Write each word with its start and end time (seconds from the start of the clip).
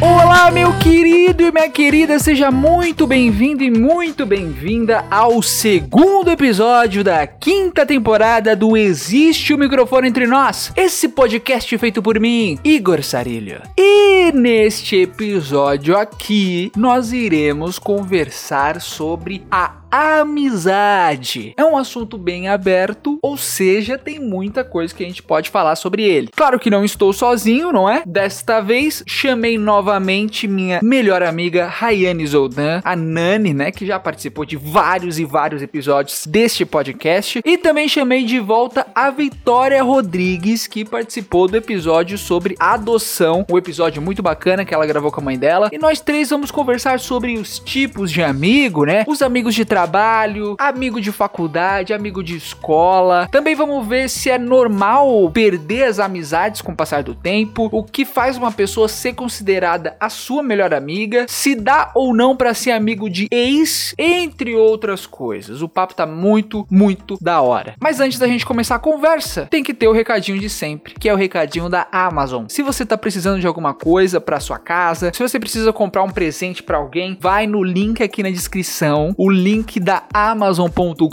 Olá, 0.00 0.50
meu 0.50 0.78
querido 0.78 1.25
e 1.28 1.50
minha 1.50 1.68
querida, 1.68 2.20
seja 2.20 2.52
muito 2.52 3.04
bem-vindo 3.04 3.64
e 3.64 3.70
muito 3.70 4.24
bem-vinda 4.24 5.04
ao 5.10 5.42
segundo 5.42 6.30
episódio 6.30 7.02
da 7.02 7.26
quinta 7.26 7.84
temporada 7.84 8.54
do 8.54 8.76
Existe 8.76 9.52
o 9.52 9.58
Microfone 9.58 10.06
Entre 10.06 10.24
Nós, 10.24 10.72
esse 10.76 11.08
podcast 11.08 11.76
feito 11.78 12.00
por 12.00 12.20
mim, 12.20 12.60
Igor 12.62 13.02
Sarilho. 13.02 13.60
E 13.76 14.30
neste 14.32 15.02
episódio 15.02 15.96
aqui, 15.96 16.70
nós 16.76 17.12
iremos 17.12 17.76
conversar 17.76 18.80
sobre 18.80 19.44
a 19.50 19.86
amizade. 19.90 21.54
É 21.56 21.64
um 21.64 21.76
assunto 21.76 22.18
bem 22.18 22.48
aberto, 22.48 23.18
ou 23.22 23.36
seja, 23.36 23.96
tem 23.96 24.20
muita 24.20 24.62
coisa 24.64 24.94
que 24.94 25.02
a 25.02 25.06
gente 25.06 25.22
pode 25.22 25.48
falar 25.48 25.76
sobre 25.76 26.02
ele. 26.02 26.28
Claro 26.34 26.58
que 26.58 26.70
não 26.70 26.84
estou 26.84 27.12
sozinho, 27.12 27.72
não 27.72 27.88
é? 27.88 28.02
Desta 28.04 28.60
vez 28.60 29.02
chamei 29.06 29.56
novamente 29.56 30.46
minha 30.46 30.80
melhor 30.82 31.15
amiga 31.22 31.66
Rayane 31.66 32.26
Zoldan, 32.26 32.80
a 32.84 32.96
Nani, 32.96 33.54
né, 33.54 33.70
que 33.70 33.86
já 33.86 33.98
participou 33.98 34.44
de 34.44 34.56
vários 34.56 35.18
e 35.18 35.24
vários 35.24 35.62
episódios 35.62 36.26
deste 36.26 36.64
podcast, 36.64 37.40
e 37.44 37.58
também 37.58 37.88
chamei 37.88 38.24
de 38.24 38.38
volta 38.40 38.86
a 38.94 39.10
Vitória 39.10 39.82
Rodrigues, 39.82 40.66
que 40.66 40.84
participou 40.84 41.48
do 41.48 41.56
episódio 41.56 42.18
sobre 42.18 42.56
adoção, 42.58 43.44
um 43.50 43.58
episódio 43.58 44.02
muito 44.02 44.22
bacana 44.22 44.64
que 44.64 44.74
ela 44.74 44.86
gravou 44.86 45.10
com 45.10 45.20
a 45.20 45.24
mãe 45.24 45.38
dela, 45.38 45.70
e 45.72 45.78
nós 45.78 46.00
três 46.00 46.30
vamos 46.30 46.50
conversar 46.50 47.00
sobre 47.00 47.38
os 47.38 47.58
tipos 47.58 48.10
de 48.10 48.22
amigo, 48.22 48.84
né? 48.84 49.04
Os 49.06 49.22
amigos 49.22 49.54
de 49.54 49.64
trabalho, 49.64 50.56
amigo 50.58 51.00
de 51.00 51.12
faculdade, 51.12 51.92
amigo 51.92 52.22
de 52.22 52.36
escola. 52.36 53.28
Também 53.30 53.54
vamos 53.54 53.86
ver 53.86 54.08
se 54.08 54.30
é 54.30 54.38
normal 54.38 55.30
perder 55.30 55.84
as 55.84 55.98
amizades 55.98 56.60
com 56.60 56.72
o 56.72 56.76
passar 56.76 57.02
do 57.02 57.14
tempo, 57.14 57.68
o 57.72 57.82
que 57.82 58.04
faz 58.04 58.36
uma 58.36 58.50
pessoa 58.50 58.88
ser 58.88 59.14
considerada 59.14 59.96
a 60.00 60.08
sua 60.08 60.42
melhor 60.42 60.72
amiga, 60.74 61.05
se 61.28 61.54
dá 61.54 61.90
ou 61.94 62.14
não 62.14 62.36
para 62.36 62.54
ser 62.54 62.72
amigo 62.72 63.08
de 63.08 63.28
ex, 63.30 63.94
entre 63.98 64.54
outras 64.54 65.06
coisas. 65.06 65.62
O 65.62 65.68
papo 65.68 65.94
tá 65.94 66.06
muito, 66.06 66.66
muito 66.70 67.16
da 67.20 67.40
hora. 67.40 67.74
Mas 67.80 68.00
antes 68.00 68.18
da 68.18 68.26
gente 68.26 68.46
começar 68.46 68.76
a 68.76 68.80
conversa, 68.80 69.46
tem 69.50 69.62
que 69.62 69.74
ter 69.74 69.88
o 69.88 69.92
recadinho 69.92 70.38
de 70.38 70.48
sempre, 70.48 70.94
que 70.94 71.08
é 71.08 71.12
o 71.12 71.16
recadinho 71.16 71.68
da 71.68 71.86
Amazon. 71.90 72.46
Se 72.48 72.62
você 72.62 72.84
tá 72.84 72.96
precisando 72.96 73.40
de 73.40 73.46
alguma 73.46 73.74
coisa 73.74 74.20
para 74.20 74.40
sua 74.40 74.58
casa, 74.58 75.12
se 75.14 75.22
você 75.22 75.38
precisa 75.38 75.72
comprar 75.72 76.02
um 76.02 76.10
presente 76.10 76.62
para 76.62 76.78
alguém, 76.78 77.16
vai 77.20 77.46
no 77.46 77.62
link 77.62 78.02
aqui 78.02 78.22
na 78.22 78.30
descrição. 78.30 79.14
O 79.16 79.30
link 79.30 79.78
da 79.80 80.04
amazon.com.br. 80.12 81.06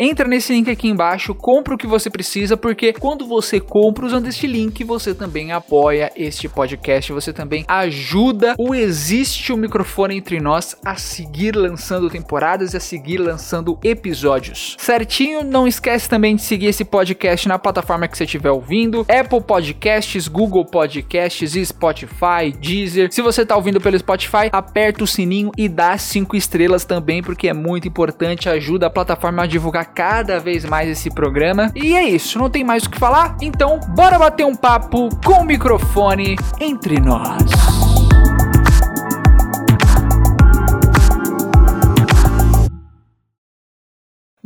Entra 0.00 0.28
nesse 0.28 0.52
link 0.52 0.70
aqui 0.70 0.88
embaixo, 0.88 1.34
compra 1.34 1.74
o 1.74 1.78
que 1.78 1.86
você 1.86 2.10
precisa, 2.10 2.56
porque 2.56 2.92
quando 2.92 3.26
você 3.26 3.60
compra 3.60 4.06
usando 4.06 4.28
este 4.28 4.46
link, 4.46 4.82
você 4.84 5.14
também 5.14 5.52
apoia 5.52 6.10
este 6.16 6.48
podcast, 6.48 7.12
você 7.12 7.32
também 7.32 7.64
ajuda 7.66 8.54
o 8.58 8.67
Existe 8.74 9.52
o 9.52 9.56
Microfone 9.56 10.16
Entre 10.16 10.40
Nós 10.40 10.76
a 10.84 10.96
seguir 10.96 11.54
lançando 11.54 12.10
temporadas 12.10 12.74
e 12.74 12.76
a 12.76 12.80
seguir 12.80 13.18
lançando 13.18 13.78
episódios. 13.82 14.76
Certinho? 14.78 15.44
Não 15.44 15.66
esquece 15.66 16.08
também 16.08 16.36
de 16.36 16.42
seguir 16.42 16.66
esse 16.66 16.84
podcast 16.84 17.48
na 17.48 17.58
plataforma 17.58 18.08
que 18.08 18.16
você 18.16 18.24
estiver 18.24 18.50
ouvindo, 18.50 19.06
Apple 19.08 19.40
Podcasts, 19.40 20.28
Google 20.28 20.64
Podcasts 20.64 21.54
Spotify, 21.66 22.52
Deezer. 22.60 23.12
Se 23.12 23.22
você 23.22 23.42
está 23.42 23.56
ouvindo 23.56 23.80
pelo 23.80 23.98
Spotify, 23.98 24.48
aperta 24.50 25.04
o 25.04 25.06
sininho 25.06 25.50
e 25.56 25.68
dá 25.68 25.96
cinco 25.98 26.36
estrelas 26.36 26.84
também 26.84 27.22
porque 27.22 27.48
é 27.48 27.52
muito 27.52 27.88
importante, 27.88 28.48
ajuda 28.48 28.86
a 28.86 28.90
plataforma 28.90 29.42
a 29.42 29.46
divulgar 29.46 29.86
cada 29.92 30.38
vez 30.38 30.64
mais 30.64 30.88
esse 30.88 31.10
programa. 31.10 31.72
E 31.74 31.94
é 31.94 32.08
isso, 32.08 32.38
não 32.38 32.50
tem 32.50 32.64
mais 32.64 32.84
o 32.84 32.90
que 32.90 32.98
falar? 32.98 33.36
Então, 33.40 33.80
bora 33.94 34.18
bater 34.18 34.44
um 34.44 34.54
papo 34.54 35.08
com 35.24 35.42
o 35.42 35.44
microfone 35.44 36.36
entre 36.60 37.00
nós. 37.00 37.87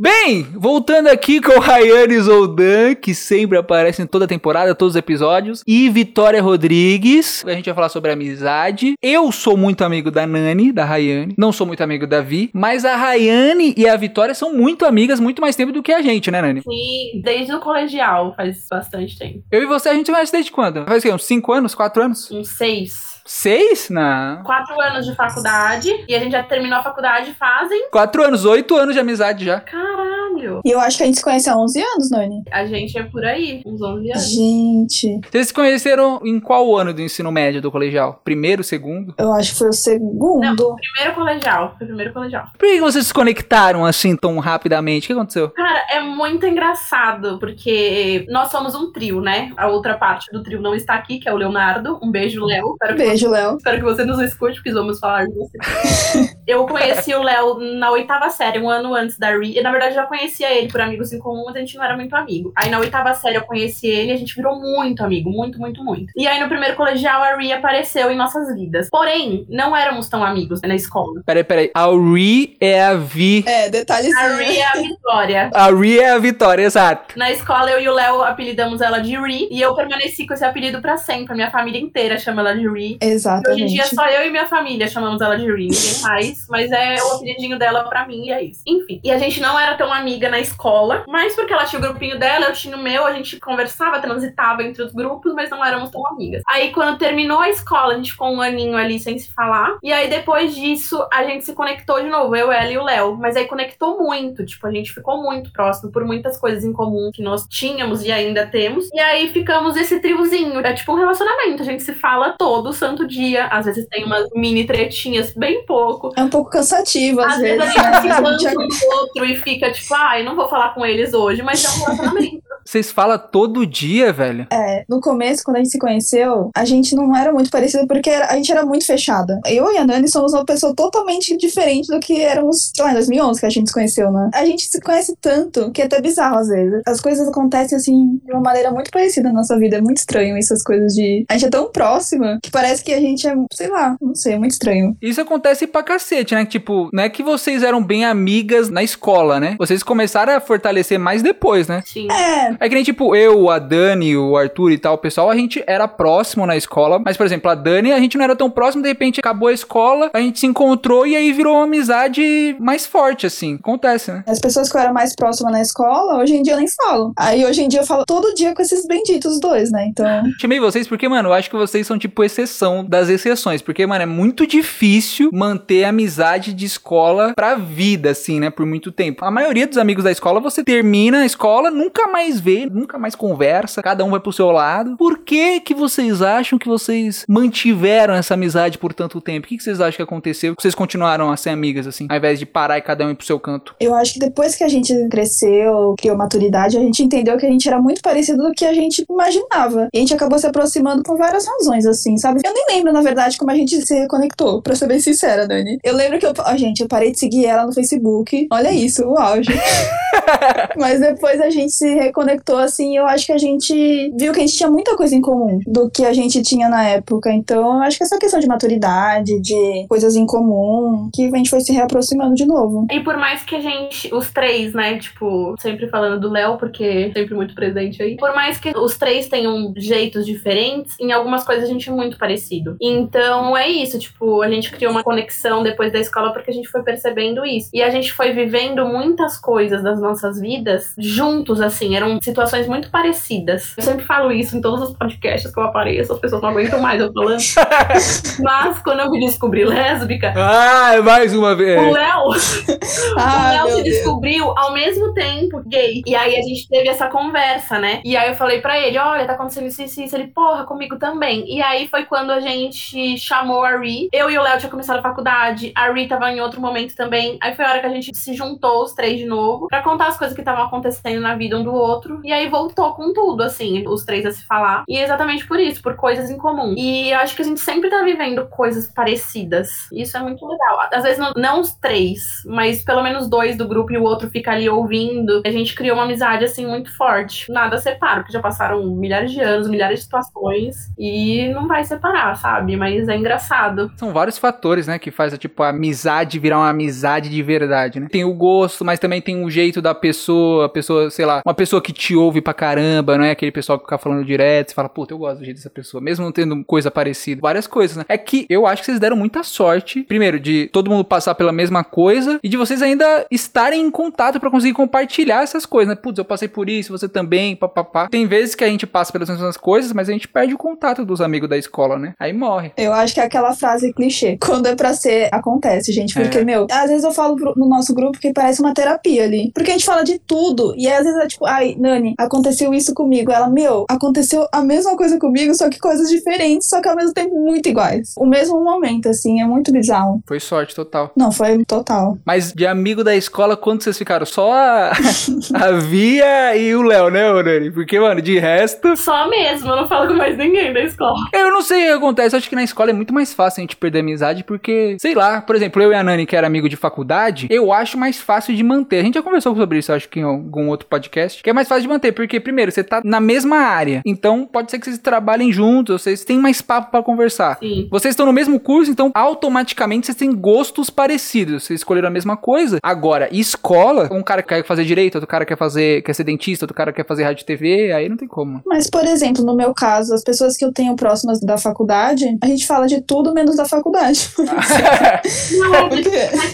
Bem, 0.03 0.43
voltando 0.53 1.07
aqui 1.07 1.39
com 1.39 1.57
Rayane 1.61 2.19
Zoldan, 2.19 2.93
que 2.93 3.15
sempre 3.15 3.57
aparece 3.57 4.01
em 4.01 4.05
toda 4.05 4.25
a 4.25 4.27
temporada, 4.27 4.75
todos 4.75 4.95
os 4.95 4.99
episódios, 4.99 5.63
e 5.65 5.89
Vitória 5.89 6.41
Rodrigues. 6.41 7.41
A 7.47 7.53
gente 7.53 7.67
vai 7.67 7.73
falar 7.73 7.87
sobre 7.87 8.11
amizade. 8.11 8.95
Eu 9.01 9.31
sou 9.31 9.55
muito 9.55 9.81
amigo 9.81 10.11
da 10.11 10.27
Nani, 10.27 10.73
da 10.73 10.83
Rayane. 10.83 11.33
Não 11.37 11.53
sou 11.53 11.65
muito 11.65 11.81
amigo 11.81 12.05
da 12.05 12.19
Vi, 12.19 12.49
mas 12.53 12.83
a 12.83 12.97
Rayane 12.97 13.73
e 13.77 13.87
a 13.87 13.95
Vitória 13.95 14.35
são 14.35 14.51
muito 14.53 14.85
amigas, 14.85 15.21
muito 15.21 15.41
mais 15.41 15.55
tempo 15.55 15.71
do 15.71 15.81
que 15.81 15.93
a 15.93 16.01
gente, 16.01 16.29
né, 16.29 16.41
Nani? 16.41 16.63
Sim, 16.63 17.21
desde 17.23 17.53
o 17.53 17.61
colegial, 17.61 18.33
faz 18.35 18.67
bastante 18.69 19.17
tempo. 19.17 19.41
Eu 19.49 19.63
e 19.63 19.65
você, 19.65 19.87
a 19.87 19.93
gente 19.93 20.11
conhece 20.11 20.33
desde 20.33 20.51
quando? 20.51 20.83
Faz 20.83 21.01
o 21.01 21.07
quê? 21.07 21.13
Uns 21.13 21.23
5 21.23 21.53
anos? 21.53 21.73
4 21.73 22.03
anos? 22.03 22.29
Uns 22.29 22.49
6. 22.49 23.12
Seis? 23.25 23.89
Não. 23.89 24.43
Quatro 24.43 24.79
anos 24.81 25.05
de 25.05 25.15
faculdade. 25.15 26.05
E 26.07 26.15
a 26.15 26.19
gente 26.19 26.31
já 26.31 26.43
terminou 26.43 26.79
a 26.79 26.83
faculdade 26.83 27.33
fazem. 27.33 27.89
Quatro 27.89 28.23
anos, 28.23 28.45
oito 28.45 28.75
anos 28.75 28.93
de 28.93 28.99
amizade 28.99 29.45
já. 29.45 29.59
Caralho. 29.59 30.61
E 30.65 30.71
eu 30.71 30.79
acho 30.79 30.97
que 30.97 31.03
a 31.03 31.05
gente 31.05 31.17
se 31.17 31.23
conhece 31.23 31.49
há 31.49 31.57
11 31.57 31.81
anos, 31.81 32.11
Nani. 32.11 32.43
A 32.51 32.65
gente 32.65 32.97
é 32.97 33.03
por 33.03 33.23
aí, 33.23 33.61
uns 33.65 33.81
11 33.81 34.11
anos. 34.11 34.29
Gente. 34.29 35.21
Vocês 35.31 35.47
se 35.47 35.53
conheceram 35.53 36.19
em 36.23 36.39
qual 36.39 36.75
ano 36.75 36.93
do 36.93 37.01
ensino 37.01 37.31
médio 37.31 37.61
do 37.61 37.71
colegial? 37.71 38.19
Primeiro, 38.23 38.63
segundo? 38.63 39.13
Eu 39.17 39.31
acho 39.33 39.51
que 39.53 39.59
foi 39.59 39.69
o 39.69 39.73
segundo. 39.73 40.41
Não, 40.41 40.75
primeiro 40.75 41.15
colegial. 41.15 41.75
Foi 41.77 41.85
o 41.85 41.87
primeiro 41.87 42.13
colegial. 42.13 42.47
Por 42.57 42.67
que 42.67 42.79
vocês 42.81 43.07
se 43.07 43.13
conectaram 43.13 43.85
assim 43.85 44.15
tão 44.15 44.37
rapidamente? 44.39 45.05
O 45.05 45.07
que 45.07 45.13
aconteceu? 45.13 45.49
Cara, 45.51 45.85
é 45.91 45.99
muito 46.01 46.45
engraçado, 46.45 47.39
porque 47.39 48.25
nós 48.29 48.49
somos 48.51 48.75
um 48.75 48.91
trio, 48.91 49.21
né? 49.21 49.51
A 49.55 49.67
outra 49.67 49.95
parte 49.95 50.31
do 50.31 50.43
trio 50.43 50.61
não 50.61 50.75
está 50.75 50.95
aqui, 50.95 51.19
que 51.19 51.29
é 51.29 51.33
o 51.33 51.37
Leonardo. 51.37 51.99
Um 52.01 52.11
beijo, 52.11 52.43
Léo. 52.43 52.73
Espero 52.73 52.95
que 52.97 53.12
Beijo, 53.13 53.29
Léo. 53.29 53.57
Espero 53.57 53.77
que 53.77 53.83
você 53.83 54.03
nos 54.03 54.19
escute, 54.19 54.55
porque 54.55 54.71
vamos 54.71 54.99
falar 54.99 55.27
de 55.27 55.33
você. 55.35 56.33
eu 56.47 56.65
conheci 56.65 57.13
o 57.13 57.21
Léo 57.21 57.59
na 57.59 57.91
oitava 57.91 58.27
série, 58.31 58.57
um 58.59 58.67
ano 58.67 58.95
antes 58.95 59.19
da 59.19 59.37
Ri. 59.37 59.55
E 59.57 59.61
na 59.61 59.69
verdade 59.69 59.91
eu 59.91 59.97
já 59.97 60.05
conhecia 60.07 60.51
ele 60.51 60.67
por 60.67 60.81
amigos 60.81 61.13
em 61.13 61.19
comum, 61.19 61.43
mas 61.45 61.55
a 61.55 61.59
gente 61.59 61.77
não 61.77 61.83
era 61.83 61.95
muito 61.95 62.15
amigo. 62.15 62.51
Aí 62.55 62.71
na 62.71 62.79
oitava 62.79 63.13
série 63.13 63.35
eu 63.35 63.43
conheci 63.43 63.87
ele 63.87 64.09
e 64.09 64.13
a 64.13 64.17
gente 64.17 64.35
virou 64.35 64.59
muito 64.59 65.03
amigo, 65.03 65.29
muito, 65.29 65.59
muito, 65.59 65.83
muito. 65.83 66.11
E 66.15 66.27
aí 66.27 66.39
no 66.39 66.47
primeiro 66.47 66.75
colegial 66.75 67.21
a 67.21 67.35
Ri 67.37 67.53
apareceu 67.53 68.09
em 68.09 68.15
nossas 68.15 68.53
vidas. 68.55 68.89
Porém, 68.89 69.45
não 69.47 69.75
éramos 69.75 70.09
tão 70.09 70.23
amigos 70.23 70.59
na 70.61 70.73
escola. 70.73 71.21
Peraí, 71.23 71.43
peraí. 71.43 71.71
A 71.75 71.85
Ri 71.85 72.57
é 72.59 72.83
a 72.83 72.95
Vi. 72.95 73.43
É, 73.45 73.69
detalhes. 73.69 74.15
A 74.15 74.35
Ri 74.35 74.57
é 74.57 74.65
a 74.65 74.81
Vitória. 74.81 75.51
A 75.53 75.71
Ri 75.71 75.99
é 75.99 76.11
a 76.11 76.17
Vitória, 76.17 76.63
exato. 76.63 77.17
Na 77.17 77.31
escola 77.31 77.69
eu 77.69 77.79
e 77.79 77.87
o 77.87 77.93
Léo 77.93 78.23
apelidamos 78.23 78.81
ela 78.81 78.97
de 78.97 79.15
Ri 79.15 79.47
e 79.51 79.61
eu 79.61 79.75
permaneci 79.75 80.25
com 80.25 80.33
esse 80.33 80.43
apelido 80.43 80.81
pra 80.81 80.97
sempre. 80.97 81.33
A 81.33 81.35
minha 81.35 81.51
família 81.51 81.79
inteira 81.79 82.17
chama 82.17 82.41
ela 82.41 82.55
de 82.55 82.67
Ri. 82.67 82.97
Exatamente. 83.05 83.63
hoje 83.63 83.63
em 83.63 83.75
dia 83.75 83.85
só 83.87 84.05
eu 84.07 84.27
e 84.27 84.31
minha 84.31 84.47
família 84.47 84.87
chamamos 84.87 85.21
ela 85.21 85.37
de 85.37 85.45
Ri, 85.45 85.67
ninguém 85.67 86.01
mais. 86.01 86.47
Mas 86.49 86.71
é 86.71 87.01
o 87.03 87.15
apelidinho 87.15 87.57
dela 87.57 87.83
pra 87.83 88.07
mim 88.07 88.25
e 88.25 88.31
é 88.31 88.43
isso. 88.43 88.61
Enfim. 88.65 88.99
E 89.03 89.11
a 89.11 89.17
gente 89.17 89.39
não 89.39 89.59
era 89.59 89.75
tão 89.75 89.91
amiga 89.91 90.29
na 90.29 90.39
escola, 90.39 91.03
mas 91.07 91.35
porque 91.35 91.53
ela 91.53 91.65
tinha 91.65 91.79
o 91.79 91.81
grupinho 91.81 92.17
dela, 92.19 92.47
eu 92.47 92.53
tinha 92.53 92.75
o 92.75 92.81
meu, 92.81 93.05
a 93.05 93.13
gente 93.13 93.39
conversava, 93.39 93.99
transitava 93.99 94.63
entre 94.63 94.83
os 94.83 94.93
grupos, 94.93 95.33
mas 95.33 95.49
não 95.49 95.63
éramos 95.63 95.91
tão 95.91 96.05
amigas. 96.07 96.41
Aí 96.47 96.71
quando 96.71 96.97
terminou 96.97 97.39
a 97.39 97.49
escola, 97.49 97.93
a 97.93 97.97
gente 97.97 98.11
ficou 98.11 98.29
um 98.29 98.41
aninho 98.41 98.75
ali 98.75 98.99
sem 98.99 99.17
se 99.17 99.31
falar. 99.33 99.77
E 99.81 99.91
aí 99.91 100.09
depois 100.09 100.55
disso, 100.55 101.05
a 101.11 101.23
gente 101.23 101.45
se 101.45 101.53
conectou 101.53 102.01
de 102.01 102.09
novo, 102.09 102.35
eu, 102.35 102.51
ela 102.51 102.71
e 102.71 102.77
o 102.77 102.83
Léo. 102.83 103.17
Mas 103.17 103.35
aí 103.35 103.45
conectou 103.45 103.99
muito, 104.01 104.45
tipo, 104.45 104.67
a 104.67 104.71
gente 104.71 104.93
ficou 104.93 105.21
muito 105.21 105.51
próximo 105.51 105.91
por 105.91 106.03
muitas 106.05 106.37
coisas 106.39 106.63
em 106.63 106.73
comum 106.73 107.11
que 107.13 107.21
nós 107.21 107.45
tínhamos 107.47 108.03
e 108.03 108.11
ainda 108.11 108.45
temos. 108.45 108.89
E 108.93 108.99
aí 108.99 109.29
ficamos 109.29 109.75
esse 109.75 109.99
triozinho. 109.99 110.59
É 110.59 110.73
tipo 110.73 110.91
um 110.93 110.97
relacionamento, 110.97 111.61
a 111.61 111.65
gente 111.65 111.83
se 111.83 111.93
fala 111.93 112.35
todo 112.37 112.73
santo 112.73 112.92
dia. 113.07 113.47
Às 113.47 113.65
vezes 113.65 113.85
tem 113.89 114.03
umas 114.05 114.29
mini 114.35 114.65
tretinhas, 114.65 115.33
bem 115.35 115.65
pouco. 115.65 116.11
É 116.15 116.23
um 116.23 116.29
pouco 116.29 116.49
cansativo, 116.51 117.19
às, 117.21 117.33
Às 117.33 117.39
vezes 117.41 117.59
a 117.61 117.63
vezes. 117.65 117.73
gente 117.81 118.01
se? 118.01 118.09
A 118.13 118.19
lança 118.19 118.51
um 118.51 118.95
outro 118.97 119.25
e 119.25 119.35
fica 119.37 119.71
tipo, 119.71 119.93
ai, 119.95 120.23
não 120.23 120.35
vou 120.35 120.47
falar 120.47 120.73
com 120.73 120.85
eles 120.85 121.13
hoje, 121.13 121.41
mas 121.41 121.63
é 121.65 121.69
um 121.69 121.85
relacionamento. 121.85 122.43
Vocês 122.65 122.91
falam 122.91 123.17
todo 123.31 123.65
dia, 123.65 124.11
velho. 124.13 124.47
É, 124.51 124.83
no 124.89 124.99
começo, 125.01 125.43
quando 125.43 125.57
a 125.57 125.59
gente 125.59 125.71
se 125.71 125.79
conheceu, 125.79 126.49
a 126.55 126.65
gente 126.65 126.95
não 126.95 127.15
era 127.15 127.31
muito 127.31 127.49
parecido 127.49 127.87
porque 127.87 128.09
era- 128.09 128.27
a 128.31 128.35
gente 128.35 128.51
era 128.51 128.65
muito 128.65 128.85
fechada. 128.85 129.39
Eu 129.45 129.71
e 129.71 129.77
a 129.77 129.85
Nani 129.85 130.07
somos 130.09 130.33
uma 130.33 130.45
pessoa 130.45 130.73
totalmente 130.75 131.35
diferente 131.37 131.87
do 131.87 131.99
que 131.99 132.21
éramos, 132.21 132.71
sei 132.75 132.85
lá, 132.85 132.91
em 132.91 132.95
2011 132.95 133.39
que 133.39 133.45
a 133.45 133.49
gente 133.49 133.67
se 133.67 133.73
conheceu, 133.73 134.11
né? 134.11 134.29
A 134.33 134.45
gente 134.45 134.63
se 134.69 134.79
conhece 134.81 135.15
tanto 135.21 135.71
que 135.71 135.81
é 135.81 135.85
até 135.85 136.01
bizarro 136.01 136.37
às 136.37 136.47
vezes. 136.47 136.81
As 136.87 136.99
coisas 136.99 137.27
acontecem 137.27 137.77
assim 137.77 138.19
de 138.23 138.31
uma 138.31 138.41
maneira 138.41 138.71
muito 138.71 138.91
parecida 138.91 139.29
na 139.29 139.35
nossa 139.35 139.57
vida. 139.57 139.77
É 139.77 139.81
muito 139.81 139.97
estranho 139.97 140.37
essas 140.37 140.63
coisas 140.63 140.93
de. 140.93 141.25
A 141.29 141.33
gente 141.33 141.45
é 141.47 141.49
tão 141.49 141.71
próxima 141.71 142.39
que 142.41 142.49
parece 142.51 142.83
que 142.83 142.93
a 142.93 142.99
gente 142.99 143.27
é, 143.27 143.35
sei 143.53 143.69
lá, 143.69 143.95
não 144.01 144.15
sei, 144.15 144.33
é 144.33 144.39
muito 144.39 144.51
estranho. 144.51 144.95
Isso 145.01 145.21
acontece 145.21 145.67
pra 145.67 145.83
cacete, 145.83 146.33
né? 146.35 146.45
Tipo, 146.45 146.89
não 146.93 147.03
é 147.03 147.09
que 147.09 147.23
vocês 147.23 147.63
eram 147.63 147.83
bem 147.83 148.05
amigas 148.05 148.69
na 148.69 148.83
escola, 148.83 149.39
né? 149.39 149.55
Vocês 149.59 149.83
começaram 149.83 150.33
a 150.35 150.39
fortalecer 150.41 150.97
mais 150.99 151.21
depois, 151.21 151.67
né? 151.67 151.81
Sim. 151.85 152.07
É, 152.11 152.52
É. 152.59 152.65
É 152.65 152.69
que 152.69 152.75
nem 152.75 152.83
tipo 152.83 153.15
eu, 153.15 153.49
a 153.49 153.59
Dani, 153.59 154.15
o 154.15 154.37
Arthur 154.37 154.71
e 154.71 154.77
tal, 154.77 154.95
o 154.95 154.97
pessoal, 154.97 155.29
a 155.29 155.35
gente 155.35 155.63
era 155.67 155.87
próximo 155.87 156.45
na 156.45 156.55
escola, 156.55 156.99
mas 157.03 157.17
por 157.17 157.25
exemplo, 157.25 157.49
a 157.49 157.55
Dani, 157.55 157.91
a 157.91 157.99
gente 157.99 158.17
não 158.17 158.23
era 158.23 158.35
tão 158.35 158.49
próximo, 158.49 158.83
de 158.83 158.89
repente 158.89 159.19
acabou 159.19 159.49
a 159.49 159.53
escola, 159.53 160.09
a 160.13 160.19
gente 160.19 160.39
se 160.39 160.45
encontrou 160.45 161.05
e 161.05 161.15
aí 161.15 161.31
virou 161.31 161.55
uma 161.55 161.63
amizade 161.63 162.55
mais 162.59 162.85
forte, 162.85 163.25
assim. 163.25 163.55
Acontece, 163.55 164.11
né? 164.11 164.23
As 164.27 164.39
pessoas 164.39 164.71
que 164.71 164.77
eu 164.77 164.81
era 164.81 164.93
mais 164.93 165.15
próxima 165.15 165.51
na 165.51 165.61
escola, 165.61 166.19
hoje 166.19 166.35
em 166.35 166.41
dia 166.41 166.53
eu 166.53 166.57
nem 166.57 166.67
falo. 166.67 167.13
Aí 167.17 167.45
hoje 167.45 167.63
em 167.63 167.67
dia 167.67 167.81
eu 167.81 167.85
falo 167.85 168.05
todo 168.05 168.33
dia 168.33 168.53
com 168.53 168.61
esses 168.61 168.85
benditos 168.87 169.39
dois, 169.39 169.71
né? 169.71 169.85
Então. 169.87 170.23
Chamei 170.39 170.59
vocês 170.59 170.87
porque, 170.87 171.07
mano, 171.07 171.29
eu 171.29 171.33
acho 171.33 171.49
que 171.49 171.55
vocês 171.55 171.85
são 171.85 171.97
tipo 171.97 172.23
exceção 172.23 172.85
das 172.85 173.09
exceções, 173.09 173.61
porque, 173.61 173.85
mano, 173.85 174.03
é 174.03 174.07
muito 174.07 174.45
difícil 174.47 175.29
manter 175.33 175.83
amizade 175.83 176.53
de 176.53 176.65
escola 176.65 177.33
pra 177.35 177.55
vida, 177.55 178.11
assim, 178.11 178.39
né, 178.39 178.49
por 178.49 178.65
muito 178.65 178.91
tempo. 178.91 179.23
A 179.25 179.31
maioria 179.31 179.67
dos 179.67 179.77
amigos 179.77 180.03
da 180.03 180.11
escola, 180.11 180.39
você 180.39 180.63
termina 180.63 181.19
a 181.19 181.25
escola, 181.25 181.69
nunca 181.69 182.07
mais 182.07 182.39
vê, 182.43 182.67
nunca 182.69 182.97
mais 182.97 183.15
conversa, 183.15 183.81
cada 183.81 184.03
um 184.03 184.11
vai 184.11 184.19
pro 184.19 184.33
seu 184.33 184.51
lado. 184.51 184.97
Por 184.97 185.19
que 185.19 185.61
que 185.61 185.73
vocês 185.73 186.21
acham 186.21 186.59
que 186.59 186.67
vocês 186.67 187.25
mantiveram 187.27 188.13
essa 188.13 188.33
amizade 188.33 188.77
por 188.77 188.93
tanto 188.93 189.21
tempo? 189.21 189.45
O 189.45 189.49
que, 189.49 189.57
que 189.57 189.63
vocês 189.63 189.79
acham 189.79 189.95
que 189.95 190.01
aconteceu? 190.01 190.55
Que 190.55 190.61
vocês 190.61 190.75
continuaram 190.75 191.31
a 191.31 191.37
ser 191.37 191.51
amigas, 191.51 191.87
assim, 191.87 192.07
ao 192.09 192.17
invés 192.17 192.37
de 192.37 192.45
parar 192.45 192.77
e 192.77 192.81
cada 192.81 193.05
um 193.05 193.11
ir 193.11 193.15
pro 193.15 193.25
seu 193.25 193.39
canto? 193.39 193.75
Eu 193.79 193.95
acho 193.95 194.13
que 194.13 194.19
depois 194.19 194.55
que 194.55 194.63
a 194.63 194.67
gente 194.67 194.93
cresceu, 195.09 195.95
criou 195.97 196.17
maturidade, 196.17 196.77
a 196.77 196.81
gente 196.81 197.01
entendeu 197.01 197.37
que 197.37 197.45
a 197.45 197.49
gente 197.49 197.67
era 197.67 197.79
muito 197.79 198.01
parecido 198.01 198.43
do 198.43 198.51
que 198.51 198.65
a 198.65 198.73
gente 198.73 199.05
imaginava. 199.09 199.87
E 199.93 199.97
a 199.97 200.01
gente 200.01 200.13
acabou 200.13 200.37
se 200.37 200.45
aproximando 200.45 201.01
por 201.03 201.17
várias 201.17 201.45
razões, 201.47 201.85
assim, 201.85 202.17
sabe? 202.17 202.41
Eu 202.45 202.53
nem 202.53 202.65
lembro, 202.75 202.91
na 202.91 203.01
verdade, 203.01 203.37
como 203.37 203.51
a 203.51 203.55
gente 203.55 203.85
se 203.85 203.93
reconectou, 203.97 204.61
pra 204.61 204.75
ser 204.75 204.87
bem 204.87 204.99
sincera, 204.99 205.47
Dani. 205.47 205.77
Eu 205.83 205.95
lembro 205.95 206.19
que 206.19 206.25
eu. 206.25 206.33
Ó, 206.37 206.57
gente, 206.57 206.81
eu 206.81 206.87
parei 206.87 207.11
de 207.11 207.19
seguir 207.19 207.45
ela 207.45 207.65
no 207.65 207.73
Facebook. 207.73 208.47
Olha 208.51 208.71
isso, 208.71 209.03
o 209.05 209.17
auge. 209.17 209.51
Mas 210.77 210.99
depois 210.99 211.39
a 211.39 211.49
gente 211.49 211.71
se 211.71 211.93
reconectou, 211.95 212.32
assim, 212.57 212.93
e 212.93 212.95
eu 212.95 213.05
acho 213.05 213.25
que 213.25 213.31
a 213.31 213.37
gente 213.37 213.73
viu 214.17 214.33
que 214.33 214.39
a 214.39 214.45
gente 214.45 214.57
tinha 214.57 214.69
muita 214.69 214.95
coisa 214.95 215.15
em 215.15 215.21
comum 215.21 215.59
do 215.65 215.89
que 215.89 216.05
a 216.05 216.13
gente 216.13 216.41
tinha 216.41 216.69
na 216.69 216.83
época. 216.83 217.31
Então, 217.31 217.77
eu 217.77 217.83
acho 217.83 217.97
que 217.97 218.03
essa 218.03 218.17
questão 218.17 218.39
de 218.39 218.47
maturidade, 218.47 219.39
de 219.41 219.85
coisas 219.87 220.15
em 220.15 220.25
comum, 220.25 221.09
que 221.13 221.25
a 221.25 221.37
gente 221.37 221.49
foi 221.49 221.61
se 221.61 221.73
reaproximando 221.73 222.35
de 222.35 222.45
novo. 222.45 222.87
E 222.91 222.99
por 222.99 223.17
mais 223.17 223.43
que 223.43 223.55
a 223.55 223.61
gente, 223.61 224.13
os 224.13 224.31
três, 224.31 224.73
né, 224.73 224.97
tipo, 224.97 225.55
sempre 225.59 225.87
falando 225.89 226.19
do 226.19 226.29
Léo, 226.29 226.57
porque 226.57 227.11
sempre 227.13 227.33
muito 227.33 227.55
presente 227.55 228.01
aí. 228.01 228.15
Por 228.17 228.33
mais 228.33 228.57
que 228.57 228.69
os 228.77 228.97
três 228.97 229.27
tenham 229.27 229.73
jeitos 229.75 230.25
diferentes, 230.25 230.95
em 230.99 231.11
algumas 231.11 231.43
coisas 231.43 231.65
a 231.65 231.71
gente 231.71 231.89
é 231.89 231.93
muito 231.93 232.17
parecido. 232.17 232.75
Então 232.81 233.55
é 233.55 233.67
isso, 233.69 233.99
tipo, 233.99 234.41
a 234.41 234.49
gente 234.49 234.71
criou 234.71 234.91
uma 234.91 235.03
conexão 235.03 235.63
depois 235.63 235.91
da 235.91 235.99
escola 235.99 236.31
porque 236.31 236.51
a 236.51 236.53
gente 236.53 236.67
foi 236.67 236.83
percebendo 236.83 237.45
isso. 237.45 237.69
E 237.73 237.81
a 237.81 237.89
gente 237.89 238.11
foi 238.11 238.31
vivendo 238.31 238.85
muitas 238.85 239.37
coisas 239.37 239.83
das 239.83 239.99
nossas 239.99 240.39
vidas 240.39 240.93
juntos, 240.97 241.61
assim, 241.61 241.95
eram 241.95 242.19
situações 242.23 242.67
muito 242.67 242.89
parecidas. 242.89 243.73
Eu 243.77 243.83
sempre 243.83 244.05
falo 244.05 244.31
isso 244.31 244.55
em 244.57 244.61
todos 244.61 244.89
os 244.89 244.95
podcasts 244.97 245.51
que 245.51 245.59
eu 245.59 245.63
apareço, 245.63 246.13
as 246.13 246.19
pessoas 246.19 246.41
não 246.41 246.49
aguentam 246.49 246.79
mais 246.81 246.99
eu 247.01 247.11
falando. 247.13 247.39
Mas 248.41 248.79
quando 248.81 248.99
eu 249.01 249.11
me 249.11 249.19
descobri 249.19 249.63
lésbica, 249.65 250.33
Ah, 250.35 251.01
mais 251.03 251.35
uma 251.35 251.55
vez. 251.55 251.79
o 251.81 251.91
Léo 251.91 252.23
Ah, 253.17 253.63
o 253.63 253.67
Léo 253.67 253.67
se 253.77 253.83
Deus. 253.83 253.95
descobriu 253.95 254.53
ao 254.57 254.73
mesmo 254.73 255.13
tempo 255.13 255.61
gay. 255.65 256.01
E 256.05 256.15
aí 256.15 256.35
a 256.35 256.41
gente 256.41 256.67
teve 256.67 256.89
essa 256.89 257.07
conversa, 257.07 257.79
né? 257.79 258.01
E 258.03 258.15
aí 258.17 258.29
eu 258.29 258.35
falei 258.35 258.61
pra 258.61 258.79
ele: 258.79 258.97
olha, 258.97 259.25
tá 259.25 259.33
acontecendo 259.33 259.67
isso, 259.67 259.81
isso, 259.83 260.01
isso. 260.01 260.15
Ele, 260.15 260.27
porra, 260.27 260.63
comigo 260.65 260.97
também. 260.97 261.43
E 261.47 261.61
aí 261.61 261.87
foi 261.87 262.05
quando 262.05 262.31
a 262.31 262.39
gente 262.39 263.17
chamou 263.17 263.63
a 263.63 263.77
Ri. 263.77 264.09
Eu 264.11 264.29
e 264.29 264.37
o 264.37 264.41
Léo 264.41 264.57
tinha 264.59 264.69
começado 264.69 264.99
a 264.99 265.01
faculdade. 265.01 265.71
A 265.75 265.91
Ri 265.91 266.07
tava 266.07 266.31
em 266.31 266.41
outro 266.41 266.59
momento 266.61 266.95
também. 266.95 267.37
Aí 267.41 267.55
foi 267.55 267.65
a 267.65 267.69
hora 267.69 267.79
que 267.79 267.85
a 267.85 267.89
gente 267.89 268.15
se 268.15 268.33
juntou, 268.33 268.83
os 268.83 268.93
três 268.93 269.17
de 269.19 269.25
novo, 269.25 269.67
pra 269.67 269.81
contar 269.81 270.07
as 270.07 270.17
coisas 270.17 270.35
que 270.35 270.41
estavam 270.41 270.65
acontecendo 270.65 271.19
na 271.21 271.35
vida 271.35 271.57
um 271.57 271.63
do 271.63 271.73
outro. 271.73 272.12
E 272.23 272.31
aí 272.31 272.49
voltou 272.49 272.93
com 272.93 273.13
tudo, 273.13 273.43
assim, 273.43 273.87
os 273.87 274.03
três 274.03 274.25
a 274.25 274.31
se 274.31 274.45
falar. 274.45 274.83
E 274.87 274.97
é 274.97 275.03
exatamente 275.03 275.47
por 275.47 275.59
isso, 275.59 275.81
por 275.81 275.95
coisas 275.95 276.29
em 276.29 276.37
comum. 276.37 276.73
E 276.77 277.11
eu 277.11 277.19
acho 277.19 277.35
que 277.35 277.41
a 277.41 277.45
gente 277.45 277.59
sempre 277.59 277.89
tá 277.89 278.03
vivendo 278.03 278.45
coisas 278.47 278.87
parecidas. 278.87 279.87
Isso 279.91 280.17
é 280.17 280.21
muito 280.21 280.45
legal. 280.45 280.79
Às 280.91 281.03
vezes 281.03 281.19
não, 281.19 281.31
não 281.35 281.61
os 281.61 281.73
três, 281.73 282.21
mas 282.45 282.83
pelo 282.83 283.03
menos 283.03 283.27
dois 283.27 283.57
do 283.57 283.67
grupo 283.67 283.93
e 283.93 283.97
o 283.97 284.03
outro 284.03 284.29
fica 284.29 284.51
ali 284.51 284.69
ouvindo. 284.69 285.41
A 285.45 285.51
gente 285.51 285.75
criou 285.75 285.95
uma 285.95 286.03
amizade, 286.03 286.45
assim, 286.45 286.65
muito 286.65 286.95
forte. 286.95 287.51
Nada 287.51 287.77
separa, 287.77 288.21
porque 288.21 288.33
já 288.33 288.41
passaram 288.41 288.85
milhares 288.95 289.31
de 289.31 289.41
anos, 289.41 289.67
milhares 289.67 289.99
de 289.99 290.05
situações. 290.05 290.91
E 290.97 291.49
não 291.49 291.67
vai 291.67 291.83
separar, 291.83 292.35
sabe? 292.35 292.75
Mas 292.75 293.07
é 293.07 293.15
engraçado. 293.15 293.91
São 293.97 294.11
vários 294.11 294.37
fatores, 294.37 294.87
né, 294.87 294.99
que 294.99 295.11
faz 295.11 295.37
tipo 295.37 295.63
a 295.63 295.69
amizade 295.69 296.39
virar 296.39 296.57
uma 296.57 296.69
amizade 296.69 297.29
de 297.29 297.41
verdade, 297.41 297.99
né? 297.99 298.07
Tem 298.09 298.23
o 298.23 298.33
gosto, 298.33 298.83
mas 298.85 298.99
também 298.99 299.21
tem 299.21 299.43
o 299.43 299.49
jeito 299.49 299.81
da 299.81 299.95
pessoa, 299.95 300.65
a 300.65 300.69
pessoa, 300.69 301.09
sei 301.09 301.25
lá, 301.25 301.41
uma 301.45 301.53
pessoa 301.53 301.81
que 301.81 301.93
te 302.03 302.15
ouve 302.15 302.41
pra 302.41 302.53
caramba, 302.53 303.17
não 303.17 303.23
é 303.23 303.31
aquele 303.31 303.51
pessoal 303.51 303.77
que 303.79 303.85
fica 303.85 303.97
falando 303.97 304.25
direto, 304.25 304.69
você 304.69 304.75
fala, 304.75 304.89
puta, 304.89 305.13
eu 305.13 305.17
gosto 305.17 305.39
do 305.39 305.45
jeito 305.45 305.57
dessa 305.57 305.69
pessoa, 305.69 306.01
mesmo 306.01 306.25
não 306.25 306.31
tendo 306.33 306.61
coisa 306.65 306.91
parecida, 306.91 307.39
várias 307.41 307.65
coisas, 307.65 307.95
né? 307.97 308.03
É 308.09 308.17
que 308.17 308.45
eu 308.49 308.67
acho 308.67 308.81
que 308.81 308.87
vocês 308.87 308.99
deram 308.99 309.15
muita 309.15 309.41
sorte, 309.43 310.01
primeiro, 310.03 310.37
de 310.39 310.67
todo 310.73 310.89
mundo 310.91 311.05
passar 311.05 311.33
pela 311.35 311.51
mesma 311.53 311.81
coisa 311.83 312.39
e 312.43 312.49
de 312.49 312.57
vocês 312.57 312.81
ainda 312.81 313.25
estarem 313.31 313.81
em 313.81 313.89
contato 313.91 314.39
pra 314.39 314.51
conseguir 314.51 314.73
compartilhar 314.73 315.43
essas 315.43 315.65
coisas, 315.65 315.95
né? 315.95 315.99
Putz, 316.01 316.17
eu 316.17 316.25
passei 316.25 316.47
por 316.47 316.69
isso, 316.69 316.91
você 316.91 317.07
também, 317.07 317.55
papapá. 317.55 318.07
Tem 318.09 318.25
vezes 318.27 318.53
que 318.55 318.63
a 318.63 318.67
gente 318.67 318.85
passa 318.85 319.11
pelas 319.13 319.29
mesmas 319.29 319.55
coisas, 319.55 319.93
mas 319.93 320.09
a 320.09 320.11
gente 320.11 320.27
perde 320.27 320.53
o 320.53 320.57
contato 320.57 321.05
dos 321.05 321.21
amigos 321.21 321.47
da 321.49 321.57
escola, 321.57 321.97
né? 321.97 322.13
Aí 322.19 322.33
morre. 322.33 322.71
Eu 322.77 322.91
acho 322.93 323.13
que 323.13 323.19
é 323.19 323.23
aquela 323.23 323.53
frase 323.53 323.93
clichê. 323.93 324.37
Quando 324.43 324.67
é 324.67 324.75
pra 324.75 324.93
ser, 324.93 325.29
acontece, 325.31 325.91
gente. 325.93 326.13
Porque, 326.13 326.39
É. 326.39 326.43
meu, 326.43 326.67
às 326.69 326.89
vezes 326.89 327.03
eu 327.03 327.11
falo 327.11 327.35
pro- 327.35 327.53
no 327.55 327.67
nosso 327.69 327.93
grupo 327.93 328.19
que 328.19 328.33
parece 328.33 328.59
uma 328.61 328.73
terapia 328.73 329.23
ali. 329.23 329.51
Porque 329.53 329.69
a 329.71 329.73
gente 329.73 329.85
fala 329.85 330.03
de 330.03 330.19
tudo. 330.19 330.73
E 330.77 330.87
às 330.87 331.03
vezes 331.05 331.19
é 331.21 331.27
tipo, 331.27 331.45
ai, 331.45 331.75
Nani, 331.83 332.13
aconteceu 332.17 332.73
isso 332.73 332.93
comigo. 332.93 333.29
Ela, 333.29 333.49
meu, 333.49 333.85
aconteceu 333.89 334.47
a 334.53 334.61
mesma 334.61 334.95
coisa 334.95 335.19
comigo, 335.19 335.53
só 335.53 335.69
que 335.69 335.77
coisas 335.79 336.09
diferentes, 336.09 336.69
só 336.69 336.81
que 336.81 336.87
ao 336.87 336.95
mesmo 336.95 337.13
tempo 337.13 337.37
muito 337.37 337.67
iguais. 337.67 338.13
O 338.17 338.25
mesmo 338.25 338.63
momento, 338.63 339.09
assim, 339.09 339.41
é 339.41 339.45
muito 339.45 339.69
bizarro. 339.69 340.23
Foi 340.25 340.39
sorte 340.39 340.73
total. 340.73 341.11
Não, 341.15 341.29
foi 341.29 341.65
total. 341.65 342.17
Mas 342.25 342.53
de 342.53 342.65
amigo 342.65 343.03
da 343.03 343.13
escola, 343.13 343.57
quantos 343.57 343.83
vocês 343.83 343.97
ficaram? 343.97 344.25
Só 344.25 344.53
a, 344.53 344.91
a 345.55 345.71
Via 345.73 346.55
e 346.55 346.73
o 346.73 346.81
Léo, 346.83 347.09
né, 347.09 347.43
Nani? 347.43 347.69
Porque, 347.69 347.99
mano, 347.99 348.21
de 348.21 348.39
resto. 348.39 348.95
Só 348.95 349.29
mesmo, 349.29 349.69
eu 349.69 349.75
não 349.75 349.87
falo 349.87 350.07
com 350.07 350.13
mais 350.13 350.37
ninguém 350.37 350.71
da 350.71 350.81
escola. 350.81 351.19
Eu 351.33 351.51
não 351.51 351.61
sei 351.61 351.83
o 351.83 351.85
que 351.87 351.97
acontece. 351.97 352.33
Eu 352.33 352.37
acho 352.37 352.49
que 352.49 352.55
na 352.55 352.63
escola 352.63 352.91
é 352.91 352.93
muito 352.93 353.13
mais 353.13 353.33
fácil 353.33 353.59
a 353.59 353.63
gente 353.63 353.75
perder 353.75 353.99
amizade, 353.99 354.45
porque, 354.45 354.95
sei 354.99 355.13
lá, 355.13 355.41
por 355.41 355.55
exemplo, 355.55 355.81
eu 355.81 355.91
e 355.91 355.95
a 355.95 356.03
Nani, 356.03 356.25
que 356.25 356.35
era 356.35 356.47
amigo 356.47 356.69
de 356.69 356.77
faculdade, 356.77 357.47
eu 357.49 357.73
acho 357.73 357.97
mais 357.97 358.19
fácil 358.19 358.55
de 358.55 358.63
manter. 358.63 358.99
A 358.99 359.03
gente 359.03 359.15
já 359.15 359.21
conversou 359.21 359.53
sobre 359.53 359.79
isso, 359.79 359.91
acho 359.91 360.07
que 360.07 360.19
em 360.19 360.23
algum 360.23 360.69
outro 360.69 360.87
podcast, 360.87 361.43
que 361.43 361.49
é 361.49 361.53
mais 361.53 361.67
fácil 361.73 361.83
de 361.83 361.87
manter, 361.89 362.11
porque, 362.11 362.39
primeiro, 362.39 362.71
você 362.71 362.83
tá 362.83 363.01
na 363.03 363.19
mesma 363.19 363.57
área. 363.57 364.01
Então, 364.05 364.45
pode 364.45 364.69
ser 364.71 364.79
que 364.79 364.85
vocês 364.85 364.97
trabalhem 364.97 365.51
juntos, 365.51 366.01
vocês 366.01 366.23
têm 366.23 366.37
mais 366.37 366.61
papo 366.61 366.91
pra 366.91 367.01
conversar. 367.01 367.57
Sim. 367.59 367.87
Vocês 367.89 368.13
estão 368.13 368.25
no 368.25 368.33
mesmo 368.33 368.59
curso, 368.59 368.91
então 368.91 369.11
automaticamente 369.13 370.05
vocês 370.05 370.17
têm 370.17 370.33
gostos 370.33 370.89
parecidos. 370.89 371.63
Vocês 371.63 371.79
escolheram 371.79 372.07
a 372.07 372.11
mesma 372.11 372.37
coisa. 372.37 372.77
Agora, 372.83 373.27
escola, 373.31 374.09
um 374.11 374.21
cara 374.21 374.43
quer 374.43 374.65
fazer 374.65 374.85
direito, 374.85 375.15
outro 375.15 375.27
cara 375.27 375.45
quer 375.45 375.57
fazer, 375.57 376.01
quer 376.03 376.13
ser 376.13 376.23
dentista, 376.23 376.65
outro 376.65 376.75
cara 376.75 376.93
quer 376.93 377.05
fazer 377.05 377.23
rádio 377.23 377.41
e 377.41 377.45
TV, 377.45 377.91
aí 377.91 378.07
não 378.07 378.17
tem 378.17 378.27
como. 378.27 378.61
Mas, 378.65 378.89
por 378.89 379.03
exemplo, 379.03 379.43
no 379.43 379.55
meu 379.55 379.73
caso, 379.73 380.13
as 380.13 380.23
pessoas 380.23 380.55
que 380.55 380.63
eu 380.63 380.71
tenho 380.71 380.95
próximas 380.95 381.39
da 381.39 381.57
faculdade, 381.57 382.37
a 382.41 382.47
gente 382.47 382.65
fala 382.67 382.87
de 382.87 383.01
tudo 383.01 383.33
menos 383.33 383.55
da 383.55 383.65
faculdade. 383.65 384.29
Não, 385.57 385.75
é 385.75 385.89
Porque 385.89 386.09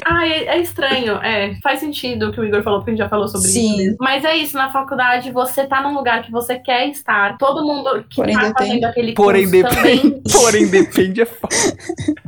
Ah, 0.05 0.27
é, 0.27 0.45
é 0.45 0.61
estranho. 0.61 1.17
É, 1.17 1.55
faz 1.61 1.79
sentido 1.79 2.29
o 2.29 2.31
que 2.31 2.39
o 2.39 2.45
Igor 2.45 2.63
falou, 2.63 2.79
porque 2.79 2.91
a 2.91 2.93
gente 2.93 3.03
já 3.03 3.09
falou 3.09 3.27
sobre 3.27 3.49
Sim. 3.49 3.87
isso. 3.87 3.97
Mas 3.99 4.23
é 4.23 4.35
isso, 4.37 4.55
na 4.57 4.71
faculdade 4.71 5.08
você 5.31 5.65
tá 5.65 5.81
num 5.81 5.93
lugar 5.93 6.23
que 6.23 6.31
você 6.31 6.57
quer 6.57 6.87
estar. 6.87 7.37
Todo 7.37 7.65
mundo 7.65 8.03
que 8.09 8.17
Porém 8.17 8.35
tá 8.35 8.47
depende. 8.47 8.57
fazendo 8.67 8.85
aquele 8.85 9.13
Porém, 9.13 9.49
curso 9.49 9.63
depende. 9.63 10.01
também. 10.01 10.23
Porém, 10.31 10.67
depende 10.67 11.21
é 11.21 11.25
foda. 11.25 11.55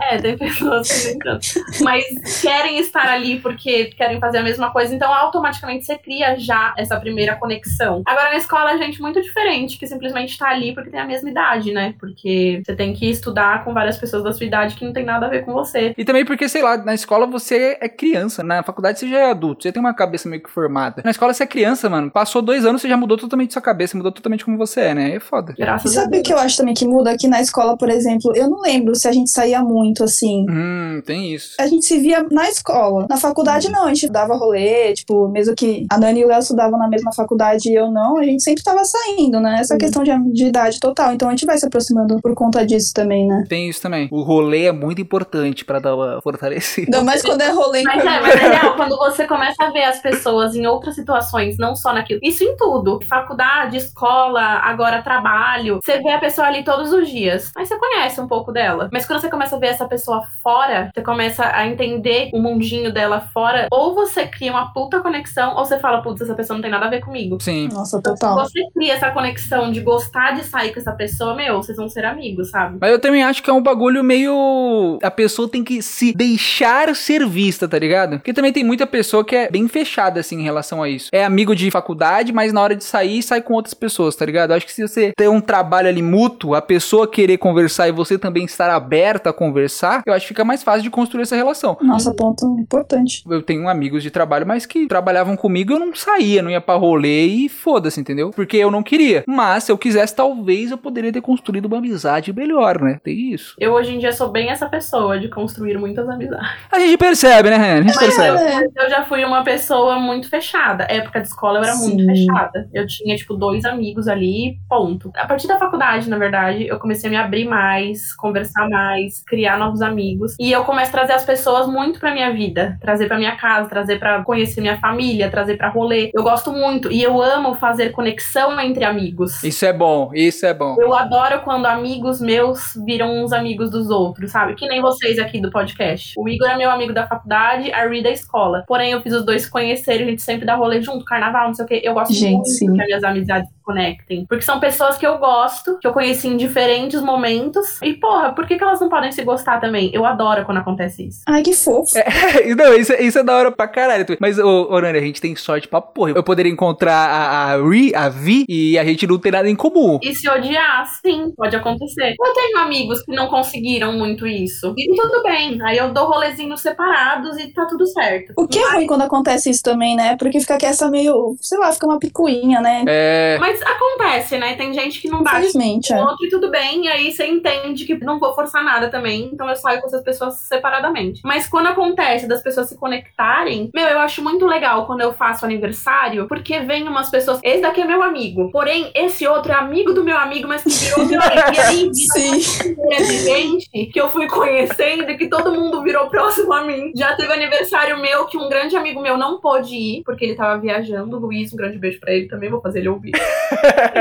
É, 0.02 0.18
tem 0.18 0.38
pessoas 0.38 0.90
que 0.92 1.18
nem. 1.18 1.40
Mas 1.82 2.42
querem 2.42 2.80
estar 2.80 3.08
ali 3.08 3.40
porque 3.40 3.86
querem 3.98 4.20
fazer 4.20 4.40
a 4.40 4.44
mesma 4.44 4.72
coisa. 4.72 4.94
Então, 4.94 5.14
automaticamente 5.14 5.86
você 5.86 5.98
cria 5.98 6.38
já 6.38 6.74
essa 6.78 7.00
primeira 7.00 7.36
conexão. 7.36 8.02
Agora, 8.06 8.30
na 8.30 8.38
escola, 8.38 8.74
é 8.74 8.78
gente 8.78 9.02
muito 9.02 9.22
diferente, 9.22 9.78
que 9.78 9.88
simplesmente 9.88 10.38
tá 10.38 10.50
ali 10.50 10.74
porque 10.74 10.90
tem 10.90 11.00
a 11.00 11.06
mesma 11.06 11.30
idade, 11.30 11.72
né? 11.72 11.94
Porque 12.00 12.62
você 12.66 12.76
tem 12.76 12.94
que 12.94 13.10
estudar 13.10 13.64
com 13.64 13.74
várias 13.74 13.98
pessoas 13.98 14.24
da 14.24 14.34
sua 14.34 14.46
idade 14.46 14.76
que 14.76 14.86
não 14.86 14.94
tem 14.94 15.06
nada 15.06 15.26
a 15.26 15.30
ver 15.30 15.46
com 15.46 15.54
você. 15.54 15.94
E 15.98 16.06
também 16.06 16.26
porque, 16.26 16.48
sei 16.48 16.62
lá, 16.62 16.78
na 16.78 16.94
escola 16.94 17.26
você 17.28 17.78
é 17.80 17.90
criança, 17.90 18.44
na 18.44 18.64
faculdade 18.64 19.00
você 19.00 19.08
já 19.08 19.20
é 19.20 19.32
adulto, 19.32 19.64
você 19.64 19.72
tem 19.72 19.82
uma 19.82 19.94
cabeça 19.94 20.28
meio 20.30 20.42
que 20.42 20.50
formada. 20.50 21.02
Na 21.04 21.12
escola 21.12 21.34
você 21.34 21.44
é 21.44 21.48
criança, 21.48 21.90
mano. 21.90 22.10
Passou 22.10 22.42
dois 22.42 22.66
anos, 22.66 22.71
você 22.78 22.88
já 22.88 22.98
mudou 22.98 23.18
totalmente 23.18 23.54
sua 23.54 23.62
cabeça, 23.62 23.98
mudou 23.98 24.12
totalmente 24.12 24.46
como 24.46 24.58
você 24.58 24.82
é, 24.82 24.94
né? 24.94 25.16
É 25.16 25.20
foda. 25.20 25.54
E 25.58 25.62
Graças 25.62 25.98
a 25.98 26.02
sabe 26.02 26.20
o 26.20 26.24
que 26.24 26.34
eu 26.34 26.38
acho 26.38 26.58
também 26.58 26.74
que 26.74 26.88
muda 26.88 27.12
aqui 27.12 27.28
na 27.28 27.42
escola, 27.42 27.78
por 27.78 27.90
exemplo? 27.90 28.32
Eu 28.36 28.50
não 28.50 28.62
lembro 28.62 28.96
se 28.96 29.08
a 29.08 29.12
gente 29.12 29.30
saía 29.30 29.62
muito 29.62 30.04
assim. 30.04 30.46
Hum, 30.50 31.02
tem 31.06 31.34
isso. 31.34 31.56
A 31.60 31.68
gente 31.68 31.86
se 31.86 32.00
via 32.00 32.26
na 32.32 32.50
escola. 32.50 33.06
Na 33.10 33.18
faculdade, 33.18 33.70
não. 33.70 33.86
A 33.86 33.94
gente 33.94 34.10
dava 34.10 34.36
rolê, 34.36 34.94
tipo, 34.94 35.28
mesmo 35.28 35.56
que 35.56 35.86
a 35.92 35.98
Nani 35.98 36.22
e 36.22 36.26
o 36.26 36.28
Léo 36.28 36.40
estudavam 36.40 36.80
na 36.80 36.88
mesma 36.88 37.12
faculdade 37.14 37.70
e 37.70 37.76
eu 37.76 37.92
não, 37.92 38.18
a 38.18 38.24
gente 38.24 38.44
sempre 38.44 38.64
tava 38.64 38.84
saindo, 38.86 39.40
né? 39.40 39.60
Essa 39.60 39.74
Sim. 39.74 39.80
questão 39.80 40.04
de, 40.04 40.12
de 40.32 40.46
idade 40.46 40.80
total. 40.80 41.14
Então 41.14 41.28
a 41.28 41.32
gente 41.32 41.46
vai 41.46 41.58
se 41.58 41.66
aproximando 41.66 42.20
por 42.22 42.34
conta 42.34 42.66
disso 42.66 42.94
também, 42.94 43.28
né? 43.28 43.44
Tem 43.50 43.70
isso 43.70 43.82
também. 43.82 44.08
O 44.12 44.22
rolê 44.22 44.66
é 44.66 44.72
muito 44.72 45.02
importante 45.02 45.66
pra 45.66 45.80
dar 45.80 45.96
uma 45.96 46.22
fortalecida. 46.22 46.88
Ainda 46.88 47.04
mais 47.04 47.22
quando 47.22 47.42
é 47.42 47.50
rolê 47.50 47.84
Mas 47.84 48.04
é, 48.04 48.22
mas 48.22 48.36
é 48.36 48.48
real, 48.48 48.76
quando 48.76 48.98
você 48.98 49.28
começa 49.28 49.64
a 49.64 49.72
ver 49.72 49.84
as 49.84 50.00
pessoas 50.00 50.56
em 50.56 50.62
em 50.62 50.68
outras 50.68 50.96
situações, 50.96 51.58
não 51.58 51.76
só 51.76 51.92
naquilo. 51.94 52.20
Isso 52.24 52.44
em 52.44 52.56
tudo. 52.62 53.00
Faculdade, 53.10 53.78
escola, 53.78 54.42
agora 54.42 55.02
trabalho. 55.02 55.80
Você 55.84 56.00
vê 56.00 56.12
a 56.12 56.20
pessoa 56.20 56.48
ali 56.48 56.64
todos 56.64 56.94
os 56.94 57.10
dias. 57.10 57.52
Mas 57.56 57.68
você 57.68 57.78
conhece 57.78 58.22
um 58.22 58.28
pouco 58.28 58.52
dela. 58.52 58.88
Mas 58.94 59.08
quando 59.08 59.20
você 59.20 59.30
começa 59.30 59.56
a 59.56 59.60
ver 59.60 59.68
essa 59.68 59.88
pessoa 59.88 60.22
fora, 60.44 60.92
você 60.94 61.02
começa 61.02 61.44
a 61.44 61.66
entender 61.66 62.30
o 62.34 62.40
mundinho 62.40 62.94
dela 62.94 63.22
fora, 63.34 63.68
ou 63.72 63.96
você 63.96 64.28
cria 64.28 64.52
uma 64.52 64.72
puta 64.72 65.00
conexão, 65.00 65.56
ou 65.56 65.66
você 65.66 65.80
fala, 65.80 66.04
putz, 66.04 66.22
essa 66.22 66.36
pessoa 66.36 66.56
não 66.56 66.62
tem 66.62 66.70
nada 66.70 66.86
a 66.86 66.90
ver 66.90 67.02
comigo. 67.02 67.42
Sim. 67.42 67.68
Nossa, 67.72 68.00
total. 68.00 68.46
Se 68.46 68.54
você 68.54 68.72
cria 68.74 68.94
essa 68.94 69.10
conexão 69.10 69.72
de 69.72 69.82
gostar 69.82 70.32
de 70.32 70.44
sair 70.44 70.72
com 70.72 70.80
essa 70.80 70.92
pessoa, 70.92 71.34
meu, 71.34 71.58
vocês 71.58 71.78
vão 71.78 71.90
ser 71.90 72.06
amigos, 72.06 72.52
sabe? 72.52 72.78
Mas 72.80 72.92
eu 72.92 73.00
também 73.00 73.24
acho 73.24 73.42
que 73.42 73.50
é 73.50 73.54
um 73.54 73.64
bagulho 73.64 74.04
meio. 74.04 75.00
A 75.02 75.10
pessoa 75.10 75.50
tem 75.50 75.64
que 75.64 75.82
se 75.82 76.14
deixar 76.14 76.96
ser 76.96 77.26
vista, 77.28 77.68
tá 77.68 77.80
ligado? 77.80 78.18
Porque 78.18 78.34
também 78.34 78.54
tem 78.54 78.64
muita 78.64 78.86
pessoa 78.86 79.26
que 79.26 79.36
é 79.36 79.50
bem 79.50 79.68
fechada, 79.68 80.20
assim, 80.20 80.40
em 80.40 80.44
relação 80.44 80.84
a 80.84 80.90
isso. 80.90 81.10
É 81.12 81.24
amigo 81.24 81.56
de 81.56 81.72
faculdade, 81.72 82.32
mas 82.32 82.51
na 82.54 82.62
hora 82.62 82.76
de 82.76 82.84
sair, 82.84 83.22
sai 83.22 83.42
com 83.42 83.54
outras 83.54 83.74
pessoas, 83.74 84.16
tá 84.16 84.26
ligado? 84.26 84.52
Eu 84.52 84.58
acho 84.58 84.66
que 84.66 84.74
se 84.74 84.88
você 84.88 85.12
ter 85.16 85.30
um 85.30 85.42
trabalho 85.42 85.88
ali 85.88 86.02
mútuo, 86.02 86.56
a 86.56 86.62
pessoa 86.62 87.08
querer 87.08 87.38
conversar 87.38 87.88
e 87.88 87.92
você 87.92 88.18
também 88.18 88.46
estar 88.46 88.70
aberta 88.70 89.30
a 89.30 89.34
conversar, 89.34 90.02
eu 90.06 90.14
acho 90.14 90.24
que 90.24 90.30
fica 90.30 90.46
mais 90.46 90.64
fácil 90.64 90.84
de 90.84 90.90
construir 90.90 91.24
essa 91.24 91.36
relação. 91.36 91.78
Nossa, 91.82 92.14
ponto 92.14 92.46
importante. 92.60 93.24
Eu 93.30 93.42
tenho 93.42 93.68
amigos 93.68 94.04
de 94.04 94.12
trabalho, 94.12 94.46
mas 94.46 94.66
que 94.66 94.88
trabalhavam 94.88 95.36
comigo, 95.36 95.74
eu 95.74 95.80
não 95.80 95.94
saía, 95.96 96.42
não 96.42 96.52
ia 96.52 96.62
pra 96.62 96.76
rolê 96.76 97.26
e 97.26 97.50
foda-se, 97.50 98.00
entendeu? 98.00 98.32
Porque 98.32 98.58
eu 98.58 98.72
não 98.72 98.84
queria. 98.84 99.24
Mas 99.28 99.66
se 99.66 99.72
eu 99.72 99.78
quisesse, 99.78 100.16
talvez 100.16 100.72
eu 100.72 100.78
poderia 100.78 101.12
ter 101.12 101.22
construído 101.22 101.66
uma 101.66 101.78
amizade 101.78 102.34
melhor, 102.34 102.82
né? 102.82 103.00
Tem 103.04 103.34
isso. 103.34 103.56
Eu 103.60 103.74
hoje 103.74 103.94
em 103.94 104.00
dia 104.00 104.12
sou 104.12 104.30
bem 104.30 104.50
essa 104.50 104.68
pessoa 104.68 105.20
de 105.20 105.28
construir 105.30 105.78
muitas 105.78 106.08
amizades. 106.08 106.50
A 106.72 106.80
gente 106.80 106.98
percebe, 106.98 107.50
né, 107.50 107.58
Ryan? 107.58 107.80
A 107.80 107.82
gente 107.84 108.00
percebe. 108.00 108.38
É. 108.40 108.86
Eu 108.86 108.90
já 108.90 109.06
fui 109.06 109.24
uma 109.24 109.44
pessoa 109.44 110.00
muito 110.00 110.30
fechada. 110.30 110.86
Época 110.90 111.22
de 111.22 111.28
escola 111.28 111.60
eu 111.60 111.64
era 111.64 111.76
muito 111.76 112.00
Sim. 112.00 112.06
Fechada. 112.42 112.68
Eu 112.74 112.88
tinha, 112.88 113.16
tipo, 113.16 113.36
dois 113.36 113.66
amigos 113.66 114.08
ali, 114.08 114.58
ponto. 114.68 115.12
A 115.16 115.28
partir 115.28 115.48
da 115.48 115.58
faculdade, 115.58 116.10
na 116.10 116.18
verdade, 116.18 116.68
eu 116.68 116.80
comecei 116.80 117.08
a 117.08 117.12
me 117.12 117.18
abrir 117.18 117.46
mais, 117.46 118.16
conversar 118.16 118.68
mais, 118.70 119.24
criar 119.24 119.58
novos 119.58 119.82
amigos. 119.82 120.36
E 120.40 120.52
eu 120.52 120.64
começo 120.64 120.90
a 120.90 120.92
trazer 120.92 121.14
as 121.14 121.26
pessoas 121.26 121.68
muito 121.68 122.00
pra 122.00 122.14
minha 122.14 122.32
vida. 122.32 122.78
Trazer 122.82 123.08
pra 123.08 123.18
minha 123.18 123.36
casa, 123.36 123.70
trazer 123.70 124.00
pra 124.00 124.24
conhecer 124.24 124.62
minha 124.62 124.80
família, 124.80 125.30
trazer 125.30 125.58
pra 125.58 125.70
rolê. 125.70 126.12
Eu 126.14 126.24
gosto 126.24 126.52
muito. 126.52 126.92
E 126.92 127.02
eu 127.02 127.22
amo 127.22 127.56
fazer 127.56 127.92
conexão 127.92 128.60
entre 128.60 128.84
amigos. 128.84 129.44
Isso 129.44 129.66
é 129.66 129.74
bom, 129.74 130.12
isso 130.14 130.46
é 130.46 130.54
bom. 130.54 130.76
Eu 130.80 130.94
adoro 130.94 131.42
quando 131.42 131.66
amigos 131.66 132.22
meus 132.22 132.74
viram 132.86 133.24
uns 133.24 133.34
amigos 133.34 133.70
dos 133.70 133.90
outros, 133.90 134.32
sabe? 134.32 134.56
Que 134.56 134.68
nem 134.68 134.82
vocês 134.82 135.20
aqui 135.20 135.40
do 135.42 135.52
podcast. 135.52 136.14
O 136.18 136.28
Igor 136.28 136.50
é 136.50 136.58
meu 136.58 136.72
amigo 136.72 136.94
da 136.94 137.08
faculdade, 137.08 137.72
a 137.72 137.88
Ri 137.88 138.02
da 138.02 138.10
escola. 138.10 138.64
Porém, 138.68 138.92
eu 138.92 139.02
fiz 139.02 139.14
os 139.14 139.26
dois 139.26 139.44
se 139.44 139.52
conhecerem, 139.52 140.08
a 140.08 140.10
gente 140.10 140.22
sempre 140.22 140.46
dá 140.46 140.56
rolê 140.56 140.82
junto, 140.82 141.06
carnaval, 141.06 141.48
não 141.48 141.54
sei 141.54 141.66
o 141.66 141.68
quê. 141.68 141.82
Eu 141.84 141.94
gosto 141.94 142.14
Gente, 142.14 142.31
muito 142.34 142.50
sim. 142.50 142.70
as 142.70 142.86
minhas 142.86 143.04
amizades 143.04 143.50
conectem. 143.72 144.26
Porque 144.28 144.44
são 144.44 144.60
pessoas 144.60 144.98
que 144.98 145.08
eu 145.08 145.18
gosto, 145.18 145.80
que 145.80 145.88
eu 145.88 145.94
conheci 145.94 146.28
em 146.28 146.38
diferentes 146.38 147.02
momentos. 147.02 147.82
E, 147.82 147.94
porra, 147.94 148.34
por 148.34 148.46
que, 148.46 148.58
que 148.58 148.64
elas 148.64 148.80
não 148.80 148.90
podem 148.90 149.12
se 149.12 149.24
gostar 149.24 149.60
também? 149.60 149.90
Eu 149.94 150.06
adoro 150.06 150.46
quando 150.46 150.58
acontece 150.58 151.08
isso. 151.08 151.22
Ai, 151.28 151.42
que 151.42 151.54
fofo. 151.54 151.94
não, 152.58 152.74
isso, 152.76 152.94
isso 152.94 153.20
é 153.20 153.24
da 153.24 153.36
hora 153.36 153.52
pra 153.52 153.68
caralho. 153.68 154.06
Mas, 154.20 154.38
ô, 154.38 154.80
Nani, 154.82 154.98
a 154.98 155.02
gente 155.02 155.22
tem 155.22 155.36
sorte 155.36 155.68
pra 155.68 155.82
porra. 155.82 156.12
Eu 156.12 156.24
poderia 156.24 156.52
encontrar 156.52 156.94
a, 156.94 157.54
a 157.54 157.58
Ri, 157.58 157.96
a 157.96 158.10
Vi, 158.10 158.46
e 158.48 158.78
a 158.78 158.84
gente 158.84 159.08
não 159.08 159.18
tem 159.18 159.32
nada 159.32 159.50
em 159.50 159.56
comum. 159.56 160.00
E 160.04 160.14
se 160.14 160.30
odiar, 160.30 160.86
sim, 161.02 161.32
pode 161.36 161.56
acontecer. 161.56 162.16
Eu 162.20 162.34
tenho 162.34 162.58
amigos 162.60 163.02
que 163.04 163.16
não 163.16 163.28
conseguiram 163.28 163.94
muito 163.94 164.28
isso. 164.28 164.74
E 164.78 164.96
tudo 164.96 165.24
bem. 165.24 165.62
Aí 165.64 165.78
eu 165.78 165.94
dou 165.94 166.08
rolezinhos 166.08 166.62
separados 166.62 167.38
e 167.38 167.48
tá 167.54 167.66
tudo 167.66 167.88
certo. 167.88 168.34
O 168.36 168.48
que 168.48 168.60
é 168.60 168.76
ruim 168.76 168.88
quando 168.88 169.04
acontece 169.04 169.50
isso 169.50 169.64
também, 169.64 169.96
né? 169.96 170.16
Porque 170.18 170.40
fica 170.40 170.58
que 170.58 170.66
essa 170.66 170.90
meio, 170.90 171.36
sei 171.40 171.58
lá, 171.58 171.72
fica 171.72 171.86
uma 171.86 172.00
picuinha, 172.00 172.60
né? 172.62 172.84
É. 172.88 173.38
Mas 173.40 173.61
acontece, 173.64 174.38
né? 174.38 174.56
Tem 174.56 174.74
gente 174.74 175.02
que 175.02 175.10
não 175.10 175.24
bate 175.24 175.38
Infelizmente, 175.38 175.94
é. 175.94 176.02
outro 176.02 176.26
e 176.26 176.30
tudo 176.30 176.50
bem, 176.50 176.86
e 176.86 176.88
aí 176.90 177.12
você 177.12 177.26
entende 177.26 177.86
que 177.86 177.98
não 178.04 178.20
vou 178.20 178.34
forçar 178.34 178.64
nada 178.64 178.90
também, 178.90 179.30
então 179.34 179.50
eu 179.50 179.56
saio 179.56 179.82
com 179.82 179.88
essas 179.88 180.04
pessoas 180.04 180.36
separadamente. 180.36 181.22
Mas 181.24 181.48
quando 181.48 181.68
acontece 181.68 182.28
das 182.28 182.42
pessoas 182.42 182.70
se 182.70 182.78
conectarem, 182.78 183.70
meu, 183.74 183.88
eu 183.88 184.00
acho 184.00 184.24
muito 184.24 184.46
legal 184.46 184.86
quando 184.86 185.02
eu 185.02 185.14
faço 185.14 185.46
aniversário, 185.46 186.28
porque 186.28 186.60
vem 186.60 186.88
umas 186.88 187.10
pessoas. 187.10 187.40
Esse 187.44 187.62
daqui 187.62 187.82
é 187.82 187.86
meu 187.86 188.02
amigo, 188.02 188.52
porém, 188.52 188.92
esse 188.96 189.28
outro 189.28 189.52
é 189.52 189.56
amigo 189.56 189.94
do 189.94 190.04
meu 190.04 190.18
amigo, 190.18 190.48
mas 190.48 190.64
que 190.64 190.70
virou 190.70 191.06
meu 191.06 191.22
amigo. 191.22 191.56
E 191.56 191.60
aí, 191.60 191.92
Sim. 191.94 192.76
de 192.90 193.20
gente 193.20 193.86
que 193.88 194.00
eu 194.00 194.10
fui 194.10 194.28
conhecendo 194.28 195.10
e 195.10 195.18
que 195.18 195.28
todo 195.28 195.54
mundo 195.54 195.82
virou 195.84 196.08
próximo 196.10 196.54
a 196.54 196.64
mim. 196.64 196.92
Já 196.96 197.16
teve 197.16 197.32
aniversário 197.32 198.00
meu 198.00 198.26
que 198.26 198.38
um 198.38 198.50
grande 198.50 198.76
amigo 198.76 199.02
meu 199.02 199.18
não 199.18 199.40
pôde 199.40 199.76
ir, 199.76 200.04
porque 200.04 200.26
ele 200.26 200.36
tava 200.36 200.60
viajando. 200.60 201.18
Luiz, 201.18 201.54
um 201.54 201.58
grande 201.58 201.78
beijo 201.78 202.00
pra 202.00 202.14
ele 202.14 202.28
também, 202.28 202.50
vou 202.50 202.62
fazer 202.62 202.80
ele 202.80 202.90
ouvir. 202.90 203.12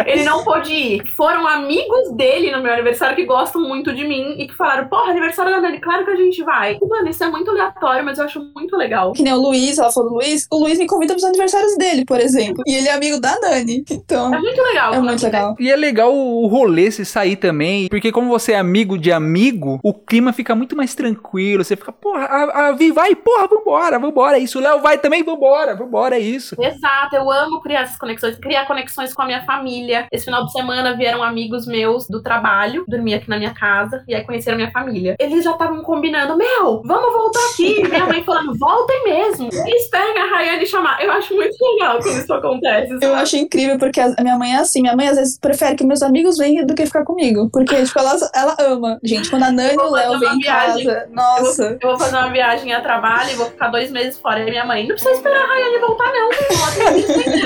Ele 0.06 0.24
não 0.24 0.44
pôde 0.44 0.72
ir. 0.72 1.06
Foram 1.06 1.46
amigos 1.46 2.12
dele 2.16 2.50
no 2.50 2.62
meu 2.62 2.72
aniversário 2.72 3.16
que 3.16 3.24
gostam 3.24 3.60
muito 3.62 3.92
de 3.94 4.06
mim 4.06 4.34
e 4.38 4.46
que 4.46 4.54
falaram: 4.54 4.88
Porra, 4.88 5.10
aniversário 5.10 5.52
da 5.52 5.60
Dani, 5.60 5.80
claro 5.80 6.04
que 6.04 6.10
a 6.10 6.16
gente 6.16 6.42
vai. 6.42 6.78
E, 6.80 6.86
mano, 6.86 7.08
isso 7.08 7.22
é 7.24 7.30
muito 7.30 7.50
aleatório, 7.50 8.04
mas 8.04 8.18
eu 8.18 8.24
acho 8.24 8.40
muito 8.54 8.76
legal. 8.76 9.12
Que 9.12 9.22
nem 9.22 9.32
o 9.32 9.40
Luiz, 9.40 9.78
ela 9.78 9.90
falou 9.92 10.10
do 10.10 10.14
Luiz, 10.16 10.46
o 10.50 10.58
Luiz 10.58 10.78
me 10.78 10.86
convida 10.86 11.12
pros 11.14 11.24
aniversários 11.24 11.76
dele, 11.76 12.04
por 12.04 12.20
exemplo. 12.20 12.62
E 12.66 12.74
ele 12.74 12.88
é 12.88 12.92
amigo 12.92 13.20
da 13.20 13.38
Nani. 13.40 13.84
Então, 13.90 14.34
É 14.34 14.38
muito 14.38 14.62
legal. 14.62 14.94
é 14.94 15.00
muito 15.00 15.22
legal. 15.24 15.54
E 15.58 15.70
é 15.70 15.76
legal 15.76 16.14
o 16.14 16.46
rolê 16.46 16.90
se 16.90 17.04
sair 17.04 17.36
também, 17.36 17.88
porque 17.88 18.12
como 18.12 18.28
você 18.28 18.52
é 18.52 18.58
amigo 18.58 18.98
de 18.98 19.12
amigo, 19.12 19.78
o 19.82 19.92
clima 19.94 20.32
fica 20.32 20.54
muito 20.54 20.76
mais 20.76 20.94
tranquilo. 20.94 21.64
Você 21.64 21.76
fica, 21.76 21.92
porra, 21.92 22.24
a, 22.24 22.68
a 22.68 22.72
Vi 22.72 22.90
vai, 22.90 23.14
porra, 23.14 23.46
vambora, 23.48 23.98
vambora, 23.98 24.36
é 24.38 24.40
isso. 24.40 24.58
O 24.58 24.62
Léo 24.62 24.80
vai 24.80 24.98
também, 24.98 25.22
vambora, 25.22 25.74
vambora, 25.74 26.16
é 26.16 26.20
isso. 26.20 26.56
Exato, 26.60 27.16
eu 27.16 27.30
amo 27.30 27.60
criar 27.60 27.82
essas 27.82 27.96
conexões, 27.98 28.36
criar 28.38 28.66
conexões 28.66 29.12
com 29.14 29.22
a 29.22 29.26
minha 29.26 29.39
família. 29.44 30.06
Esse 30.12 30.24
final 30.24 30.44
de 30.44 30.52
semana 30.52 30.96
vieram 30.96 31.22
amigos 31.22 31.66
meus 31.66 32.06
do 32.08 32.22
trabalho, 32.22 32.84
dormir 32.88 33.14
aqui 33.14 33.28
na 33.28 33.38
minha 33.38 33.54
casa, 33.54 34.02
e 34.06 34.14
aí 34.14 34.24
conheceram 34.24 34.56
minha 34.56 34.70
família. 34.70 35.16
Eles 35.18 35.44
já 35.44 35.52
estavam 35.52 35.82
combinando, 35.82 36.36
meu, 36.36 36.82
vamos 36.84 37.12
voltar 37.12 37.40
aqui. 37.52 37.82
Minha 37.88 38.06
mãe 38.06 38.22
falando, 38.24 38.56
voltem 38.58 39.04
mesmo. 39.04 39.48
Eles 39.66 39.88
pegam 39.90 40.22
a 40.22 40.26
Rayane 40.26 40.66
chamar. 40.66 41.02
Eu 41.02 41.12
acho 41.12 41.34
muito 41.34 41.56
legal 41.60 41.98
quando 41.98 42.18
isso 42.18 42.32
acontece. 42.32 42.92
Eu 42.92 43.00
sabe? 43.00 43.14
acho 43.14 43.36
incrível 43.36 43.78
porque 43.78 44.00
a 44.00 44.14
minha 44.20 44.38
mãe 44.38 44.54
é 44.54 44.58
assim. 44.58 44.82
Minha 44.82 44.96
mãe 44.96 45.08
às 45.08 45.16
vezes 45.16 45.38
prefere 45.38 45.76
que 45.76 45.84
meus 45.84 46.02
amigos 46.02 46.36
venham 46.38 46.66
do 46.66 46.74
que 46.74 46.86
ficar 46.86 47.04
comigo. 47.04 47.48
Porque, 47.50 47.82
tipo, 47.84 47.98
ela, 47.98 48.16
ela 48.34 48.56
ama. 48.60 48.98
Gente, 49.02 49.30
quando 49.30 49.44
a 49.44 49.52
Nani 49.52 49.74
e 49.74 49.76
o 49.76 49.82
Vou 49.82 49.92
Léo 49.92 50.18
vêm 50.18 50.36
em 50.36 50.40
casa, 50.40 51.08
nossa. 51.10 51.78
Eu 51.80 51.88
vou 51.88 51.98
fazer 51.98 52.16
uma 52.16 52.30
viagem 52.30 52.72
a 52.72 52.80
trabalho 52.80 53.30
e 53.30 53.34
vou 53.34 53.46
ficar 53.46 53.68
dois 53.68 53.90
meses 53.90 54.18
fora. 54.18 54.40
E 54.40 54.50
minha 54.50 54.64
mãe, 54.64 54.82
não 54.86 54.94
precisa 54.94 55.12
esperar 55.12 55.42
a 55.42 55.46
Rayane 55.46 55.78
voltar, 55.78 56.12
não. 56.12 56.30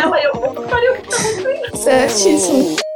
Ela. 0.02 0.14
Eu, 0.24 0.32
pariu, 0.68 0.92
o 0.92 0.96
que 0.96 1.08
tá 1.08 1.16
acontecendo? 1.16 1.83
Certíssimo. 1.84 2.70
Eu 2.70 2.93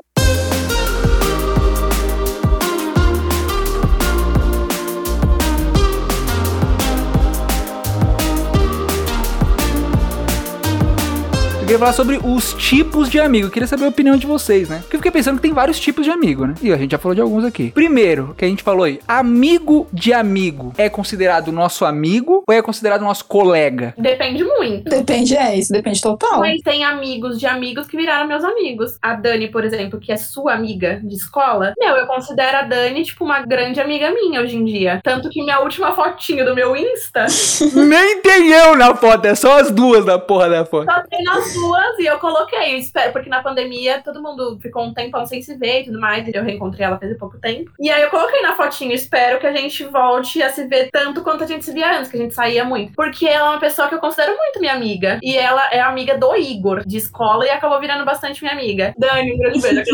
queria 11.68 11.78
falar 11.80 11.92
sobre 11.92 12.18
os 12.25 12.54
tipos 12.54 13.10
de 13.10 13.20
amigo. 13.20 13.48
Eu 13.48 13.50
queria 13.50 13.68
saber 13.68 13.84
a 13.84 13.88
opinião 13.88 14.16
de 14.16 14.26
vocês, 14.26 14.70
né? 14.70 14.78
Porque 14.78 14.96
eu 14.96 15.00
fiquei 15.00 15.12
pensando 15.12 15.37
que 15.37 15.42
tem 15.42 15.52
vários 15.52 15.78
tipos 15.78 16.02
de 16.02 16.10
amigo, 16.10 16.46
né? 16.46 16.54
E 16.62 16.72
a 16.72 16.78
gente 16.78 16.92
já 16.92 16.98
falou 16.98 17.14
de 17.14 17.20
alguns 17.20 17.44
aqui. 17.44 17.70
Primeiro, 17.72 18.34
que 18.38 18.42
a 18.42 18.48
gente 18.48 18.62
falou 18.62 18.84
aí, 18.84 18.98
amigo 19.06 19.87
de 19.92 20.14
amigo 20.14 20.72
é 20.78 20.88
considerado 20.88 21.52
nosso 21.52 21.84
amigo 21.84 22.42
ou 22.48 22.54
é 22.54 22.62
considerado 22.62 23.02
nosso 23.02 23.26
colega? 23.26 23.92
Depende 23.98 24.42
muito. 24.44 24.88
Depende, 24.88 25.37
é 25.37 25.58
isso, 25.58 25.70
depende 25.70 26.00
total. 26.00 26.38
Mas 26.38 26.62
tem 26.62 26.84
amigos 26.84 27.38
de 27.38 27.44
amigos 27.44 27.87
que 27.87 27.98
viraram 27.98 28.26
meus 28.26 28.44
amigos. 28.44 28.96
A 29.02 29.12
Dani, 29.12 29.48
por 29.48 29.62
exemplo, 29.62 30.00
que 30.00 30.10
é 30.10 30.16
sua 30.16 30.54
amiga 30.54 31.02
de 31.04 31.16
escola, 31.16 31.75
meu, 31.78 31.96
eu 31.96 32.06
considero 32.06 32.56
a 32.56 32.62
Dani, 32.62 33.04
tipo, 33.04 33.26
uma 33.26 33.40
grande 33.40 33.78
amiga 33.78 34.10
minha 34.10 34.40
hoje 34.40 34.56
em 34.56 34.64
dia. 34.64 35.02
Tanto 35.04 35.28
que 35.28 35.42
minha 35.42 35.60
última 35.60 35.94
fotinho 35.94 36.46
do 36.46 36.54
meu 36.54 36.75
Insta 36.75 37.26
Nem 37.76 38.22
tem 38.22 38.48
eu 38.52 38.75
na 38.75 38.94
foto, 38.94 39.26
é 39.26 39.34
só 39.34 39.60
as 39.60 39.70
duas 39.70 40.06
na 40.06 40.18
porra 40.18 40.48
da 40.48 40.64
foto. 40.64 40.90
só 40.90 41.02
tem 41.02 41.22
nas 41.25 41.57
duas 41.60 41.98
e 41.98 42.06
eu 42.06 42.18
coloquei. 42.18 42.74
Eu 42.74 42.78
espero, 42.78 43.12
porque 43.12 43.28
na 43.28 43.42
pandemia 43.42 44.02
todo 44.02 44.22
mundo 44.22 44.58
ficou 44.60 44.84
um 44.84 44.94
tempão 44.94 45.26
sem 45.26 45.42
se 45.42 45.56
ver 45.56 45.82
e 45.82 45.84
tudo 45.86 46.00
mais. 46.00 46.26
E 46.26 46.32
eu 46.34 46.44
reencontrei 46.44 46.86
ela 46.86 46.98
faz 46.98 47.16
pouco 47.18 47.38
tempo. 47.38 47.70
E 47.78 47.90
aí 47.90 48.02
eu 48.02 48.10
coloquei 48.10 48.40
na 48.42 48.56
fotinho, 48.56 48.92
espero 48.92 49.38
que 49.38 49.46
a 49.46 49.52
gente 49.52 49.84
volte 49.84 50.42
a 50.42 50.50
se 50.50 50.66
ver 50.66 50.90
tanto 50.90 51.22
quanto 51.22 51.44
a 51.44 51.46
gente 51.46 51.64
se 51.64 51.72
via 51.72 51.98
antes, 51.98 52.10
que 52.10 52.16
a 52.16 52.20
gente 52.20 52.34
saía 52.34 52.64
muito. 52.64 52.92
Porque 52.94 53.26
ela 53.26 53.48
é 53.48 53.50
uma 53.50 53.60
pessoa 53.60 53.88
que 53.88 53.94
eu 53.94 54.00
considero 54.00 54.36
muito 54.36 54.60
minha 54.60 54.74
amiga. 54.74 55.18
E 55.22 55.36
ela 55.36 55.68
é 55.72 55.80
amiga 55.80 56.16
do 56.16 56.34
Igor, 56.36 56.86
de 56.86 56.96
escola, 56.96 57.46
e 57.46 57.50
acabou 57.50 57.80
virando 57.80 58.04
bastante 58.04 58.42
minha 58.42 58.54
amiga. 58.54 58.94
Dani, 58.98 59.32
um 59.32 59.38
grande 59.38 59.60
beijo. 59.60 59.90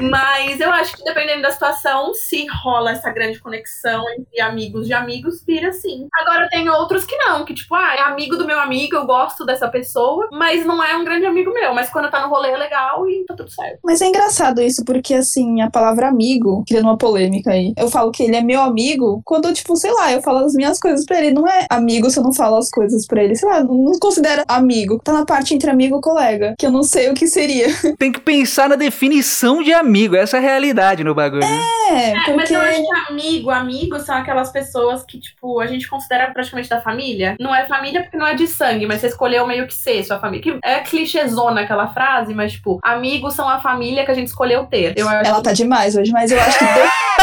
Mas 0.00 0.60
eu 0.60 0.70
acho 0.70 0.96
que 0.96 1.04
dependendo 1.04 1.42
da 1.42 1.50
situação, 1.50 2.14
se 2.14 2.46
rola 2.62 2.92
essa 2.92 3.10
grande 3.10 3.38
conexão 3.38 4.02
entre 4.10 4.40
amigos 4.40 4.86
de 4.86 4.92
amigos, 4.92 5.44
vira 5.44 5.72
sim. 5.72 6.08
Agora 6.14 6.48
tem 6.48 6.68
outros 6.68 7.04
que 7.04 7.16
não, 7.16 7.44
que 7.44 7.54
tipo, 7.54 7.74
ah, 7.74 7.94
é 7.94 8.00
amigo 8.02 8.36
do 8.36 8.46
meu 8.46 8.58
amigo, 8.58 8.96
eu 8.96 9.06
gosto 9.06 9.44
dessa 9.44 9.68
pessoa, 9.68 10.21
boa, 10.28 10.38
mas 10.38 10.64
não 10.64 10.82
é 10.82 10.96
um 10.96 11.04
grande 11.04 11.26
amigo 11.26 11.52
meu. 11.52 11.74
Mas 11.74 11.90
quando 11.90 12.10
tá 12.10 12.22
no 12.22 12.32
rolê 12.32 12.50
é 12.50 12.56
legal 12.56 13.08
e 13.08 13.24
tá 13.24 13.34
tudo 13.34 13.50
certo. 13.50 13.78
Mas 13.84 14.00
é 14.00 14.06
engraçado 14.06 14.60
isso, 14.60 14.84
porque 14.84 15.14
assim, 15.14 15.60
a 15.60 15.70
palavra 15.70 16.08
amigo, 16.08 16.64
criando 16.66 16.84
uma 16.84 16.98
polêmica 16.98 17.50
aí, 17.50 17.72
eu 17.76 17.88
falo 17.88 18.10
que 18.10 18.22
ele 18.22 18.36
é 18.36 18.42
meu 18.42 18.60
amigo 18.60 19.22
quando, 19.24 19.52
tipo, 19.52 19.76
sei 19.76 19.92
lá, 19.92 20.12
eu 20.12 20.22
falo 20.22 20.38
as 20.38 20.54
minhas 20.54 20.78
coisas 20.78 21.04
pra 21.04 21.18
ele. 21.18 21.32
Não 21.32 21.46
é 21.46 21.66
amigo 21.70 22.10
se 22.10 22.18
eu 22.18 22.24
não 22.24 22.32
falo 22.32 22.56
as 22.56 22.70
coisas 22.70 23.06
pra 23.06 23.22
ele. 23.22 23.34
Sei 23.34 23.48
lá, 23.48 23.62
não 23.62 23.98
considera 24.00 24.44
amigo. 24.48 25.00
Tá 25.02 25.12
na 25.12 25.24
parte 25.24 25.54
entre 25.54 25.70
amigo 25.70 25.98
e 25.98 26.00
colega, 26.00 26.54
que 26.58 26.66
eu 26.66 26.70
não 26.70 26.82
sei 26.82 27.10
o 27.10 27.14
que 27.14 27.26
seria. 27.26 27.66
Tem 27.98 28.12
que 28.12 28.20
pensar 28.20 28.68
na 28.68 28.76
definição 28.76 29.62
de 29.62 29.72
amigo. 29.72 30.16
Essa 30.16 30.36
é 30.36 30.40
a 30.40 30.42
realidade 30.42 31.04
no 31.04 31.14
bagulho. 31.14 31.44
É, 31.44 31.82
É, 31.92 32.34
mas 32.34 32.50
eu 32.50 32.60
acho 32.60 32.80
que 32.80 33.12
amigo, 33.12 33.50
amigo 33.50 33.98
são 34.00 34.16
aquelas 34.16 34.50
pessoas 34.50 35.04
que, 35.04 35.18
tipo, 35.18 35.60
a 35.60 35.66
gente 35.66 35.88
considera 35.88 36.30
praticamente 36.32 36.68
da 36.68 36.80
família. 36.80 37.36
Não 37.38 37.54
é 37.54 37.66
família 37.66 38.02
porque 38.02 38.16
não 38.16 38.26
é 38.26 38.34
de 38.34 38.46
sangue, 38.46 38.86
mas 38.86 39.00
você 39.00 39.08
escolheu 39.08 39.46
meio 39.46 39.66
que 39.66 39.74
ser 39.74 40.02
sua 40.12 40.20
família. 40.20 40.42
Que 40.42 40.58
é 40.64 40.80
clichêzona 40.80 41.62
aquela 41.62 41.88
frase, 41.88 42.34
mas, 42.34 42.52
tipo, 42.52 42.78
amigos 42.82 43.34
são 43.34 43.48
a 43.48 43.60
família 43.60 44.04
que 44.04 44.10
a 44.10 44.14
gente 44.14 44.28
escolheu 44.28 44.64
ter. 44.66 44.94
Eu 44.96 45.08
acho 45.08 45.28
Ela 45.28 45.42
tá 45.42 45.52
demais 45.52 45.96
hoje, 45.96 46.10
mas 46.12 46.30
eu 46.30 46.40
acho 46.40 46.58
que, 46.58 46.64
de- 46.64 46.72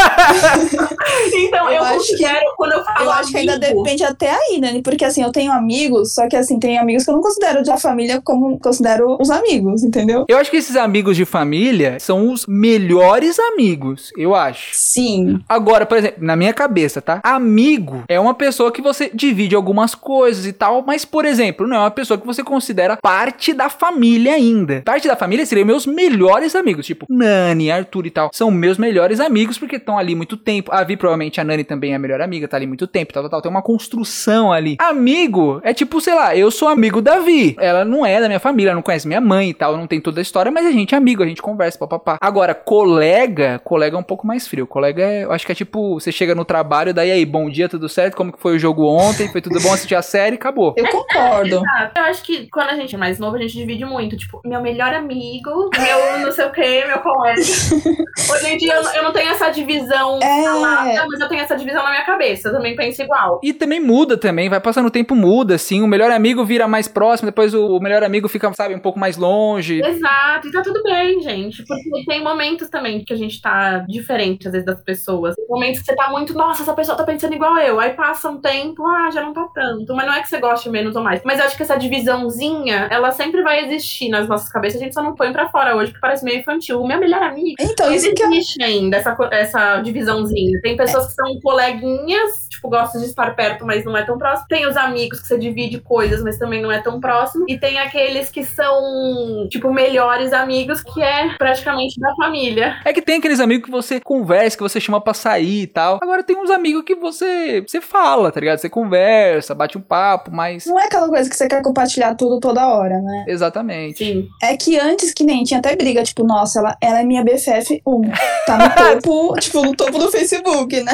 Então, 1.34 1.66
eu, 1.68 1.74
Eu 1.76 1.84
acho 1.84 1.92
que- 2.06 2.12
considero, 2.12 2.46
quando 2.56 2.72
eu 2.72 2.84
falo 2.84 3.04
eu 3.04 3.10
acho 3.12 3.30
que 3.30 3.36
ainda 3.38 3.54
amigo, 3.54 3.82
depende 3.82 4.04
até 4.04 4.30
aí, 4.30 4.58
né? 4.60 4.80
Porque 4.82 5.04
assim, 5.04 5.22
eu 5.22 5.32
tenho 5.32 5.52
amigos, 5.52 6.14
só 6.14 6.28
que 6.28 6.36
assim, 6.36 6.58
tem 6.58 6.78
amigos 6.78 7.04
que 7.04 7.10
eu 7.10 7.14
não 7.14 7.22
considero 7.22 7.62
da 7.62 7.76
família 7.76 8.20
como 8.22 8.58
considero 8.58 9.16
os 9.20 9.30
amigos, 9.30 9.82
entendeu? 9.82 10.24
Eu 10.28 10.38
acho 10.38 10.50
que 10.50 10.56
esses 10.56 10.76
amigos 10.76 11.16
de 11.16 11.24
família 11.24 11.98
são 12.00 12.32
os 12.32 12.46
melhores 12.46 13.38
amigos, 13.38 14.12
eu 14.16 14.34
acho. 14.34 14.70
Sim. 14.72 15.40
Agora, 15.48 15.84
por 15.86 15.98
exemplo, 15.98 16.24
na 16.24 16.36
minha 16.36 16.52
cabeça, 16.54 17.00
tá? 17.02 17.20
Amigo 17.22 18.04
é 18.08 18.18
uma 18.18 18.34
pessoa 18.34 18.72
que 18.72 18.80
você 18.82 19.10
divide 19.12 19.54
algumas 19.54 19.94
coisas 19.94 20.46
e 20.46 20.52
tal, 20.52 20.82
mas, 20.86 21.04
por 21.04 21.24
exemplo, 21.24 21.66
não 21.66 21.76
é 21.76 21.80
uma 21.80 21.90
pessoa 21.90 22.18
que 22.18 22.26
você 22.26 22.42
considera 22.42 22.79
parte 22.96 23.52
da 23.52 23.68
família 23.68 24.34
ainda. 24.34 24.82
Parte 24.84 25.08
da 25.08 25.16
família 25.16 25.44
seriam 25.46 25.66
meus 25.66 25.86
melhores 25.86 26.54
amigos, 26.54 26.86
tipo 26.86 27.06
Nani, 27.08 27.70
Arthur 27.70 28.06
e 28.06 28.10
tal. 28.10 28.30
São 28.32 28.50
meus 28.50 28.78
melhores 28.78 29.20
amigos 29.20 29.58
porque 29.58 29.76
estão 29.76 29.98
ali 29.98 30.14
muito 30.14 30.36
tempo. 30.36 30.70
A 30.72 30.82
Vi, 30.84 30.96
provavelmente, 30.96 31.40
a 31.40 31.44
Nani 31.44 31.64
também 31.64 31.92
é 31.92 31.96
a 31.96 31.98
melhor 31.98 32.20
amiga, 32.20 32.48
tá 32.48 32.56
ali 32.56 32.66
muito 32.66 32.86
tempo, 32.86 33.12
tal, 33.12 33.22
tal, 33.24 33.30
tal. 33.30 33.42
Tem 33.42 33.50
uma 33.50 33.62
construção 33.62 34.52
ali. 34.52 34.76
Amigo 34.80 35.60
é 35.62 35.72
tipo, 35.72 36.00
sei 36.00 36.14
lá, 36.14 36.36
eu 36.36 36.50
sou 36.50 36.68
amigo 36.68 37.00
da 37.00 37.18
Vi. 37.18 37.56
Ela 37.58 37.84
não 37.84 38.04
é 38.04 38.20
da 38.20 38.26
minha 38.26 38.40
família, 38.40 38.74
não 38.74 38.82
conhece 38.82 39.06
minha 39.06 39.20
mãe 39.20 39.50
e 39.50 39.54
tal, 39.54 39.76
não 39.76 39.86
tem 39.86 40.00
toda 40.00 40.20
a 40.20 40.22
história, 40.22 40.50
mas 40.50 40.66
a 40.66 40.72
gente 40.72 40.94
é 40.94 40.98
amigo, 40.98 41.22
a 41.22 41.26
gente 41.26 41.42
conversa, 41.42 41.78
papapá. 41.78 42.18
Agora, 42.20 42.54
colega, 42.54 43.60
colega 43.64 43.96
é 43.96 43.98
um 43.98 44.04
pouco 44.04 44.26
mais 44.26 44.46
frio. 44.46 44.66
Colega 44.66 45.02
é, 45.02 45.24
eu 45.24 45.32
acho 45.32 45.46
que 45.46 45.52
é 45.52 45.54
tipo, 45.54 45.94
você 45.94 46.12
chega 46.12 46.34
no 46.34 46.44
trabalho, 46.44 46.94
daí 46.94 47.10
aí, 47.10 47.24
bom 47.24 47.48
dia, 47.48 47.68
tudo 47.68 47.88
certo? 47.88 48.16
Como 48.16 48.32
que 48.32 48.40
foi 48.40 48.56
o 48.56 48.58
jogo 48.58 48.86
ontem? 48.86 49.28
Foi 49.28 49.40
tudo 49.40 49.60
bom 49.60 49.72
assistir 49.72 49.94
a 49.94 50.02
série? 50.02 50.36
Acabou. 50.36 50.74
Eu 50.76 50.86
concordo. 50.88 51.56
Exato. 51.56 51.98
Eu 51.98 52.04
acho 52.04 52.22
que 52.22 52.48
quando 52.50 52.69
a 52.70 52.76
gente 52.76 52.94
é 52.94 52.98
mais 52.98 53.18
novo, 53.18 53.36
a 53.36 53.38
gente 53.40 53.52
divide 53.54 53.84
muito. 53.84 54.16
Tipo, 54.16 54.40
meu 54.44 54.60
melhor 54.60 54.92
amigo, 54.94 55.70
meu 55.78 56.18
não 56.24 56.32
sei 56.32 56.44
o 56.46 56.52
que, 56.52 56.84
meu 56.86 56.98
colega. 57.00 57.40
Hoje 58.32 58.46
em 58.48 58.56
dia 58.56 58.74
eu 58.74 58.82
não- 58.82 58.94
eu 58.94 59.02
não 59.04 59.12
tenho 59.12 59.30
essa 59.30 59.50
divisão 59.50 60.18
É. 60.22 60.42
falada, 60.44 61.06
mas 61.08 61.20
eu 61.20 61.28
tenho 61.28 61.42
essa 61.42 61.56
divisão 61.56 61.82
na 61.82 61.90
minha 61.90 62.04
cabeça. 62.04 62.48
Eu 62.48 62.52
também 62.52 62.76
penso 62.76 63.02
igual. 63.02 63.40
E 63.42 63.52
também 63.52 63.80
muda 63.80 64.16
também, 64.16 64.48
vai 64.48 64.60
passando 64.60 64.86
o 64.86 64.90
tempo, 64.90 65.14
muda, 65.14 65.54
assim. 65.54 65.82
O 65.82 65.86
melhor 65.86 66.10
amigo 66.10 66.44
vira 66.44 66.66
mais 66.68 66.86
próximo, 66.88 67.26
depois 67.30 67.54
o, 67.54 67.76
o 67.76 67.80
melhor 67.80 68.02
amigo 68.02 68.28
fica, 68.28 68.52
sabe, 68.52 68.74
um 68.74 68.78
pouco 68.78 68.98
mais 68.98 69.16
longe. 69.16 69.80
Exato, 69.82 70.48
e 70.48 70.52
tá 70.52 70.62
tudo 70.62 70.82
bem, 70.82 71.20
gente. 71.20 71.64
Porque 71.66 72.04
tem 72.06 72.22
momentos 72.22 72.68
também 72.68 73.04
que 73.04 73.12
a 73.12 73.16
gente 73.16 73.40
tá 73.40 73.78
diferente, 73.88 74.46
às 74.46 74.52
vezes, 74.52 74.66
das 74.66 74.80
pessoas. 74.82 75.34
Tem 75.34 75.46
momentos 75.48 75.80
que 75.80 75.86
você 75.86 75.94
tá 75.96 76.08
muito, 76.10 76.34
nossa, 76.34 76.62
essa 76.62 76.72
pessoa 76.74 76.96
tá 76.96 77.04
pensando 77.04 77.34
igual 77.34 77.56
eu. 77.58 77.80
Aí 77.80 77.90
passa 77.90 78.28
um 78.30 78.40
tempo, 78.40 78.86
ah, 78.86 79.10
já 79.10 79.22
não 79.22 79.32
tá 79.32 79.46
tanto. 79.54 79.94
Mas 79.94 80.06
não 80.06 80.14
é 80.14 80.20
que 80.22 80.28
você 80.28 80.38
goste 80.38 80.68
menos 80.68 80.94
ou 80.96 81.02
mais. 81.02 81.20
Mas 81.24 81.38
eu 81.38 81.46
acho 81.46 81.56
que 81.56 81.62
essa 81.62 81.76
divisãozinha, 81.76 82.49
ela 82.90 83.10
sempre 83.12 83.42
vai 83.42 83.64
existir 83.64 84.08
nas 84.08 84.28
nossas 84.28 84.48
cabeças. 84.48 84.80
A 84.80 84.84
gente 84.84 84.94
só 84.94 85.02
não 85.02 85.14
põe 85.14 85.32
pra 85.32 85.48
fora 85.48 85.76
hoje, 85.76 85.90
porque 85.90 86.00
parece 86.00 86.24
meio 86.24 86.40
infantil. 86.40 86.80
O 86.80 86.86
meu 86.86 86.98
melhor 86.98 87.22
amigo. 87.22 87.56
Então, 87.60 87.92
isso 87.92 88.12
que 88.14 88.22
é 88.22 88.26
existe 88.26 88.62
ainda, 88.62 88.96
essa, 88.96 89.16
essa 89.30 89.80
divisãozinha. 89.80 90.60
Tem 90.62 90.76
pessoas 90.76 91.08
que 91.08 91.14
são 91.14 91.40
coleguinhas, 91.40 92.48
tipo, 92.50 92.68
gostam 92.68 93.00
de 93.00 93.06
estar 93.06 93.34
perto, 93.34 93.64
mas 93.64 93.84
não 93.84 93.96
é 93.96 94.04
tão 94.04 94.18
próximo. 94.18 94.48
Tem 94.48 94.66
os 94.66 94.76
amigos 94.76 95.20
que 95.20 95.26
você 95.26 95.38
divide 95.38 95.78
coisas, 95.80 96.22
mas 96.22 96.38
também 96.38 96.60
não 96.60 96.70
é 96.70 96.80
tão 96.80 97.00
próximo. 97.00 97.44
E 97.48 97.58
tem 97.58 97.78
aqueles 97.78 98.30
que 98.30 98.44
são, 98.44 99.48
tipo, 99.50 99.72
melhores 99.72 100.32
amigos, 100.32 100.82
que 100.82 101.02
é 101.02 101.34
praticamente 101.36 101.98
da 102.00 102.14
família. 102.16 102.80
É 102.84 102.92
que 102.92 103.02
tem 103.02 103.18
aqueles 103.18 103.40
amigos 103.40 103.66
que 103.66 103.70
você 103.70 104.00
conversa, 104.00 104.56
que 104.56 104.62
você 104.62 104.80
chama 104.80 105.00
pra 105.00 105.14
sair 105.14 105.62
e 105.62 105.66
tal. 105.66 105.98
Agora 106.02 106.22
tem 106.22 106.36
uns 106.36 106.50
amigos 106.50 106.82
que 106.84 106.94
você, 106.94 107.62
você 107.66 107.80
fala, 107.80 108.30
tá 108.30 108.40
ligado? 108.40 108.58
Você 108.58 108.68
conversa, 108.68 109.54
bate 109.54 109.76
um 109.76 109.80
papo, 109.80 110.30
mas. 110.32 110.66
não 110.66 110.78
é 110.78 110.84
aquela 110.84 111.08
coisa 111.08 111.28
que 111.28 111.36
você 111.36 111.48
quer 111.48 111.62
compartilhar 111.62 112.14
tudo 112.14 112.39
toda 112.40 112.66
hora, 112.68 113.00
né? 113.00 113.24
Exatamente. 113.28 113.98
Sim. 113.98 114.28
É 114.42 114.56
que 114.56 114.78
antes 114.78 115.12
que 115.12 115.24
nem 115.24 115.44
tinha 115.44 115.60
até 115.60 115.76
briga, 115.76 116.02
tipo, 116.02 116.24
nossa, 116.24 116.58
ela, 116.58 116.76
ela 116.80 117.00
é 117.00 117.04
minha 117.04 117.22
BFF 117.22 117.80
1. 117.86 118.02
Tá 118.46 118.58
no 118.58 118.70
topo, 119.00 119.34
tipo, 119.38 119.62
no 119.62 119.76
topo 119.76 119.98
do 119.98 120.10
Facebook, 120.10 120.80
né? 120.80 120.92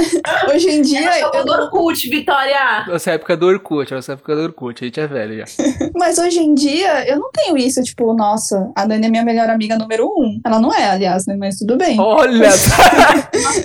Hoje 0.53 0.71
em 0.71 0.83
dia, 0.83 1.21
Eu 1.21 1.31
eu 1.33 1.45
do 1.45 1.53
Orkut, 1.53 2.09
Vitória! 2.09 2.85
Nossa 2.87 3.13
época 3.13 3.37
do 3.37 3.47
Orkut, 3.47 3.93
nossa 3.93 4.13
época 4.13 4.35
do 4.35 4.43
Orkut, 4.43 4.83
a 4.83 4.87
gente 4.87 5.01
é 5.01 5.07
velho 5.07 5.37
já. 5.39 5.45
Mas 5.95 6.19
hoje 6.19 6.41
em 6.41 6.55
dia, 6.55 7.09
eu 7.09 7.19
não 7.19 7.31
tenho 7.31 7.57
isso, 7.57 7.83
tipo, 7.83 8.13
nossa, 8.15 8.71
a 8.75 8.87
Dani 8.87 9.07
é 9.07 9.11
minha 9.11 9.25
melhor 9.25 9.49
amiga 9.49 9.77
número 9.77 10.07
um. 10.07 10.41
Ela 10.45 10.59
não 10.61 10.73
é, 10.75 10.91
aliás, 10.91 11.27
né? 11.27 11.37
Mas 11.39 11.57
tudo 11.57 11.77
bem. 11.77 11.99
Olha! 12.01 12.51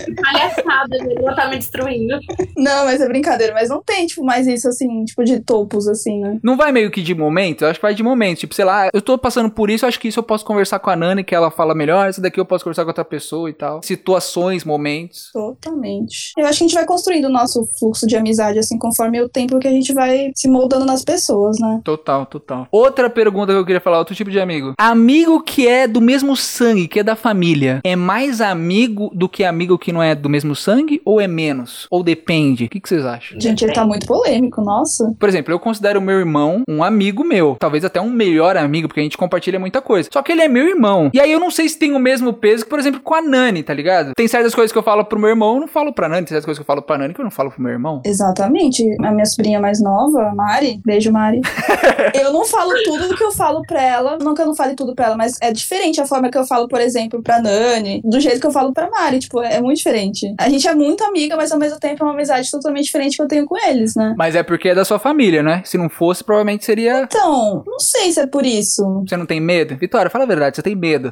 Que 0.06 0.14
palhaçada, 0.16 0.98
ela 1.18 1.36
tá 1.36 1.48
me 1.50 1.58
destruindo. 1.58 2.18
Não, 2.58 2.86
mas 2.86 3.02
é 3.02 3.08
brincadeira. 3.08 3.54
Mas 3.54 3.70
não 3.70 3.82
tem, 3.82 4.06
tipo, 4.06 4.24
mais 4.24 4.48
isso, 4.48 4.68
assim, 4.68 5.04
tipo, 5.06 5.24
de 5.24 5.40
topos, 5.40 5.88
assim, 5.88 6.20
né? 6.20 6.40
Não 6.44 6.58
vai 6.58 6.72
meio 6.72 6.92
que 6.92 7.02
de 7.02 7.14
momento? 7.16 7.66
Acho 7.72 7.80
que 7.80 7.86
vai 7.86 7.96
de 7.96 8.04
momento. 8.04 8.40
Tipo, 8.40 8.54
sei 8.54 8.66
lá, 8.66 8.90
eu 8.94 9.02
tô 9.02 9.18
passando 9.18 9.50
por 9.50 9.70
isso, 9.70 9.86
eu 9.86 9.90
acho 9.90 10.00
que 10.00 10.08
isso 10.08 10.20
eu 10.20 10.24
posso 10.24 10.46
conversar 10.46 10.80
com 10.80 10.90
a 10.90 10.96
Nani, 10.96 11.24
que 11.24 11.34
ela 11.34 11.50
fala 11.50 11.74
melhor. 11.74 12.10
Isso 12.10 12.22
daqui 12.22 12.40
eu 12.40 12.46
posso 12.46 12.64
conversar 12.64 12.84
com 12.84 12.90
outra 12.90 13.06
pessoa 13.06 13.50
e 13.50 13.54
tal. 13.54 13.82
Situações, 13.84 14.64
momentos. 14.64 15.30
Totalmente. 15.34 16.34
Eu 16.38 16.46
acho 16.46 16.60
que 16.60 16.64
a 16.64 16.68
gente 16.68 16.76
vai 16.76 16.86
construindo 16.86 17.26
o 17.26 17.30
nosso 17.30 17.68
fluxo 17.80 18.06
de 18.06 18.16
amizade, 18.16 18.60
assim, 18.60 18.78
conforme 18.78 19.22
o 19.22 19.30
tempo 19.30 19.60
que 19.60 19.68
a 19.68 19.72
gente 19.72 19.94
vai 19.94 20.32
se 20.36 20.50
moldando 20.50 20.86
nas 20.86 21.04
pessoas, 21.04 21.60
né? 21.60 21.82
Total, 21.84 22.26
total. 22.26 22.68
Outra 22.72 23.10
pergunta 23.10 23.52
que 23.52 23.60
eu 23.60 23.66
queria 23.66 23.82
falar, 23.82 24.00
outro 24.00 24.16
tipo 24.16 24.30
de 24.30 24.40
amigo. 24.40 24.74
Amigo 24.78 25.42
que 25.42 25.68
é 25.68 25.88
do 25.88 26.02
mesmo 26.02 26.36
sangue, 26.36 26.88
que 26.88 27.00
é 27.00 27.04
da 27.04 27.16
família, 27.16 27.82
é 27.84 27.96
mais 27.96 28.42
amigo 28.42 29.12
do 29.14 29.30
que 29.30 29.44
amigo 29.44 29.78
que 29.78 29.92
não 29.92 30.02
é 30.02 30.14
do 30.14 30.30
mesmo 30.30 30.56
sangue? 30.56 31.02
Ou 31.06 31.20
é 31.20 31.28
menos? 31.28 31.88
Ou 31.90 32.04
depende? 32.04 32.66
O 32.66 32.70
que, 32.70 32.80
que 32.80 32.90
vocês 32.90 33.06
acham? 33.06 33.40
Gente, 33.40 33.64
ele 33.64 33.74
tá 33.74 33.86
muito 33.86 34.06
polêmico, 34.06 34.62
nossa. 34.62 35.14
Por 35.20 35.30
exemplo, 35.30 35.54
eu 35.54 35.60
considero 35.60 36.00
o 36.00 36.02
meu 36.02 36.20
irmão 36.20 36.64
um 36.68 36.84
amigo 36.84 37.24
meu. 37.24 37.58
Talvez 37.62 37.86
até 37.86 38.02
um 38.02 38.10
melhor 38.10 38.58
amigo, 38.58 38.88
porque 38.88 39.00
a 39.00 39.04
gente 39.04 39.16
compartilha 39.16 39.60
muita 39.60 39.84
coisa. 39.84 40.10
Só 40.12 40.24
que 40.24 40.32
ele 40.32 40.42
é 40.42 40.48
meu 40.48 40.68
irmão. 40.68 41.12
E 41.14 41.20
aí 41.20 41.32
eu 41.32 41.40
não 41.40 41.52
sei 41.52 41.70
se 41.70 41.78
tem 41.78 41.94
o 41.94 42.00
mesmo 42.00 42.34
peso 42.34 42.64
que, 42.64 42.70
por 42.72 42.80
exemplo, 42.80 43.00
com 43.02 43.14
a 43.14 43.22
Nani, 43.22 43.62
tá 43.62 43.72
ligado? 43.72 44.14
Tem 44.16 44.28
certas 44.28 44.56
coisas 44.56 44.72
que 44.72 44.78
eu 44.78 44.82
falo 44.82 45.06
pro 45.06 45.20
meu 45.20 45.30
irmão, 45.30 45.54
eu 45.54 45.62
não 45.62 45.68
falo 45.68 45.94
pra 45.94 46.10
Nani. 46.10 46.26
Tem 46.26 46.30
certas 46.30 46.46
coisas 46.46 46.58
que 46.58 46.64
eu 46.64 46.66
falo 46.66 46.82
pra 46.82 46.98
Nani 46.98 47.14
que 47.14 47.22
eu 47.22 47.24
não 47.24 47.30
falo 47.30 47.52
pro 47.52 47.62
meu 47.62 47.72
irmão. 47.72 48.02
Exatamente. 48.04 48.84
A 49.04 49.12
minha 49.12 49.26
sobrinha 49.26 49.60
mais 49.60 49.80
nova, 49.80 50.30
a 50.30 50.34
Mari, 50.34 50.82
beijo, 50.84 51.12
Mari. 51.12 51.42
eu 52.20 52.34
não 52.34 52.46
falo 52.46 52.72
tudo 52.84 53.10
do 53.10 53.16
que 53.16 53.24
eu 53.24 53.32
falo 53.32 53.62
pra 53.62 53.80
ela. 53.80 54.18
Não 54.20 54.34
que 54.34 54.42
eu 54.42 54.48
não 54.48 54.56
fale 54.56 54.76
tudo 54.76 54.96
pra 54.96 55.06
ela, 55.06 55.16
mas 55.16 55.38
é 55.40 55.52
diferente 55.52 56.02
a 56.02 56.08
forma 56.08 56.32
que 56.32 56.38
eu 56.38 56.46
falo, 56.46 56.68
por 56.68 56.82
exemplo, 56.82 57.22
pra 57.22 57.40
Nani, 57.40 58.02
do 58.04 58.20
jeito 58.20 58.40
que 58.40 58.48
eu 58.48 58.52
falo 58.52 58.74
pra 58.74 58.90
Mari. 58.90 59.20
Tipo, 59.20 59.42
é 59.42 59.62
muito 59.62 59.78
diferente. 59.78 60.34
A 60.40 60.50
gente 60.50 60.68
é 60.68 60.74
muito 60.74 61.04
amiga, 61.04 61.36
mas 61.36 61.52
ao 61.52 61.60
mesmo 61.60 61.80
tempo 61.80 62.04
é 62.04 62.08
uma 62.08 62.14
amizade 62.14 62.50
totalmente 62.50 62.86
diferente 62.86 63.18
que 63.18 63.22
eu 63.22 63.28
tenho 63.28 63.46
com 63.46 63.56
eles, 63.70 63.96
né? 63.96 64.16
Mas 64.18 64.36
é 64.36 64.42
porque 64.42 64.70
é 64.70 64.76
da 64.76 64.84
sua 64.84 64.98
família, 64.98 65.44
né? 65.44 65.62
Se 65.66 65.78
não 65.78 65.90
fosse, 65.90 66.24
provavelmente 66.24 66.66
seria. 66.66 67.04
Então, 67.04 67.51
não 67.66 67.80
sei 67.80 68.12
se 68.12 68.20
é 68.20 68.28
por 68.28 68.46
isso. 68.46 68.84
Você 69.08 69.18
não 69.18 69.26
tem 69.26 69.40
medo? 69.40 69.76
Vitória, 69.78 70.10
fala 70.10 70.24
a 70.24 70.28
verdade, 70.28 70.56
você 70.56 70.62
tem 70.62 70.76
medo. 70.76 71.12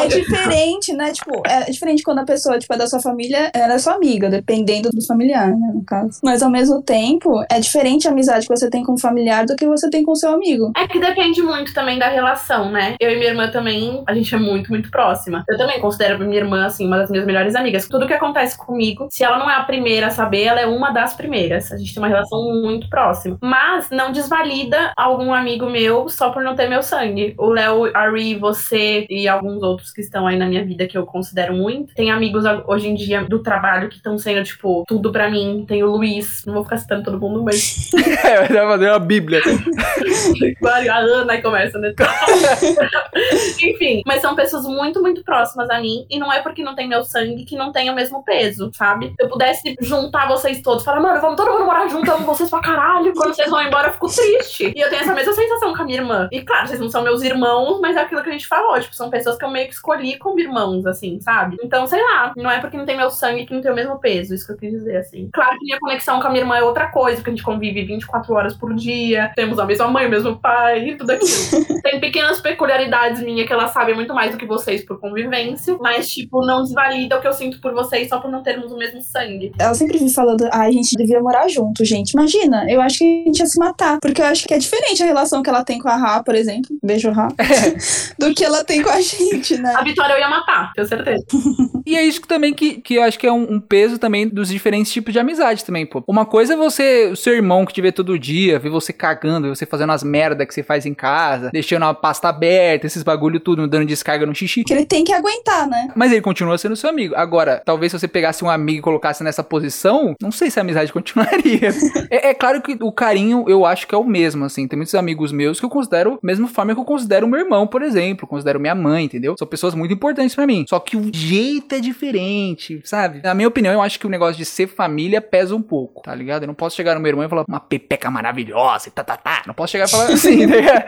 É 0.00 0.06
diferente, 0.06 0.92
né? 0.92 1.12
Tipo, 1.12 1.42
é 1.46 1.70
diferente 1.70 2.02
quando 2.02 2.20
a 2.20 2.24
pessoa, 2.24 2.58
tipo, 2.58 2.72
é 2.72 2.76
da 2.76 2.86
sua 2.86 3.00
família, 3.00 3.50
ela 3.54 3.74
é 3.74 3.78
sua 3.78 3.94
amiga, 3.94 4.30
dependendo 4.30 4.90
do 4.90 5.04
familiar, 5.06 5.48
né, 5.48 5.72
no 5.74 5.84
caso. 5.84 6.20
Mas 6.22 6.42
ao 6.42 6.50
mesmo 6.50 6.82
tempo, 6.82 7.44
é 7.50 7.60
diferente 7.60 8.08
a 8.08 8.10
amizade 8.10 8.46
que 8.46 8.54
você 8.54 8.70
tem 8.70 8.82
com 8.82 8.94
o 8.94 9.00
familiar 9.00 9.46
do 9.46 9.56
que 9.56 9.66
você 9.66 9.90
tem 9.90 10.02
com 10.02 10.12
o 10.12 10.16
seu 10.16 10.32
amigo. 10.32 10.72
É 10.76 10.86
que 10.86 10.98
depende 10.98 11.42
muito 11.42 11.74
também 11.74 11.98
da 11.98 12.08
relação, 12.08 12.70
né? 12.70 12.96
Eu 13.00 13.10
e 13.10 13.16
minha 13.16 13.30
irmã 13.30 13.50
também, 13.50 14.02
a 14.06 14.14
gente 14.14 14.34
é 14.34 14.38
muito, 14.38 14.70
muito 14.70 14.90
próxima. 14.90 15.44
Eu 15.48 15.58
também 15.58 15.80
considero 15.80 16.18
minha 16.18 16.38
irmã, 16.38 16.66
assim, 16.66 16.86
uma 16.86 16.98
das 16.98 17.10
minhas 17.10 17.26
melhores 17.26 17.54
amigas. 17.54 17.88
Tudo 17.88 18.06
que 18.06 18.14
acontece 18.14 18.56
comigo, 18.56 19.08
se 19.10 19.24
ela 19.24 19.38
não 19.38 19.50
é 19.50 19.54
a 19.54 19.64
primeira 19.64 20.08
a 20.08 20.10
saber, 20.10 20.44
ela 20.44 20.60
é 20.60 20.66
uma 20.66 20.90
das 20.90 21.14
primeiras. 21.14 21.72
A 21.72 21.76
gente 21.76 21.92
tem 21.92 22.02
uma 22.02 22.08
relação 22.08 22.42
muito 22.62 22.88
próxima. 22.88 23.36
Mas 23.40 23.88
não 23.90 24.12
desvalida 24.12 24.91
algum 24.96 25.32
amigo 25.32 25.68
meu 25.68 26.08
só 26.08 26.30
por 26.30 26.42
não 26.42 26.54
ter 26.54 26.68
meu 26.68 26.82
sangue. 26.82 27.34
O 27.38 27.48
Léo, 27.48 27.90
a 27.94 28.10
Ri, 28.10 28.36
você 28.36 29.06
e 29.08 29.28
alguns 29.28 29.62
outros 29.62 29.90
que 29.90 30.00
estão 30.00 30.26
aí 30.26 30.36
na 30.36 30.46
minha 30.46 30.64
vida 30.64 30.86
que 30.86 30.96
eu 30.96 31.06
considero 31.06 31.54
muito. 31.54 31.94
Tem 31.94 32.10
amigos 32.10 32.44
hoje 32.66 32.88
em 32.88 32.94
dia 32.94 33.24
do 33.24 33.42
trabalho 33.42 33.88
que 33.88 33.96
estão 33.96 34.18
sendo, 34.18 34.44
tipo, 34.44 34.84
tudo 34.86 35.12
pra 35.12 35.30
mim. 35.30 35.64
Tem 35.66 35.82
o 35.82 35.90
Luiz, 35.90 36.44
não 36.46 36.54
vou 36.54 36.64
ficar 36.64 36.78
citando 36.78 37.04
todo 37.04 37.20
mundo, 37.20 37.42
mas 37.42 37.90
É, 38.24 38.46
vai 38.46 38.66
fazer 38.66 38.88
uma 38.88 38.98
bíblia. 38.98 39.40
a 40.92 40.98
Ana 40.98 41.32
aí 41.32 41.42
começa, 41.42 41.78
né? 41.78 41.92
Enfim, 43.62 44.02
mas 44.06 44.20
são 44.20 44.34
pessoas 44.34 44.64
muito, 44.64 45.00
muito 45.00 45.22
próximas 45.22 45.68
a 45.70 45.80
mim. 45.80 46.06
E 46.10 46.18
não 46.18 46.32
é 46.32 46.40
porque 46.40 46.62
não 46.62 46.74
tem 46.74 46.88
meu 46.88 47.02
sangue 47.04 47.44
que 47.44 47.56
não 47.56 47.72
tem 47.72 47.90
o 47.90 47.94
mesmo 47.94 48.22
peso, 48.22 48.70
sabe? 48.74 49.08
Se 49.08 49.24
eu 49.24 49.28
pudesse 49.28 49.76
juntar 49.80 50.28
vocês 50.28 50.60
todos, 50.62 50.84
falar, 50.84 51.00
mano, 51.00 51.20
vamos 51.20 51.36
todo 51.36 51.50
mundo 51.50 51.64
morar 51.64 51.88
junto, 51.88 52.10
amo 52.10 52.26
vocês 52.26 52.50
pra 52.50 52.60
caralho. 52.60 53.12
Quando 53.14 53.34
vocês 53.34 53.50
vão 53.50 53.62
embora, 53.62 53.88
eu 53.88 53.92
fico 53.92 54.08
triste. 54.08 54.72
E 54.74 54.81
eu 54.82 54.90
tenho 54.90 55.02
essa 55.02 55.14
mesma 55.14 55.32
sensação 55.32 55.74
com 55.74 55.82
a 55.82 55.84
minha 55.84 55.98
irmã. 55.98 56.28
E 56.30 56.42
claro, 56.42 56.68
vocês 56.68 56.80
não 56.80 56.90
são 56.90 57.02
meus 57.02 57.22
irmãos, 57.22 57.80
mas 57.80 57.96
é 57.96 58.00
aquilo 58.00 58.22
que 58.22 58.28
a 58.28 58.32
gente 58.32 58.46
falou. 58.46 58.78
Tipo, 58.80 58.94
são 58.94 59.10
pessoas 59.10 59.36
que 59.36 59.44
eu 59.44 59.50
meio 59.50 59.68
que 59.68 59.74
escolhi 59.74 60.18
como 60.18 60.40
irmãos, 60.40 60.86
assim, 60.86 61.20
sabe? 61.20 61.56
Então, 61.62 61.86
sei 61.86 62.02
lá, 62.02 62.32
não 62.36 62.50
é 62.50 62.60
porque 62.60 62.76
não 62.76 62.84
tem 62.84 62.96
meu 62.96 63.10
sangue 63.10 63.46
que 63.46 63.54
não 63.54 63.62
tem 63.62 63.70
o 63.70 63.74
mesmo 63.74 63.98
peso, 63.98 64.34
isso 64.34 64.46
que 64.46 64.52
eu 64.52 64.56
quis 64.56 64.72
dizer, 64.72 64.96
assim. 64.96 65.30
Claro 65.32 65.58
que 65.58 65.64
minha 65.64 65.78
conexão 65.78 66.20
com 66.20 66.26
a 66.26 66.30
minha 66.30 66.42
irmã 66.42 66.56
é 66.56 66.62
outra 66.62 66.88
coisa, 66.88 67.16
porque 67.16 67.30
a 67.30 67.32
gente 67.32 67.44
convive 67.44 67.84
24 67.84 68.34
horas 68.34 68.54
por 68.54 68.74
dia, 68.74 69.32
temos 69.34 69.58
a 69.58 69.64
mesma 69.64 69.88
mãe, 69.88 70.06
o 70.06 70.10
mesmo 70.10 70.36
pai 70.38 70.90
e 70.90 70.96
tudo 70.96 71.10
aquilo. 71.10 71.30
tem 71.82 72.00
pequenas 72.00 72.40
peculiaridades 72.40 73.22
minhas 73.22 73.46
que 73.46 73.52
ela 73.52 73.68
sabe 73.68 73.94
muito 73.94 74.14
mais 74.14 74.32
do 74.32 74.38
que 74.38 74.46
vocês 74.46 74.84
por 74.84 74.98
convivência, 75.00 75.76
mas, 75.80 76.08
tipo, 76.08 76.44
não 76.44 76.62
desvalida 76.62 77.16
o 77.16 77.20
que 77.20 77.28
eu 77.28 77.32
sinto 77.32 77.60
por 77.60 77.72
vocês 77.72 78.08
só 78.08 78.18
por 78.18 78.30
não 78.30 78.42
termos 78.42 78.72
o 78.72 78.76
mesmo 78.76 79.00
sangue. 79.00 79.52
Ela 79.58 79.74
sempre 79.74 80.00
me 80.00 80.12
falando, 80.12 80.48
ah, 80.50 80.62
a 80.62 80.70
gente 80.70 80.96
devia 80.96 81.20
morar 81.20 81.48
junto, 81.48 81.84
gente. 81.84 82.12
Imagina, 82.12 82.70
eu 82.70 82.80
acho 82.80 82.98
que 82.98 83.04
a 83.04 83.26
gente 83.26 83.38
ia 83.38 83.46
se 83.46 83.58
matar. 83.58 83.98
Porque 84.00 84.20
eu 84.20 84.26
acho 84.26 84.46
que 84.46 84.54
é 84.54 84.58
diferente 84.72 85.02
a 85.02 85.06
relação 85.06 85.42
que 85.42 85.50
ela 85.50 85.64
tem 85.64 85.78
com 85.78 85.88
a 85.88 85.96
Ra, 85.96 86.22
por 86.22 86.34
exemplo. 86.34 86.76
Beijo, 86.82 87.10
Ra. 87.10 87.28
do 88.18 88.34
que 88.34 88.44
ela 88.44 88.64
tem 88.64 88.82
com 88.82 88.88
a 88.88 89.00
gente, 89.00 89.56
né? 89.58 89.74
A 89.76 89.82
Vitória 89.82 90.14
eu 90.14 90.20
ia 90.20 90.28
matar, 90.28 90.72
tenho 90.74 90.88
certeza. 90.88 91.24
E 91.84 91.96
é 91.96 92.04
isso 92.04 92.20
que 92.20 92.28
também 92.28 92.54
que, 92.54 92.80
que 92.80 92.94
eu 92.94 93.02
acho 93.02 93.18
que 93.18 93.26
é 93.26 93.32
um, 93.32 93.54
um 93.54 93.60
peso 93.60 93.98
também 93.98 94.28
dos 94.28 94.48
diferentes 94.48 94.92
tipos 94.92 95.12
de 95.12 95.18
amizade 95.18 95.64
também, 95.64 95.84
pô. 95.84 96.02
Uma 96.06 96.24
coisa 96.24 96.54
é 96.54 96.56
você, 96.56 97.10
o 97.12 97.16
seu 97.16 97.34
irmão 97.34 97.66
que 97.66 97.72
te 97.72 97.82
vê 97.82 97.90
todo 97.90 98.16
dia, 98.16 98.56
ver 98.58 98.70
você 98.70 98.92
cagando, 98.92 99.48
ver 99.48 99.56
você 99.56 99.66
fazendo 99.66 99.90
as 99.90 100.04
merda 100.04 100.46
que 100.46 100.54
você 100.54 100.62
faz 100.62 100.86
em 100.86 100.94
casa, 100.94 101.50
deixando 101.52 101.84
a 101.84 101.92
pasta 101.92 102.28
aberta, 102.28 102.86
esses 102.86 103.02
bagulho 103.02 103.40
tudo, 103.40 103.66
dando 103.66 103.84
descarga 103.84 104.24
no 104.24 104.32
xixi. 104.32 104.62
Que 104.62 104.72
ele 104.72 104.86
tem 104.86 105.02
que 105.02 105.12
aguentar, 105.12 105.68
né? 105.68 105.88
Mas 105.96 106.12
ele 106.12 106.20
continua 106.20 106.56
sendo 106.56 106.76
seu 106.76 106.88
amigo. 106.88 107.14
Agora, 107.16 107.60
talvez 107.64 107.90
se 107.90 107.98
você 107.98 108.06
pegasse 108.06 108.44
um 108.44 108.48
amigo 108.48 108.78
e 108.78 108.82
colocasse 108.82 109.24
nessa 109.24 109.42
posição, 109.42 110.14
não 110.22 110.30
sei 110.30 110.50
se 110.50 110.60
a 110.60 110.62
amizade 110.62 110.92
continuaria. 110.94 111.70
é, 112.10 112.28
é 112.28 112.34
claro 112.34 112.62
que 112.62 112.78
o 112.80 112.92
carinho 112.92 113.44
eu 113.48 113.66
acho 113.66 113.88
que 113.88 113.94
é 113.94 113.98
o 113.98 114.04
mesmo, 114.04 114.44
assim. 114.44 114.61
Tem 114.68 114.76
muitos 114.76 114.94
amigos 114.94 115.32
meus 115.32 115.58
que 115.58 115.66
eu 115.66 115.70
considero, 115.70 116.18
mesma 116.22 116.48
forma 116.48 116.74
que 116.74 116.80
eu 116.80 116.84
considero 116.84 117.26
meu 117.26 117.40
irmão, 117.40 117.66
por 117.66 117.82
exemplo, 117.82 118.26
considero 118.26 118.60
minha 118.60 118.74
mãe, 118.74 119.04
entendeu? 119.04 119.34
São 119.38 119.46
pessoas 119.46 119.74
muito 119.74 119.92
importantes 119.92 120.34
pra 120.34 120.46
mim. 120.46 120.64
Só 120.68 120.78
que 120.78 120.96
o 120.96 121.10
jeito 121.12 121.74
é 121.74 121.80
diferente, 121.80 122.80
sabe? 122.84 123.20
Na 123.22 123.34
minha 123.34 123.48
opinião, 123.48 123.72
eu 123.72 123.82
acho 123.82 123.98
que 123.98 124.06
o 124.06 124.10
negócio 124.10 124.36
de 124.36 124.44
ser 124.44 124.66
família 124.66 125.20
pesa 125.20 125.54
um 125.54 125.62
pouco, 125.62 126.02
tá 126.02 126.14
ligado? 126.14 126.42
Eu 126.44 126.46
não 126.46 126.54
posso 126.54 126.76
chegar 126.76 126.94
no 126.94 127.00
meu 127.00 127.10
irmão 127.10 127.24
e 127.24 127.28
falar 127.28 127.44
uma 127.48 127.60
pepeca 127.60 128.10
maravilhosa 128.10 128.88
e 128.88 128.90
tá, 128.90 129.04
tá, 129.04 129.16
tá. 129.16 129.42
Não 129.46 129.54
posso 129.54 129.72
chegar 129.72 129.86
e 129.86 129.90
falar 129.90 130.06
assim, 130.12 130.48
tá 130.48 130.56
ligado? 130.56 130.84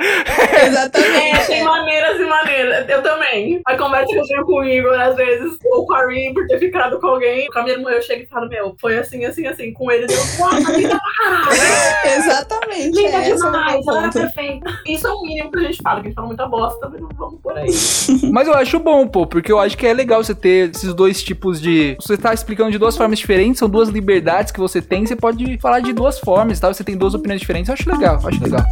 É, 0.97 1.45
tem 1.47 1.65
maneiras 1.65 2.21
e 2.21 2.25
maneiras. 2.25 2.89
Eu 2.89 3.03
também. 3.03 3.61
A 3.67 3.77
conversa 3.77 4.07
que 4.07 4.19
eu 4.19 4.25
tenho 4.25 4.45
com 4.45 4.61
o 4.61 4.65
Igor, 4.65 4.99
às 5.01 5.17
vezes, 5.17 5.57
ou 5.65 5.87
com 5.87 5.95
a 5.95 6.07
Rin 6.07 6.33
por 6.35 6.47
ter 6.47 6.59
ficado 6.59 6.99
com 7.01 7.07
alguém. 7.07 7.49
Com 7.49 7.59
a 7.59 7.63
minha 7.63 7.77
irmã, 7.77 7.91
eu 7.91 8.03
chego 8.03 8.23
e 8.23 8.27
falo, 8.27 8.49
meu, 8.49 8.75
foi 8.81 8.99
assim, 8.99 9.25
assim, 9.25 9.47
assim. 9.47 9.73
Com 9.73 9.91
ele, 9.91 10.07
deu, 10.07 10.17
nossa, 10.39 10.73
linda 10.73 10.99
pra 10.99 11.25
caralho. 11.31 12.17
Exatamente. 12.17 12.97
Linda 12.97 13.19
é, 13.19 13.31
esse 13.31 13.51
demais, 13.59 13.87
ela 13.87 13.99
era 13.99 14.13
ponto. 14.13 14.21
perfeita. 14.21 14.79
Isso 14.87 15.07
é 15.07 15.11
o 15.11 15.23
mínimo 15.23 15.51
que 15.51 15.59
a 15.59 15.63
gente 15.63 15.83
fala, 15.83 16.01
que 16.01 16.07
a 16.07 16.11
gente 16.11 16.15
fala 16.15 16.27
muita 16.27 16.47
bosta, 16.47 16.89
mas 16.89 17.01
não 17.01 17.09
vamos 17.17 17.41
por 17.41 17.57
aí. 17.57 17.71
Mas 18.33 18.49
eu 18.49 18.55
acho 18.55 18.79
bom, 18.79 19.07
pô, 19.07 19.27
porque 19.27 19.51
eu 19.51 19.59
acho 19.59 19.77
que 19.77 19.87
é 19.87 19.93
legal 19.93 20.23
você 20.23 20.35
ter 20.35 20.71
esses 20.71 20.93
dois 20.93 21.23
tipos 21.23 21.61
de. 21.61 21.97
Você 22.01 22.17
tá 22.17 22.35
explicando 22.35 22.71
de 22.71 22.79
duas 22.79 22.97
formas 22.97 23.19
diferentes, 23.19 23.59
são 23.59 23.69
duas 23.69 23.89
liberdades 23.89 24.53
que 24.53 24.61
você 24.61 24.83
tem, 24.83 25.07
você 25.07 25.17
pode 25.17 25.59
falar 25.59 25.81
de 25.81 25.93
duas 25.93 26.19
formas, 26.19 26.59
tá? 26.59 26.73
Você 26.73 26.85
tem 26.85 26.97
duas 26.97 27.15
opiniões 27.15 27.41
diferentes, 27.41 27.69
eu 27.69 27.75
acho 27.75 27.91
legal, 27.91 28.19
eu 28.21 28.29
acho 28.29 28.43
legal. 28.43 28.65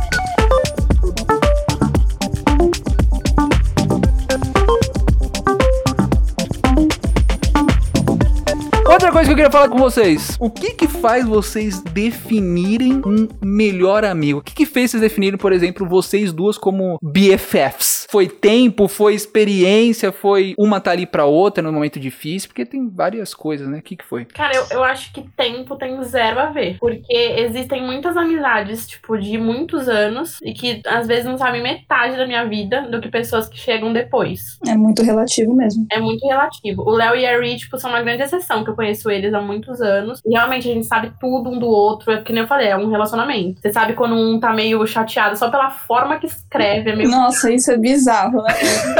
Outra 9.13 9.27
coisa 9.27 9.29
que 9.29 9.33
eu 9.33 9.45
queria 9.45 9.51
falar 9.51 9.69
com 9.69 9.77
vocês. 9.77 10.39
O 10.41 10.49
que 10.49 10.71
que 10.73 10.89
faz 10.89 11.27
vocês 11.27 11.83
definirem 11.83 13.03
um 13.05 13.29
melhor 13.45 14.07
amigo? 14.07 14.39
O 14.39 14.43
que 14.43 14.55
que 14.55 14.65
fez 14.65 14.91
vocês 14.91 15.03
definirem, 15.03 15.39
por 15.39 15.53
exemplo, 15.53 15.87
vocês 15.87 16.33
duas 16.33 16.57
como 16.57 16.99
BFFs? 17.03 18.07
Foi 18.11 18.27
tempo, 18.27 18.89
foi 18.89 19.15
experiência, 19.15 20.11
foi 20.13 20.55
uma 20.59 20.81
tá 20.81 20.93
ali 20.93 21.05
pra 21.05 21.27
outra 21.27 21.63
no 21.63 21.71
momento 21.71 22.01
difícil? 22.01 22.49
Porque 22.49 22.65
tem 22.65 22.89
várias 22.89 23.35
coisas, 23.35 23.69
né? 23.69 23.81
O 23.81 23.83
que 23.83 23.97
que 23.97 24.05
foi? 24.05 24.25
Cara, 24.25 24.57
eu, 24.57 24.65
eu 24.71 24.83
acho 24.83 25.13
que 25.13 25.23
tempo 25.37 25.77
tem 25.77 26.03
zero 26.05 26.41
a 26.41 26.47
ver. 26.47 26.79
Porque 26.79 27.15
existem 27.37 27.85
muitas 27.85 28.17
amizades, 28.17 28.87
tipo, 28.87 29.19
de 29.19 29.37
muitos 29.37 29.91
anos 29.91 30.39
e 30.43 30.55
que 30.55 30.81
às 30.87 31.07
vezes 31.07 31.27
não 31.27 31.37
sabem 31.37 31.63
metade 31.63 32.17
da 32.17 32.27
minha 32.27 32.47
vida 32.47 32.89
do 32.91 32.99
que 32.99 33.11
pessoas 33.11 33.47
que 33.47 33.59
chegam 33.59 33.93
depois. 33.93 34.59
É 34.67 34.75
muito 34.75 35.03
relativo 35.03 35.55
mesmo. 35.55 35.87
É 35.93 36.01
muito 36.01 36.27
relativo. 36.27 36.81
O 36.81 36.93
Léo 36.93 37.15
e 37.15 37.27
a 37.27 37.39
Ri, 37.39 37.59
tipo, 37.59 37.79
são 37.79 37.91
uma 37.91 38.01
grande 38.01 38.23
exceção, 38.23 38.65
que 38.65 38.71
eu 38.71 38.75
conheço 38.75 39.02
eles 39.11 39.35
há 39.35 39.41
muitos 39.41 39.81
anos. 39.81 40.21
E 40.25 40.31
realmente 40.31 40.69
a 40.69 40.75
gente 40.75 40.87
sabe 40.87 41.13
tudo 41.21 41.51
um 41.51 41.59
do 41.59 41.67
outro. 41.67 42.13
É 42.13 42.23
que 42.23 42.33
nem 42.33 42.43
eu 42.43 42.49
falei, 42.49 42.69
é 42.69 42.77
um 42.77 42.89
relacionamento. 42.89 43.61
Você 43.61 43.73
sabe 43.73 43.95
quando 43.95 44.15
um 44.15 44.39
tá 44.39 44.53
meio 44.53 44.87
chateado 44.87 45.37
só 45.37 45.51
pela 45.51 45.71
forma 45.71 46.19
que 46.19 46.27
escreve, 46.27 46.91
é 46.91 46.97
meio 46.97 47.11
Nossa, 47.11 47.53
isso 47.53 47.71
é 47.71 47.77
bizarro, 47.77 48.43
né? 48.43 48.55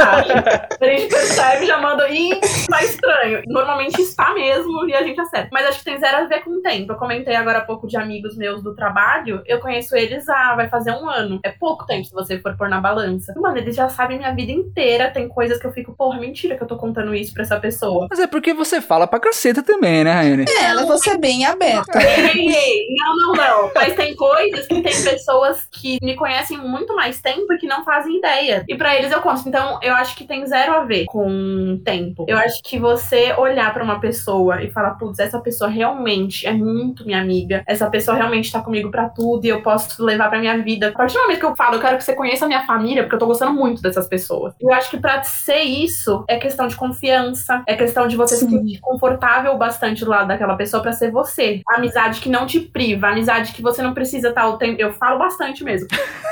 a 0.79 0.85
gente 0.85 1.07
percebe, 1.09 1.65
já 1.65 1.77
manda, 1.79 2.09
ih, 2.09 2.39
tá 2.69 2.83
estranho. 2.83 3.41
Normalmente 3.47 4.01
está 4.01 4.33
mesmo 4.33 4.87
e 4.87 4.93
a 4.93 5.03
gente 5.03 5.19
acerta. 5.19 5.49
Mas 5.51 5.67
acho 5.67 5.79
que 5.79 5.85
tem 5.85 5.99
zero 5.99 6.17
a 6.17 6.27
ver 6.27 6.43
com 6.43 6.51
o 6.51 6.61
tempo. 6.61 6.91
Eu 6.91 6.97
comentei 6.97 7.35
agora 7.35 7.59
há 7.59 7.65
pouco 7.65 7.87
de 7.87 7.97
amigos 7.97 8.35
meus 8.37 8.61
do 8.63 8.75
trabalho. 8.75 9.41
Eu 9.45 9.59
conheço 9.59 9.95
eles 9.95 10.27
há, 10.29 10.55
vai 10.55 10.69
fazer 10.69 10.91
um 10.91 11.09
ano. 11.09 11.39
É 11.43 11.49
pouco 11.49 11.85
tempo 11.85 12.05
se 12.05 12.13
você 12.13 12.39
for 12.39 12.55
pôr 12.55 12.69
na 12.69 12.79
balança. 12.79 13.33
Mano, 13.37 13.57
eles 13.57 13.75
já 13.75 13.89
sabem 13.89 14.17
minha 14.17 14.33
vida 14.33 14.51
inteira. 14.51 15.11
Tem 15.11 15.27
coisas 15.27 15.59
que 15.59 15.65
eu 15.65 15.71
fico, 15.71 15.93
porra, 15.95 16.19
mentira 16.19 16.55
que 16.55 16.63
eu 16.63 16.67
tô 16.67 16.77
contando 16.77 17.13
isso 17.13 17.33
pra 17.33 17.43
essa 17.43 17.59
pessoa. 17.59 18.07
Mas 18.09 18.19
é 18.19 18.27
porque 18.27 18.53
você 18.53 18.81
fala 18.81 19.07
pra 19.07 19.19
caceta 19.19 19.63
também, 19.63 19.92
né, 20.01 20.11
Raiane? 20.11 20.45
É, 20.47 20.63
ela 20.65 20.85
você 20.85 21.09
é 21.11 21.17
bem 21.17 21.45
aberta. 21.45 21.99
Ei, 22.01 22.47
ei. 22.47 22.87
Não, 22.97 23.17
não, 23.17 23.33
não. 23.33 23.71
Mas 23.75 23.93
tem 23.95 24.15
coisas 24.15 24.65
que 24.67 24.81
tem 24.81 25.03
pessoas 25.03 25.67
que 25.69 25.97
me 26.01 26.15
conhecem 26.15 26.57
muito 26.57 26.95
mais 26.95 27.19
tempo 27.21 27.51
e 27.51 27.57
que 27.57 27.67
não 27.67 27.83
fazem 27.83 28.17
ideia. 28.17 28.63
E 28.67 28.75
pra 28.75 28.95
eles 28.95 29.11
eu 29.11 29.21
conto. 29.21 29.43
Então, 29.47 29.79
eu 29.81 29.93
acho 29.95 30.15
que 30.15 30.25
tem 30.25 30.45
zero 30.45 30.73
a 30.73 30.85
ver 30.85 31.05
com 31.05 31.79
tempo. 31.83 32.25
Eu 32.27 32.37
acho 32.37 32.61
que 32.63 32.79
você 32.79 33.33
olhar 33.37 33.73
pra 33.73 33.83
uma 33.83 33.99
pessoa 33.99 34.63
e 34.63 34.71
falar, 34.71 34.91
putz, 34.91 35.19
essa 35.19 35.39
pessoa 35.39 35.69
realmente 35.69 36.47
é 36.47 36.53
muito 36.53 37.05
minha 37.05 37.21
amiga. 37.21 37.63
Essa 37.67 37.89
pessoa 37.89 38.15
realmente 38.15 38.51
tá 38.51 38.61
comigo 38.61 38.89
pra 38.89 39.09
tudo 39.09 39.45
e 39.45 39.49
eu 39.49 39.61
posso 39.61 40.03
levar 40.03 40.29
pra 40.29 40.39
minha 40.39 40.57
vida. 40.59 40.89
A 40.89 40.91
partir 40.91 41.15
do 41.15 41.21
momento 41.21 41.39
que 41.39 41.45
eu 41.45 41.55
falo, 41.55 41.75
eu 41.75 41.81
quero 41.81 41.97
que 41.97 42.03
você 42.03 42.13
conheça 42.13 42.45
a 42.45 42.47
minha 42.47 42.65
família, 42.65 43.03
porque 43.03 43.15
eu 43.15 43.19
tô 43.19 43.25
gostando 43.25 43.53
muito 43.53 43.81
dessas 43.81 44.07
pessoas. 44.07 44.53
Eu 44.59 44.71
acho 44.73 44.89
que 44.89 44.97
pra 44.97 45.23
ser 45.23 45.61
isso, 45.61 46.23
é 46.27 46.37
questão 46.37 46.67
de 46.67 46.75
confiança, 46.75 47.63
é 47.67 47.75
questão 47.75 48.07
de 48.07 48.15
você 48.15 48.35
se 48.35 48.45
Sim. 48.45 48.51
sentir 48.51 48.79
confortável 48.79 49.57
bastante 49.57 49.82
do 49.91 50.09
lado 50.09 50.27
daquela 50.27 50.55
pessoa 50.55 50.81
pra 50.81 50.93
ser 50.93 51.11
você. 51.11 51.61
Amizade 51.69 52.21
que 52.21 52.29
não 52.29 52.45
te 52.45 52.59
priva, 52.59 53.07
amizade 53.07 53.53
que 53.53 53.61
você 53.61 53.81
não 53.81 53.93
precisa 53.93 54.29
estar 54.29 54.47
o 54.47 54.57
tempo. 54.57 54.81
Eu 54.81 54.93
falo 54.93 55.19
bastante 55.19 55.63
mesmo. 55.63 55.87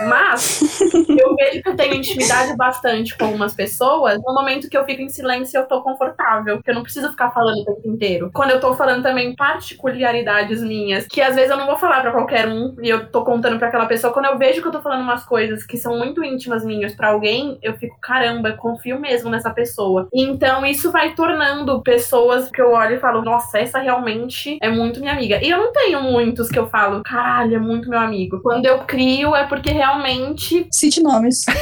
Mas 0.08 0.82
eu 1.10 1.36
vejo 1.36 1.62
que 1.62 1.70
eu 1.70 1.76
tenho 1.76 1.96
intimidade 1.96 2.56
bastante 2.56 3.18
com 3.18 3.26
algumas 3.26 3.54
pessoas 3.54 4.20
no 4.24 4.34
momento 4.34 4.70
que 4.70 4.78
eu 4.78 4.86
fico 4.86 5.02
em 5.02 5.10
silêncio 5.10 5.58
eu 5.58 5.68
tô 5.68 5.82
confortável. 5.82 6.62
Que 6.62 6.72
eu 6.72 6.76
não 6.76 6.84
preciso 6.84 7.10
ficar 7.10 7.32
falando 7.32 7.60
o 7.60 7.66
tempo 7.66 7.88
inteiro. 7.88 8.32
Quando 8.34 8.52
eu 8.52 8.60
tô 8.60 8.74
falando 8.74 9.04
também 9.04 9.36
particularidades 9.36 10.62
minhas, 10.62 11.08
que 11.08 11.22
às 11.22 11.36
vezes 11.36 11.52
eu 11.52 11.58
não 11.58 11.66
vou 11.66 11.78
falar 11.78 12.02
pra 12.02 12.12
qualquer 12.12 12.48
um 12.48 12.76
e 12.82 12.90
eu 12.90 13.08
tô 13.08 13.24
contando 13.24 13.58
pra 13.58 13.68
aquela 13.68 13.86
pessoa. 13.86 14.14
Quando 14.14 14.26
eu 14.26 14.38
vejo 14.38 14.62
que 14.62 14.68
eu 14.68 14.72
tô 14.72 14.82
falando 14.82 15.02
umas 15.02 15.24
coisas 15.24 15.66
que 15.66 15.78
são 15.78 15.98
muito 15.98 16.24
íntimas 16.24 16.64
minhas 16.64 16.96
pra 16.96 17.10
alguém, 17.10 17.58
eu 17.62 17.74
fico, 17.76 17.98
caramba, 18.02 18.50
eu 18.50 18.58
confio 18.58 19.00
mesmo 19.00 19.30
nessa 19.30 19.50
pessoa. 19.50 20.08
Então 20.14 20.66
isso 20.66 20.92
vai 20.92 21.14
tornando 21.14 21.82
pessoas 21.82 22.50
que 22.50 22.62
eu 22.62 22.72
olho 22.72 22.96
e 22.96 23.00
falo, 23.00 23.22
nossa, 23.22 23.41
essa 23.54 23.80
realmente 23.80 24.58
é 24.62 24.70
muito 24.70 25.00
minha 25.00 25.14
amiga. 25.14 25.44
E 25.44 25.50
eu 25.50 25.58
não 25.58 25.72
tenho 25.72 26.02
muitos 26.02 26.50
que 26.50 26.60
eu 26.60 26.68
falo, 26.68 27.02
caralho, 27.04 27.56
é 27.56 27.60
muito 27.60 27.90
meu 27.90 28.00
amigo. 28.00 28.40
Quando 28.42 28.66
eu 28.66 28.80
crio 28.80 29.36
é 29.36 29.46
porque 29.46 29.72
realmente 29.72 30.68
Cite 30.72 31.02
nomes. 31.02 31.46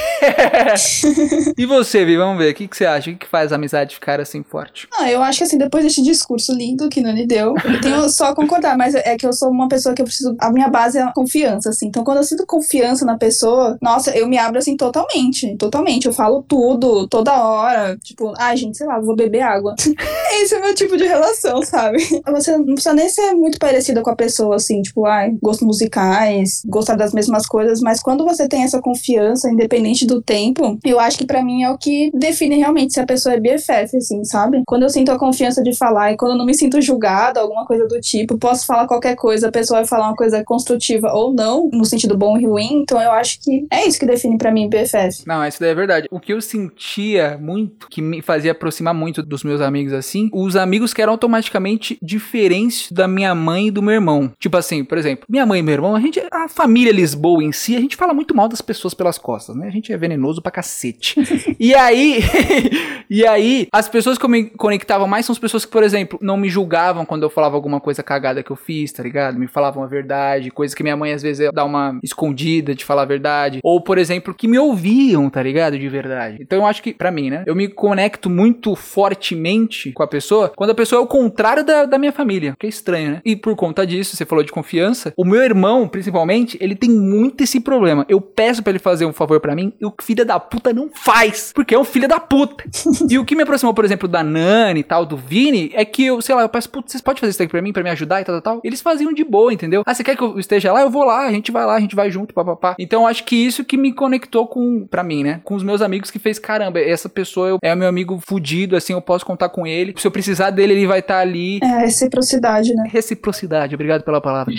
e 1.58 1.66
você, 1.66 2.06
Vi, 2.06 2.18
vamos 2.18 2.38
ver, 2.38 2.52
o 2.52 2.56
que, 2.56 2.68
que 2.68 2.78
você 2.78 2.86
acha? 2.86 3.10
O 3.10 3.14
que, 3.14 3.20
que 3.20 3.28
faz 3.28 3.52
a 3.52 3.56
amizade 3.56 3.96
ficar 3.96 4.20
assim 4.20 4.44
forte? 4.44 4.88
Ah, 4.98 5.10
eu 5.10 5.22
acho 5.22 5.40
que 5.40 5.44
assim, 5.44 5.58
depois 5.58 5.84
desse 5.84 6.02
discurso 6.02 6.54
lindo 6.54 6.90
que 6.90 7.02
Nani 7.02 7.26
deu, 7.26 7.54
eu 7.64 7.82
tenho 7.82 8.10
só 8.10 8.28
a 8.28 8.36
concordar, 8.36 8.78
mas 8.78 8.96
é 8.96 9.18
que 9.18 9.26
eu 9.26 9.34
sou 9.34 9.50
uma 9.50 9.68
pessoa 9.68 9.94
que 9.94 10.02
eu 10.02 10.06
preciso. 10.06 10.36
A 10.40 10.52
minha 10.52 10.70
base 10.70 10.98
é 10.98 11.02
a 11.02 11.12
confiança, 11.14 11.70
assim. 11.70 11.88
Então, 11.88 12.04
quando 12.04 12.18
eu 12.18 12.24
sinto 12.24 12.46
confiança 12.46 13.06
na 13.06 13.18
pessoa, 13.18 13.78
nossa, 13.82 14.16
eu 14.18 14.28
me 14.28 14.38
abro 14.38 14.58
assim 14.58 14.76
totalmente. 14.76 15.56
Totalmente. 15.58 16.08
Eu 16.08 16.14
falo 16.14 16.44
tudo, 16.48 17.08
toda 17.08 17.44
hora. 17.44 17.98
Tipo, 18.04 18.34
ai, 18.38 18.58
gente, 18.58 18.78
sei 18.78 18.88
lá, 18.88 19.00
vou 19.00 19.16
beber 19.16 19.42
água. 19.42 19.76
Esse 20.42 20.56
é 20.56 20.60
o 20.60 20.62
meu 20.62 20.76
tipo 20.76 20.98
de 20.98 21.06
relação, 21.06 21.62
sabe? 21.70 21.98
Você 22.32 22.58
não 22.58 22.66
precisa 22.66 22.94
nem 22.94 23.10
ser 23.10 23.34
muito 23.34 23.60
parecida 23.60 24.02
com 24.02 24.10
a 24.10 24.16
pessoa, 24.16 24.56
assim, 24.56 24.82
tipo, 24.82 25.06
ai, 25.06 25.36
gostos 25.42 25.66
musicais, 25.66 26.62
gostar 26.66 26.96
das 26.96 27.14
mesmas 27.14 27.46
coisas, 27.46 27.80
mas 27.82 28.02
quando 28.02 28.26
você 28.26 28.48
tem 28.48 28.64
essa 28.64 28.82
confiança, 28.82 29.50
independente 29.50 30.06
do 30.06 30.22
tempo, 30.22 30.78
eu 30.84 31.00
acho 31.00 31.18
que 31.18 31.26
pra 31.26 31.44
mim 31.44 31.64
é 31.64 31.70
o 31.70 31.78
que 31.78 32.12
define 32.14 32.58
realmente 32.58 32.94
se 32.94 33.00
a 33.00 33.06
pessoa 33.06 33.36
é 33.36 33.40
BFF, 33.40 33.98
assim, 33.98 34.24
sabe? 34.24 34.62
Quando 34.66 34.84
eu 34.84 34.90
sinto 34.90 35.12
a 35.12 35.20
confiança 35.20 35.62
de 35.62 35.76
falar 35.76 36.12
e 36.12 36.18
quando 36.18 36.34
eu 36.34 36.38
não 36.38 36.46
me 36.46 36.54
sinto 36.54 36.82
julgada, 36.82 37.40
alguma 37.40 37.66
coisa 37.66 37.88
do 37.88 38.00
tipo, 38.00 38.38
posso 38.38 38.66
falar 38.66 38.88
qualquer 38.88 39.16
coisa, 39.16 39.50
a 39.50 39.52
pessoa 39.52 39.80
vai 39.80 39.88
falar 39.88 40.08
uma 40.08 40.16
coisa 40.16 40.44
construtiva 40.44 41.12
ou 41.14 41.34
não, 41.34 41.70
no 41.72 41.86
sentido 41.86 42.18
bom 42.18 42.38
e 42.38 42.46
ruim, 42.46 42.82
então 42.82 43.02
eu 43.02 43.12
acho 43.12 43.40
que 43.42 43.68
é 43.72 43.88
isso 43.88 44.00
que 44.00 44.06
define 44.06 44.38
pra 44.38 44.52
mim 44.52 44.70
BFF. 44.70 45.24
Não, 45.26 45.46
isso 45.46 45.60
daí 45.60 45.72
é 45.72 45.76
verdade. 45.76 46.08
O 46.12 46.20
que 46.20 46.34
eu 46.34 46.42
sentia 46.42 47.38
muito, 47.38 47.88
que 47.90 48.02
me 48.02 48.22
fazia 48.22 48.52
aproximar 48.52 48.94
muito 48.94 49.22
dos 49.22 49.44
meus 49.44 49.62
amigos 49.62 49.94
assim, 49.94 50.30
os 50.34 50.56
amigos 50.56 50.94
que 50.94 51.02
eram 51.02 51.18
basicamente 51.60 51.98
diferentes 52.02 52.92
da 52.92 53.08
minha 53.08 53.36
mãe 53.36 53.68
e 53.68 53.72
do 53.72 53.82
meu 53.82 53.94
irmão. 53.94 54.32
Tipo 54.40 54.58
assim, 54.58 54.84
por 54.84 54.98
exemplo, 54.98 55.26
minha 55.30 55.46
mãe 55.46 55.60
e 55.60 55.64
meu 55.64 55.74
irmão, 55.74 55.96
a 55.96 56.00
gente, 56.00 56.20
a 56.32 56.48
família 56.48 56.92
Lisboa 56.92 57.44
em 57.44 57.52
si, 57.52 57.76
a 57.76 57.80
gente 57.80 57.96
fala 57.96 58.14
muito 58.14 58.36
mal 58.36 58.48
das 58.48 58.62
pessoas 58.62 58.94
pelas 58.94 59.18
costas, 59.18 59.56
né? 59.56 59.68
A 59.68 59.72
gente 59.72 59.92
é 59.92 59.98
venenoso 59.98 60.42
pra 60.42 60.52
cacete. 60.52 61.16
e 61.60 61.76
aí, 61.76 62.20
e 63.10 63.26
aí, 63.28 63.68
as 63.72 63.90
pessoas 63.90 64.18
que 64.18 64.26
eu 64.26 64.30
me 64.30 64.46
conectava 64.46 65.06
mais 65.06 65.26
são 65.26 65.34
as 65.34 65.40
pessoas 65.40 65.66
que, 65.66 65.72
por 65.72 65.84
exemplo, 65.84 66.18
não 66.22 66.38
me 66.38 66.50
julgavam 66.50 67.06
quando 67.06 67.24
eu 67.24 67.30
falava 67.30 67.56
alguma 67.56 67.80
coisa 67.80 68.02
cagada 68.02 68.42
que 68.42 68.52
eu 68.52 68.56
fiz, 68.56 68.92
tá 68.92 69.04
ligado? 69.04 69.38
Me 69.38 69.48
falavam 69.48 69.84
a 69.84 69.88
verdade, 69.88 70.50
coisa 70.50 70.76
que 70.76 70.84
minha 70.84 70.98
mãe 70.98 71.12
às 71.12 71.22
vezes 71.22 71.50
dá 71.54 71.66
uma 71.66 72.00
escondida 72.02 72.74
de 72.74 72.86
falar 72.86 73.04
a 73.04 73.06
verdade. 73.06 73.60
Ou, 73.64 73.82
por 73.82 73.98
exemplo, 73.98 74.34
que 74.34 74.48
me 74.48 74.58
ouviam, 74.58 75.30
tá 75.30 75.44
ligado? 75.44 75.78
De 75.78 75.90
verdade. 75.90 76.38
Então 76.40 76.60
eu 76.60 76.66
acho 76.66 76.82
que, 76.82 76.94
pra 76.94 77.12
mim, 77.12 77.30
né? 77.30 77.44
Eu 77.46 77.56
me 77.56 77.68
conecto 77.68 78.30
muito 78.30 78.76
fortemente 78.76 79.92
com 79.92 80.04
a 80.04 80.08
pessoa 80.08 80.52
quando 80.56 80.72
a 80.72 80.76
pessoa 80.76 81.02
é 81.02 81.04
o 81.04 81.08
contrário 81.08 81.39
da, 81.64 81.86
da 81.86 81.98
minha 81.98 82.12
família. 82.12 82.56
Que 82.60 82.66
é 82.66 82.70
estranho, 82.70 83.12
né? 83.12 83.22
E 83.24 83.36
por 83.36 83.56
conta 83.56 83.86
disso, 83.86 84.16
você 84.16 84.26
falou 84.26 84.44
de 84.44 84.52
confiança. 84.52 85.14
O 85.16 85.26
meu 85.26 85.42
irmão, 85.42 85.88
principalmente, 85.88 86.58
ele 86.60 86.76
tem 86.76 86.90
muito 86.90 87.44
esse 87.44 87.60
problema. 87.60 88.06
Eu 88.10 88.20
peço 88.20 88.62
para 88.62 88.72
ele 88.72 88.80
fazer 88.80 89.06
um 89.06 89.14
favor 89.14 89.40
para 89.40 89.56
mim 89.56 89.74
e 89.80 89.86
o 89.86 89.94
filho 90.02 90.26
da 90.26 90.40
puta 90.40 90.74
não 90.74 90.90
faz. 90.94 91.52
Porque 91.54 91.74
é 91.74 91.80
um 91.80 91.84
filho 91.84 92.08
da 92.08 92.20
puta. 92.20 92.64
e 93.10 93.18
o 93.18 93.26
que 93.26 93.36
me 93.36 93.44
aproximou, 93.44 93.74
por 93.74 93.86
exemplo, 93.86 94.08
da 94.08 94.24
Nani 94.24 94.82
e 94.82 94.84
tal, 94.84 95.06
do 95.06 95.18
Vini, 95.18 95.72
é 95.74 95.86
que 95.86 96.06
eu, 96.06 96.22
sei 96.22 96.36
lá, 96.36 96.42
eu 96.42 96.50
peço, 96.50 96.70
putz, 96.70 96.92
vocês 96.92 97.02
podem 97.02 97.20
fazer 97.20 97.32
isso 97.32 97.44
aqui 97.44 97.52
pra 97.52 97.62
mim, 97.62 97.74
pra 97.74 97.84
me 97.84 97.90
ajudar 97.90 98.22
e 98.22 98.24
tal, 98.24 98.42
tal, 98.42 98.56
tal. 98.56 98.62
Eles 98.64 98.82
faziam 98.82 99.14
de 99.14 99.24
boa, 99.24 99.54
entendeu? 99.54 99.84
Ah, 99.86 99.94
você 99.94 100.04
quer 100.04 100.16
que 100.16 100.24
eu 100.24 100.40
esteja 100.40 100.72
lá? 100.72 100.82
Eu 100.82 100.90
vou 100.90 101.04
lá, 101.04 101.26
a 101.26 101.32
gente 101.32 101.52
vai 101.52 101.66
lá, 101.66 101.76
a 101.76 101.80
gente 101.80 101.96
vai 101.96 102.12
junto, 102.12 102.34
papapá. 102.34 102.76
Então 102.80 103.08
acho 103.08 103.24
que 103.24 103.36
isso 103.36 103.64
que 103.64 103.78
me 103.78 103.94
conectou 103.94 104.48
com, 104.48 104.86
pra 104.88 105.04
mim, 105.04 105.24
né? 105.24 105.42
Com 105.44 105.56
os 105.56 105.64
meus 105.64 105.82
amigos 105.82 106.12
que 106.12 106.20
fez, 106.20 106.40
caramba, 106.40 106.80
essa 106.80 107.10
pessoa 107.10 107.48
eu, 107.48 107.60
é 107.62 107.76
meu 107.76 107.88
amigo 107.88 108.20
fudido, 108.26 108.76
assim, 108.76 108.94
eu 108.94 109.02
posso 109.02 109.26
contar 109.26 109.50
com 109.50 109.66
ele. 109.66 109.94
Se 109.98 110.08
eu 110.08 110.12
precisar 110.12 110.50
dele, 110.50 110.74
ele 110.74 110.88
vai 110.88 111.00
estar 111.00 111.16
tá 111.16 111.20
ali. 111.22 111.29
É, 111.62 111.80
reciprocidade, 111.80 112.74
né? 112.74 112.90
Reciprocidade, 112.92 113.76
obrigado 113.76 114.04
pela 114.04 114.22
palavra. 114.22 114.54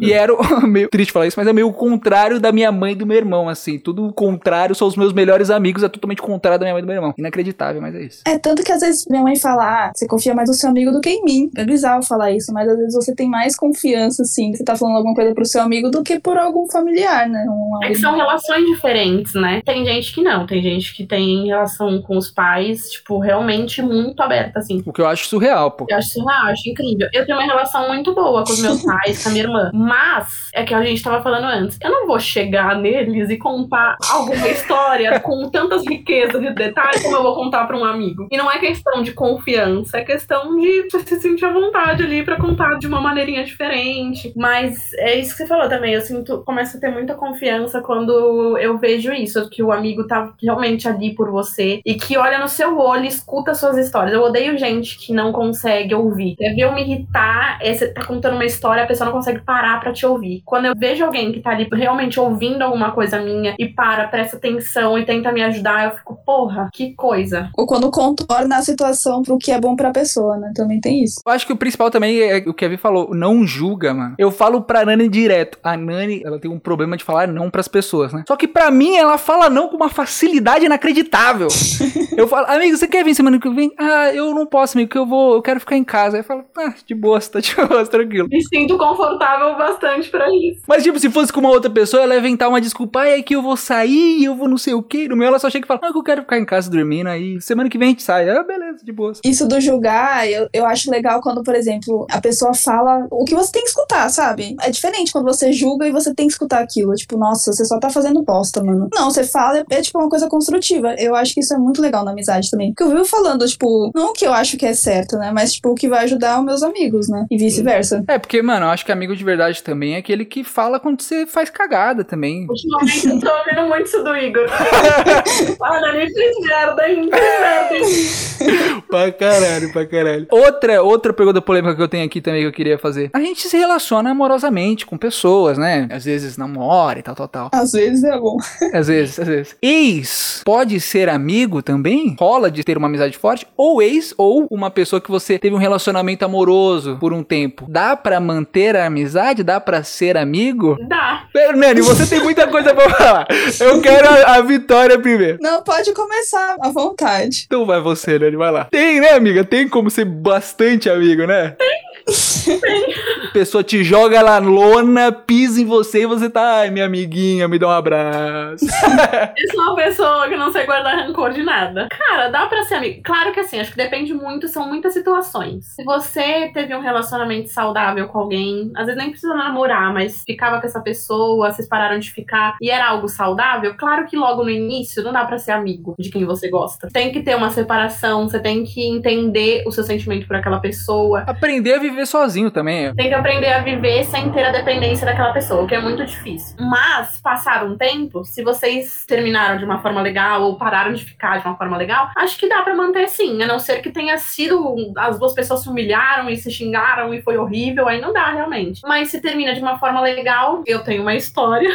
e 0.00 0.12
era 0.12 0.32
o, 0.32 0.38
meio 0.66 0.88
triste 0.88 1.12
falar 1.12 1.26
isso, 1.26 1.38
mas 1.38 1.46
é 1.46 1.52
meio 1.52 1.68
o 1.68 1.72
contrário 1.72 2.40
da 2.40 2.52
minha 2.52 2.70
mãe 2.72 2.92
e 2.92 2.96
do 2.96 3.06
meu 3.06 3.16
irmão, 3.16 3.48
assim. 3.48 3.78
Tudo 3.78 4.06
o 4.06 4.12
contrário, 4.12 4.74
são 4.74 4.88
os 4.88 4.96
meus 4.96 5.12
melhores 5.12 5.50
amigos, 5.50 5.82
é 5.82 5.88
totalmente 5.88 6.22
contrário 6.22 6.58
da 6.58 6.64
minha 6.64 6.74
mãe 6.74 6.80
e 6.80 6.82
do 6.82 6.88
meu 6.88 6.96
irmão. 6.96 7.14
Inacreditável, 7.16 7.80
mas 7.80 7.94
é 7.94 8.02
isso. 8.02 8.22
É, 8.26 8.38
tanto 8.38 8.62
que 8.62 8.72
às 8.72 8.80
vezes 8.80 9.06
minha 9.08 9.22
mãe 9.22 9.36
fala, 9.36 9.86
ah, 9.86 9.92
você 9.94 10.06
confia 10.06 10.34
mais 10.34 10.48
no 10.48 10.54
seu 10.54 10.70
amigo 10.70 10.90
do 10.90 11.00
que 11.00 11.10
em 11.10 11.24
mim. 11.24 11.50
É 11.56 11.64
bizarro 11.64 12.02
falar 12.02 12.32
isso, 12.32 12.52
mas 12.52 12.68
às 12.68 12.76
vezes 12.76 12.94
você 12.94 13.14
tem 13.14 13.28
mais 13.28 13.56
confiança, 13.56 14.22
assim, 14.22 14.54
você 14.54 14.64
tá 14.64 14.76
falando 14.76 14.96
alguma 14.96 15.14
coisa 15.14 15.34
pro 15.34 15.44
seu 15.44 15.62
amigo 15.62 15.90
do 15.90 16.02
que 16.02 16.20
por 16.20 16.36
algum 16.36 16.68
familiar, 16.70 17.28
né? 17.28 17.44
Um 17.48 17.84
é 17.84 17.88
que 17.88 17.96
são 17.96 18.16
relações 18.16 18.64
diferentes, 18.66 19.34
né? 19.34 19.62
Tem 19.64 19.84
gente 19.84 20.14
que 20.14 20.22
não, 20.22 20.46
tem 20.46 20.62
gente 20.62 20.94
que 20.94 21.06
tem 21.06 21.46
relação 21.46 22.00
com 22.02 22.16
os 22.16 22.30
pais, 22.30 22.90
tipo, 22.90 23.18
realmente 23.18 23.82
muito 23.82 24.20
aberta, 24.20 24.58
assim. 24.58 24.82
O 24.84 24.92
que 24.92 25.00
eu 25.00 25.06
acho 25.06 25.26
surreal, 25.26 25.70
pô. 25.70 25.86
Eu 25.88 25.96
acho 25.96 26.12
surreal, 26.20 26.46
acho 26.46 26.68
incrível. 26.68 27.08
Eu 27.12 27.26
tenho 27.26 27.38
uma 27.38 27.46
relação 27.46 27.88
muito 27.88 28.14
boa 28.14 28.44
com 28.44 28.52
os 28.52 28.60
meus 28.60 28.82
pais, 28.84 29.22
com 29.22 29.28
a 29.28 29.32
minha 29.32 29.44
irmã. 29.44 29.70
Mas, 29.72 30.50
é 30.54 30.64
que 30.64 30.74
a 30.74 30.82
gente 30.82 31.02
tava 31.02 31.22
falando 31.22 31.44
antes, 31.44 31.78
eu 31.82 31.90
não 31.90 32.06
vou 32.06 32.18
chegar 32.18 32.76
neles 32.76 33.30
e 33.30 33.36
contar 33.36 33.96
alguma 34.10 34.48
história 34.48 35.18
com 35.20 35.48
tantas 35.50 35.86
riquezas 35.86 36.40
de 36.40 36.50
detalhes 36.54 37.02
como 37.02 37.16
eu 37.16 37.22
vou 37.22 37.34
contar 37.34 37.66
pra 37.66 37.76
um 37.76 37.84
amigo. 37.84 38.28
E 38.30 38.36
não 38.36 38.50
é 38.50 38.58
questão 38.58 39.02
de 39.02 39.12
confiança, 39.12 39.98
é 39.98 40.04
questão 40.04 40.56
de 40.56 40.88
você 40.90 41.00
se 41.00 41.20
sentir 41.20 41.44
à 41.44 41.52
vontade 41.52 42.02
ali 42.02 42.24
para 42.24 42.36
contar 42.36 42.78
de 42.78 42.86
uma 42.86 43.00
maneirinha 43.00 43.44
diferente. 43.44 44.32
Mas 44.36 44.92
é 44.94 45.18
isso 45.18 45.32
que 45.32 45.38
você 45.38 45.46
falou 45.46 45.68
também. 45.68 45.94
Eu 45.94 46.00
sinto, 46.00 46.42
começo 46.44 46.76
a 46.76 46.80
ter 46.80 46.90
muita 46.90 47.14
confiança 47.14 47.80
quando 47.80 48.56
eu 48.58 48.78
vejo 48.78 49.12
isso, 49.12 49.48
que 49.50 49.62
o 49.62 49.72
amigo 49.72 50.06
tá 50.06 50.32
realmente 50.42 50.88
ali 50.88 51.14
por 51.14 51.30
você 51.30 51.80
e 51.84 51.94
que 51.94 52.16
olha 52.16 52.38
no 52.38 52.48
seu 52.48 52.78
olho 52.78 53.04
e 53.04 53.08
escuta 53.08 53.54
suas 53.54 53.76
histórias. 53.76 54.14
Eu 54.14 54.22
odeio 54.22 54.58
gente 54.58 54.98
que 54.98 55.12
não 55.12 55.32
consegue 55.32 55.94
ouvir. 56.06 56.36
Deve 56.38 56.60
eu 56.60 56.72
me 56.72 56.82
irritar, 56.82 57.58
é, 57.60 57.72
você 57.72 57.88
tá 57.88 58.04
contando 58.04 58.34
uma 58.34 58.44
história, 58.44 58.84
a 58.84 58.86
pessoa 58.86 59.06
não 59.06 59.16
consegue 59.16 59.40
parar 59.40 59.80
para 59.80 59.92
te 59.92 60.06
ouvir. 60.06 60.42
Quando 60.44 60.66
eu 60.66 60.74
vejo 60.76 61.04
alguém 61.04 61.32
que 61.32 61.40
tá 61.40 61.50
ali 61.50 61.68
realmente 61.72 62.18
ouvindo 62.18 62.62
alguma 62.62 62.92
coisa 62.92 63.20
minha 63.20 63.54
e 63.58 63.66
para, 63.66 64.08
presta 64.08 64.36
atenção 64.36 64.98
e 64.98 65.04
tenta 65.04 65.32
me 65.32 65.42
ajudar, 65.42 65.84
eu 65.84 65.96
fico, 65.96 66.18
porra, 66.24 66.68
que 66.72 66.94
coisa. 66.94 67.50
Ou 67.56 67.66
quando 67.66 67.90
contorna 67.90 68.58
a 68.58 68.62
situação 68.62 69.22
pro 69.22 69.38
que 69.38 69.52
é 69.52 69.60
bom 69.60 69.76
pra 69.76 69.90
pessoa, 69.90 70.36
né? 70.36 70.52
Também 70.54 70.80
tem 70.80 71.02
isso. 71.02 71.20
Eu 71.26 71.32
acho 71.32 71.46
que 71.46 71.52
o 71.52 71.56
principal 71.56 71.90
também 71.90 72.20
é 72.20 72.38
o 72.46 72.54
que 72.54 72.64
a 72.64 72.68
Vi 72.68 72.76
falou, 72.76 73.14
não 73.14 73.46
julga, 73.46 73.92
mano. 73.92 74.14
Eu 74.18 74.30
falo 74.30 74.62
pra 74.62 74.84
Nani 74.84 75.08
direto. 75.08 75.58
A 75.62 75.76
Nani, 75.76 76.22
ela 76.24 76.38
tem 76.38 76.50
um 76.50 76.58
problema 76.58 76.96
de 76.96 77.04
falar 77.04 77.26
não 77.28 77.50
pras 77.50 77.68
pessoas, 77.68 78.12
né? 78.12 78.24
Só 78.26 78.36
que 78.36 78.48
pra 78.48 78.70
mim, 78.70 78.96
ela 78.96 79.18
fala 79.18 79.48
não 79.50 79.68
com 79.68 79.76
uma 79.76 79.88
facilidade 79.88 80.64
inacreditável. 80.64 81.48
eu 82.16 82.28
falo, 82.28 82.46
amigo, 82.48 82.76
você 82.76 82.86
quer 82.86 83.04
vir 83.04 83.14
semana 83.14 83.38
que 83.38 83.50
vem? 83.50 83.72
Ah, 83.78 84.12
eu 84.12 84.34
não 84.34 84.46
posso, 84.46 84.76
amigo, 84.76 84.90
que 84.90 84.98
eu 84.98 85.06
vou, 85.06 85.34
eu 85.34 85.42
quero 85.42 85.60
ficar 85.60 85.76
em 85.76 85.84
casa. 85.84 85.95
Aí 85.96 86.20
eu 86.20 86.24
falo, 86.24 86.44
ah, 86.56 86.74
de 86.84 86.94
boa, 86.94 87.20
tá 87.20 87.40
de 87.40 87.54
boa, 87.66 87.86
tranquilo. 87.86 88.28
Me 88.28 88.42
sinto 88.42 88.76
confortável 88.76 89.56
bastante 89.56 90.08
pra 90.10 90.26
isso. 90.28 90.62
Mas, 90.66 90.82
tipo, 90.82 90.98
se 90.98 91.10
fosse 91.10 91.32
com 91.32 91.40
uma 91.40 91.50
outra 91.50 91.70
pessoa, 91.70 92.02
ela 92.02 92.14
ia 92.14 92.20
inventar 92.20 92.48
uma 92.48 92.60
desculpa, 92.60 93.00
ah, 93.00 93.08
é 93.08 93.22
que 93.22 93.34
eu 93.34 93.42
vou 93.42 93.56
sair, 93.56 94.24
eu 94.24 94.34
vou 94.34 94.48
não 94.48 94.58
sei 94.58 94.74
o 94.74 94.82
quê. 94.82 95.08
No 95.08 95.16
meu, 95.16 95.28
ela 95.28 95.38
só 95.38 95.50
chega 95.50 95.64
e 95.64 95.68
fala, 95.68 95.80
ah, 95.82 95.92
eu 95.94 96.02
quero 96.02 96.22
ficar 96.22 96.38
em 96.38 96.44
casa 96.44 96.70
dormindo, 96.70 97.08
aí 97.08 97.40
semana 97.40 97.68
que 97.68 97.78
vem 97.78 97.88
a 97.88 97.90
gente 97.90 98.02
sai. 98.02 98.28
Ah, 98.28 98.42
beleza, 98.42 98.84
de 98.84 98.92
boa. 98.92 99.12
Isso 99.24 99.46
do 99.46 99.60
julgar, 99.60 100.28
eu, 100.28 100.48
eu 100.52 100.66
acho 100.66 100.90
legal 100.90 101.20
quando, 101.20 101.42
por 101.42 101.54
exemplo, 101.54 102.06
a 102.10 102.20
pessoa 102.20 102.54
fala 102.54 103.06
o 103.10 103.24
que 103.24 103.34
você 103.34 103.52
tem 103.52 103.62
que 103.62 103.68
escutar, 103.68 104.08
sabe? 104.10 104.56
É 104.62 104.70
diferente 104.70 105.12
quando 105.12 105.24
você 105.24 105.52
julga 105.52 105.86
e 105.86 105.92
você 105.92 106.14
tem 106.14 106.26
que 106.26 106.32
escutar 106.32 106.60
aquilo. 106.60 106.94
Tipo, 106.94 107.16
nossa, 107.16 107.52
você 107.52 107.64
só 107.64 107.78
tá 107.78 107.90
fazendo 107.90 108.22
bosta, 108.22 108.62
mano. 108.62 108.88
Não, 108.94 109.10
você 109.10 109.24
fala, 109.24 109.64
é 109.70 109.80
tipo 109.80 109.98
uma 109.98 110.08
coisa 110.08 110.28
construtiva. 110.28 110.94
Eu 110.98 111.14
acho 111.14 111.34
que 111.34 111.40
isso 111.40 111.54
é 111.54 111.58
muito 111.58 111.80
legal 111.80 112.04
na 112.04 112.12
amizade 112.12 112.50
também. 112.50 112.72
Porque 112.72 112.82
eu 112.82 112.90
vivo 112.90 113.04
falando, 113.04 113.46
tipo, 113.46 113.90
não 113.94 114.10
o 114.10 114.12
que 114.12 114.26
eu 114.26 114.32
acho 114.32 114.56
que 114.56 114.66
é 114.66 114.74
certo, 114.74 115.16
né? 115.16 115.30
Mas, 115.32 115.54
tipo, 115.54 115.70
o 115.70 115.74
que 115.74 115.85
vai 115.88 116.04
ajudar 116.04 116.38
os 116.38 116.44
meus 116.44 116.62
amigos, 116.62 117.08
né? 117.08 117.26
E 117.30 117.36
vice-versa. 117.36 118.04
É, 118.08 118.18
porque, 118.18 118.40
mano, 118.42 118.66
eu 118.66 118.70
acho 118.70 118.84
que 118.84 118.92
amigo 118.92 119.14
de 119.14 119.24
verdade 119.24 119.62
também 119.62 119.94
é 119.94 119.98
aquele 119.98 120.24
que 120.24 120.44
fala 120.44 120.80
quando 120.80 121.00
você 121.02 121.26
faz 121.26 121.50
cagada 121.50 122.04
também. 122.04 122.46
Ultimamente 122.48 123.08
eu 123.08 123.20
tô 123.20 123.30
ouvindo 123.38 123.68
muito 123.68 123.86
isso 123.86 124.02
do 124.02 124.16
Igor. 124.16 124.46
Fala, 125.58 125.92
nem 125.92 126.12
fez 126.12 126.36
merda, 126.40 126.88
hein? 126.88 127.10
merda, 127.10 127.76
hein? 127.76 128.82
pra 128.88 129.12
caralho, 129.12 129.72
pra 129.72 129.86
caralho. 129.86 130.26
Outra, 130.30 130.82
outra 130.82 131.12
pergunta 131.12 131.40
polêmica 131.40 131.74
que 131.74 131.82
eu 131.82 131.88
tenho 131.88 132.04
aqui 132.04 132.20
também 132.20 132.42
que 132.42 132.48
eu 132.48 132.52
queria 132.52 132.78
fazer. 132.78 133.10
A 133.12 133.20
gente 133.20 133.48
se 133.48 133.56
relaciona 133.56 134.10
amorosamente 134.10 134.86
com 134.86 134.96
pessoas, 134.96 135.58
né? 135.58 135.88
Às 135.90 136.04
vezes 136.04 136.36
namora 136.36 136.98
e 136.98 137.02
tal, 137.02 137.14
tal, 137.14 137.28
tal. 137.28 137.50
Às 137.52 137.72
vezes 137.72 138.04
é 138.04 138.18
bom. 138.18 138.36
Às 138.72 138.88
vezes, 138.88 139.18
às 139.18 139.26
vezes. 139.26 139.56
Ex 139.62 140.42
pode 140.44 140.80
ser 140.80 141.08
amigo 141.08 141.62
também? 141.62 142.16
Rola 142.18 142.50
de 142.50 142.62
ter 142.64 142.76
uma 142.76 142.88
amizade 142.88 143.16
forte? 143.16 143.46
Ou 143.56 143.82
ex, 143.82 144.14
ou 144.16 144.46
uma 144.50 144.70
pessoa 144.70 145.00
que 145.00 145.10
você 145.10 145.38
teve 145.38 145.54
um 145.54 145.58
relacionamento 145.58 145.75
amoroso 146.24 146.96
por 146.98 147.12
um 147.12 147.22
tempo. 147.22 147.66
Dá 147.68 147.96
pra 147.96 148.20
manter 148.20 148.76
a 148.76 148.86
amizade? 148.86 149.42
Dá 149.42 149.60
pra 149.60 149.82
ser 149.82 150.16
amigo? 150.16 150.76
Dá. 150.88 151.24
Nani, 151.56 151.80
você 151.80 152.06
tem 152.06 152.22
muita 152.22 152.46
coisa 152.46 152.74
pra 152.74 152.90
falar. 152.90 153.26
Eu 153.60 153.80
quero 153.80 154.08
a, 154.08 154.36
a 154.36 154.40
vitória 154.42 154.98
primeiro. 154.98 155.38
Não, 155.40 155.62
pode 155.62 155.92
começar 155.92 156.56
à 156.60 156.68
vontade. 156.70 157.44
Então 157.46 157.64
vai 157.66 157.80
você, 157.80 158.18
Nani, 158.18 158.36
vai 158.36 158.50
lá. 158.50 158.64
Tem, 158.64 159.00
né, 159.00 159.10
amiga? 159.10 159.44
Tem 159.44 159.68
como 159.68 159.90
ser 159.90 160.04
bastante 160.04 160.88
amigo, 160.90 161.26
né? 161.26 161.56
Tem. 161.58 161.86
A 162.06 163.25
pessoa 163.36 163.62
te 163.62 163.84
joga 163.84 164.22
lá 164.22 164.38
lona, 164.38 165.12
pisa 165.12 165.60
em 165.60 165.66
você 165.66 166.04
e 166.04 166.06
você 166.06 166.30
tá, 166.30 166.60
ai, 166.60 166.70
minha 166.70 166.86
amiguinha, 166.86 167.46
me 167.46 167.58
dá 167.58 167.68
um 167.68 167.70
abraço. 167.70 168.64
Eu 169.36 169.52
sou 169.52 169.62
uma 169.62 169.76
pessoa 169.76 170.26
que 170.26 170.36
não 170.38 170.50
sei 170.50 170.64
guardar 170.64 170.96
rancor 170.96 171.32
de 171.32 171.42
nada. 171.42 171.86
Cara, 171.90 172.28
dá 172.28 172.46
pra 172.46 172.62
ser 172.62 172.76
amigo. 172.76 173.02
Claro 173.04 173.32
que 173.32 173.40
assim, 173.40 173.60
acho 173.60 173.72
que 173.72 173.76
depende 173.76 174.14
muito, 174.14 174.48
são 174.48 174.66
muitas 174.66 174.94
situações. 174.94 175.66
Se 175.66 175.84
você 175.84 176.50
teve 176.54 176.74
um 176.74 176.80
relacionamento 176.80 177.50
saudável 177.50 178.08
com 178.08 178.20
alguém, 178.20 178.72
às 178.74 178.86
vezes 178.86 178.98
nem 178.98 179.10
precisa 179.10 179.34
namorar, 179.34 179.92
mas 179.92 180.22
ficava 180.24 180.58
com 180.58 180.66
essa 180.66 180.80
pessoa, 180.80 181.52
vocês 181.52 181.68
pararam 181.68 181.98
de 181.98 182.10
ficar 182.10 182.56
e 182.58 182.70
era 182.70 182.88
algo 182.88 183.06
saudável, 183.06 183.74
claro 183.76 184.06
que 184.06 184.16
logo 184.16 184.44
no 184.44 184.50
início 184.50 185.02
não 185.02 185.12
dá 185.12 185.26
pra 185.26 185.36
ser 185.36 185.52
amigo 185.52 185.94
de 185.98 186.08
quem 186.08 186.24
você 186.24 186.48
gosta. 186.48 186.88
Tem 186.90 187.12
que 187.12 187.20
ter 187.20 187.36
uma 187.36 187.50
separação, 187.50 188.26
você 188.26 188.40
tem 188.40 188.64
que 188.64 188.82
entender 188.82 189.62
o 189.66 189.70
seu 189.70 189.84
sentimento 189.84 190.26
por 190.26 190.36
aquela 190.36 190.58
pessoa. 190.58 191.20
Aprender 191.26 191.74
a 191.74 191.78
viver 191.78 192.06
sozinho 192.06 192.50
também. 192.50 192.94
Tem 192.94 193.08
que 193.10 193.14
aprender 193.26 193.52
a 193.52 193.58
viver 193.58 194.04
sem 194.04 194.30
ter 194.30 194.44
a 194.44 194.52
dependência 194.52 195.04
daquela 195.04 195.32
pessoa, 195.32 195.64
o 195.64 195.66
que 195.66 195.74
é 195.74 195.80
muito 195.80 196.06
difícil. 196.06 196.54
Mas, 196.60 197.20
passado 197.20 197.66
um 197.66 197.76
tempo, 197.76 198.24
se 198.24 198.44
vocês 198.44 199.04
terminaram 199.04 199.58
de 199.58 199.64
uma 199.64 199.82
forma 199.82 200.00
legal 200.00 200.42
ou 200.42 200.56
pararam 200.56 200.92
de 200.92 201.04
ficar 201.04 201.40
de 201.40 201.44
uma 201.44 201.56
forma 201.56 201.76
legal, 201.76 202.08
acho 202.14 202.38
que 202.38 202.48
dá 202.48 202.62
pra 202.62 202.76
manter 202.76 203.08
sim. 203.08 203.42
A 203.42 203.46
não 203.48 203.58
ser 203.58 203.82
que 203.82 203.90
tenha 203.90 204.16
sido. 204.16 204.76
As 204.96 205.18
duas 205.18 205.34
pessoas 205.34 205.62
se 205.62 205.68
humilharam 205.68 206.30
e 206.30 206.36
se 206.36 206.52
xingaram 206.52 207.12
e 207.12 207.20
foi 207.20 207.36
horrível, 207.36 207.88
aí 207.88 208.00
não 208.00 208.12
dá 208.12 208.30
realmente. 208.30 208.82
Mas 208.84 209.10
se 209.10 209.20
termina 209.20 209.54
de 209.54 209.60
uma 209.60 209.76
forma 209.76 210.00
legal, 210.00 210.62
eu 210.64 210.84
tenho 210.84 211.02
uma 211.02 211.16
história. 211.16 211.70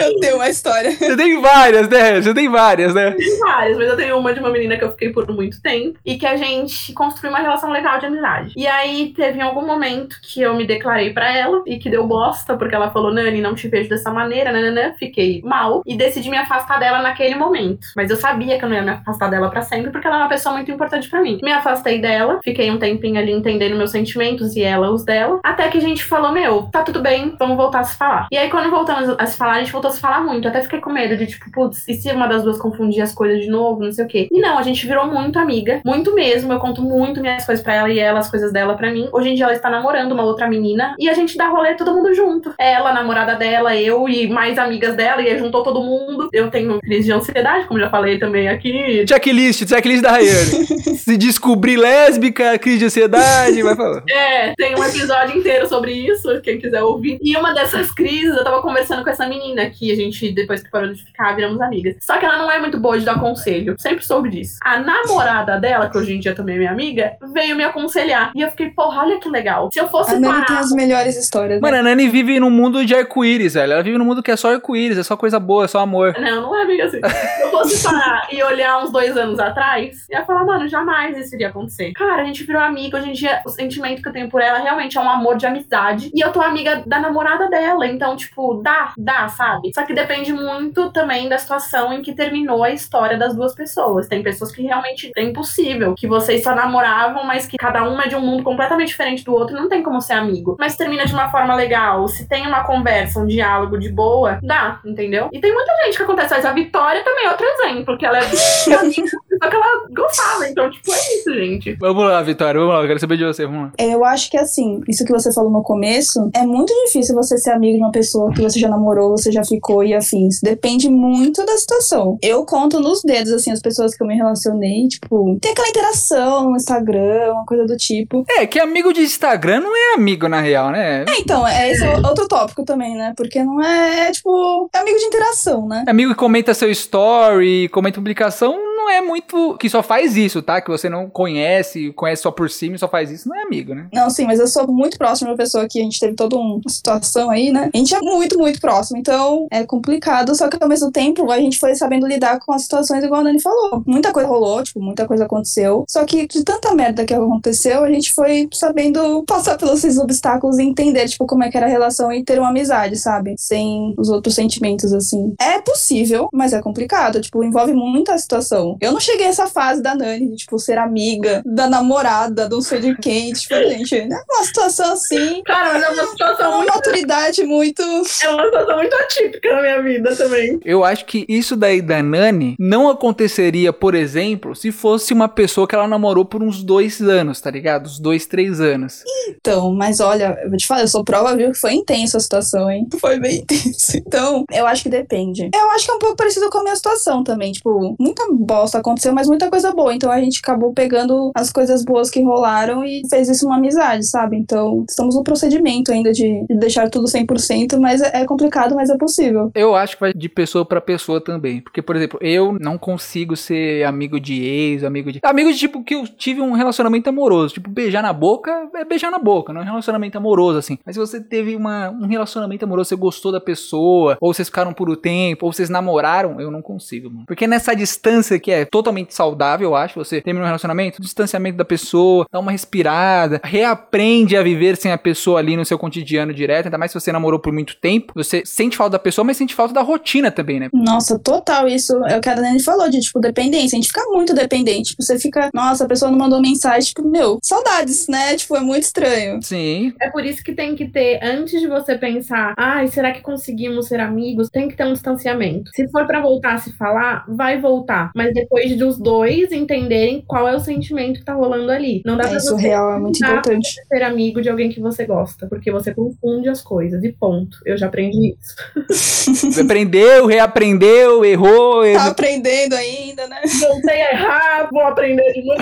eu 0.00 0.20
tenho 0.20 0.36
uma 0.36 0.48
história. 0.48 0.92
Você 0.92 1.16
tem 1.16 1.40
várias, 1.40 1.88
né? 1.88 2.22
Você 2.22 2.32
tem 2.32 2.48
várias, 2.48 2.94
né? 2.94 3.10
Tem 3.10 3.38
várias, 3.40 3.76
mas 3.76 3.88
eu 3.88 3.96
tenho 3.96 4.16
uma 4.16 4.32
de 4.32 4.38
uma 4.38 4.50
menina 4.50 4.76
que 4.76 4.84
eu 4.84 4.92
fiquei 4.92 5.10
por 5.10 5.28
muito 5.28 5.60
tempo 5.60 5.98
e 6.06 6.16
que 6.16 6.26
a 6.26 6.36
gente 6.36 6.92
construiu 6.92 7.32
uma 7.32 7.40
relação 7.40 7.72
legal 7.72 7.98
de 7.98 8.06
amizade. 8.06 8.52
E 8.56 8.64
aí 8.64 9.12
teve 9.16 9.29
teve 9.30 9.38
em 9.38 9.42
algum 9.42 9.64
momento 9.64 10.16
que 10.20 10.42
eu 10.42 10.54
me 10.54 10.66
declarei 10.66 11.12
pra 11.12 11.36
ela 11.36 11.62
e 11.64 11.78
que 11.78 11.88
deu 11.88 12.06
bosta, 12.06 12.56
porque 12.56 12.74
ela 12.74 12.90
falou, 12.90 13.12
Nani, 13.12 13.40
não 13.40 13.54
te 13.54 13.68
vejo 13.68 13.88
dessa 13.88 14.10
maneira, 14.10 14.50
nananã. 14.52 14.92
Fiquei 14.98 15.40
mal 15.44 15.82
e 15.86 15.96
decidi 15.96 16.28
me 16.28 16.36
afastar 16.36 16.80
dela 16.80 17.00
naquele 17.00 17.36
momento. 17.36 17.86
Mas 17.94 18.10
eu 18.10 18.16
sabia 18.16 18.58
que 18.58 18.64
eu 18.64 18.68
não 18.68 18.76
ia 18.76 18.82
me 18.82 18.90
afastar 18.90 19.30
dela 19.30 19.48
pra 19.48 19.62
sempre, 19.62 19.90
porque 19.90 20.06
ela 20.06 20.16
é 20.16 20.18
uma 20.20 20.28
pessoa 20.28 20.54
muito 20.54 20.70
importante 20.70 21.08
pra 21.08 21.20
mim. 21.20 21.38
Me 21.42 21.52
afastei 21.52 22.00
dela, 22.00 22.40
fiquei 22.42 22.70
um 22.70 22.78
tempinho 22.78 23.20
ali 23.20 23.32
entendendo 23.32 23.76
meus 23.76 23.92
sentimentos 23.92 24.56
e 24.56 24.62
ela 24.62 24.90
os 24.90 25.04
dela, 25.04 25.38
até 25.44 25.68
que 25.68 25.78
a 25.78 25.80
gente 25.80 26.02
falou, 26.02 26.32
meu, 26.32 26.62
tá 26.72 26.82
tudo 26.82 27.00
bem, 27.00 27.36
vamos 27.38 27.56
voltar 27.56 27.80
a 27.80 27.84
se 27.84 27.96
falar. 27.96 28.26
E 28.32 28.36
aí 28.36 28.50
quando 28.50 28.70
voltamos 28.70 29.14
a 29.16 29.26
se 29.26 29.36
falar, 29.36 29.52
a 29.52 29.58
gente 29.60 29.72
voltou 29.72 29.90
a 29.90 29.94
se 29.94 30.00
falar 30.00 30.20
muito. 30.20 30.48
Até 30.48 30.60
fiquei 30.62 30.80
com 30.80 30.90
medo 30.90 31.16
de, 31.16 31.26
tipo, 31.26 31.50
putz, 31.52 31.86
e 31.88 31.94
se 31.94 32.10
uma 32.10 32.26
das 32.26 32.42
duas 32.42 32.58
confundir 32.58 33.02
as 33.02 33.14
coisas 33.14 33.42
de 33.42 33.48
novo, 33.48 33.84
não 33.84 33.92
sei 33.92 34.04
o 34.04 34.08
quê. 34.08 34.28
E 34.30 34.40
não, 34.40 34.58
a 34.58 34.62
gente 34.62 34.86
virou 34.86 35.06
muito 35.06 35.38
amiga, 35.38 35.80
muito 35.84 36.12
mesmo. 36.14 36.52
Eu 36.52 36.58
conto 36.58 36.82
muito 36.82 37.20
minhas 37.20 37.46
coisas 37.46 37.62
pra 37.62 37.74
ela 37.74 37.90
e 37.90 37.98
ela 37.98 38.18
as 38.18 38.30
coisas 38.30 38.52
dela 38.52 38.74
pra 38.74 38.90
mim. 38.90 39.08
Hoje 39.20 39.28
em 39.28 39.34
dia 39.34 39.44
ela 39.44 39.52
está 39.52 39.68
namorando 39.68 40.12
uma 40.12 40.22
outra 40.22 40.48
menina 40.48 40.94
e 40.98 41.06
a 41.06 41.12
gente 41.12 41.36
dá 41.36 41.46
rolê 41.48 41.74
todo 41.74 41.92
mundo 41.92 42.14
junto. 42.14 42.54
Ela, 42.58 42.88
a 42.88 42.94
namorada 42.94 43.34
dela, 43.34 43.76
eu 43.76 44.08
e 44.08 44.26
mais 44.26 44.56
amigas 44.56 44.96
dela, 44.96 45.20
e 45.20 45.28
aí 45.28 45.38
juntou 45.38 45.62
todo 45.62 45.82
mundo. 45.82 46.30
Eu 46.32 46.50
tenho 46.50 46.80
crise 46.80 47.04
de 47.04 47.12
ansiedade, 47.12 47.66
como 47.66 47.78
já 47.78 47.90
falei 47.90 48.18
também 48.18 48.48
aqui. 48.48 49.04
Checklist, 49.06 49.68
checklist 49.68 50.02
da 50.02 50.12
Rayane. 50.12 50.66
Se 50.96 51.18
descobrir 51.18 51.76
lésbica, 51.76 52.58
crise 52.58 52.78
de 52.78 52.84
ansiedade, 52.86 53.62
vai 53.62 53.76
falar. 53.76 54.02
É, 54.08 54.54
tem 54.54 54.74
um 54.74 54.82
episódio 54.82 55.36
inteiro 55.36 55.68
sobre 55.68 55.92
isso, 55.92 56.40
quem 56.40 56.58
quiser 56.58 56.82
ouvir. 56.82 57.18
E 57.22 57.36
uma 57.36 57.52
dessas 57.52 57.92
crises, 57.92 58.34
eu 58.34 58.42
tava 58.42 58.62
conversando 58.62 59.04
com 59.04 59.10
essa 59.10 59.28
menina 59.28 59.68
que 59.68 59.92
a 59.92 59.96
gente, 59.96 60.32
depois 60.32 60.62
que 60.62 60.70
parou 60.70 60.94
de 60.94 61.04
ficar, 61.04 61.36
viramos 61.36 61.60
amigas. 61.60 61.96
Só 62.00 62.16
que 62.16 62.24
ela 62.24 62.38
não 62.38 62.50
é 62.50 62.58
muito 62.58 62.80
boa 62.80 62.98
de 62.98 63.04
dar 63.04 63.20
conselho. 63.20 63.74
Sempre 63.78 64.02
soube 64.02 64.30
disso. 64.30 64.56
A 64.62 64.78
namorada 64.78 65.58
dela, 65.60 65.90
que 65.90 65.98
hoje 65.98 66.14
em 66.14 66.20
dia 66.20 66.34
também 66.34 66.54
é 66.54 66.58
minha 66.58 66.70
amiga, 66.70 67.12
veio 67.34 67.54
me 67.54 67.64
aconselhar. 67.64 68.32
E 68.34 68.40
eu 68.40 68.48
fiquei, 68.48 68.70
porra, 68.70 69.09
olha 69.10 69.20
que 69.20 69.28
legal. 69.28 69.68
Se 69.72 69.78
eu 69.80 69.88
fosse 69.88 70.14
A 70.14 70.20
Nani 70.20 70.34
tem 70.34 70.44
parar. 70.46 70.60
as 70.60 70.70
melhores 70.72 71.16
histórias. 71.16 71.60
né? 71.60 71.70
Mano, 71.70 71.78
a 71.80 71.82
Nani 71.82 72.08
vive 72.08 72.38
num 72.40 72.50
mundo 72.50 72.84
de 72.84 72.94
arco-íris, 72.94 73.54
velho. 73.54 73.72
Ela 73.72 73.82
vive 73.82 73.98
num 73.98 74.04
mundo 74.04 74.22
que 74.22 74.30
é 74.30 74.36
só 74.36 74.52
arco-íris, 74.52 74.98
é 74.98 75.02
só 75.02 75.16
coisa 75.16 75.38
boa, 75.40 75.64
é 75.64 75.68
só 75.68 75.80
amor. 75.80 76.14
Não, 76.18 76.42
não 76.42 76.60
é 76.60 76.66
bem 76.66 76.80
assim. 76.80 77.00
Se 77.00 77.42
eu 77.42 77.50
fosse 77.50 77.82
parar 77.82 78.28
e 78.30 78.42
olhar 78.42 78.82
uns 78.82 78.90
dois 78.90 79.16
anos 79.16 79.38
atrás, 79.38 80.06
eu 80.08 80.18
ia 80.18 80.24
falar, 80.24 80.44
mano, 80.44 80.68
jamais 80.68 81.16
isso 81.16 81.34
iria 81.34 81.48
acontecer. 81.48 81.92
Cara, 81.92 82.22
a 82.22 82.24
gente 82.24 82.44
virou 82.44 82.62
amiga. 82.62 82.98
Hoje 82.98 83.10
em 83.10 83.12
dia, 83.12 83.40
o 83.44 83.48
sentimento 83.50 84.02
que 84.02 84.08
eu 84.08 84.12
tenho 84.12 84.28
por 84.28 84.40
ela 84.40 84.58
realmente 84.58 84.96
é 84.96 85.00
um 85.00 85.08
amor 85.08 85.36
de 85.36 85.46
amizade. 85.46 86.10
E 86.14 86.20
eu 86.24 86.32
tô 86.32 86.40
amiga 86.40 86.82
da 86.86 86.98
namorada 87.00 87.48
dela. 87.48 87.86
Então, 87.86 88.16
tipo, 88.16 88.60
dá, 88.62 88.92
dá, 88.96 89.28
sabe? 89.28 89.70
Só 89.74 89.82
que 89.84 89.94
depende 89.94 90.32
muito 90.32 90.90
também 90.90 91.28
da 91.28 91.38
situação 91.38 91.92
em 91.92 92.02
que 92.02 92.14
terminou 92.14 92.62
a 92.64 92.70
história 92.70 93.16
das 93.18 93.34
duas 93.34 93.54
pessoas. 93.54 94.08
Tem 94.08 94.22
pessoas 94.22 94.52
que 94.52 94.62
realmente 94.62 95.10
é 95.16 95.22
impossível. 95.22 95.94
Que 95.96 96.06
vocês 96.06 96.42
só 96.42 96.54
namoravam, 96.54 97.24
mas 97.24 97.46
que 97.46 97.56
cada 97.56 97.82
um 97.88 98.00
é 98.00 98.08
de 98.08 98.16
um 98.16 98.20
mundo 98.20 98.42
completamente 98.42 98.94
diferente 99.00 99.24
do 99.24 99.32
outro. 99.32 99.56
Não 99.56 99.68
tem 99.68 99.82
como 99.82 100.00
ser 100.00 100.12
amigo. 100.14 100.56
Mas 100.58 100.76
termina 100.76 101.06
de 101.06 101.12
uma 101.12 101.30
forma 101.30 101.54
legal. 101.54 102.06
Se 102.06 102.28
tem 102.28 102.46
uma 102.46 102.64
conversa, 102.64 103.20
um 103.20 103.26
diálogo 103.26 103.78
de 103.78 103.90
boa, 103.90 104.38
dá, 104.42 104.80
entendeu? 104.84 105.28
E 105.32 105.40
tem 105.40 105.52
muita 105.52 105.72
gente 105.84 105.96
que 105.96 106.02
acontece. 106.02 106.34
Mas 106.34 106.44
a 106.44 106.52
Vitória 106.52 107.02
também 107.02 107.24
é 107.24 107.30
outro 107.30 107.46
exemplo. 107.46 107.96
Que 107.96 108.06
ela 108.06 108.18
é 108.18 108.22
só 109.42 109.48
que 109.48 109.56
ela 109.56 109.86
gostava. 109.90 110.48
Então, 110.48 110.70
tipo, 110.70 110.92
é 110.92 111.14
isso, 111.16 111.34
gente. 111.34 111.76
Vamos 111.80 112.04
lá, 112.04 112.22
Vitória, 112.22 112.60
vamos 112.60 112.74
lá, 112.74 112.82
eu 112.82 112.86
quero 112.86 113.00
saber 113.00 113.16
de 113.16 113.24
você, 113.24 113.46
vamos 113.46 113.62
lá. 113.62 113.72
Eu 113.78 114.04
acho 114.04 114.30
que 114.30 114.36
assim, 114.36 114.80
isso 114.88 115.04
que 115.04 115.12
você 115.12 115.32
falou 115.32 115.50
no 115.50 115.62
começo, 115.62 116.30
é 116.34 116.44
muito 116.44 116.72
difícil 116.84 117.14
você 117.14 117.38
ser 117.38 117.50
amigo 117.50 117.76
de 117.76 117.82
uma 117.82 117.90
pessoa 117.90 118.32
que 118.32 118.42
você 118.42 118.58
já 118.58 118.68
namorou, 118.68 119.10
você 119.10 119.32
já 119.32 119.42
ficou 119.44 119.82
e 119.82 119.94
afins. 119.94 120.40
Depende 120.42 120.90
muito 120.90 121.44
da 121.46 121.56
situação. 121.56 122.18
Eu 122.22 122.44
conto 122.44 122.80
nos 122.80 123.02
dedos, 123.02 123.32
assim, 123.32 123.50
as 123.50 123.60
pessoas 123.60 123.94
que 123.94 124.02
eu 124.02 124.06
me 124.06 124.14
relacionei, 124.14 124.86
tipo, 124.88 125.38
tem 125.40 125.52
aquela 125.52 125.68
interação 125.68 126.50
no 126.50 126.56
Instagram, 126.56 127.32
uma 127.32 127.46
coisa 127.46 127.64
do 127.66 127.76
tipo. 127.76 128.24
É, 128.28 128.46
que 128.46 128.58
amigo 128.58 128.89
de 128.92 129.02
Instagram 129.02 129.60
não 129.60 129.76
é 129.76 129.94
amigo 129.94 130.28
na 130.28 130.40
real, 130.40 130.70
né? 130.70 131.04
É, 131.08 131.20
então, 131.20 131.46
é 131.46 131.70
esse 131.70 131.84
é 131.84 131.96
outro 131.96 132.26
tópico 132.28 132.64
também, 132.64 132.96
né? 132.96 133.12
Porque 133.16 133.42
não 133.42 133.62
é, 133.62 134.08
é, 134.08 134.12
tipo, 134.12 134.68
é 134.72 134.78
amigo 134.78 134.98
de 134.98 135.04
interação, 135.04 135.66
né? 135.66 135.84
Amigo 135.86 136.10
que 136.10 136.16
comenta 136.16 136.54
seu 136.54 136.70
story, 136.70 137.68
comenta 137.68 137.96
publicação, 137.96 138.56
é 138.90 139.00
muito. 139.00 139.56
Que 139.58 139.68
só 139.68 139.82
faz 139.82 140.16
isso, 140.16 140.42
tá? 140.42 140.60
Que 140.60 140.70
você 140.70 140.88
não 140.88 141.08
conhece, 141.08 141.92
conhece 141.92 142.22
só 142.22 142.30
por 142.30 142.48
cima 142.50 142.76
e 142.76 142.78
só 142.78 142.88
faz 142.88 143.10
isso, 143.10 143.28
não 143.28 143.36
é 143.36 143.42
amigo, 143.42 143.74
né? 143.74 143.88
Não, 143.92 144.08
sim, 144.08 144.26
mas 144.26 144.38
eu 144.38 144.46
sou 144.46 144.66
muito 144.66 144.96
próxima 144.96 145.28
de 145.28 145.32
uma 145.32 145.36
pessoa 145.36 145.66
que 145.68 145.80
a 145.80 145.82
gente 145.82 145.98
teve 145.98 146.14
toda 146.14 146.36
uma 146.36 146.60
situação 146.68 147.30
aí, 147.30 147.50
né? 147.50 147.70
A 147.74 147.76
gente 147.76 147.94
é 147.94 148.00
muito, 148.00 148.38
muito 148.38 148.60
próximo, 148.60 148.98
então 148.98 149.46
é 149.50 149.64
complicado, 149.64 150.34
só 150.34 150.48
que 150.48 150.56
ao 150.60 150.68
mesmo 150.68 150.90
tempo 150.90 151.30
a 151.30 151.38
gente 151.38 151.58
foi 151.58 151.74
sabendo 151.74 152.06
lidar 152.06 152.38
com 152.40 152.52
as 152.52 152.62
situações 152.62 153.02
igual 153.04 153.20
a 153.20 153.24
Nani 153.24 153.40
falou. 153.40 153.82
Muita 153.86 154.12
coisa 154.12 154.28
rolou, 154.28 154.62
tipo, 154.62 154.80
muita 154.80 155.06
coisa 155.06 155.24
aconteceu, 155.24 155.84
só 155.88 156.04
que 156.04 156.26
de 156.26 156.44
tanta 156.44 156.74
merda 156.74 157.04
que 157.04 157.14
aconteceu, 157.14 157.84
a 157.84 157.90
gente 157.90 158.12
foi 158.12 158.48
sabendo 158.52 159.24
passar 159.26 159.56
pelos 159.56 159.80
esses 159.84 159.98
obstáculos 159.98 160.58
e 160.58 160.62
entender, 160.62 161.08
tipo, 161.08 161.26
como 161.26 161.44
é 161.44 161.50
que 161.50 161.56
era 161.56 161.66
a 161.66 161.68
relação 161.68 162.12
e 162.12 162.24
ter 162.24 162.38
uma 162.38 162.50
amizade, 162.50 162.96
sabe? 162.96 163.34
Sem 163.38 163.94
os 163.98 164.08
outros 164.08 164.34
sentimentos, 164.34 164.92
assim. 164.92 165.34
É 165.40 165.60
possível, 165.60 166.28
mas 166.32 166.52
é 166.52 166.60
complicado, 166.60 167.20
tipo, 167.20 167.42
envolve 167.42 167.72
muita 167.72 168.16
situação. 168.18 168.76
Eu 168.80 168.92
não 168.92 169.00
cheguei 169.00 169.26
a 169.26 169.30
essa 169.30 169.46
fase 169.46 169.82
da 169.82 169.94
Nani, 169.94 170.30
de, 170.30 170.36
tipo, 170.36 170.58
ser 170.58 170.78
amiga 170.78 171.42
da 171.44 171.68
namorada, 171.68 172.48
não 172.48 172.60
sei 172.60 172.80
de 172.80 172.96
quem, 172.96 173.32
tipo, 173.32 173.54
gente, 173.54 173.96
é 173.96 174.06
uma 174.06 174.44
situação 174.44 174.92
assim, 174.92 175.42
Cara, 175.44 175.72
mas 175.74 175.82
é 175.82 175.90
uma 175.90 176.06
situação 176.10 176.48
uma 176.48 176.56
muito. 176.58 176.74
maturidade 176.74 177.44
muito. 177.44 177.82
É 177.82 178.28
uma 178.28 178.44
situação 178.44 178.76
muito 178.76 178.94
atípica 178.96 179.54
na 179.54 179.62
minha 179.62 179.82
vida 179.82 180.16
também. 180.16 180.58
Eu 180.64 180.84
acho 180.84 181.04
que 181.04 181.24
isso 181.28 181.56
daí 181.56 181.82
da 181.82 182.02
Nani 182.02 182.56
não 182.58 182.88
aconteceria, 182.88 183.72
por 183.72 183.94
exemplo, 183.94 184.54
se 184.54 184.72
fosse 184.72 185.12
uma 185.12 185.28
pessoa 185.28 185.66
que 185.66 185.74
ela 185.74 185.86
namorou 185.88 186.24
por 186.24 186.42
uns 186.42 186.62
dois 186.62 187.00
anos, 187.00 187.40
tá 187.40 187.50
ligado? 187.50 187.86
Uns 187.86 187.98
dois, 187.98 188.26
três 188.26 188.60
anos. 188.60 189.02
Então, 189.28 189.72
mas 189.72 190.00
olha, 190.00 190.38
eu 190.42 190.48
vou 190.48 190.58
te 190.58 190.66
falar, 190.66 190.82
eu 190.82 190.88
sou 190.88 191.04
prova, 191.04 191.36
viu, 191.36 191.52
que 191.52 191.58
foi 191.58 191.74
intensa 191.74 192.16
a 192.16 192.20
situação, 192.20 192.70
hein? 192.70 192.86
Foi 192.98 193.18
bem 193.18 193.38
intensa. 193.40 193.96
Então, 193.98 194.44
eu 194.52 194.66
acho 194.66 194.82
que 194.82 194.88
depende. 194.88 195.50
Eu 195.54 195.70
acho 195.70 195.84
que 195.84 195.90
é 195.90 195.94
um 195.94 195.98
pouco 195.98 196.16
parecido 196.16 196.48
com 196.50 196.58
a 196.58 196.62
minha 196.62 196.76
situação 196.76 197.22
também. 197.22 197.52
Tipo, 197.52 197.94
muita 197.98 198.26
bosta 198.32 198.69
aconteceu, 198.76 199.12
mas 199.12 199.28
muita 199.28 199.50
coisa 199.50 199.72
boa. 199.72 199.94
Então 199.94 200.10
a 200.10 200.20
gente 200.20 200.40
acabou 200.42 200.72
pegando 200.72 201.30
as 201.34 201.50
coisas 201.50 201.84
boas 201.84 202.10
que 202.10 202.22
rolaram 202.22 202.84
e 202.84 203.02
fez 203.08 203.28
isso 203.28 203.46
uma 203.46 203.56
amizade, 203.56 204.06
sabe? 204.06 204.36
Então, 204.36 204.84
estamos 204.88 205.14
no 205.14 205.22
procedimento 205.22 205.92
ainda 205.92 206.12
de, 206.12 206.44
de 206.48 206.58
deixar 206.58 206.88
tudo 206.88 207.06
100%, 207.06 207.78
mas 207.78 208.00
é, 208.00 208.22
é 208.22 208.24
complicado, 208.24 208.74
mas 208.74 208.90
é 208.90 208.96
possível. 208.96 209.50
Eu 209.54 209.74
acho 209.74 209.96
que 209.96 210.00
vai 210.00 210.12
de 210.12 210.28
pessoa 210.28 210.64
pra 210.64 210.80
pessoa 210.80 211.20
também. 211.20 211.60
Porque, 211.60 211.82
por 211.82 211.96
exemplo, 211.96 212.18
eu 212.22 212.56
não 212.60 212.78
consigo 212.78 213.36
ser 213.36 213.84
amigo 213.84 214.20
de 214.20 214.42
ex, 214.42 214.84
amigo 214.84 215.12
de. 215.12 215.20
Amigo 215.22 215.52
de 215.52 215.58
tipo 215.58 215.82
que 215.82 215.94
eu 215.94 216.06
tive 216.06 216.40
um 216.40 216.52
relacionamento 216.52 217.08
amoroso. 217.08 217.54
Tipo, 217.54 217.70
beijar 217.70 218.02
na 218.02 218.12
boca 218.12 218.68
é 218.74 218.84
beijar 218.84 219.10
na 219.10 219.18
boca, 219.18 219.52
não 219.52 219.60
é 219.60 219.64
um 219.64 219.68
relacionamento 219.68 220.16
amoroso, 220.16 220.58
assim. 220.58 220.78
Mas 220.84 220.96
se 220.96 221.00
você 221.00 221.20
teve 221.20 221.56
uma, 221.56 221.90
um 221.90 222.06
relacionamento 222.06 222.64
amoroso, 222.64 222.88
você 222.88 222.96
gostou 222.96 223.32
da 223.32 223.40
pessoa, 223.40 224.16
ou 224.20 224.32
vocês 224.32 224.48
ficaram 224.48 224.72
por 224.72 224.88
um 224.88 224.94
tempo, 224.94 225.46
ou 225.46 225.52
vocês 225.52 225.68
namoraram, 225.68 226.40
eu 226.40 226.50
não 226.50 226.62
consigo, 226.62 227.10
mano. 227.10 227.24
Porque 227.26 227.46
nessa 227.46 227.74
distância 227.74 228.38
que 228.38 228.49
é 228.50 228.64
totalmente 228.64 229.14
saudável, 229.14 229.70
eu 229.70 229.76
acho, 229.76 229.98
você 229.98 230.20
termina 230.20 230.44
um 230.44 230.46
relacionamento, 230.46 231.00
distanciamento 231.00 231.56
da 231.56 231.64
pessoa, 231.64 232.26
dá 232.30 232.38
uma 232.38 232.52
respirada, 232.52 233.40
reaprende 233.42 234.36
a 234.36 234.42
viver 234.42 234.76
sem 234.76 234.92
a 234.92 234.98
pessoa 234.98 235.38
ali 235.38 235.56
no 235.56 235.64
seu 235.64 235.78
cotidiano 235.78 236.32
direto, 236.32 236.66
ainda 236.66 236.78
mais 236.78 236.90
se 236.90 237.00
você 237.00 237.12
namorou 237.12 237.38
por 237.38 237.52
muito 237.52 237.76
tempo. 237.76 238.12
Você 238.14 238.42
sente 238.44 238.76
falta 238.76 238.92
da 238.92 238.98
pessoa, 238.98 239.24
mas 239.24 239.36
sente 239.36 239.54
falta 239.54 239.74
da 239.74 239.82
rotina 239.82 240.30
também, 240.30 240.60
né? 240.60 240.68
Nossa, 240.72 241.18
total 241.18 241.68
isso. 241.68 241.92
É 242.06 242.16
o 242.16 242.20
que 242.20 242.28
a 242.28 242.34
Dani 242.34 242.62
falou 242.62 242.88
de, 242.88 243.00
tipo, 243.00 243.20
dependência. 243.20 243.76
A 243.76 243.80
gente 243.80 243.88
fica 243.88 244.04
muito 244.06 244.34
dependente. 244.34 244.90
Tipo, 244.90 245.02
você 245.02 245.18
fica, 245.18 245.50
nossa, 245.54 245.84
a 245.84 245.88
pessoa 245.88 246.10
não 246.10 246.18
mandou 246.18 246.40
mensagem, 246.40 246.88
tipo, 246.88 247.06
meu, 247.08 247.38
saudades, 247.42 248.06
né? 248.08 248.36
Tipo, 248.36 248.56
é 248.56 248.60
muito 248.60 248.84
estranho. 248.84 249.42
Sim. 249.42 249.92
É 250.00 250.10
por 250.10 250.24
isso 250.24 250.42
que 250.42 250.52
tem 250.52 250.74
que 250.74 250.88
ter, 250.88 251.20
antes 251.22 251.60
de 251.60 251.66
você 251.66 251.96
pensar, 251.96 252.54
ai, 252.56 252.88
será 252.88 253.12
que 253.12 253.20
conseguimos 253.20 253.88
ser 253.88 254.00
amigos? 254.00 254.48
Tem 254.48 254.68
que 254.68 254.76
ter 254.76 254.84
um 254.84 254.92
distanciamento. 254.92 255.70
Se 255.74 255.88
for 255.88 256.06
pra 256.06 256.20
voltar 256.20 256.54
a 256.54 256.58
se 256.58 256.72
falar, 256.76 257.24
vai 257.28 257.60
voltar. 257.60 258.10
Mas 258.14 258.32
depois 258.42 258.76
dos 258.76 258.98
dois 258.98 259.52
entenderem 259.52 260.22
qual 260.26 260.48
é 260.48 260.54
o 260.54 260.60
sentimento 260.60 261.20
que 261.20 261.24
tá 261.24 261.34
rolando 261.34 261.70
ali. 261.70 262.02
Não 262.04 262.16
dá 262.16 262.24
pra 262.24 262.34
É, 262.34 262.36
isso 262.38 262.56
você 262.56 262.62
real 262.68 262.92
é 262.94 262.98
muito 262.98 263.18
Dá. 263.20 263.30
importante. 263.30 263.68
ser 263.88 264.02
amigo 264.02 264.40
de 264.42 264.48
alguém 264.48 264.70
que 264.70 264.80
você 264.80 265.04
gosta. 265.04 265.46
Porque 265.48 265.70
você 265.70 265.94
confunde 265.94 266.48
as 266.48 266.62
coisas. 266.62 267.02
E 267.04 267.12
ponto. 267.12 267.58
Eu 267.64 267.76
já 267.76 267.86
aprendi 267.86 268.34
isso. 268.40 269.60
Aprendeu, 269.60 270.26
reaprendeu, 270.26 271.24
errou. 271.24 271.82
Tá 271.82 271.88
errou. 271.88 272.10
aprendendo 272.10 272.74
ainda, 272.74 273.26
né? 273.28 273.40
Voltei 273.60 274.02
a 274.02 274.12
errar, 274.12 274.68
vou 274.72 274.82
aprender 274.82 275.32
de 275.32 275.44
novo. 275.44 275.60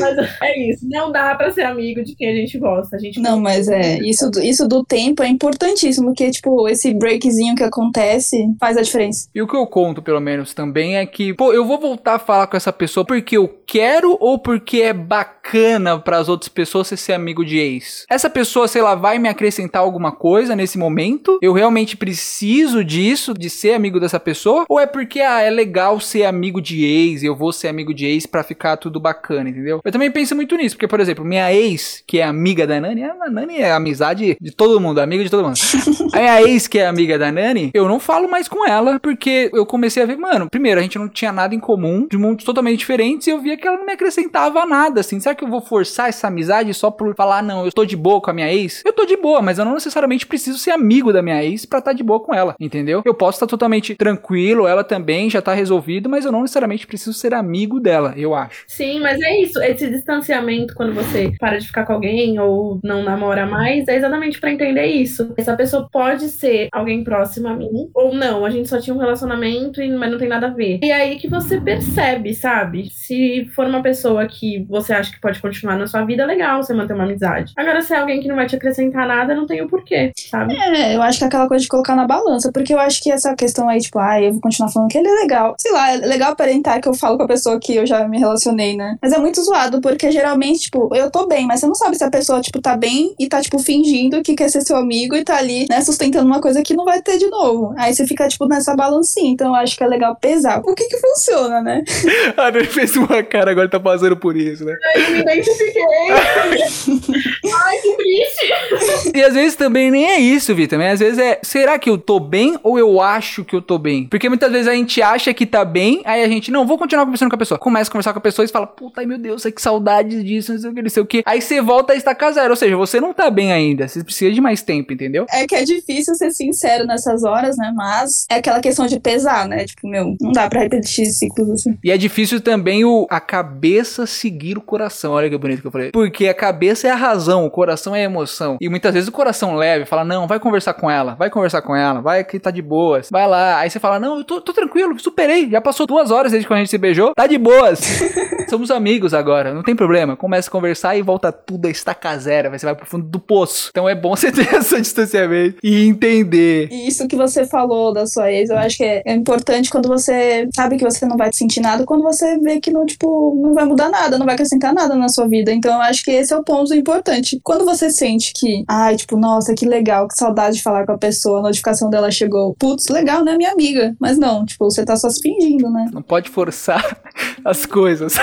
Mas 0.00 0.28
é 0.42 0.70
isso. 0.70 0.86
Não 0.88 1.10
dá 1.12 1.34
pra 1.34 1.52
ser 1.52 1.62
amigo 1.62 2.02
de 2.02 2.14
quem 2.14 2.28
a 2.30 2.34
gente 2.34 2.58
gosta. 2.58 2.96
A 2.96 2.98
gente 2.98 3.20
Não, 3.20 3.40
mas 3.40 3.68
é, 3.68 3.98
isso, 4.00 4.30
do- 4.30 4.42
isso 4.42 4.66
do 4.68 4.84
tempo 4.84 5.22
é 5.22 5.28
importantíssimo, 5.28 6.08
porque, 6.08 6.30
tipo, 6.30 6.68
esse 6.68 6.92
breakzinho 6.94 7.54
que 7.54 7.62
acontece 7.62 8.46
faz 8.58 8.76
a 8.76 8.82
diferença. 8.82 9.28
E 9.34 9.42
o 9.42 9.46
que 9.46 9.56
eu 9.56 9.66
conto, 9.66 10.02
pelo 10.02 10.20
menos, 10.20 10.54
também 10.54 10.96
é 10.96 11.06
que, 11.06 11.32
pô, 11.34 11.52
eu 11.52 11.64
vou 11.66 11.78
voltar 11.78 12.13
a 12.14 12.18
falar 12.18 12.46
com 12.46 12.56
essa 12.56 12.72
pessoa 12.72 13.04
porque 13.04 13.36
eu 13.36 13.48
quero 13.66 14.16
ou 14.20 14.38
porque 14.38 14.82
é 14.82 14.92
bacana 14.92 15.98
para 15.98 16.18
as 16.18 16.28
outras 16.28 16.48
pessoas 16.48 16.88
você 16.88 16.96
ser 16.96 17.12
amigo 17.12 17.44
de 17.44 17.58
ex? 17.58 18.04
Essa 18.08 18.28
pessoa, 18.28 18.68
sei 18.68 18.82
lá, 18.82 18.94
vai 18.94 19.18
me 19.18 19.28
acrescentar 19.28 19.82
alguma 19.82 20.12
coisa 20.12 20.54
nesse 20.54 20.78
momento? 20.78 21.38
Eu 21.40 21.52
realmente 21.52 21.96
preciso 21.96 22.84
disso, 22.84 23.34
de 23.34 23.48
ser 23.48 23.74
amigo 23.74 23.98
dessa 23.98 24.20
pessoa? 24.20 24.64
Ou 24.68 24.78
é 24.78 24.86
porque 24.86 25.20
ah, 25.20 25.40
é 25.40 25.50
legal 25.50 26.00
ser 26.00 26.24
amigo 26.24 26.60
de 26.60 26.84
ex, 26.84 27.22
eu 27.22 27.34
vou 27.34 27.52
ser 27.52 27.68
amigo 27.68 27.92
de 27.94 28.06
ex 28.06 28.26
para 28.26 28.42
ficar 28.42 28.76
tudo 28.76 29.00
bacana, 29.00 29.50
entendeu? 29.50 29.80
Eu 29.84 29.92
também 29.92 30.10
penso 30.10 30.34
muito 30.34 30.56
nisso, 30.56 30.76
porque 30.76 30.88
por 30.88 31.00
exemplo, 31.00 31.24
minha 31.24 31.52
ex, 31.52 32.02
que 32.06 32.18
é 32.18 32.24
amiga 32.24 32.66
da 32.66 32.80
Nani, 32.80 33.04
a 33.04 33.30
Nani 33.30 33.58
é 33.58 33.72
amizade 33.72 34.36
de 34.40 34.50
todo 34.50 34.80
mundo, 34.80 35.00
amiga 35.00 35.24
de 35.24 35.30
todo 35.30 35.44
mundo. 35.44 35.56
a 36.12 36.18
minha 36.18 36.42
ex, 36.42 36.66
que 36.66 36.78
é 36.78 36.86
amiga 36.86 37.18
da 37.18 37.30
Nani, 37.32 37.70
eu 37.74 37.88
não 37.88 37.98
falo 37.98 38.28
mais 38.28 38.48
com 38.48 38.66
ela, 38.66 38.98
porque 39.00 39.50
eu 39.52 39.66
comecei 39.66 40.02
a 40.02 40.06
ver, 40.06 40.16
mano, 40.16 40.48
primeiro, 40.50 40.80
a 40.80 40.82
gente 40.82 40.98
não 40.98 41.08
tinha 41.08 41.32
nada 41.32 41.54
em 41.54 41.60
comum, 41.60 42.03
de 42.08 42.18
mundos 42.18 42.44
totalmente 42.44 42.78
diferentes, 42.78 43.26
e 43.26 43.30
eu 43.30 43.40
via 43.40 43.56
que 43.56 43.66
ela 43.66 43.76
não 43.76 43.86
me 43.86 43.92
acrescentava 43.92 44.64
nada, 44.66 45.00
assim. 45.00 45.20
Será 45.20 45.34
que 45.34 45.44
eu 45.44 45.48
vou 45.48 45.60
forçar 45.60 46.08
essa 46.08 46.28
amizade 46.28 46.72
só 46.74 46.90
por 46.90 47.14
falar, 47.14 47.42
não, 47.42 47.64
eu 47.64 47.72
tô 47.72 47.84
de 47.84 47.96
boa 47.96 48.20
com 48.20 48.30
a 48.30 48.34
minha 48.34 48.52
ex? 48.52 48.82
Eu 48.84 48.92
tô 48.92 49.04
de 49.04 49.16
boa, 49.16 49.40
mas 49.42 49.58
eu 49.58 49.64
não 49.64 49.74
necessariamente 49.74 50.26
preciso 50.26 50.58
ser 50.58 50.70
amigo 50.70 51.12
da 51.12 51.22
minha 51.22 51.42
ex 51.44 51.64
pra 51.64 51.78
estar 51.78 51.90
tá 51.90 51.96
de 51.96 52.02
boa 52.02 52.20
com 52.20 52.34
ela, 52.34 52.54
entendeu? 52.58 53.02
Eu 53.04 53.14
posso 53.14 53.36
estar 53.36 53.46
tá 53.46 53.50
totalmente 53.50 53.94
tranquilo, 53.94 54.66
ela 54.66 54.84
também 54.84 55.28
já 55.30 55.40
tá 55.40 55.54
resolvido, 55.54 56.08
mas 56.08 56.24
eu 56.24 56.32
não 56.32 56.42
necessariamente 56.42 56.86
preciso 56.86 57.12
ser 57.12 57.34
amigo 57.34 57.80
dela, 57.80 58.14
eu 58.16 58.34
acho. 58.34 58.64
Sim, 58.66 59.00
mas 59.00 59.20
é 59.20 59.40
isso, 59.40 59.62
esse 59.62 59.88
distanciamento 59.88 60.74
quando 60.74 60.92
você 60.92 61.32
para 61.38 61.58
de 61.58 61.66
ficar 61.66 61.84
com 61.84 61.92
alguém 61.92 62.38
ou 62.38 62.78
não 62.82 63.02
namora 63.02 63.46
mais, 63.46 63.86
é 63.88 63.96
exatamente 63.96 64.40
para 64.40 64.52
entender 64.52 64.86
isso. 64.86 65.32
Essa 65.36 65.56
pessoa 65.56 65.88
pode 65.90 66.28
ser 66.28 66.68
alguém 66.72 67.04
próximo 67.04 67.48
a 67.48 67.54
mim 67.54 67.90
ou 67.94 68.14
não, 68.14 68.44
a 68.44 68.50
gente 68.50 68.68
só 68.68 68.80
tinha 68.80 68.94
um 68.94 68.98
relacionamento, 68.98 69.80
mas 69.98 70.10
não 70.10 70.18
tem 70.18 70.28
nada 70.28 70.48
a 70.48 70.50
ver. 70.50 70.80
E 70.82 70.90
é 70.90 70.94
aí 70.94 71.16
que 71.16 71.28
você 71.28 71.60
percebe, 71.60 71.93
sabe? 72.34 72.88
Se 72.90 73.48
for 73.54 73.66
uma 73.66 73.82
pessoa 73.82 74.26
que 74.26 74.64
você 74.68 74.92
acha 74.92 75.12
que 75.12 75.20
pode 75.20 75.40
continuar 75.40 75.76
na 75.76 75.86
sua 75.86 76.04
vida, 76.04 76.24
é 76.24 76.26
legal 76.26 76.62
você 76.62 76.74
manter 76.74 76.92
uma 76.92 77.04
amizade. 77.04 77.52
Agora, 77.56 77.80
se 77.82 77.94
é 77.94 77.98
alguém 77.98 78.20
que 78.20 78.28
não 78.28 78.36
vai 78.36 78.46
te 78.46 78.56
acrescentar 78.56 79.06
nada, 79.06 79.34
não 79.34 79.46
tem 79.46 79.62
o 79.62 79.68
porquê, 79.68 80.12
sabe? 80.30 80.56
É, 80.56 80.96
eu 80.96 81.02
acho 81.02 81.18
que 81.18 81.24
é 81.24 81.26
aquela 81.28 81.48
coisa 81.48 81.62
de 81.62 81.68
colocar 81.68 81.94
na 81.94 82.06
balança, 82.06 82.50
porque 82.52 82.74
eu 82.74 82.78
acho 82.78 83.02
que 83.02 83.10
essa 83.10 83.34
questão 83.34 83.68
aí, 83.68 83.80
tipo, 83.80 83.98
ah, 83.98 84.20
eu 84.20 84.32
vou 84.32 84.40
continuar 84.40 84.70
falando 84.70 84.90
que 84.90 84.98
ele 84.98 85.08
é 85.08 85.14
legal. 85.14 85.54
Sei 85.58 85.70
lá, 85.70 85.92
é 85.92 85.96
legal 85.96 86.32
aparentar 86.32 86.80
que 86.80 86.88
eu 86.88 86.94
falo 86.94 87.16
com 87.16 87.22
a 87.22 87.28
pessoa 87.28 87.60
que 87.60 87.76
eu 87.76 87.86
já 87.86 88.06
me 88.08 88.18
relacionei, 88.18 88.76
né? 88.76 88.96
Mas 89.00 89.12
é 89.12 89.18
muito 89.18 89.40
zoado, 89.42 89.80
porque 89.80 90.10
geralmente, 90.10 90.62
tipo, 90.62 90.94
eu 90.94 91.10
tô 91.10 91.26
bem, 91.26 91.46
mas 91.46 91.60
você 91.60 91.66
não 91.66 91.74
sabe 91.74 91.96
se 91.96 92.04
a 92.04 92.10
pessoa, 92.10 92.40
tipo, 92.40 92.60
tá 92.60 92.76
bem 92.76 93.14
e 93.18 93.28
tá, 93.28 93.40
tipo, 93.40 93.58
fingindo 93.58 94.22
que 94.22 94.34
quer 94.34 94.48
ser 94.48 94.62
seu 94.62 94.76
amigo 94.76 95.14
e 95.14 95.24
tá 95.24 95.36
ali, 95.36 95.66
né, 95.70 95.80
sustentando 95.80 96.26
uma 96.26 96.40
coisa 96.40 96.62
que 96.62 96.74
não 96.74 96.84
vai 96.84 97.00
ter 97.02 97.18
de 97.18 97.28
novo. 97.28 97.72
Aí 97.76 97.94
você 97.94 98.06
fica, 98.06 98.26
tipo, 98.26 98.46
nessa 98.46 98.74
balancinha. 98.74 99.30
Então 99.30 99.48
eu 99.48 99.54
acho 99.54 99.76
que 99.76 99.84
é 99.84 99.86
legal 99.86 100.16
pesar. 100.16 100.60
O 100.64 100.74
que 100.74 100.88
que 100.88 100.98
funciona, 100.98 101.60
né? 101.62 101.83
ah, 102.36 102.48
ele 102.48 102.64
fez 102.64 102.96
uma 102.96 103.22
cara, 103.22 103.50
agora 103.50 103.68
tá 103.68 103.80
passando 103.80 104.16
por 104.16 104.36
isso, 104.36 104.64
né? 104.64 104.76
Ai, 104.94 105.10
me 105.12 105.20
identifiquei. 105.20 105.82
Ai, 106.10 107.78
que 107.78 107.96
triste. 107.96 109.12
E 109.14 109.22
às 109.22 109.34
vezes 109.34 109.56
também 109.56 109.90
nem 109.90 110.06
é 110.06 110.18
isso, 110.18 110.54
Vitor. 110.54 110.80
Às 110.80 111.00
vezes 111.00 111.18
é, 111.18 111.40
será 111.42 111.78
que 111.78 111.88
eu 111.88 111.98
tô 111.98 112.18
bem 112.20 112.58
ou 112.62 112.78
eu 112.78 113.00
acho 113.00 113.44
que 113.44 113.54
eu 113.54 113.62
tô 113.62 113.78
bem? 113.78 114.06
Porque 114.06 114.28
muitas 114.28 114.50
vezes 114.50 114.68
a 114.68 114.74
gente 114.74 115.00
acha 115.02 115.32
que 115.32 115.46
tá 115.46 115.64
bem, 115.64 116.02
aí 116.04 116.22
a 116.22 116.28
gente, 116.28 116.50
não, 116.50 116.66
vou 116.66 116.78
continuar 116.78 117.04
conversando 117.04 117.30
com 117.30 117.36
a 117.36 117.38
pessoa. 117.38 117.58
Começa 117.58 117.90
a 117.90 117.92
conversar 117.92 118.12
com 118.12 118.18
a 118.18 118.22
pessoa 118.22 118.44
e 118.44 118.48
fala, 118.48 118.66
puta, 118.66 119.00
ai 119.00 119.06
meu 119.06 119.18
Deus, 119.18 119.44
que 119.44 119.62
saudade 119.62 120.22
disso, 120.22 120.52
não 120.52 120.60
sei 120.60 120.70
o 120.70 120.74
que, 120.74 120.82
não 120.82 120.90
sei 120.90 121.02
o 121.02 121.06
que. 121.06 121.22
Aí 121.26 121.40
você 121.40 121.60
volta 121.60 121.92
a 121.92 121.96
estacar 121.96 122.32
zero, 122.32 122.50
ou 122.50 122.56
seja, 122.56 122.76
você 122.76 123.00
não 123.00 123.12
tá 123.12 123.30
bem 123.30 123.52
ainda, 123.52 123.88
você 123.88 124.02
precisa 124.02 124.32
de 124.32 124.40
mais 124.40 124.62
tempo, 124.62 124.92
entendeu? 124.92 125.26
É 125.30 125.46
que 125.46 125.54
é 125.54 125.64
difícil 125.64 126.14
ser 126.14 126.30
sincero 126.30 126.86
nessas 126.86 127.24
horas, 127.24 127.56
né? 127.56 127.72
Mas 127.74 128.26
é 128.30 128.36
aquela 128.36 128.60
questão 128.60 128.86
de 128.86 128.98
pesar, 128.98 129.48
né? 129.48 129.64
Tipo, 129.64 129.88
meu, 129.88 130.16
não 130.20 130.32
dá 130.32 130.48
pra 130.48 130.60
repetir 130.60 131.06
ciclos 131.06 131.50
assim. 131.50 131.73
E 131.82 131.90
é 131.90 131.96
difícil 131.96 132.40
também 132.40 132.84
o 132.84 133.06
a 133.10 133.20
cabeça 133.20 134.06
seguir 134.06 134.56
o 134.58 134.60
coração. 134.60 135.12
Olha 135.12 135.28
que 135.28 135.38
bonito 135.38 135.60
que 135.60 135.66
eu 135.66 135.72
falei. 135.72 135.90
Porque 135.90 136.28
a 136.28 136.34
cabeça 136.34 136.88
é 136.88 136.90
a 136.90 136.96
razão, 136.96 137.44
o 137.44 137.50
coração 137.50 137.94
é 137.94 138.00
a 138.00 138.04
emoção. 138.04 138.56
E 138.60 138.68
muitas 138.68 138.94
vezes 138.94 139.08
o 139.08 139.12
coração 139.12 139.54
leve 139.54 139.84
fala: 139.84 140.04
Não, 140.04 140.26
vai 140.26 140.38
conversar 140.40 140.74
com 140.74 140.90
ela, 140.90 141.14
vai 141.14 141.30
conversar 141.30 141.62
com 141.62 141.74
ela, 141.74 142.00
vai 142.00 142.24
que 142.24 142.38
tá 142.38 142.50
de 142.50 142.62
boas, 142.62 143.08
vai 143.10 143.26
lá. 143.26 143.58
Aí 143.58 143.70
você 143.70 143.80
fala: 143.80 143.98
Não, 143.98 144.18
eu 144.18 144.24
tô, 144.24 144.40
tô 144.40 144.52
tranquilo, 144.52 144.98
superei, 144.98 145.50
já 145.50 145.60
passou 145.60 145.86
duas 145.86 146.10
horas 146.10 146.32
desde 146.32 146.46
que 146.46 146.52
a 146.52 146.56
gente 146.56 146.70
se 146.70 146.78
beijou, 146.78 147.14
tá 147.14 147.26
de 147.26 147.38
boas. 147.38 147.80
Somos 148.48 148.70
amigos 148.70 149.14
agora, 149.14 149.52
não 149.52 149.62
tem 149.62 149.74
problema. 149.74 150.16
Começa 150.16 150.48
a 150.48 150.52
conversar 150.52 150.96
e 150.96 151.02
volta 151.02 151.32
tudo 151.32 151.66
a 151.66 151.70
estaca 151.70 152.16
zero, 152.18 152.50
você 152.50 152.66
vai 152.66 152.74
pro 152.74 152.86
fundo 152.86 153.06
do 153.06 153.18
poço. 153.18 153.68
Então 153.70 153.88
é 153.88 153.94
bom 153.94 154.14
você 154.16 154.30
ter 154.30 154.54
esse 154.54 154.80
distanciamento 154.80 155.56
e 155.62 155.86
entender. 155.86 156.68
E 156.70 156.86
isso 156.86 157.06
que 157.08 157.16
você 157.16 157.46
falou 157.46 157.92
da 157.92 158.06
sua 158.06 158.30
ex, 158.30 158.50
eu 158.50 158.58
acho 158.58 158.76
que 158.76 158.84
é, 158.84 159.02
é 159.04 159.14
importante 159.14 159.70
quando 159.70 159.88
você 159.88 160.48
sabe 160.54 160.76
que 160.76 160.84
você 160.84 161.06
não 161.06 161.16
vai 161.16 161.32
sentir 161.32 161.60
quando 161.86 162.02
você 162.02 162.38
vê 162.38 162.60
que 162.60 162.70
não, 162.70 162.84
tipo, 162.86 163.38
não 163.40 163.54
vai 163.54 163.64
mudar 163.64 163.88
nada, 163.88 164.18
não 164.18 164.26
vai 164.26 164.34
acrescentar 164.34 164.72
nada 164.72 164.94
na 164.94 165.08
sua 165.08 165.28
vida. 165.28 165.52
Então 165.52 165.74
eu 165.74 165.80
acho 165.80 166.04
que 166.04 166.10
esse 166.10 166.32
é 166.32 166.36
o 166.36 166.44
ponto 166.44 166.74
importante. 166.74 167.40
Quando 167.42 167.64
você 167.64 167.90
sente 167.90 168.32
que, 168.34 168.64
ai, 168.68 168.96
tipo, 168.96 169.16
nossa, 169.16 169.54
que 169.54 169.66
legal, 169.66 170.08
que 170.08 170.14
saudade 170.14 170.56
de 170.56 170.62
falar 170.62 170.86
com 170.86 170.92
a 170.92 170.98
pessoa, 170.98 171.40
a 171.40 171.42
notificação 171.42 171.90
dela 171.90 172.10
chegou. 172.10 172.54
Putz, 172.58 172.88
legal, 172.88 173.24
né, 173.24 173.36
minha 173.36 173.52
amiga? 173.52 173.94
Mas 173.98 174.18
não, 174.18 174.44
tipo, 174.44 174.64
você 174.64 174.84
tá 174.84 174.96
só 174.96 175.08
se 175.08 175.20
fingindo, 175.20 175.70
né? 175.70 175.88
Não 175.92 176.02
pode 176.02 176.30
forçar 176.30 176.98
as 177.44 177.66
coisas. 177.66 178.14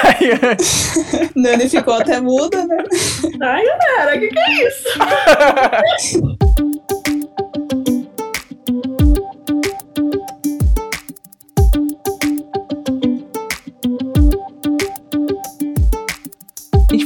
Nani 1.35 1.69
ficou 1.69 1.93
até 1.93 2.19
muda, 2.21 2.65
né? 2.65 2.83
Ai, 3.41 3.63
galera, 3.65 4.17
o 4.17 4.19
que, 4.19 4.27
que 4.27 4.39
é 4.39 4.67
isso? 4.67 4.87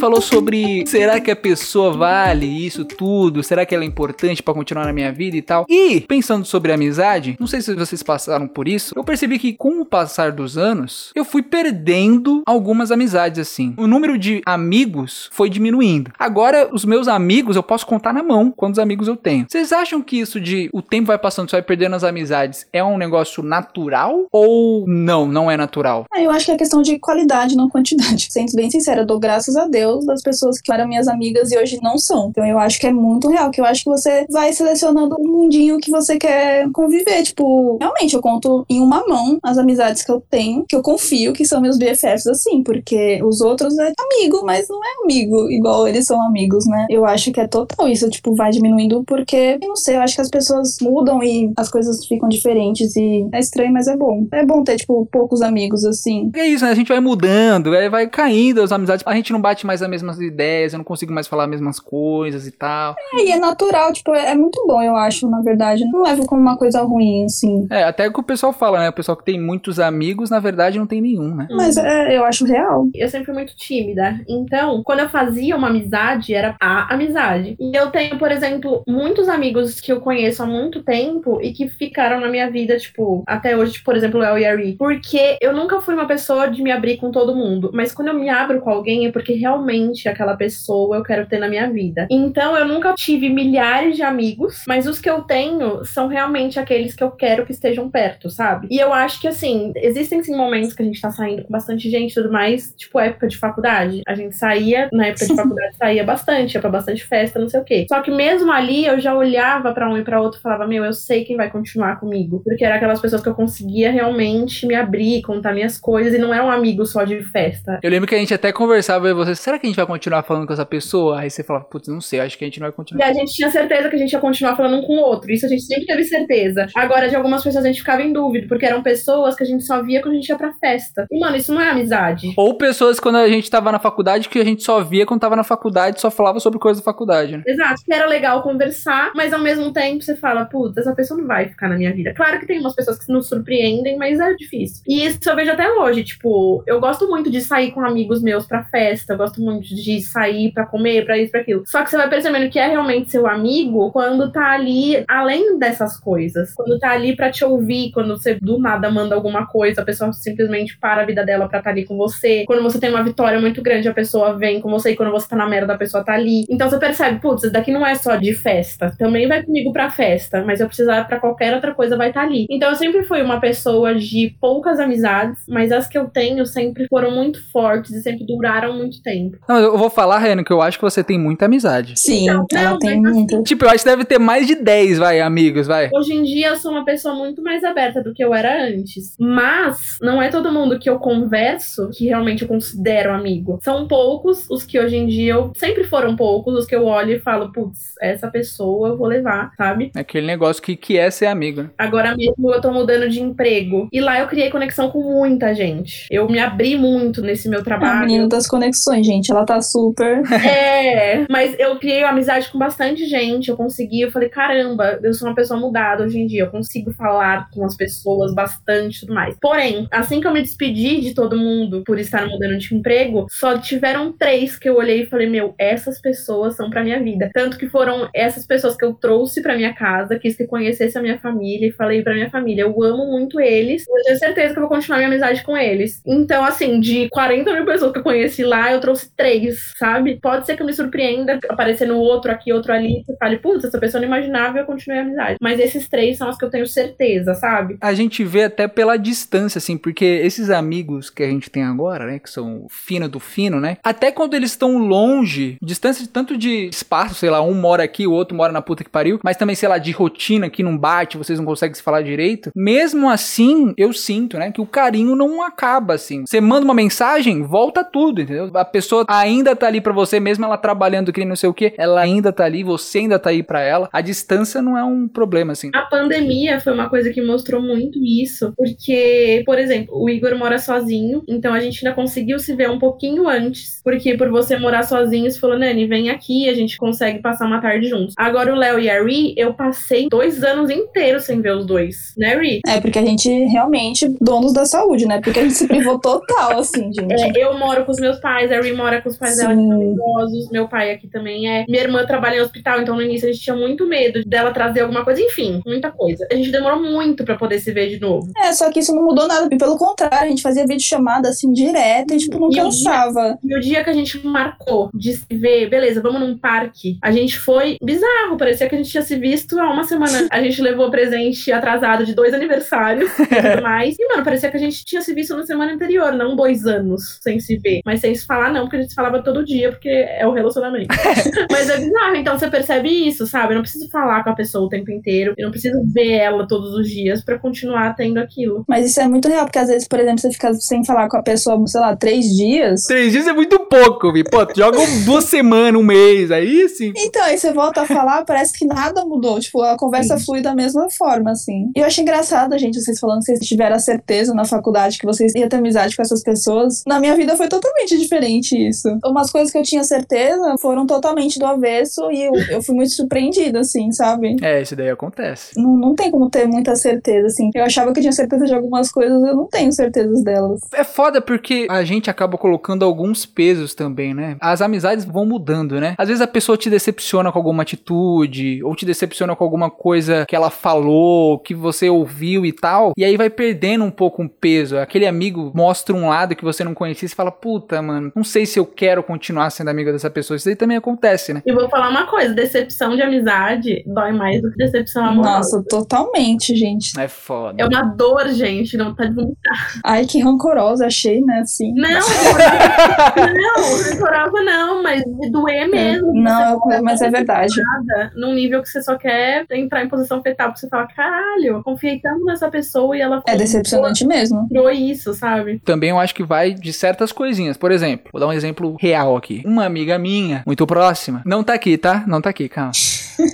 falou 0.05 0.21
sobre 0.21 0.85
será 0.85 1.19
que 1.19 1.31
a 1.31 1.35
pessoa 1.35 1.91
vale 1.91 2.45
isso 2.45 2.85
tudo? 2.85 3.41
Será 3.41 3.65
que 3.65 3.73
ela 3.73 3.83
é 3.83 3.87
importante 3.87 4.43
para 4.43 4.53
continuar 4.53 4.85
na 4.85 4.93
minha 4.93 5.11
vida 5.11 5.35
e 5.35 5.41
tal? 5.41 5.65
E 5.67 6.01
pensando 6.01 6.45
sobre 6.45 6.71
amizade, 6.71 7.35
não 7.39 7.47
sei 7.47 7.59
se 7.59 7.73
vocês 7.73 8.03
passaram 8.03 8.47
por 8.47 8.67
isso, 8.67 8.93
eu 8.95 9.03
percebi 9.03 9.39
que 9.39 9.53
com 9.53 9.81
o 9.81 9.85
passar 9.85 10.31
dos 10.31 10.59
anos, 10.59 11.11
eu 11.15 11.25
fui 11.25 11.41
perdendo 11.41 12.43
algumas 12.45 12.91
amizades 12.91 13.39
assim. 13.39 13.73
O 13.77 13.87
número 13.87 14.15
de 14.15 14.43
amigos 14.45 15.27
foi 15.31 15.49
diminuindo. 15.49 16.11
Agora, 16.19 16.69
os 16.71 16.85
meus 16.85 17.07
amigos 17.07 17.55
eu 17.55 17.63
posso 17.63 17.87
contar 17.87 18.13
na 18.13 18.21
mão 18.21 18.53
quantos 18.55 18.77
amigos 18.77 19.07
eu 19.07 19.15
tenho. 19.15 19.47
Vocês 19.49 19.71
acham 19.71 20.03
que 20.03 20.19
isso 20.19 20.39
de 20.39 20.69
o 20.71 20.83
tempo 20.83 21.07
vai 21.07 21.17
passando, 21.17 21.49
você 21.49 21.55
vai 21.55 21.63
perdendo 21.63 21.95
as 21.95 22.03
amizades, 22.03 22.67
é 22.71 22.83
um 22.83 22.95
negócio 22.95 23.41
natural 23.41 24.27
ou 24.31 24.85
não, 24.87 25.25
não 25.25 25.49
é 25.49 25.57
natural? 25.57 26.05
Ah, 26.13 26.21
eu 26.21 26.29
acho 26.29 26.45
que 26.45 26.51
é 26.51 26.57
questão 26.57 26.83
de 26.83 26.99
qualidade, 26.99 27.57
não 27.57 27.67
quantidade. 27.67 28.27
Sendo 28.29 28.51
bem 28.53 28.69
sincera, 28.69 29.01
eu 29.01 29.05
dou 29.07 29.19
graças 29.19 29.55
a 29.55 29.65
Deus 29.65 29.94
das 30.05 30.21
pessoas 30.21 30.59
que 30.59 30.71
eram 30.71 30.87
minhas 30.87 31.07
amigas 31.07 31.51
e 31.51 31.57
hoje 31.57 31.79
não 31.81 31.97
são. 31.97 32.29
Então 32.29 32.45
eu 32.45 32.57
acho 32.59 32.79
que 32.79 32.87
é 32.87 32.91
muito 32.91 33.29
real, 33.29 33.51
que 33.51 33.61
eu 33.61 33.65
acho 33.65 33.83
que 33.83 33.89
você 33.89 34.25
vai 34.29 34.51
selecionando 34.53 35.15
um 35.19 35.27
mundinho 35.27 35.77
que 35.77 35.91
você 35.91 36.17
quer 36.17 36.69
conviver. 36.71 37.23
Tipo, 37.23 37.77
realmente, 37.79 38.15
eu 38.15 38.21
conto 38.21 38.65
em 38.69 38.79
uma 38.79 39.05
mão 39.07 39.37
as 39.43 39.57
amizades 39.57 40.03
que 40.03 40.11
eu 40.11 40.21
tenho, 40.29 40.65
que 40.67 40.75
eu 40.75 40.81
confio 40.81 41.33
que 41.33 41.45
são 41.45 41.61
meus 41.61 41.77
BFFs 41.77 42.27
assim, 42.27 42.63
porque 42.63 43.21
os 43.23 43.41
outros 43.41 43.77
é 43.77 43.91
amigo, 43.99 44.43
mas 44.45 44.67
não 44.67 44.83
é 44.83 45.03
amigo 45.03 45.49
igual 45.49 45.87
eles 45.87 46.05
são 46.05 46.21
amigos, 46.21 46.65
né? 46.65 46.87
Eu 46.89 47.05
acho 47.05 47.31
que 47.31 47.39
é 47.39 47.47
total 47.47 47.87
isso, 47.87 48.09
tipo, 48.09 48.35
vai 48.35 48.51
diminuindo 48.51 49.03
porque, 49.05 49.57
não 49.61 49.75
sei, 49.75 49.95
eu 49.95 50.01
acho 50.01 50.15
que 50.15 50.21
as 50.21 50.29
pessoas 50.29 50.77
mudam 50.81 51.23
e 51.23 51.51
as 51.57 51.69
coisas 51.69 52.05
ficam 52.05 52.29
diferentes 52.29 52.95
e 52.95 53.27
é 53.31 53.39
estranho, 53.39 53.73
mas 53.73 53.87
é 53.87 53.95
bom. 53.95 54.27
É 54.31 54.45
bom 54.45 54.63
ter, 54.63 54.77
tipo, 54.77 55.07
poucos 55.11 55.41
amigos 55.41 55.85
assim. 55.85 56.31
É 56.35 56.47
isso, 56.47 56.63
né? 56.65 56.71
A 56.71 56.75
gente 56.75 56.87
vai 56.87 56.99
mudando, 56.99 57.71
vai 57.89 58.07
caindo 58.07 58.61
as 58.61 58.71
amizades, 58.71 59.05
a 59.05 59.15
gente 59.15 59.31
não 59.31 59.41
bate 59.41 59.65
mais 59.65 59.81
as 59.85 59.91
mesmas 59.91 60.19
ideias, 60.19 60.73
eu 60.73 60.77
não 60.77 60.83
consigo 60.83 61.13
mais 61.13 61.27
falar 61.27 61.43
as 61.43 61.49
mesmas 61.49 61.79
coisas 61.79 62.47
e 62.47 62.51
tal. 62.51 62.95
É, 63.13 63.25
e 63.25 63.31
é 63.31 63.39
natural, 63.39 63.91
tipo, 63.93 64.13
é, 64.13 64.31
é 64.31 64.35
muito 64.35 64.63
bom, 64.67 64.81
eu 64.81 64.95
acho, 64.95 65.29
na 65.29 65.41
verdade. 65.41 65.85
Não 65.85 66.03
levo 66.03 66.25
como 66.25 66.41
uma 66.41 66.57
coisa 66.57 66.81
ruim, 66.81 67.25
assim. 67.25 67.67
É, 67.69 67.83
até 67.83 68.07
o 68.07 68.13
que 68.13 68.19
o 68.19 68.23
pessoal 68.23 68.53
fala, 68.53 68.79
né? 68.79 68.89
O 68.89 68.93
pessoal 68.93 69.17
que 69.17 69.25
tem 69.25 69.39
muitos 69.39 69.79
amigos, 69.79 70.29
na 70.29 70.39
verdade, 70.39 70.79
não 70.79 70.87
tem 70.87 71.01
nenhum, 71.01 71.35
né? 71.35 71.47
Mas 71.51 71.77
é, 71.77 72.17
eu 72.17 72.25
acho 72.25 72.45
real. 72.45 72.87
Eu 72.93 73.09
sempre 73.09 73.25
fui 73.25 73.33
muito 73.33 73.55
tímida. 73.55 74.19
Então, 74.27 74.81
quando 74.83 74.99
eu 74.99 75.09
fazia 75.09 75.55
uma 75.55 75.67
amizade, 75.67 76.33
era 76.33 76.55
a 76.59 76.93
amizade. 76.93 77.55
E 77.59 77.75
eu 77.75 77.91
tenho, 77.91 78.17
por 78.17 78.31
exemplo, 78.31 78.83
muitos 78.87 79.29
amigos 79.29 79.79
que 79.79 79.91
eu 79.91 80.01
conheço 80.01 80.43
há 80.43 80.45
muito 80.45 80.83
tempo 80.83 81.39
e 81.41 81.51
que 81.51 81.67
ficaram 81.67 82.19
na 82.19 82.29
minha 82.29 82.49
vida, 82.49 82.77
tipo, 82.77 83.23
até 83.27 83.55
hoje, 83.55 83.73
tipo, 83.73 83.85
por 83.85 83.95
exemplo, 83.95 84.19
o 84.19 84.23
El 84.23 84.39
e 84.39 84.45
a 84.45 84.55
Ri. 84.55 84.75
Porque 84.77 85.37
eu 85.41 85.53
nunca 85.53 85.81
fui 85.81 85.93
uma 85.93 86.07
pessoa 86.07 86.47
de 86.47 86.61
me 86.61 86.71
abrir 86.71 86.97
com 86.97 87.11
todo 87.11 87.35
mundo. 87.35 87.71
Mas 87.73 87.93
quando 87.93 88.09
eu 88.09 88.13
me 88.13 88.29
abro 88.29 88.61
com 88.61 88.69
alguém 88.69 89.05
é 89.05 89.11
porque 89.11 89.33
realmente 89.33 89.74
realmente 89.75 90.07
aquela 90.07 90.35
pessoa 90.35 90.97
eu 90.97 91.03
quero 91.03 91.25
ter 91.25 91.39
na 91.39 91.47
minha 91.47 91.69
vida. 91.69 92.07
Então 92.09 92.57
eu 92.57 92.65
nunca 92.65 92.93
tive 92.93 93.29
milhares 93.29 93.95
de 93.95 94.03
amigos, 94.03 94.63
mas 94.67 94.87
os 94.87 94.99
que 94.99 95.09
eu 95.09 95.21
tenho 95.21 95.83
são 95.85 96.07
realmente 96.07 96.59
aqueles 96.59 96.95
que 96.95 97.03
eu 97.03 97.11
quero 97.11 97.45
que 97.45 97.51
estejam 97.51 97.89
perto, 97.89 98.29
sabe? 98.29 98.67
E 98.71 98.79
eu 98.79 98.93
acho 98.93 99.19
que 99.19 99.27
assim, 99.27 99.73
existem 99.75 100.23
sim 100.23 100.35
momentos 100.35 100.73
que 100.73 100.81
a 100.81 100.85
gente 100.85 101.01
tá 101.01 101.11
saindo 101.11 101.43
com 101.43 101.51
bastante 101.51 101.89
gente 101.89 102.11
e 102.11 102.15
tudo 102.15 102.31
mais, 102.31 102.73
tipo 102.75 102.99
época 102.99 103.27
de 103.27 103.37
faculdade. 103.37 104.01
A 104.07 104.15
gente 104.15 104.35
saía, 104.35 104.89
na 104.91 105.07
época 105.07 105.25
de 105.25 105.35
faculdade, 105.35 105.77
saía 105.77 106.03
bastante, 106.03 106.55
ia 106.55 106.61
pra 106.61 106.69
bastante 106.69 107.03
festa, 107.03 107.39
não 107.39 107.49
sei 107.49 107.59
o 107.59 107.63
quê. 107.63 107.85
Só 107.89 108.01
que 108.01 108.11
mesmo 108.11 108.51
ali 108.51 108.85
eu 108.85 108.99
já 108.99 109.15
olhava 109.15 109.73
para 109.73 109.89
um 109.89 109.97
e 109.97 110.03
para 110.03 110.21
outro 110.21 110.39
e 110.39 110.41
falava: 110.41 110.67
Meu, 110.67 110.83
eu 110.83 110.93
sei 110.93 111.25
quem 111.25 111.35
vai 111.35 111.49
continuar 111.49 111.99
comigo. 111.99 112.41
Porque 112.43 112.63
era 112.63 112.75
aquelas 112.75 113.01
pessoas 113.01 113.21
que 113.21 113.29
eu 113.29 113.35
conseguia 113.35 113.91
realmente 113.91 114.65
me 114.65 114.75
abrir, 114.75 115.21
contar 115.21 115.53
minhas 115.53 115.77
coisas 115.77 116.13
e 116.13 116.17
não 116.17 116.33
era 116.33 116.43
um 116.43 116.51
amigo 116.51 116.85
só 116.85 117.03
de 117.03 117.21
festa. 117.23 117.79
Eu 117.81 117.89
lembro 117.89 118.07
que 118.07 118.15
a 118.15 118.17
gente 118.17 118.33
até 118.33 118.51
conversava 118.51 119.09
e 119.09 119.13
você, 119.13 119.35
será 119.35 119.54
que 119.59 119.65
a 119.65 119.69
gente 119.69 119.75
vai 119.75 119.85
continuar 119.85 120.23
falando 120.23 120.47
com 120.47 120.53
essa 120.53 120.65
pessoa? 120.65 121.19
Aí 121.19 121.29
você 121.29 121.43
falava, 121.43 121.65
putz, 121.65 121.87
não 121.87 122.01
sei, 122.01 122.19
acho 122.19 122.37
que 122.37 122.43
a 122.43 122.47
gente 122.47 122.59
não 122.59 122.65
vai 122.65 122.71
E 122.71 122.75
continuar. 122.75 123.05
a 123.07 123.13
gente 123.13 123.33
tinha 123.33 123.49
certeza 123.51 123.89
que 123.89 123.95
a 123.95 123.99
gente 123.99 124.11
ia 124.13 124.19
continuar 124.19 124.55
falando 124.55 124.77
um 124.77 124.81
com 124.81 124.93
o 124.97 125.01
outro. 125.01 125.31
Isso 125.31 125.45
a 125.45 125.49
gente 125.49 125.63
sempre 125.63 125.85
teve 125.85 126.03
certeza. 126.03 126.67
Agora, 126.75 127.09
de 127.09 127.15
algumas 127.15 127.43
pessoas 127.43 127.63
a 127.65 127.67
gente 127.67 127.79
ficava 127.79 128.01
em 128.01 128.11
dúvida, 128.13 128.47
porque 128.47 128.65
eram 128.65 128.81
pessoas 128.83 129.35
que 129.35 129.43
a 129.43 129.45
gente 129.45 129.63
só 129.63 129.81
via 129.83 130.01
quando 130.01 130.13
a 130.13 130.17
gente 130.17 130.29
ia 130.29 130.37
pra 130.37 130.53
festa. 130.53 131.05
E, 131.11 131.19
mano, 131.19 131.35
isso 131.35 131.53
não 131.53 131.61
é 131.61 131.69
amizade. 131.69 132.33
Ou 132.37 132.53
pessoas 132.57 132.99
quando 132.99 133.15
a 133.17 133.27
gente 133.27 133.49
tava 133.49 133.71
na 133.71 133.79
faculdade 133.79 134.29
que 134.29 134.39
a 134.39 134.43
gente 134.45 134.63
só 134.63 134.81
via 134.83 135.05
quando 135.05 135.21
tava 135.21 135.35
na 135.35 135.43
faculdade, 135.43 135.99
só 136.01 136.09
falava 136.11 136.39
sobre 136.39 136.59
coisas 136.59 136.81
da 136.81 136.85
faculdade, 136.85 137.37
né? 137.37 137.43
Exato, 137.45 137.81
que 137.83 137.93
era 137.93 138.05
legal 138.07 138.41
conversar, 138.43 139.11
mas 139.15 139.33
ao 139.33 139.39
mesmo 139.39 139.71
tempo 139.71 140.03
você 140.03 140.15
fala, 140.15 140.45
putz, 140.45 140.77
essa 140.77 140.93
pessoa 140.95 141.19
não 141.19 141.27
vai 141.27 141.47
ficar 141.49 141.69
na 141.69 141.75
minha 141.77 141.93
vida. 141.93 142.13
Claro 142.13 142.39
que 142.39 142.45
tem 142.45 142.59
umas 142.59 142.75
pessoas 142.75 142.97
que 143.03 143.11
nos 143.11 143.27
surpreendem, 143.27 143.97
mas 143.97 144.19
é 144.19 144.33
difícil. 144.33 144.81
E 144.87 145.05
isso 145.05 145.19
eu 145.29 145.35
vejo 145.35 145.51
até 145.51 145.69
hoje, 145.71 146.03
tipo, 146.03 146.63
eu 146.67 146.79
gosto 146.79 147.07
muito 147.07 147.29
de 147.29 147.41
sair 147.41 147.71
com 147.71 147.81
amigos 147.81 148.21
meus 148.21 148.45
pra 148.45 148.63
festa, 148.65 149.13
eu 149.13 149.17
gosto 149.17 149.41
muito 149.45 149.67
de 149.75 150.01
sair 150.01 150.51
pra 150.51 150.65
comer, 150.65 151.05
pra 151.05 151.17
isso, 151.17 151.31
pra 151.31 151.41
aquilo. 151.41 151.63
Só 151.65 151.83
que 151.83 151.89
você 151.89 151.97
vai 151.97 152.09
percebendo 152.09 152.49
que 152.49 152.59
é 152.59 152.67
realmente 152.67 153.11
seu 153.11 153.27
amigo 153.27 153.91
quando 153.91 154.31
tá 154.31 154.51
ali 154.51 155.03
além 155.07 155.57
dessas 155.57 155.99
coisas. 155.99 156.53
Quando 156.53 156.79
tá 156.79 156.91
ali 156.91 157.15
pra 157.15 157.31
te 157.31 157.45
ouvir, 157.45 157.91
quando 157.91 158.17
você 158.17 158.37
do 158.41 158.59
nada 158.59 158.89
manda 158.89 159.15
alguma 159.15 159.47
coisa, 159.47 159.81
a 159.81 159.85
pessoa 159.85 160.11
simplesmente 160.13 160.77
para 160.77 161.01
a 161.01 161.05
vida 161.05 161.23
dela 161.25 161.47
pra 161.47 161.59
estar 161.59 161.69
ali 161.69 161.85
com 161.85 161.95
você. 161.95 162.43
Quando 162.45 162.63
você 162.63 162.79
tem 162.79 162.89
uma 162.89 163.03
vitória 163.03 163.39
muito 163.39 163.61
grande, 163.61 163.87
a 163.87 163.93
pessoa 163.93 164.37
vem 164.37 164.59
com 164.59 164.69
você 164.69 164.91
e 164.91 164.95
quando 164.95 165.11
você 165.11 165.27
tá 165.27 165.35
na 165.35 165.47
merda, 165.47 165.73
a 165.73 165.77
pessoa 165.77 166.03
tá 166.03 166.13
ali. 166.13 166.45
Então 166.49 166.69
você 166.69 166.77
percebe, 166.77 167.19
putz, 167.19 167.43
isso 167.43 167.53
daqui 167.53 167.71
não 167.71 167.85
é 167.85 167.95
só 167.95 168.15
de 168.15 168.33
festa. 168.33 168.93
Também 168.97 169.27
vai 169.27 169.43
comigo 169.43 169.71
pra 169.71 169.91
festa, 169.91 170.43
mas 170.43 170.59
eu 170.59 170.67
precisar 170.67 171.07
pra 171.07 171.19
qualquer 171.19 171.53
outra 171.53 171.73
coisa 171.73 171.97
vai 171.97 172.09
estar 172.09 172.21
ali. 172.21 172.45
Então 172.49 172.69
eu 172.69 172.75
sempre 172.75 173.03
fui 173.03 173.21
uma 173.21 173.39
pessoa 173.39 173.95
de 173.95 174.35
poucas 174.39 174.79
amizades, 174.79 175.43
mas 175.47 175.71
as 175.71 175.87
que 175.87 175.97
eu 175.97 176.09
tenho 176.09 176.45
sempre 176.45 176.87
foram 176.87 177.11
muito 177.11 177.43
fortes 177.51 177.91
e 177.91 178.01
sempre 178.01 178.25
duraram 178.25 178.73
muito 178.73 179.01
tempo. 179.01 179.34
Não, 179.47 179.57
eu 179.57 179.77
vou 179.77 179.89
falar, 179.89 180.19
Reno, 180.19 180.43
que 180.43 180.51
eu 180.51 180.61
acho 180.61 180.77
que 180.77 180.83
você 180.83 181.03
tem 181.03 181.19
muita 181.19 181.45
amizade. 181.45 181.93
Sim, 181.97 182.23
Então, 182.23 182.45
ela 182.53 182.71
não, 182.71 182.79
tem 182.79 183.01
mas 183.01 183.11
assim, 183.11 183.19
muita. 183.19 183.43
Tipo, 183.43 183.65
eu 183.65 183.69
acho 183.69 183.83
que 183.83 183.89
deve 183.89 184.05
ter 184.05 184.19
mais 184.19 184.47
de 184.47 184.55
10, 184.55 184.97
vai, 184.99 185.19
amigos, 185.21 185.67
vai. 185.67 185.89
Hoje 185.93 186.13
em 186.13 186.23
dia 186.23 186.49
eu 186.49 186.55
sou 186.55 186.71
uma 186.71 186.85
pessoa 186.85 187.13
muito 187.15 187.41
mais 187.41 187.63
aberta 187.63 188.01
do 188.01 188.13
que 188.13 188.23
eu 188.23 188.33
era 188.33 188.63
antes. 188.67 189.15
Mas 189.19 189.97
não 190.01 190.21
é 190.21 190.29
todo 190.29 190.51
mundo 190.51 190.79
que 190.79 190.89
eu 190.89 190.99
converso 190.99 191.89
que 191.93 192.05
realmente 192.07 192.41
eu 192.43 192.47
considero 192.47 193.11
amigo. 193.13 193.59
São 193.63 193.87
poucos 193.87 194.45
os 194.49 194.63
que 194.63 194.79
hoje 194.79 194.95
em 194.95 195.07
dia 195.07 195.33
eu 195.33 195.51
sempre 195.55 195.83
foram 195.83 196.15
poucos 196.15 196.53
os 196.55 196.65
que 196.65 196.75
eu 196.75 196.85
olho 196.85 197.13
e 197.13 197.19
falo, 197.19 197.51
putz, 197.51 197.93
essa 198.01 198.27
pessoa 198.29 198.89
eu 198.89 198.97
vou 198.97 199.07
levar, 199.07 199.51
sabe? 199.57 199.91
É 199.95 199.99
Aquele 199.99 200.27
negócio 200.27 200.61
que, 200.61 200.75
que 200.75 200.97
é 200.97 201.09
ser 201.11 201.25
amigo, 201.25 201.63
né? 201.63 201.69
Agora 201.77 202.15
mesmo 202.15 202.53
eu 202.53 202.61
tô 202.61 202.71
mudando 202.71 203.09
de 203.09 203.21
emprego. 203.21 203.87
E 203.91 203.99
lá 203.99 204.19
eu 204.19 204.27
criei 204.27 204.49
conexão 204.49 204.89
com 204.89 205.01
muita 205.01 205.53
gente. 205.53 206.07
Eu 206.09 206.29
me 206.29 206.39
abri 206.39 206.77
muito 206.77 207.21
nesse 207.21 207.49
meu 207.49 207.59
É 207.59 207.61
a 207.61 207.65
trabalho. 207.65 207.99
menina 208.01 208.27
das 208.27 208.47
conexões, 208.47 209.05
gente. 209.05 209.24
Ela 209.31 209.45
tá 209.45 209.61
super. 209.61 210.23
É, 210.45 211.25
mas 211.29 211.55
eu 211.57 211.77
criei 211.79 212.03
amizade 212.03 212.49
com 212.49 212.57
bastante 212.57 213.05
gente. 213.05 213.49
Eu 213.49 213.57
consegui, 213.57 214.01
eu 214.01 214.11
falei, 214.11 214.29
caramba, 214.29 214.99
eu 215.01 215.13
sou 215.13 215.27
uma 215.27 215.35
pessoa 215.35 215.59
mudada 215.59 216.03
hoje 216.03 216.19
em 216.19 216.27
dia. 216.27 216.43
Eu 216.43 216.51
consigo 216.51 216.91
falar 216.93 217.49
com 217.51 217.65
as 217.65 217.75
pessoas 217.75 218.33
bastante 218.33 218.97
e 218.97 218.99
tudo 219.01 219.13
mais. 219.13 219.35
Porém, 219.41 219.87
assim 219.91 220.21
que 220.21 220.27
eu 220.27 220.33
me 220.33 220.41
despedi 220.41 221.01
de 221.01 221.13
todo 221.13 221.37
mundo 221.37 221.83
por 221.85 221.97
estar 221.99 222.27
mudando 222.27 222.57
de 222.57 222.75
emprego, 222.75 223.25
só 223.29 223.57
tiveram 223.57 224.11
três 224.11 224.57
que 224.57 224.69
eu 224.69 224.77
olhei 224.77 225.03
e 225.03 225.05
falei, 225.05 225.27
meu, 225.27 225.55
essas 225.57 225.99
pessoas 225.99 226.55
são 226.55 226.69
pra 226.69 226.83
minha 226.83 227.01
vida. 227.01 227.29
Tanto 227.33 227.57
que 227.57 227.67
foram 227.67 228.07
essas 228.13 228.45
pessoas 228.45 228.75
que 228.75 228.85
eu 228.85 228.93
trouxe 228.93 229.41
pra 229.41 229.55
minha 229.55 229.73
casa, 229.73 230.19
quis 230.19 230.35
que 230.35 230.45
conhecesse 230.45 230.97
a 230.97 231.01
minha 231.01 231.17
família 231.19 231.67
e 231.67 231.71
falei 231.71 232.01
pra 232.01 232.13
minha 232.13 232.29
família, 232.29 232.61
eu 232.61 232.83
amo 232.83 233.05
muito 233.11 233.39
eles. 233.39 233.85
Eu 233.87 234.03
tenho 234.03 234.19
certeza 234.19 234.53
que 234.53 234.59
eu 234.59 234.61
vou 234.61 234.69
continuar 234.69 234.97
minha 234.97 235.09
amizade 235.09 235.43
com 235.43 235.57
eles. 235.57 236.01
Então, 236.05 236.43
assim, 236.43 236.79
de 236.79 237.09
40 237.09 237.53
mil 237.53 237.65
pessoas 237.65 237.91
que 237.91 237.99
eu 237.99 238.03
conheci 238.03 238.43
lá, 238.43 238.71
eu 238.71 238.79
trouxe 238.79 239.11
três, 239.15 239.73
sabe? 239.77 240.19
Pode 240.21 240.45
ser 240.45 240.55
que 240.55 240.61
eu 240.61 240.65
me 240.65 240.73
surpreenda 240.73 241.39
aparecendo 241.49 241.97
outro 241.97 242.31
aqui, 242.31 242.51
outro 242.51 242.73
ali, 242.73 243.03
eu 243.07 243.15
fale, 243.17 243.37
putz, 243.37 243.63
essa 243.63 243.79
pessoa 243.79 244.01
não 244.01 244.07
imaginava 244.07 244.57
e 244.57 244.61
eu 244.61 244.65
continuei 244.65 244.99
a 244.99 245.03
amizade. 245.03 245.37
Mas 245.41 245.59
esses 245.59 245.87
três 245.87 246.17
são 246.17 246.29
as 246.29 246.37
que 246.37 246.45
eu 246.45 246.49
tenho 246.49 246.67
certeza, 246.67 247.33
sabe? 247.33 247.77
A 247.81 247.93
gente 247.93 248.23
vê 248.23 248.43
até 248.43 248.67
pela 248.67 248.97
distância, 248.97 249.57
assim, 249.59 249.77
porque 249.77 250.05
esses 250.05 250.49
amigos 250.49 251.09
que 251.09 251.23
a 251.23 251.27
gente 251.27 251.49
tem 251.49 251.63
agora, 251.63 252.05
né, 252.05 252.19
que 252.19 252.29
são 252.29 252.67
fino 252.69 253.07
do 253.07 253.19
fino, 253.19 253.59
né, 253.59 253.77
até 253.83 254.11
quando 254.11 254.33
eles 254.33 254.51
estão 254.51 254.77
longe, 254.77 255.57
distância 255.61 256.03
de 256.03 256.09
tanto 256.09 256.37
de 256.37 256.67
espaço, 256.67 257.15
sei 257.15 257.29
lá, 257.29 257.41
um 257.41 257.53
mora 257.53 257.83
aqui, 257.83 258.07
o 258.07 258.11
outro 258.11 258.35
mora 258.35 258.51
na 258.51 258.61
puta 258.61 258.83
que 258.83 258.89
pariu, 258.89 259.19
mas 259.23 259.37
também, 259.37 259.55
sei 259.55 259.69
lá, 259.69 259.77
de 259.77 259.91
rotina 259.91 260.49
que 260.49 260.63
não 260.63 260.77
bate, 260.77 261.17
vocês 261.17 261.39
não 261.39 261.45
conseguem 261.45 261.75
se 261.75 261.83
falar 261.83 262.01
direito, 262.01 262.51
mesmo 262.55 263.09
assim, 263.09 263.73
eu 263.77 263.93
sinto, 263.93 264.37
né, 264.37 264.51
que 264.51 264.61
o 264.61 264.65
carinho 264.65 265.15
não 265.15 265.41
acaba, 265.41 265.93
assim. 265.93 266.23
Você 266.25 266.41
manda 266.41 266.65
uma 266.65 266.73
mensagem, 266.73 267.43
volta 267.43 267.83
tudo, 267.83 268.21
entendeu? 268.21 268.49
A 268.53 268.65
pessoa 268.65 269.04
ainda 269.07 269.55
tá 269.55 269.67
ali 269.67 269.81
pra 269.81 269.93
você, 269.93 270.19
mesmo 270.19 270.45
ela 270.45 270.57
trabalhando 270.57 271.11
que 271.11 271.19
nem 271.19 271.27
não 271.27 271.35
sei 271.35 271.49
o 271.49 271.53
que, 271.53 271.73
ela 271.77 272.01
ainda 272.01 272.31
tá 272.31 272.45
ali, 272.45 272.63
você 272.63 272.99
ainda 272.99 273.19
tá 273.19 273.29
aí 273.29 273.43
pra 273.43 273.61
ela. 273.61 273.89
A 273.91 274.01
distância 274.01 274.61
não 274.61 274.77
é 274.77 274.83
um 274.83 275.07
problema, 275.07 275.53
assim. 275.53 275.71
A 275.73 275.81
pandemia 275.81 276.59
foi 276.59 276.73
uma 276.73 276.89
coisa 276.89 277.11
que 277.11 277.21
mostrou 277.21 277.61
muito 277.61 277.99
isso, 278.03 278.53
porque, 278.57 279.43
por 279.45 279.57
exemplo, 279.57 279.95
o 279.95 280.09
Igor 280.09 280.37
mora 280.37 280.59
sozinho, 280.59 281.23
então 281.27 281.53
a 281.53 281.59
gente 281.59 281.85
ainda 281.85 281.95
conseguiu 281.95 282.39
se 282.39 282.55
ver 282.55 282.69
um 282.69 282.79
pouquinho 282.79 283.27
antes, 283.27 283.81
porque 283.83 284.15
por 284.17 284.29
você 284.29 284.57
morar 284.57 284.83
sozinho, 284.83 285.29
você 285.29 285.39
falou, 285.39 285.57
Nani, 285.57 285.87
vem 285.87 286.09
aqui, 286.09 286.49
a 286.49 286.53
gente 286.53 286.77
consegue 286.77 287.19
passar 287.19 287.45
uma 287.45 287.61
tarde 287.61 287.87
juntos. 287.87 288.13
Agora 288.17 288.53
o 288.53 288.55
Léo 288.55 288.79
e 288.79 288.89
a 288.89 289.03
Ri, 289.03 289.33
eu 289.37 289.53
passei 289.53 290.07
dois 290.09 290.43
anos 290.43 290.69
inteiros 290.69 291.23
sem 291.23 291.41
ver 291.41 291.55
os 291.55 291.65
dois, 291.65 292.13
né, 292.17 292.35
Ri? 292.35 292.59
É, 292.67 292.79
porque 292.79 292.99
a 292.99 293.05
gente 293.05 293.29
realmente, 293.45 294.07
donos 294.21 294.53
da 294.53 294.65
saúde, 294.65 295.05
né? 295.05 295.21
Porque 295.21 295.39
a 295.39 295.43
gente 295.43 295.55
se 295.55 295.67
privou 295.67 295.99
total, 295.99 296.59
assim, 296.59 296.91
gente. 296.93 297.13
É, 297.13 297.31
eu 297.35 297.57
moro 297.57 297.85
com 297.85 297.91
os 297.91 297.99
meus 297.99 298.19
pais, 298.19 298.51
a 298.51 298.61
Ri 298.61 298.73
mora 298.73 298.94
com 299.01 299.09
os 299.09 299.17
pais 299.17 299.37
dela 299.37 299.55
que 299.55 299.61
são 299.61 299.79
Sim. 299.79 299.93
idosos, 299.93 300.49
meu 300.49 300.67
pai 300.67 300.91
aqui 300.91 301.07
também 301.07 301.49
é. 301.49 301.65
Minha 301.67 301.83
irmã 301.83 302.05
trabalha 302.05 302.37
em 302.37 302.41
hospital, 302.41 302.81
então 302.81 302.95
no 302.95 303.01
início 303.01 303.27
a 303.27 303.31
gente 303.31 303.43
tinha 303.43 303.55
muito 303.55 303.87
medo 303.87 304.23
dela 304.25 304.51
trazer 304.51 304.81
alguma 304.81 305.03
coisa, 305.03 305.21
enfim, 305.21 305.61
muita 305.65 305.91
coisa. 305.91 306.27
A 306.31 306.35
gente 306.35 306.51
demorou 306.51 306.81
muito 306.81 307.23
pra 307.23 307.35
poder 307.35 307.59
se 307.59 307.71
ver 307.71 307.89
de 307.89 307.99
novo. 307.99 308.31
É, 308.37 308.51
só 308.53 308.71
que 308.71 308.79
isso 308.79 308.93
não 308.93 309.03
mudou 309.03 309.27
nada. 309.27 309.49
Pelo 309.57 309.77
contrário, 309.77 310.27
a 310.27 310.29
gente 310.29 310.41
fazia 310.41 310.65
videochamada 310.65 311.29
assim 311.29 311.51
direto 311.51 312.13
e, 312.13 312.17
tipo, 312.17 312.39
não 312.39 312.49
E 312.49 312.55
cansava. 312.55 313.37
E 313.43 313.55
o 313.55 313.59
dia 313.59 313.83
que 313.83 313.89
a 313.89 313.93
gente 313.93 314.25
marcou 314.25 314.89
de 314.93 315.13
se 315.13 315.25
ver, 315.31 315.69
beleza, 315.69 316.01
vamos 316.01 316.19
num 316.19 316.37
parque, 316.37 316.97
a 317.01 317.11
gente 317.11 317.37
foi 317.37 317.77
bizarro, 317.81 318.37
parecia 318.37 318.67
que 318.67 318.75
a 318.75 318.77
gente 318.77 318.91
tinha 318.91 319.03
se 319.03 319.15
visto 319.15 319.59
há 319.59 319.71
uma 319.71 319.83
semana. 319.83 320.27
A 320.35 320.41
gente 320.41 320.61
levou 320.61 320.91
presente 320.91 321.51
atrasado 321.51 322.05
de 322.05 322.13
dois 322.13 322.33
aniversários 322.33 323.09
e 323.19 323.25
tudo 323.25 323.61
mais. 323.63 323.95
E, 323.97 324.07
mano, 324.07 324.23
parecia 324.23 324.49
que 324.51 324.57
a 324.57 324.59
gente 324.59 324.83
tinha 324.83 325.01
se 325.01 325.13
visto 325.13 325.35
na 325.35 325.45
semana 325.45 325.73
anterior, 325.73 326.11
não 326.13 326.35
dois 326.35 326.65
anos 326.65 327.19
sem 327.21 327.39
se 327.39 327.57
ver. 327.57 327.81
Mas 327.85 328.01
sem 328.01 328.13
se 328.13 328.25
falar, 328.25 328.51
não, 328.51 328.63
porque 328.63 328.77
a 328.77 328.81
gente 328.81 328.84
se 328.87 328.95
falava 328.95 329.21
todo 329.23 329.45
dia, 329.45 329.71
porque 329.71 329.89
é 329.89 330.25
o 330.25 330.31
relacionamento. 330.31 330.87
Mas 331.51 331.69
é 331.69 331.77
bizarro, 331.79 332.15
então 332.15 332.37
você 332.37 332.49
percebe 332.49 332.89
isso, 332.89 333.25
sabe? 333.27 333.53
Eu 333.53 333.55
não 333.55 333.61
preciso 333.61 333.89
falar 333.89 334.23
com 334.23 334.29
a 334.29 334.35
pessoa 334.35 334.65
o 334.65 334.69
tempo 334.69 334.91
inteiro, 334.91 335.33
eu 335.37 335.45
não 335.45 335.51
preciso 335.51 335.81
ver 335.85 336.11
ela 336.11 336.47
todos 336.47 336.73
os 336.73 336.89
dias 336.89 337.23
pra 337.23 337.37
continuar 337.37 337.95
tendo 337.95 338.19
aquilo. 338.19 338.63
Mas 338.67 338.85
isso 338.85 338.99
é 338.99 339.07
muito 339.07 339.27
real, 339.27 339.45
porque 339.45 339.59
às 339.59 339.67
vezes, 339.67 339.87
por 339.87 339.99
exemplo, 339.99 340.19
você 340.19 340.31
fica 340.31 340.53
sem 340.55 340.83
falar 340.83 341.09
com 341.09 341.17
a 341.17 341.23
pessoa, 341.23 341.61
sei 341.67 341.81
lá, 341.81 341.95
três 341.95 342.25
dias. 342.25 342.83
Três 342.83 343.11
dias 343.11 343.27
é 343.27 343.33
muito 343.33 343.59
pouco, 343.67 344.11
Vi. 344.11 344.23
Pô, 344.23 344.45
tu 344.45 344.57
joga 344.57 344.77
duas 345.05 345.25
semanas, 345.25 345.79
um 345.79 345.83
mês, 345.83 346.31
aí 346.31 346.67
sim. 346.69 346.93
Então, 346.95 347.23
aí 347.23 347.37
você 347.37 347.51
volta 347.53 347.81
a 347.81 347.85
falar, 347.85 348.23
parece 348.25 348.57
que 348.57 348.65
nada 348.65 349.05
mudou. 349.05 349.39
Tipo, 349.39 349.61
a 349.61 349.77
conversa 349.77 350.17
flui 350.17 350.41
da 350.41 350.55
mesma 350.55 350.89
forma, 350.89 351.31
assim. 351.31 351.71
E 351.75 351.79
eu 351.79 351.85
achei 351.85 352.01
engraçado, 352.01 352.57
gente, 352.57 352.79
vocês 352.81 352.99
falando 352.99 353.19
que 353.19 353.25
vocês 353.25 353.39
tiveram 353.39 353.75
a 353.75 353.79
certeza 353.79 354.33
na 354.33 354.45
faculdade 354.45 354.97
que 354.97 355.05
vocês 355.05 355.33
iam 355.35 355.47
ter 355.47 355.57
amizade 355.57 355.95
com 355.95 356.01
essas 356.01 356.21
pessoas. 356.21 356.83
Na 356.87 356.99
minha 356.99 357.15
vida 357.15 357.35
foi 357.35 357.47
totalmente 357.47 357.97
diferente 357.97 358.55
isso. 358.55 358.74
Umas 359.05 359.31
coisas 359.31 359.51
que 359.51 359.57
eu 359.57 359.63
tinha 359.63 359.83
certeza 359.83 360.55
foram 360.61 360.85
totalmente 360.85 361.39
do 361.39 361.45
avesso 361.45 362.09
e 362.11 362.23
eu, 362.23 362.33
eu 362.49 362.61
fui 362.61 362.75
muito 362.75 362.93
surpreendida, 362.93 363.59
assim, 363.59 363.91
sabe? 363.91 364.35
É, 364.41 364.61
isso 364.61 364.75
daí 364.75 364.89
acontece. 364.89 365.59
Não, 365.59 365.77
não 365.77 365.95
tem 365.95 366.11
como 366.11 366.29
ter 366.29 366.47
muita 366.47 366.75
certeza, 366.75 367.27
assim. 367.27 367.49
Eu 367.53 367.63
achava 367.63 367.91
que 367.93 367.99
eu 367.99 368.01
tinha 368.01 368.13
certeza 368.13 368.45
de 368.45 368.53
algumas 368.53 368.91
coisas, 368.91 369.23
eu 369.23 369.35
não 369.35 369.47
tenho 369.47 369.71
certezas 369.71 370.23
delas. 370.23 370.61
É 370.73 370.83
foda 370.83 371.21
porque 371.21 371.67
a 371.69 371.83
gente 371.83 372.09
acaba 372.09 372.37
colocando 372.37 372.83
alguns 372.83 373.25
pesos 373.25 373.73
também, 373.73 374.13
né? 374.13 374.37
As 374.39 374.61
amizades 374.61 375.05
vão 375.05 375.25
mudando, 375.25 375.79
né? 375.79 375.95
Às 375.97 376.07
vezes 376.07 376.21
a 376.21 376.27
pessoa 376.27 376.57
te 376.57 376.69
decepciona 376.69 377.31
com 377.31 377.37
alguma 377.37 377.63
atitude, 377.63 378.63
ou 378.63 378.75
te 378.75 378.85
decepciona 378.85 379.35
com 379.35 379.43
alguma 379.43 379.69
coisa 379.69 380.25
que 380.27 380.35
ela 380.35 380.49
falou, 380.49 381.39
que 381.39 381.53
você 381.53 381.89
ouviu 381.89 382.45
e 382.45 382.51
tal, 382.51 382.93
e 382.97 383.03
aí 383.03 383.17
vai 383.17 383.29
perdendo 383.29 383.83
um 383.83 383.91
pouco 383.91 384.21
um 384.21 384.27
peso. 384.27 384.77
Aquele 384.77 385.05
amigo 385.05 385.51
mostra 385.53 385.95
um 385.95 386.09
lado 386.09 386.35
que 386.35 386.43
você 386.43 386.63
não 386.63 386.73
conhecia 386.73 387.07
e 387.07 387.09
fala, 387.09 387.31
puta, 387.31 387.81
mano, 387.81 388.11
não 388.15 388.23
sei 388.23 388.45
se 388.45 388.59
eu 388.59 388.64
eu 388.65 388.71
quero 388.75 389.03
continuar 389.03 389.49
sendo 389.49 389.69
amigo 389.69 389.91
dessa 389.91 390.09
pessoa. 390.09 390.35
Isso 390.37 390.49
aí 390.49 390.55
também 390.55 390.77
acontece, 390.77 391.33
né? 391.33 391.41
E 391.45 391.53
vou 391.53 391.69
falar 391.69 391.89
uma 391.89 392.05
coisa: 392.07 392.33
decepção 392.33 392.95
de 392.95 393.01
amizade 393.01 393.83
dói 393.85 394.11
mais 394.11 394.41
do 394.41 394.49
que 394.51 394.57
decepção 394.57 395.05
amorosa. 395.05 395.35
Nossa, 395.37 395.63
totalmente, 395.63 396.55
gente. 396.55 396.99
É 396.99 397.07
foda. 397.07 397.55
É 397.61 397.65
uma 397.65 397.83
dor, 397.83 398.27
gente, 398.29 398.77
não 398.77 398.93
tá 398.93 399.05
de 399.05 399.13
vomitar. 399.13 399.71
Ai, 399.83 400.05
que 400.05 400.19
rancorosa, 400.21 400.85
achei, 400.87 401.21
né? 401.21 401.39
Assim. 401.39 401.73
Não, 401.73 401.89
não, 401.89 403.83
rancorosa 403.83 404.43
não, 404.43 404.83
mas 404.83 405.03
de 405.03 405.29
doer 405.29 405.67
mesmo. 405.69 406.13
Não, 406.13 406.59
eu- 406.71 406.83
mas 406.83 407.01
é 407.01 407.09
verdade. 407.09 407.53
Nada, 407.61 408.11
num 408.15 408.33
nível 408.33 408.61
que 408.61 408.69
você 408.69 408.81
só 408.81 408.97
quer 408.97 409.45
entrar 409.51 409.83
em 409.83 409.89
posição 409.89 410.21
fetal, 410.21 410.47
porque 410.49 410.61
você 410.61 410.69
fala, 410.69 410.87
caralho, 410.87 411.61
confiei 411.63 411.99
tanto 411.99 412.25
nessa 412.25 412.49
pessoa 412.49 412.95
e 412.97 413.01
ela 413.01 413.21
É 413.27 413.35
decepcionante 413.35 414.05
mesmo. 414.05 414.41
mostrou 414.41 414.69
isso, 414.69 415.13
sabe? 415.13 415.59
Também 415.65 415.89
eu 415.89 415.99
acho 415.99 416.13
que 416.15 416.23
vai 416.23 416.53
de 416.53 416.71
certas 416.73 417.11
coisinhas. 417.11 417.57
Por 417.57 417.71
exemplo, 417.71 418.09
vou 418.11 418.19
dar 418.19 418.27
um 418.27 418.33
exemplo 418.33 418.54
real 418.79 419.15
aqui. 419.15 419.41
Uma 419.45 419.65
amiga 419.65 419.97
minha, 419.97 420.43
muito 420.45 420.65
próxima, 420.65 421.21
não 421.25 421.43
tá 421.43 421.53
aqui, 421.53 421.77
tá? 421.77 422.03
Não 422.07 422.21
tá 422.21 422.29
aqui, 422.29 422.47
calma. 422.47 422.71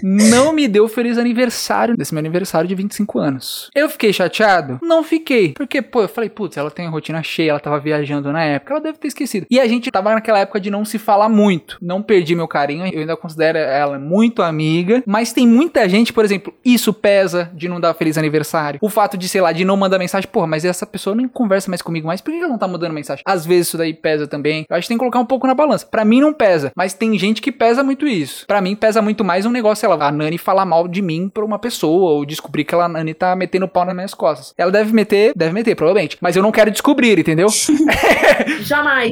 Não 0.03 0.53
me 0.53 0.67
deu 0.67 0.87
feliz 0.87 1.17
aniversário 1.17 1.95
desse 1.95 2.13
meu 2.13 2.19
aniversário 2.19 2.67
de 2.67 2.75
25 2.75 3.19
anos. 3.19 3.69
Eu 3.73 3.89
fiquei 3.89 4.13
chateado? 4.13 4.79
Não 4.81 5.03
fiquei. 5.03 5.53
Porque, 5.53 5.81
pô, 5.81 6.03
eu 6.03 6.09
falei, 6.09 6.29
putz, 6.29 6.57
ela 6.57 6.71
tem 6.71 6.87
a 6.87 6.89
rotina 6.89 7.21
cheia, 7.23 7.51
ela 7.51 7.59
tava 7.59 7.79
viajando 7.79 8.31
na 8.31 8.43
época, 8.43 8.73
ela 8.73 8.81
deve 8.81 8.97
ter 8.97 9.07
esquecido. 9.07 9.45
E 9.49 9.59
a 9.59 9.67
gente 9.67 9.91
tava 9.91 10.13
naquela 10.13 10.39
época 10.39 10.59
de 10.59 10.69
não 10.69 10.85
se 10.85 10.97
falar 10.97 11.29
muito. 11.29 11.77
Não 11.81 12.01
perdi 12.01 12.35
meu 12.35 12.47
carinho, 12.47 12.85
eu 12.87 12.99
ainda 12.99 13.15
considero 13.15 13.57
ela 13.57 13.97
muito 13.99 14.41
amiga. 14.41 15.03
Mas 15.05 15.33
tem 15.33 15.47
muita 15.47 15.87
gente, 15.87 16.13
por 16.13 16.25
exemplo, 16.25 16.53
isso 16.63 16.93
pesa 16.93 17.51
de 17.53 17.67
não 17.67 17.79
dar 17.79 17.93
feliz 17.93 18.17
aniversário. 18.17 18.79
O 18.81 18.89
fato 18.89 19.17
de, 19.17 19.27
sei 19.27 19.41
lá, 19.41 19.51
de 19.51 19.65
não 19.65 19.77
mandar 19.77 19.97
mensagem, 19.99 20.29
porra, 20.29 20.47
mas 20.47 20.65
essa 20.65 20.85
pessoa 20.85 21.15
nem 21.15 21.27
conversa 21.27 21.69
mais 21.69 21.81
comigo 21.81 22.07
mais, 22.07 22.21
por 22.21 22.31
que 22.31 22.39
ela 22.39 22.47
não 22.47 22.57
tá 22.57 22.67
mandando 22.67 22.93
mensagem? 22.93 23.23
Às 23.25 23.45
vezes 23.45 23.67
isso 23.67 23.77
daí 23.77 23.93
pesa 23.93 24.27
também. 24.27 24.65
Eu 24.69 24.75
acho 24.75 24.85
que 24.85 24.89
tem 24.89 24.97
que 24.97 24.99
colocar 24.99 25.19
um 25.19 25.25
pouco 25.25 25.47
na 25.47 25.53
balança. 25.53 25.85
Pra 25.85 26.05
mim 26.05 26.21
não 26.21 26.33
pesa, 26.33 26.71
mas 26.75 26.93
tem 26.93 27.17
gente 27.17 27.41
que 27.41 27.51
pesa 27.51 27.83
muito 27.83 28.07
isso. 28.07 28.45
Pra 28.45 28.61
mim 28.61 28.75
pesa 28.75 29.01
muito 29.01 29.23
mais 29.23 29.45
um 29.45 29.51
negócio, 29.51 29.70
sei 29.75 29.89
lá, 29.89 30.07
a 30.07 30.11
Nani 30.11 30.37
falar 30.37 30.65
mal 30.65 30.87
de 30.87 31.01
mim 31.01 31.29
pra 31.29 31.45
uma 31.45 31.59
pessoa, 31.59 32.11
ou 32.11 32.25
descobrir 32.25 32.63
que 32.63 32.73
ela, 32.73 32.85
a 32.85 32.89
Nani 32.89 33.13
tá 33.13 33.35
metendo 33.35 33.67
pau 33.67 33.85
nas 33.85 33.95
minhas 33.95 34.13
costas. 34.13 34.53
Ela 34.57 34.71
deve 34.71 34.93
meter, 34.93 35.33
deve 35.35 35.53
meter, 35.53 35.75
provavelmente. 35.75 36.17
Mas 36.21 36.35
eu 36.35 36.43
não 36.43 36.51
quero 36.51 36.71
descobrir, 36.71 37.19
entendeu? 37.19 37.47
Jamais. 38.61 39.11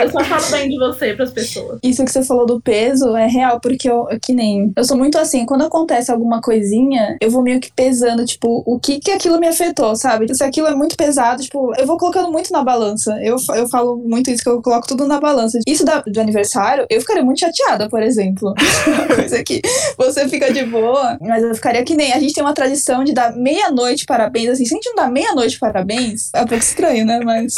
Eu 0.00 0.10
só 0.10 0.24
falo 0.24 0.50
bem 0.50 0.68
de 0.68 0.78
você 0.78 1.14
pras 1.14 1.32
pessoas. 1.32 1.78
Isso 1.82 2.04
que 2.04 2.10
você 2.10 2.22
falou 2.24 2.46
do 2.46 2.60
peso 2.60 3.16
é 3.16 3.26
real, 3.26 3.60
porque 3.60 3.88
eu, 3.90 4.06
que 4.22 4.32
nem. 4.32 4.72
Eu 4.76 4.84
sou 4.84 4.96
muito 4.96 5.18
assim, 5.18 5.44
quando 5.46 5.64
acontece 5.64 6.10
alguma 6.10 6.40
coisinha, 6.40 7.16
eu 7.20 7.30
vou 7.30 7.42
meio 7.42 7.60
que 7.60 7.72
pesando, 7.72 8.24
tipo, 8.24 8.62
o 8.66 8.78
que 8.78 9.00
que 9.00 9.10
aquilo 9.10 9.38
me 9.38 9.48
afetou, 9.48 9.96
sabe? 9.96 10.32
Se 10.34 10.44
aquilo 10.44 10.66
é 10.66 10.74
muito 10.74 10.96
pesado, 10.96 11.42
tipo, 11.42 11.72
eu 11.78 11.86
vou 11.86 11.96
colocando 11.96 12.30
muito 12.30 12.52
na 12.52 12.62
balança. 12.62 13.18
Eu, 13.22 13.36
eu 13.54 13.68
falo 13.68 13.96
muito 13.96 14.30
isso, 14.30 14.42
que 14.42 14.48
eu 14.48 14.62
coloco 14.62 14.86
tudo 14.86 15.06
na 15.06 15.20
balança. 15.20 15.58
Isso 15.66 15.84
da, 15.84 16.00
do 16.00 16.20
aniversário, 16.20 16.86
eu 16.88 17.00
ficaria 17.00 17.24
muito 17.24 17.40
chateada, 17.40 17.88
por 17.88 18.02
exemplo. 18.02 18.54
Coisa 19.14 19.42
que 19.42 19.60
você 19.96 20.28
fica 20.28 20.52
de 20.52 20.64
boa, 20.64 21.16
mas 21.20 21.42
eu 21.42 21.54
ficaria 21.54 21.84
que 21.84 21.94
nem. 21.94 22.12
A 22.12 22.18
gente 22.18 22.32
tem 22.34 22.42
uma 22.42 22.54
tradição 22.54 23.04
de 23.04 23.12
dar 23.12 23.34
meia-noite 23.36 24.04
parabéns, 24.04 24.50
assim. 24.50 24.64
Se 24.64 24.74
a 24.74 24.76
gente 24.76 24.86
não 24.88 24.94
dá 24.96 25.08
meia-noite 25.10 25.58
parabéns, 25.58 26.30
é 26.34 26.42
um 26.42 26.46
pouco 26.46 26.62
estranho, 26.62 27.04
né? 27.04 27.20
Mas. 27.24 27.54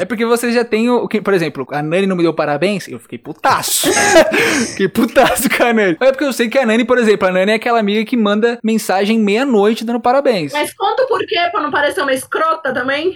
É 0.00 0.04
porque 0.04 0.24
você 0.24 0.52
já 0.52 0.64
tem 0.64 0.88
o. 0.90 1.06
que- 1.08 1.20
Por 1.20 1.34
exemplo, 1.34 1.66
a 1.70 1.82
Nani 1.82 2.06
não 2.06 2.16
me 2.16 2.22
deu 2.22 2.34
parabéns, 2.34 2.88
eu 2.88 2.98
fiquei 2.98 3.18
putaço. 3.18 3.88
fiquei 4.72 4.88
putaço 4.88 5.48
com 5.56 5.62
a 5.64 5.72
Nani. 5.72 5.96
É 6.00 6.10
porque 6.12 6.24
eu 6.24 6.32
sei 6.32 6.48
que 6.48 6.58
a 6.58 6.66
Nani, 6.66 6.84
por 6.84 6.98
exemplo, 6.98 7.28
a 7.28 7.32
Nani 7.32 7.52
é 7.52 7.54
aquela 7.54 7.78
amiga 7.78 8.04
que 8.04 8.16
manda 8.16 8.58
mensagem 8.62 9.18
meia-noite 9.18 9.84
dando 9.84 10.00
parabéns. 10.00 10.52
Mas 10.52 10.72
conta 10.74 11.02
o 11.04 11.06
porquê 11.08 11.36
pra 11.50 11.60
não 11.60 11.70
parecer 11.70 12.02
uma 12.02 12.12
escrota 12.12 12.72
também. 12.72 13.12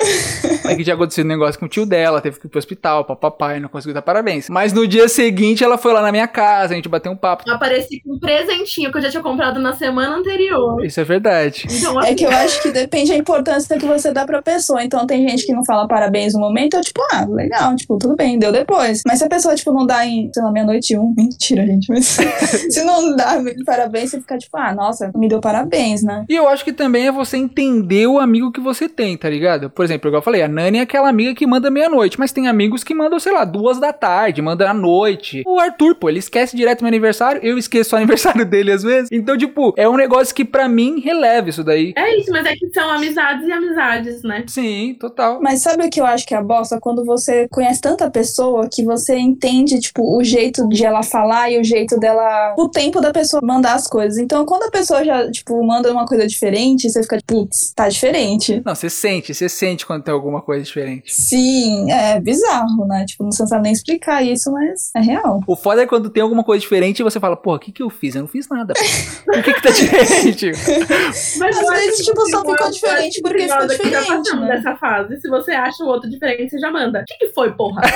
É 0.65 0.75
que 0.75 0.85
tinha 0.85 0.95
acontecido 0.95 1.25
um 1.25 1.29
negócio 1.29 1.59
com 1.59 1.67
o 1.67 1.69
tio 1.69 1.87
dela, 1.87 2.21
teve 2.21 2.39
que 2.41 2.47
ir 2.47 2.51
pro 2.51 2.59
hospital, 2.59 3.05
papai, 3.05 3.61
não 3.61 3.69
conseguiu 3.69 3.95
dar 3.95 4.03
parabéns. 4.03 4.49
Mas 4.49 4.73
no 4.73 4.87
dia 4.87 5.09
seguinte 5.09 5.63
ela 5.65 5.79
foi 5.79 5.93
lá 5.93 6.03
na 6.03 6.11
minha 6.13 6.27
casa, 6.29 6.73
a 6.73 6.77
gente 6.77 6.89
bateu 6.89 7.13
um 7.13 7.17
papo. 7.17 7.45
Eu 7.47 7.55
apareci 7.55 8.01
com 8.01 8.16
um 8.17 8.19
presentinho 8.19 8.91
que 8.91 8.99
eu 8.99 9.03
já 9.03 9.11
tinha 9.11 9.23
comprado 9.23 9.61
na 9.61 9.75
semana 9.75 10.17
anterior. 10.17 10.85
Isso 10.85 11.01
é 11.01 11.05
verdade. 11.05 11.67
Então, 11.71 12.01
É 12.01 12.07
assim, 12.07 12.15
que 12.17 12.25
eu 12.25 12.31
acho 12.31 12.63
que 12.63 12.71
depende 12.71 13.11
da 13.11 13.17
importância 13.17 13.79
que 13.79 13.87
você 13.87 14.13
dá 14.13 14.25
pra 14.25 14.41
pessoa. 14.43 14.83
Então 14.83 15.07
tem 15.07 15.29
gente 15.29 15.45
que 15.47 15.53
não 15.53 15.65
fala 15.65 15.87
parabéns 15.87 16.35
no 16.35 16.41
momento, 16.41 16.75
eu 16.75 16.81
tipo, 16.81 17.01
ah, 17.13 17.27
legal, 17.29 17.75
tipo, 17.77 17.99
tudo 17.99 18.17
bem, 18.17 18.39
deu 18.39 18.51
depois. 18.53 19.03
Mas 19.07 19.19
se 19.19 19.25
a 19.25 19.29
pessoa, 19.29 19.55
tipo, 19.55 19.73
não 19.73 19.87
dá 19.87 20.07
em, 20.07 20.31
sei 20.33 20.43
lá, 20.43 20.51
meia-noite 20.51 20.95
e 20.95 20.99
um, 20.99 21.13
mentira, 21.17 21.67
gente, 21.67 21.89
mas 21.89 22.07
se 22.71 22.85
não 22.85 23.15
dá 23.15 23.37
parabéns, 23.65 24.11
você 24.11 24.21
fica 24.21 24.39
tipo, 24.39 24.57
ah, 24.57 24.75
nossa, 24.75 25.11
me 25.15 25.29
deu 25.29 25.41
parabéns, 25.41 26.03
né? 26.03 26.25
E 26.29 26.35
eu 26.35 26.49
acho 26.49 26.65
que 26.65 26.73
também 26.73 27.07
é 27.07 27.13
você 27.13 27.37
entender 27.37 28.07
o 28.07 28.19
amigo 28.19 28.51
que 28.53 28.61
você 28.61 28.89
tem, 28.89 29.17
tá 29.17 29.29
ligado? 29.29 29.71
Por 29.71 29.85
exemplo, 29.85 30.09
igual 30.09 30.21
eu 30.21 30.25
falei, 30.25 30.43
a 30.43 30.49
Nani 30.49 30.79
é 30.79 30.83
aquela 30.83 31.09
amiga 31.09 31.35
que 31.35 31.47
manda 31.47 31.71
meia-noite, 31.71 32.19
mas 32.19 32.33
tem 32.33 32.49
amigos 32.49 32.83
que 32.83 32.95
mandam, 32.95 33.19
sei 33.19 33.33
lá, 33.33 33.45
duas 33.45 33.79
da 33.79 33.93
tarde, 33.93 34.41
manda 34.43 34.69
à 34.71 34.75
noite. 34.75 35.43
O 35.47 35.59
Arthur, 35.61 35.95
pô, 35.97 36.09
ele 36.09 36.19
esquece 36.19 36.57
direto 36.57 36.83
meu 36.83 36.89
aniversário, 36.89 37.41
eu 37.43 37.59
esqueço 37.59 37.95
o 37.95 37.99
aniversário 37.99 38.06
dele 38.49 38.73
às 38.73 38.83
vezes. 38.83 39.09
Então, 39.13 39.37
tipo, 39.37 39.73
é 39.77 39.89
um 39.89 39.97
negócio 39.97 40.35
que 40.35 40.45
pra 40.45 40.69
mim 40.69 41.01
releva 41.01 41.49
isso 41.49 41.65
daí. 41.65 41.93
é 41.97 42.19
isso, 42.19 42.31
mas 42.31 42.47
é 42.47 42.55
que 42.55 42.69
são 42.71 42.91
amizades 42.91 43.47
e 43.47 43.53
amizades, 43.53 44.23
né? 44.23 44.45
Sim, 44.49 44.97
total. 44.99 45.41
Mas 45.43 45.63
sabe 45.63 45.87
o 45.87 45.91
que 45.91 46.01
eu 46.01 46.07
acho 46.07 46.27
que 46.27 46.35
é 46.35 46.39
a 46.39 46.43
bosta? 46.43 46.79
Quando 46.81 47.05
você 47.05 47.49
conhece 47.51 47.81
tanta 47.81 48.11
pessoa 48.11 48.69
que 48.73 48.85
você 48.85 49.17
entende, 49.17 49.79
tipo, 49.81 50.17
o 50.17 50.23
jeito 50.23 50.69
de 50.69 50.85
ela 50.85 51.03
falar 51.03 51.51
e 51.51 51.59
o 51.61 51.65
jeito 51.65 51.99
dela. 51.99 52.55
o 52.59 52.69
tempo 52.69 53.01
da 53.01 53.13
pessoa 53.13 53.41
mandar 53.43 53.75
as 53.75 53.87
coisas. 53.87 54.19
Então, 54.19 54.45
quando 54.45 54.65
a 54.65 54.71
pessoa 54.71 55.05
já, 55.05 55.31
tipo, 55.31 55.63
manda 55.65 55.91
uma 55.93 56.07
coisa 56.07 56.27
diferente, 56.27 56.89
você 56.89 57.03
fica, 57.03 57.19
putz, 57.27 57.73
tá 57.75 57.89
diferente. 57.89 58.63
Não, 58.65 58.75
você 58.75 58.91
sente, 58.91 59.35
você 59.35 59.49
sente 59.49 59.87
quando 59.87 60.03
tem 60.03 60.15
alguma 60.15 60.41
coisa 60.41 60.65
diferente. 60.65 61.15
Sim, 61.15 61.91
é 61.91 62.21
bizarro, 62.21 62.87
né? 62.87 63.05
Tipo, 63.07 63.25
não 63.25 63.33
sabe 63.33 63.63
nem 63.63 63.73
explicar 63.73 64.23
isso, 64.23 64.51
mas 64.53 64.91
é 64.95 65.01
real. 65.01 65.41
O 65.47 65.57
foda 65.57 65.83
é 65.83 65.87
quando 65.87 66.11
tem 66.11 66.23
alguma 66.23 66.45
coisa 66.45 66.61
diferente 66.61 67.01
e 67.01 67.03
você 67.03 67.19
fala, 67.21 67.37
porra, 67.37 67.57
o 67.57 67.61
que 67.61 67.73
que 67.73 67.83
eu 67.83 67.91
fiz? 67.97 68.15
Eu 68.15 68.23
não 68.23 68.29
fiz 68.29 68.49
nada. 68.49 68.75
Por 69.25 69.43
que 69.43 69.53
que 69.55 69.63
tá 69.63 69.71
diferente? 69.71 70.53
Mas 71.39 71.59
Às 71.59 71.69
vezes, 71.71 72.05
tipo, 72.07 72.21
só 72.31 72.41
igual- 72.41 72.57
ficou 72.57 72.71
diferente 72.71 73.21
porque 73.23 73.39
que 73.39 73.43
ficou 73.49 73.57
aqui 73.65 73.69
Já 73.69 73.77
diferente, 73.77 74.07
passamos 74.07 74.41
né? 74.49 74.57
dessa 74.57 74.77
fase. 74.77 75.21
Se 75.21 75.29
você 75.29 75.53
acha 75.53 75.83
o 75.85 75.87
outro 75.89 76.09
diferente, 76.11 76.51
você 76.51 76.59
já 76.59 76.71
manda. 76.71 77.01
O 77.01 77.05
que, 77.05 77.27
que 77.27 77.33
foi, 77.35 77.53
porra? 77.53 77.83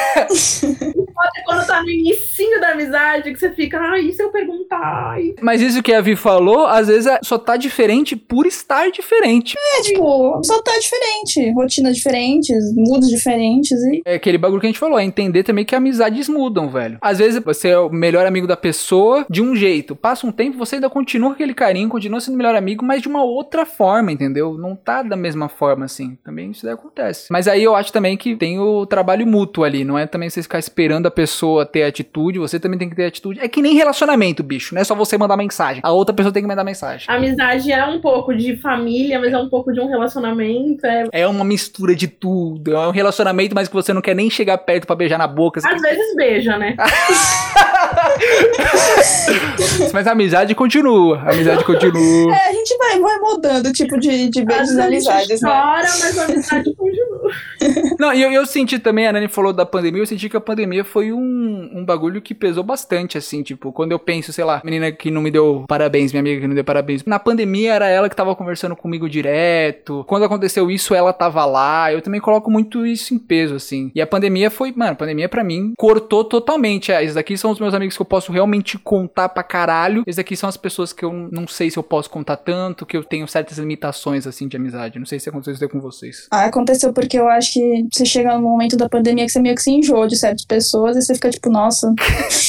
Até 1.21 1.43
quando 1.45 1.67
tá 1.67 1.83
no 1.83 1.91
inicinho 1.91 2.61
da 2.61 2.71
amizade, 2.71 3.33
que 3.33 3.39
você 3.39 3.51
fica, 3.51 3.79
ai, 3.79 4.01
e 4.07 4.13
se 4.13 4.23
eu 4.23 4.31
perguntar? 4.31 5.17
Mas 5.41 5.61
isso 5.61 5.83
que 5.83 5.93
a 5.93 6.01
Vi 6.01 6.17
falou, 6.17 6.67
às 6.67 6.89
vezes 6.89 7.07
é- 7.07 7.21
só 7.23 7.37
tá 7.39 7.57
diferente 7.57 8.17
por 8.17 8.47
estar 8.47 8.91
diferente. 8.91 9.57
É, 9.79 9.83
tipo, 9.83 10.41
só 10.45 10.63
tá 10.63 10.73
diferente. 10.79 11.53
Rotinas 11.53 11.97
diferentes, 11.97 12.75
moods 12.75 13.09
diferentes 13.09 13.79
e. 13.83 14.01
É 14.07 14.15
aquele 14.15 14.39
bagulho 14.39 14.61
que 14.61 14.67
a 14.67 14.71
gente 14.71 14.79
falou, 14.79 14.99
é 14.99 15.05
entender 15.05 15.43
também 15.43 15.65
que 15.65 15.75
amizades 15.75 16.29
mudam, 16.29 16.69
velho. 16.71 16.99
Às 17.03 17.19
vezes 17.19 17.43
você 17.45 17.69
é 17.69 17.79
o 17.79 17.91
melhor 17.91 18.27
amigo 18.27 18.47
da 18.47 18.57
pessoa 18.57 19.27
de 19.29 19.43
um 19.43 19.55
jeito. 19.55 19.90
Passa 19.97 20.27
um 20.27 20.33
tempo, 20.33 20.59
você 20.59 20.77
ainda 20.77 20.91
continua 20.91 21.33
aquele 21.33 21.55
carinho, 21.55 21.89
continua 21.89 22.21
sendo 22.21 22.37
melhor 22.37 22.55
amigo, 22.55 22.85
mas 22.85 23.03
de 23.03 23.09
uma 23.09 23.23
outra 23.23 23.67
forma, 23.67 24.13
entendeu? 24.13 24.57
Não 24.57 24.75
tá 24.75 25.03
da 25.03 25.17
mesma 25.17 25.49
forma 25.49 25.85
assim. 25.85 26.17
Também 26.25 26.51
isso 26.51 26.65
daí 26.65 26.75
acontece. 26.75 27.27
Mas 27.31 27.49
aí 27.49 27.63
eu 27.63 27.75
acho 27.75 27.93
também 27.93 28.17
que 28.17 28.37
tem 28.37 28.59
o 28.59 28.87
trabalho 28.87 29.27
mútuo 29.27 29.65
ali, 29.65 29.85
não 29.85 29.99
é 29.99 30.07
também 30.07 30.31
você 30.31 30.43
ficar 30.43 30.59
esperando 30.59 31.07
a 31.07 31.11
pessoa 31.11 31.67
ter 31.67 31.85
atitude, 31.85 32.39
você 32.39 32.59
também 32.59 32.79
tem 32.79 32.89
que 32.89 32.97
ter 32.97 33.07
atitude. 33.07 33.41
É 33.41 33.49
que 33.49 33.63
nem 33.63 33.75
relacionamento, 33.75 34.43
bicho, 34.43 34.75
não 34.75 34.81
é 34.81 34.85
só 34.85 34.95
você 34.95 35.17
mandar 35.17 35.37
mensagem. 35.37 35.81
A 35.85 35.93
outra 35.93 36.15
pessoa 36.15 36.33
tem 36.33 36.43
que 36.43 36.49
mandar 36.49 36.65
mensagem. 36.65 37.07
amizade 37.09 37.73
é 37.73 37.85
um 37.87 38.01
pouco 38.01 38.35
de 38.35 38.57
família, 38.57 39.19
mas 39.19 39.33
é 39.33 39.39
um 39.39 39.49
pouco 39.49 39.73
de 39.73 39.81
um 39.81 39.89
relacionamento. 39.89 40.87
É... 40.87 41.05
É 41.13 41.27
uma 41.27 41.45
mistura 41.45 41.95
de 41.95 42.09
tudo. 42.09 42.75
É 42.75 42.89
um 42.89 42.93
relacionamento, 42.93 43.55
mas 43.55 43.69
que 43.69 43.75
você 43.75 43.93
não 43.93 44.03
quer 44.03 44.15
nem 44.15 44.31
chegar 44.31 44.59
perto 44.59 44.87
pra 44.87 44.97
beijar 44.97 45.19
na 45.19 45.27
boca. 45.27 45.61
Às 45.65 45.83
vezes 45.83 46.17
beija, 46.17 46.59
né? 46.59 46.77
Mas 49.93 50.07
a 50.07 50.13
amizade 50.13 50.55
continua. 50.55 51.19
A 51.19 51.31
amizade 51.31 51.65
continua. 51.65 52.35
É, 52.35 52.49
a 52.49 52.53
gente 52.53 52.77
vai, 52.77 52.99
vai 53.01 53.19
mudando 53.19 53.67
o 53.67 53.73
tipo 53.73 53.99
de, 53.99 54.29
de 54.29 54.45
beijos 54.45 54.73
e 54.73 54.81
amizades, 54.81 55.41
né? 55.41 55.51
chora, 55.51 55.83
mas 55.83 56.19
a 56.19 56.25
amizade 56.25 56.75
continua. 56.75 57.31
Não, 57.99 58.13
e 58.13 58.23
eu, 58.23 58.31
eu 58.31 58.47
senti 58.47 58.79
também, 58.79 59.07
a 59.07 59.13
Nani 59.13 59.29
falou 59.29 59.53
da 59.53 59.67
pandemia, 59.67 60.03
eu 60.03 60.07
senti 60.07 60.29
que 60.29 60.37
a 60.37 60.41
pandemia 60.41 60.85
foi 60.85 61.13
um, 61.13 61.71
um 61.75 61.85
bagulho 61.85 62.21
que 62.21 62.35
pesou 62.35 62.65
bastante, 62.65 63.19
assim, 63.19 63.43
tipo, 63.43 63.73
quando 63.73 63.93
eu 63.93 63.99
penso, 63.99 64.33
sei 64.33 64.45
lá, 64.45 64.61
menina 64.65 64.91
que 64.91 65.11
não 65.11 65.21
me 65.21 65.31
deu 65.31 65.65
parabéns, 65.69 66.13
minha 66.13 66.21
amiga 66.21 66.37
que 66.37 66.43
não 66.43 66.51
me 66.51 66.55
deu 66.55 66.65
parabéns. 66.65 67.05
Na 67.05 67.19
pandemia 67.19 67.75
era 67.75 67.89
ela 67.89 68.09
que 68.09 68.17
tava 68.17 68.35
conversando 68.35 68.75
comigo 68.75 69.09
direto. 69.09 70.05
Quando 70.07 70.25
aconteceu 70.25 70.71
isso, 70.71 70.95
ela 70.95 71.13
tava 71.13 71.45
lá. 71.45 71.93
Eu 71.93 72.01
também 72.01 72.21
coloco 72.21 72.51
muito 72.51 72.87
isso 72.87 73.15
em 73.15 73.19
peso, 73.19 73.55
assim. 73.55 73.91
E 73.95 74.01
a 74.01 74.07
pandemia 74.07 74.51
foi, 74.51 74.73
mano, 74.75 74.93
a 74.93 74.97
pandemia 74.97 75.29
pra 75.29 75.45
mim 75.45 75.75
cortou 75.77 76.25
totalmente. 76.25 76.93
É, 76.93 77.03
esses 77.03 77.15
daqui 77.15 77.37
são 77.37 77.51
os 77.51 77.61
meus 77.61 77.75
amigos 77.75 77.97
que 77.97 78.03
eu 78.03 78.07
posso 78.07 78.33
realmente 78.33 78.79
contar 78.79 79.29
pra 79.29 79.43
caralho. 79.43 79.60
Esses 80.07 80.19
aqui 80.19 80.37
são 80.37 80.49
as 80.49 80.57
pessoas 80.57 80.93
que 80.93 81.05
eu 81.05 81.13
não 81.13 81.47
sei 81.47 81.71
se 81.71 81.79
eu 81.79 81.83
posso 81.83 82.11
contar 82.11 82.37
tanto, 82.37 82.87
que 82.87 82.97
eu 82.97 83.05
tenho 83.05 83.27
certas 83.29 83.59
limitações, 83.59 84.27
assim, 84.27 84.49
de 84.49 84.57
amizade. 84.57 84.99
Não 84.99 85.07
sei 85.07 85.19
se 85.19 85.29
aconteceu 85.29 85.69
com 85.69 85.81
vocês. 85.81 86.27
Ah, 86.31 86.45
aconteceu 86.45 86.93
porque 86.93 87.19
eu 87.19 87.29
acho 87.29 87.55
que 87.55 87.87
você 87.93 88.05
chega 88.05 88.35
no 88.35 88.43
momento 88.43 88.77
da 88.77 88.89
pandemia 88.89 89.27
que 89.27 89.33
você 89.33 89.41
meio 89.41 89.55
que 89.55 89.63
se 89.63 89.71
enjoa 89.71 90.09
de 90.09 90.17
certas 90.17 90.45
pessoas 90.45 90.97
e 90.97 91.03
você 91.03 91.15
fica 91.15 91.31
tipo, 91.31 91.51
nossa. 91.51 91.93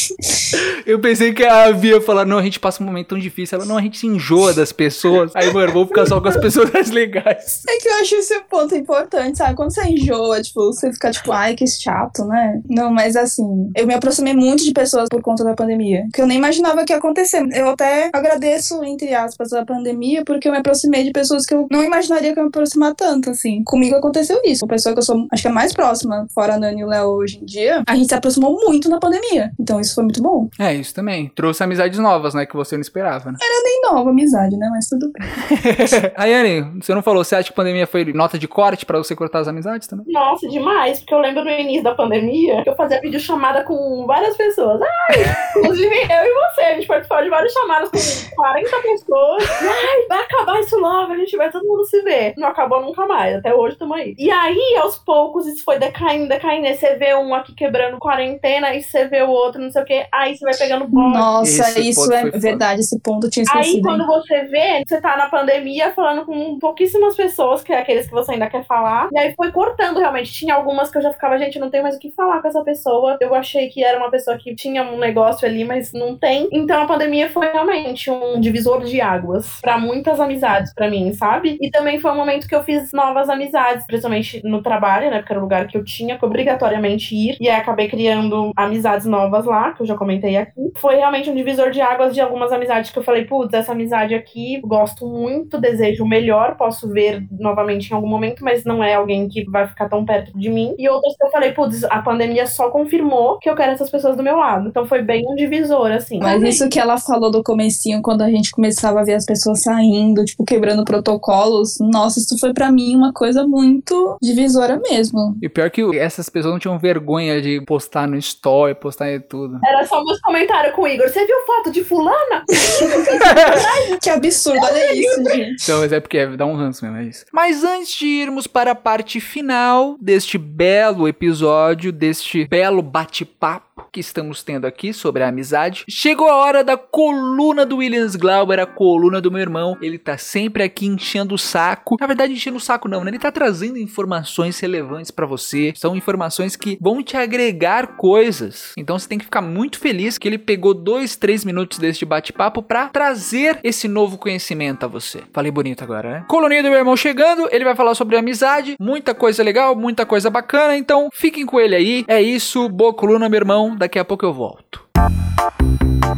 eu 0.86 1.00
pensei 1.00 1.34
que 1.34 1.44
a 1.44 1.72
Via 1.72 1.96
ia 1.96 2.02
falar, 2.02 2.26
não, 2.26 2.38
a 2.38 2.44
gente 2.44 2.60
passa 2.60 2.82
um 2.84 2.86
momento 2.86 3.08
tão 3.08 3.20
difícil. 3.20 3.58
Ela, 3.58 3.66
não, 3.66 3.78
a 3.78 3.82
gente 3.82 3.98
se 3.98 4.08
enjoa 4.08 4.54
das 4.54 4.72
pessoas. 4.72 5.36
Aí, 5.36 5.52
mano, 5.54 5.72
vou 5.72 5.88
ficar 5.88 6.06
só 6.06 6.20
com 6.20 6.28
as 6.28 6.38
pessoas 6.38 6.72
mais 6.72 6.90
legais. 6.90 7.62
É 7.72 7.78
que 7.78 7.88
eu 7.88 7.94
acho 7.96 8.16
esse 8.16 8.40
ponto 8.50 8.76
importante, 8.76 9.38
sabe? 9.38 9.56
Quando 9.56 9.74
você 9.74 9.84
enjoa, 9.84 10.42
tipo, 10.42 10.74
você 10.74 10.92
fica 10.92 11.12
tipo, 11.12 11.32
ai, 11.32 11.56
que 11.56 11.66
chato, 11.68 12.26
né? 12.26 12.62
Não, 12.70 12.92
mas 12.92 13.16
assim, 13.16 13.72
eu 13.76 13.88
me 13.88 13.94
aproximei 13.94 14.34
muito 14.34 14.64
de 14.64 14.72
pessoas 14.74 15.08
por 15.10 15.22
conta 15.22 15.44
da 15.44 15.54
pandemia. 15.54 16.06
Que 16.14 16.22
eu 16.22 16.28
nem 16.28 16.38
imaginava 16.38 16.84
que 16.84 16.94
ia 16.94 17.00
acontecer. 17.02 17.46
Eu 17.54 17.70
até 17.70 18.10
agradeço, 18.14 18.84
entre 18.84 19.14
aspas, 19.14 19.52
a 19.54 19.66
pandemia, 19.66 20.24
porque 20.24 20.48
eu 20.48 20.52
me 20.52 20.60
aproximei 20.60 21.04
de 21.04 21.12
pessoas 21.12 21.46
que 21.46 21.54
eu 21.54 21.68
não 21.70 21.84
imaginaria 21.84 22.34
que 22.34 22.40
eu 22.40 22.44
me 22.44 22.50
aproximar 22.50 22.94
tanto, 22.96 23.32
assim. 23.32 23.64
Comigo 23.66 23.96
aconteceu 23.96 24.40
isso. 24.46 24.64
Uma 24.64 24.70
pessoa 24.70 24.94
que 24.94 25.00
eu 25.00 25.04
sou, 25.04 25.28
acho 25.32 25.42
que 25.42 25.48
é 25.48 25.52
mais 25.52 25.74
próxima, 25.74 26.28
fora 26.34 26.56
a 26.56 26.60
Nani 26.60 26.82
e 26.82 26.86
o 26.86 26.88
Léo 26.88 27.10
hoje 27.10 27.40
em 27.40 27.46
dia, 27.46 27.84
a 27.88 27.96
gente 27.96 28.08
se 28.08 28.16
aproximou 28.16 28.56
muito 28.64 28.90
na 28.90 29.00
pandemia. 29.00 29.52
Então 29.60 29.80
isso 29.80 29.96
foi 29.96 30.04
muito 30.04 30.22
bom. 30.22 30.50
É, 30.60 30.74
isso 30.74 30.94
também. 30.94 31.32
Trouxe 31.36 31.64
amizades 31.64 32.00
novas, 32.00 32.34
né? 32.34 32.46
Que 32.46 32.56
você 32.56 32.76
não 32.76 32.82
esperava, 32.82 33.32
né? 33.32 33.38
Era 33.42 33.64
nem 33.64 33.82
nova 33.82 34.10
amizade, 34.10 34.56
né? 34.56 34.70
Mas 34.72 34.88
tudo 34.88 35.12
bem. 35.12 35.28
Ayane, 36.16 36.82
você 36.82 36.94
não 36.94 37.02
falou, 37.02 37.24
você 37.24 37.36
acha 37.36 37.50
que 37.50 37.54
a 37.54 37.56
pandemia 37.56 37.88
foi 37.88 38.06
nota 38.14 38.38
de 38.38 38.48
corte 38.48 38.86
pra 38.86 38.98
você 38.98 39.16
cortar 39.16 39.40
as 39.40 39.48
amizades 39.48 39.88
também? 39.88 40.06
Nossa, 40.10 40.48
demais. 40.48 41.00
Porque 41.00 41.14
eu 41.14 41.20
lembro 41.20 41.44
no 41.44 41.50
início 41.50 41.84
da 41.84 41.96
pandemia 41.96 42.64
que 42.64 42.70
eu 42.70 42.76
fazia 42.76 43.02
videochamada 43.02 43.64
com 43.64 44.06
várias 44.06 44.36
pessoas. 44.36 44.82
Ai, 44.82 45.24
inclusive 45.58 45.96
eu 45.96 46.24
e 46.24 46.34
você. 46.34 46.62
A 46.62 46.76
gente 46.76 46.88
participou 46.92 47.24
de 47.24 47.30
várias 47.30 47.54
chamadas 47.54 47.90
com 47.90 48.36
40 48.36 48.70
pessoas. 48.82 49.44
Ai, 49.62 50.06
vai 50.10 50.20
acabar 50.20 50.60
isso 50.60 50.78
logo, 50.78 51.14
a 51.14 51.18
gente 51.18 51.38
vai 51.38 51.50
todo 51.50 51.68
mundo 51.68 51.86
se 51.86 52.02
ver. 52.02 52.34
Não 52.38 52.50
acabou 52.50 52.82
nunca 52.82 53.06
mais. 53.06 53.38
Até 53.38 53.54
hoje 53.54 53.74
estamos 53.74 53.98
aí. 53.98 54.14
E 54.18 54.30
aí, 54.30 54.76
aos 54.82 54.98
poucos, 54.98 55.48
isso 55.48 55.64
foi 55.64 55.80
decaindo, 55.80 56.28
decaindo. 56.28 56.68
Aí 56.68 56.76
você 56.76 56.96
vê 56.96 57.16
um 57.16 57.34
aqui 57.34 57.54
quebrando 57.56 57.98
quarentena, 57.98 58.76
e 58.76 58.84
você 58.84 59.08
vê 59.08 59.22
o 59.22 59.30
outro, 59.30 59.62
não 59.62 59.72
sei 59.72 59.82
o 59.82 59.86
que. 59.86 60.06
Aí 60.12 60.36
você 60.36 60.44
vai 60.44 60.58
pegando 60.58 60.88
bode. 60.88 61.18
Nossa, 61.18 61.70
esse 61.70 61.90
isso 61.90 62.12
é 62.12 62.30
verdade. 62.32 62.82
Esse 62.82 63.00
ponto 63.00 63.30
tinha 63.30 63.44
esquecido. 63.44 63.78
Aí, 63.78 63.82
quando 63.82 64.06
você 64.06 64.44
vê, 64.46 64.84
você 64.86 65.00
tá 65.00 65.16
na 65.16 65.30
pandemia 65.30 65.92
falando 65.94 66.26
com 66.26 66.60
pouquíssimas 66.60 67.16
pessoas, 67.16 67.62
que 67.62 67.72
é 67.72 67.80
aqueles 67.80 68.08
que 68.08 68.14
você 68.14 68.34
ainda 68.34 68.50
quer 68.50 68.66
falar. 68.66 69.10
E 69.12 69.18
aí 69.18 69.34
foi 69.36 69.52
cortando 69.52 70.00
realmente. 70.00 70.32
Tinha 70.32 70.56
algumas 70.56 70.92
que 70.92 70.98
eu 70.98 71.02
já 71.02 71.12
ficava, 71.12 71.38
gente, 71.38 71.60
não 71.60 71.70
tenho 71.70 71.84
mais 71.84 71.96
o 71.96 72.00
que 72.00 72.12
falar 72.12 72.42
com 72.42 72.48
essa 72.48 72.64
pessoa. 72.64 73.18
Eu 73.22 73.34
achei 73.34 73.70
que 73.70 73.84
era 73.84 73.98
uma 73.98 74.10
pessoa 74.10 74.38
que 74.38 74.56
tinha 74.56 74.84
um 74.84 74.98
negócio 74.98 75.48
ali, 75.48 75.64
mas 75.64 75.94
não 75.94 76.18
tem. 76.18 76.50
Então 76.52 76.81
a 76.82 76.86
pandemia 76.88 77.30
foi 77.30 77.52
realmente 77.52 78.10
um 78.10 78.40
divisor 78.40 78.84
de 78.84 79.00
águas 79.00 79.60
para 79.62 79.78
muitas 79.78 80.20
amizades 80.20 80.74
para 80.74 80.90
mim, 80.90 81.14
sabe? 81.14 81.58
E 81.62 81.70
também 81.70 82.00
foi 82.00 82.12
um 82.12 82.16
momento 82.16 82.48
que 82.48 82.56
eu 82.56 82.64
fiz 82.64 82.92
novas 82.92 83.30
amizades, 83.30 83.86
principalmente 83.86 84.42
no 84.44 84.62
trabalho, 84.62 85.10
né? 85.10 85.20
Porque 85.20 85.34
era 85.34 85.40
o 85.40 85.44
lugar 85.44 85.68
que 85.68 85.78
eu 85.78 85.84
tinha 85.84 86.18
que 86.18 86.26
obrigatoriamente 86.26 87.16
ir. 87.16 87.38
E 87.40 87.50
aí 87.50 87.60
acabei 87.60 87.88
criando 87.88 88.52
amizades 88.56 89.06
novas 89.06 89.46
lá, 89.46 89.74
que 89.74 89.82
eu 89.82 89.86
já 89.86 89.96
comentei 89.96 90.38
aqui. 90.38 90.72
Foi 90.78 90.96
realmente 90.96 91.30
um 91.30 91.36
divisor 91.36 91.72
de 91.72 91.82
águas 91.82 92.14
de 92.14 92.22
algumas 92.22 92.52
amizades 92.52 92.92
que 92.92 93.00
eu 93.00 93.04
falei, 93.04 93.26
putz, 93.26 93.54
essa 93.54 93.72
amizade 93.72 94.16
aqui, 94.16 94.60
gosto 94.62 95.06
muito, 95.06 95.60
desejo 95.60 96.04
o 96.04 96.08
melhor, 96.08 96.56
posso 96.56 96.90
ver 96.90 97.24
novamente 97.32 97.90
em 97.90 97.94
algum 97.94 98.08
momento, 98.08 98.44
mas 98.44 98.64
não 98.66 98.84
é 98.84 98.96
alguém 98.96 99.28
que 99.28 99.44
vai 99.50 99.68
ficar 99.68 99.88
tão 99.88 100.04
perto 100.06 100.38
de 100.38 100.50
mim. 100.50 100.76
E 100.78 100.90
outras 100.90 101.16
que 101.16 101.24
eu 101.24 101.30
falei, 101.30 101.52
putz, 101.52 101.84
a 101.84 102.02
pandemia 102.02 102.46
só 102.48 102.70
confirmou 102.70 103.38
que 103.38 103.50
eu 103.50 103.56
quero 103.56 103.72
essas 103.72 103.90
pessoas 103.90 104.18
do 104.18 104.24
meu 104.24 104.38
lado. 104.38 104.68
Então 104.68 104.86
foi 104.86 105.02
bem 105.02 105.24
um 105.28 105.36
divisor, 105.36 105.92
assim. 105.92 106.20
Mas 106.20 106.42
isso 106.44 106.70
que 106.72 106.80
ela 106.80 106.98
falou 106.98 107.30
do 107.30 107.44
comecinho, 107.44 108.02
quando 108.02 108.22
a 108.22 108.30
gente 108.30 108.50
começava 108.50 109.02
a 109.02 109.04
ver 109.04 109.14
as 109.14 109.26
pessoas 109.26 109.62
saindo, 109.62 110.24
tipo, 110.24 110.46
quebrando 110.46 110.86
protocolos, 110.86 111.78
nossa, 111.80 112.20
isso 112.20 112.40
foi 112.40 112.54
para 112.54 112.72
mim 112.72 112.96
uma 112.96 113.12
coisa 113.12 113.46
muito 113.46 114.18
divisora 114.22 114.80
mesmo. 114.80 115.38
E 115.42 115.50
pior 115.50 115.70
que 115.70 115.82
essas 115.98 116.30
pessoas 116.30 116.54
não 116.54 116.60
tinham 116.60 116.80
vergonha 116.80 117.42
de 117.42 117.62
postar 117.66 118.08
no 118.08 118.16
story, 118.18 118.74
postar 118.74 119.12
em 119.12 119.20
tudo. 119.20 119.60
Era 119.64 119.86
só 119.86 120.04
meus 120.04 120.20
comentários 120.22 120.74
com 120.74 120.84
o 120.84 120.88
Igor. 120.88 121.10
Você 121.10 121.26
viu 121.26 121.36
foto 121.46 121.72
de 121.72 121.84
fulana? 121.84 122.46
que 124.02 124.10
absurdo, 124.10 124.60
olha 124.64 124.94
isso, 124.94 125.24
gente. 125.26 125.64
Então, 125.64 125.82
mas 125.82 125.92
é 125.92 126.00
porque 126.00 126.26
dá 126.26 126.46
um 126.46 126.56
ranço 126.56 126.86
mesmo, 126.86 126.98
é 126.98 127.04
isso. 127.04 127.26
Mas 127.34 127.64
antes 127.64 127.98
de 127.98 128.08
irmos 128.08 128.48
para 128.48 128.72
a 128.72 128.76
parte 128.76 129.20
final 129.20 129.98
deste 130.00 130.38
belo 130.38 131.08
episódio, 131.08 131.92
deste 131.92 132.46
belo 132.46 132.82
bate-papo, 132.82 133.72
que 133.92 134.00
estamos 134.00 134.44
tendo 134.44 134.66
aqui 134.66 134.94
sobre 134.94 135.24
a 135.24 135.28
amizade. 135.28 135.84
Chegou 135.90 136.30
a 136.30 136.38
hora 136.38 136.61
da 136.64 136.78
coluna 136.78 137.66
do 137.66 137.78
Williams 137.78 138.16
Glauber, 138.16 138.60
a 138.60 138.66
coluna 138.66 139.22
do 139.22 139.32
meu 139.32 139.42
irmão. 139.42 139.78
Ele 139.82 139.98
tá 139.98 140.18
sempre 140.18 140.64
aqui 140.64 140.88
enchendo 140.88 141.36
o 141.36 141.38
saco. 141.38 141.98
Na 142.00 142.08
verdade, 142.08 142.34
enchendo 142.34 142.58
o 142.58 142.62
saco 142.62 142.88
não, 142.88 143.04
né? 143.04 143.12
Ele 143.12 143.20
tá 143.20 143.32
trazendo 143.32 143.78
informações 143.78 144.60
relevantes 144.60 145.12
para 145.12 145.26
você. 145.26 145.74
São 145.76 145.96
informações 145.96 146.56
que 146.56 146.78
vão 146.82 147.04
te 147.04 147.18
agregar 147.18 147.96
coisas. 147.98 148.74
Então 148.78 148.98
você 148.98 149.08
tem 149.08 149.18
que 149.18 149.26
ficar 149.26 149.42
muito 149.42 149.80
feliz 149.80 150.18
que 150.18 150.28
ele 150.28 150.38
pegou 150.38 150.74
dois, 150.74 151.16
três 151.16 151.44
minutos 151.44 151.80
deste 151.80 152.06
bate-papo 152.06 152.62
para 152.62 152.88
trazer 152.88 153.60
esse 153.64 153.88
novo 153.88 154.18
conhecimento 154.18 154.86
a 154.86 154.88
você. 154.88 155.22
Falei 155.34 155.52
bonito 155.52 155.84
agora, 155.84 156.12
né? 156.12 156.26
Coluninha 156.28 156.64
do 156.64 156.70
meu 156.70 156.80
irmão 156.80 156.96
chegando, 156.96 157.48
ele 157.52 157.66
vai 157.66 157.76
falar 157.76 157.96
sobre 157.96 158.18
amizade, 158.18 158.76
muita 158.80 159.14
coisa 159.14 159.44
legal, 159.44 159.76
muita 159.76 160.06
coisa 160.06 160.30
bacana. 160.30 160.78
Então 160.78 161.10
fiquem 161.14 161.46
com 161.46 161.60
ele 161.60 161.76
aí. 161.76 162.06
É 162.08 162.22
isso, 162.22 162.70
boa 162.70 162.94
coluna, 162.94 163.30
meu 163.30 163.38
irmão 163.38 163.76
daqui 163.76 164.00
a 164.00 164.06
pouco 164.06 164.26
eu 164.26 164.34
volto. 164.34 164.82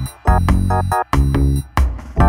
Thank 0.06 1.38
you. 1.38 1.43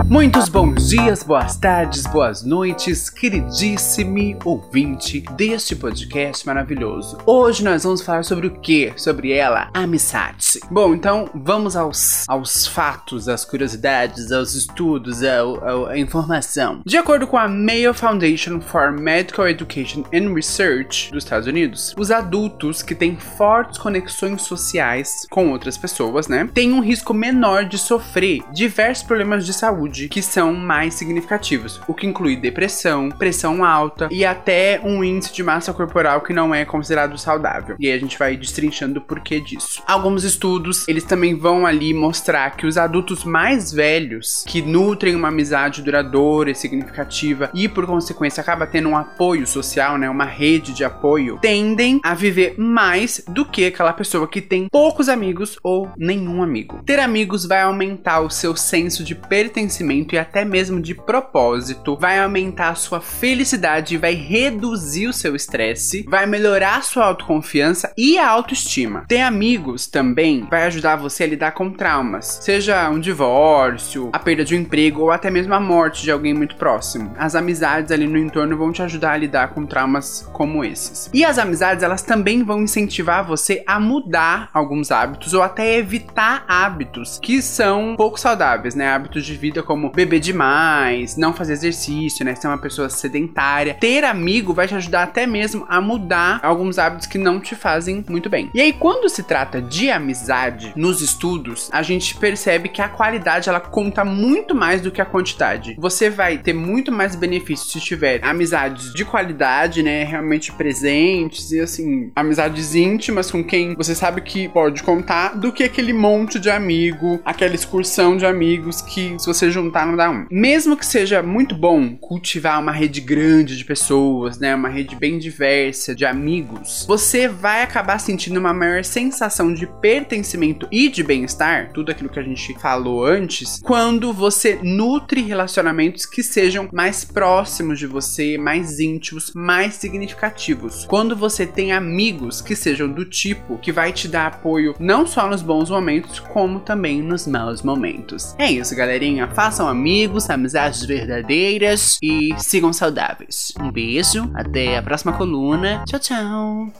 Muitos 0.02 0.48
bons 0.48 0.88
dias, 0.88 1.22
boas 1.22 1.56
tardes, 1.56 2.06
boas 2.06 2.42
noites, 2.42 3.08
queridíssimo 3.08 4.38
ouvinte 4.44 5.20
deste 5.36 5.76
podcast 5.76 6.46
maravilhoso. 6.46 7.18
Hoje 7.24 7.64
nós 7.64 7.84
vamos 7.84 8.02
falar 8.02 8.24
sobre 8.24 8.48
o 8.48 8.50
que? 8.50 8.92
Sobre 8.96 9.32
ela, 9.32 9.70
amizade. 9.72 10.60
Bom, 10.70 10.94
então 10.94 11.30
vamos 11.34 11.76
aos, 11.76 12.28
aos 12.28 12.66
fatos, 12.66 13.28
às 13.28 13.44
curiosidades, 13.44 14.30
aos 14.32 14.54
estudos, 14.54 15.22
à 15.22 15.96
informação. 15.96 16.82
De 16.84 16.96
acordo 16.96 17.26
com 17.26 17.38
a 17.38 17.48
Mayo 17.48 17.94
Foundation 17.94 18.60
for 18.60 18.92
Medical 18.92 19.48
Education 19.48 20.04
and 20.12 20.34
Research 20.34 21.10
dos 21.12 21.24
Estados 21.24 21.46
Unidos, 21.46 21.94
os 21.98 22.10
adultos 22.10 22.82
que 22.82 22.94
têm 22.94 23.16
fortes 23.16 23.78
conexões 23.78 24.42
sociais 24.42 25.26
com 25.30 25.50
outras 25.50 25.78
pessoas, 25.78 26.28
né, 26.28 26.48
têm 26.52 26.72
um 26.72 26.80
risco 26.80 27.14
menor 27.14 27.64
de 27.64 27.78
sofrer 27.78 28.42
diversos 28.52 29.04
problemas 29.04 29.46
de 29.46 29.52
saúde 29.52 29.83
saúde 29.84 30.08
que 30.08 30.22
são 30.22 30.54
mais 30.54 30.94
significativos, 30.94 31.80
o 31.86 31.94
que 31.94 32.06
inclui 32.06 32.36
depressão, 32.36 33.10
pressão 33.10 33.64
alta 33.64 34.08
e 34.10 34.24
até 34.24 34.80
um 34.82 35.04
índice 35.04 35.32
de 35.32 35.42
massa 35.42 35.72
corporal 35.72 36.20
que 36.22 36.32
não 36.32 36.54
é 36.54 36.64
considerado 36.64 37.18
saudável. 37.18 37.76
E 37.78 37.86
aí 37.86 37.92
a 37.92 37.98
gente 37.98 38.18
vai 38.18 38.36
destrinchando 38.36 38.98
o 38.98 39.02
porquê 39.02 39.40
disso. 39.40 39.82
Alguns 39.86 40.24
estudos, 40.24 40.86
eles 40.88 41.04
também 41.04 41.36
vão 41.36 41.66
ali 41.66 41.92
mostrar 41.92 42.56
que 42.56 42.66
os 42.66 42.78
adultos 42.78 43.24
mais 43.24 43.72
velhos, 43.72 44.44
que 44.46 44.62
nutrem 44.62 45.14
uma 45.14 45.28
amizade 45.28 45.82
duradoura 45.82 46.50
e 46.50 46.54
significativa 46.54 47.50
e 47.52 47.68
por 47.68 47.86
consequência 47.86 48.40
acaba 48.40 48.66
tendo 48.66 48.88
um 48.88 48.96
apoio 48.96 49.46
social, 49.46 49.98
né, 49.98 50.08
uma 50.08 50.24
rede 50.24 50.72
de 50.72 50.84
apoio, 50.84 51.38
tendem 51.40 52.00
a 52.02 52.14
viver 52.14 52.54
mais 52.58 53.22
do 53.28 53.44
que 53.44 53.66
aquela 53.66 53.92
pessoa 53.92 54.26
que 54.26 54.40
tem 54.40 54.68
poucos 54.70 55.08
amigos 55.08 55.58
ou 55.62 55.90
nenhum 55.96 56.42
amigo. 56.42 56.82
Ter 56.84 56.98
amigos 56.98 57.44
vai 57.44 57.62
aumentar 57.62 58.20
o 58.20 58.30
seu 58.30 58.56
senso 58.56 59.04
de 59.04 59.14
pertencimento 59.14 59.73
e 60.14 60.18
até 60.18 60.44
mesmo 60.44 60.80
de 60.80 60.94
propósito, 60.94 61.96
vai 61.96 62.18
aumentar 62.18 62.70
a 62.70 62.74
sua 62.74 63.00
felicidade, 63.00 63.96
vai 63.96 64.14
reduzir 64.14 65.06
o 65.06 65.12
seu 65.12 65.34
estresse, 65.34 66.04
vai 66.08 66.26
melhorar 66.26 66.78
a 66.78 66.82
sua 66.82 67.06
autoconfiança 67.06 67.92
e 67.96 68.18
a 68.18 68.28
autoestima. 68.28 69.04
Ter 69.08 69.20
amigos 69.20 69.86
também 69.86 70.46
vai 70.50 70.64
ajudar 70.64 70.96
você 70.96 71.24
a 71.24 71.26
lidar 71.26 71.52
com 71.52 71.70
traumas, 71.70 72.38
seja 72.42 72.88
um 72.90 73.00
divórcio, 73.00 74.10
a 74.12 74.18
perda 74.18 74.44
de 74.44 74.54
um 74.54 74.60
emprego 74.60 75.02
ou 75.02 75.10
até 75.10 75.30
mesmo 75.30 75.54
a 75.54 75.60
morte 75.60 76.02
de 76.02 76.10
alguém 76.10 76.34
muito 76.34 76.56
próximo. 76.56 77.12
As 77.18 77.34
amizades 77.34 77.90
ali 77.90 78.06
no 78.06 78.18
entorno 78.18 78.56
vão 78.56 78.72
te 78.72 78.82
ajudar 78.82 79.12
a 79.12 79.16
lidar 79.16 79.48
com 79.48 79.66
traumas 79.66 80.28
como 80.32 80.64
esses. 80.64 81.10
E 81.12 81.24
as 81.24 81.38
amizades, 81.38 81.82
elas 81.82 82.02
também 82.02 82.42
vão 82.42 82.62
incentivar 82.62 83.24
você 83.24 83.62
a 83.66 83.80
mudar 83.80 84.50
alguns 84.52 84.90
hábitos 84.90 85.34
ou 85.34 85.42
até 85.42 85.76
evitar 85.76 86.44
hábitos 86.48 87.18
que 87.22 87.40
são 87.42 87.94
pouco 87.96 88.18
saudáveis, 88.18 88.74
né? 88.74 88.88
Hábitos 88.88 89.24
de 89.24 89.36
vida 89.36 89.53
como 89.62 89.90
beber 89.90 90.20
demais, 90.20 91.16
não 91.16 91.32
fazer 91.32 91.52
exercício, 91.52 92.24
né? 92.24 92.34
Ser 92.34 92.48
uma 92.48 92.58
pessoa 92.58 92.88
sedentária. 92.88 93.74
Ter 93.74 94.04
amigo 94.04 94.54
vai 94.54 94.66
te 94.66 94.74
ajudar 94.74 95.04
até 95.04 95.26
mesmo 95.26 95.64
a 95.68 95.80
mudar 95.80 96.40
alguns 96.42 96.78
hábitos 96.78 97.06
que 97.06 97.18
não 97.18 97.40
te 97.40 97.54
fazem 97.54 98.04
muito 98.08 98.28
bem. 98.28 98.50
E 98.54 98.60
aí, 98.60 98.72
quando 98.72 99.08
se 99.08 99.22
trata 99.22 99.60
de 99.60 99.90
amizade 99.90 100.72
nos 100.76 101.00
estudos, 101.00 101.68
a 101.72 101.82
gente 101.82 102.16
percebe 102.16 102.68
que 102.68 102.82
a 102.82 102.88
qualidade 102.88 103.48
ela 103.48 103.60
conta 103.60 104.04
muito 104.04 104.54
mais 104.54 104.80
do 104.80 104.90
que 104.90 105.00
a 105.00 105.04
quantidade. 105.04 105.76
Você 105.78 106.10
vai 106.10 106.38
ter 106.38 106.52
muito 106.52 106.90
mais 106.90 107.14
benefícios 107.14 107.72
se 107.72 107.80
tiver 107.80 108.20
amizades 108.22 108.92
de 108.92 109.04
qualidade, 109.04 109.82
né? 109.82 110.04
Realmente 110.04 110.52
presentes 110.52 111.52
e 111.52 111.60
assim, 111.60 112.10
amizades 112.14 112.74
íntimas 112.74 113.30
com 113.30 113.42
quem 113.42 113.74
você 113.74 113.94
sabe 113.94 114.20
que 114.20 114.48
pode 114.48 114.82
contar, 114.82 115.36
do 115.36 115.52
que 115.52 115.64
aquele 115.64 115.92
monte 115.92 116.38
de 116.38 116.50
amigo, 116.50 117.20
aquela 117.24 117.54
excursão 117.54 118.16
de 118.16 118.26
amigos 118.26 118.80
que 118.82 119.16
se 119.18 119.26
você 119.26 119.43
juntar 119.50 119.86
não 119.86 119.96
dá 119.96 120.10
um. 120.10 120.26
Mesmo 120.30 120.76
que 120.76 120.86
seja 120.86 121.22
muito 121.22 121.54
bom 121.54 121.96
cultivar 121.96 122.60
uma 122.60 122.72
rede 122.72 123.00
grande 123.00 123.56
de 123.56 123.64
pessoas, 123.64 124.38
né? 124.38 124.54
Uma 124.54 124.68
rede 124.68 124.96
bem 124.96 125.18
diversa 125.18 125.94
de 125.94 126.04
amigos, 126.04 126.84
você 126.86 127.28
vai 127.28 127.62
acabar 127.62 127.98
sentindo 127.98 128.38
uma 128.38 128.52
maior 128.52 128.84
sensação 128.84 129.52
de 129.52 129.66
pertencimento 129.80 130.68
e 130.70 130.88
de 130.88 131.02
bem-estar, 131.02 131.70
tudo 131.72 131.90
aquilo 131.90 132.08
que 132.08 132.18
a 132.18 132.22
gente 132.22 132.58
falou 132.60 133.04
antes, 133.04 133.60
quando 133.62 134.12
você 134.12 134.58
nutre 134.62 135.22
relacionamentos 135.22 136.06
que 136.06 136.22
sejam 136.22 136.68
mais 136.72 137.04
próximos 137.04 137.78
de 137.78 137.86
você, 137.86 138.38
mais 138.38 138.80
íntimos, 138.80 139.32
mais 139.34 139.74
significativos. 139.74 140.84
Quando 140.86 141.16
você 141.16 141.46
tem 141.46 141.72
amigos 141.72 142.40
que 142.40 142.56
sejam 142.56 142.88
do 142.88 143.04
tipo 143.04 143.58
que 143.58 143.72
vai 143.72 143.92
te 143.92 144.08
dar 144.08 144.26
apoio 144.26 144.74
não 144.78 145.06
só 145.06 145.28
nos 145.28 145.42
bons 145.42 145.70
momentos, 145.70 146.18
como 146.18 146.60
também 146.60 147.02
nos 147.02 147.26
maus 147.26 147.62
momentos. 147.62 148.34
É 148.38 148.50
isso, 148.50 148.74
galerinha. 148.74 149.28
Façam 149.34 149.68
amigos, 149.68 150.30
amizades 150.30 150.84
verdadeiras 150.84 151.98
e 152.00 152.34
sigam 152.38 152.72
saudáveis. 152.72 153.52
Um 153.60 153.70
beijo, 153.70 154.30
até 154.34 154.78
a 154.78 154.82
próxima 154.82 155.12
coluna. 155.12 155.82
Tchau, 155.86 155.98
tchau. 155.98 156.72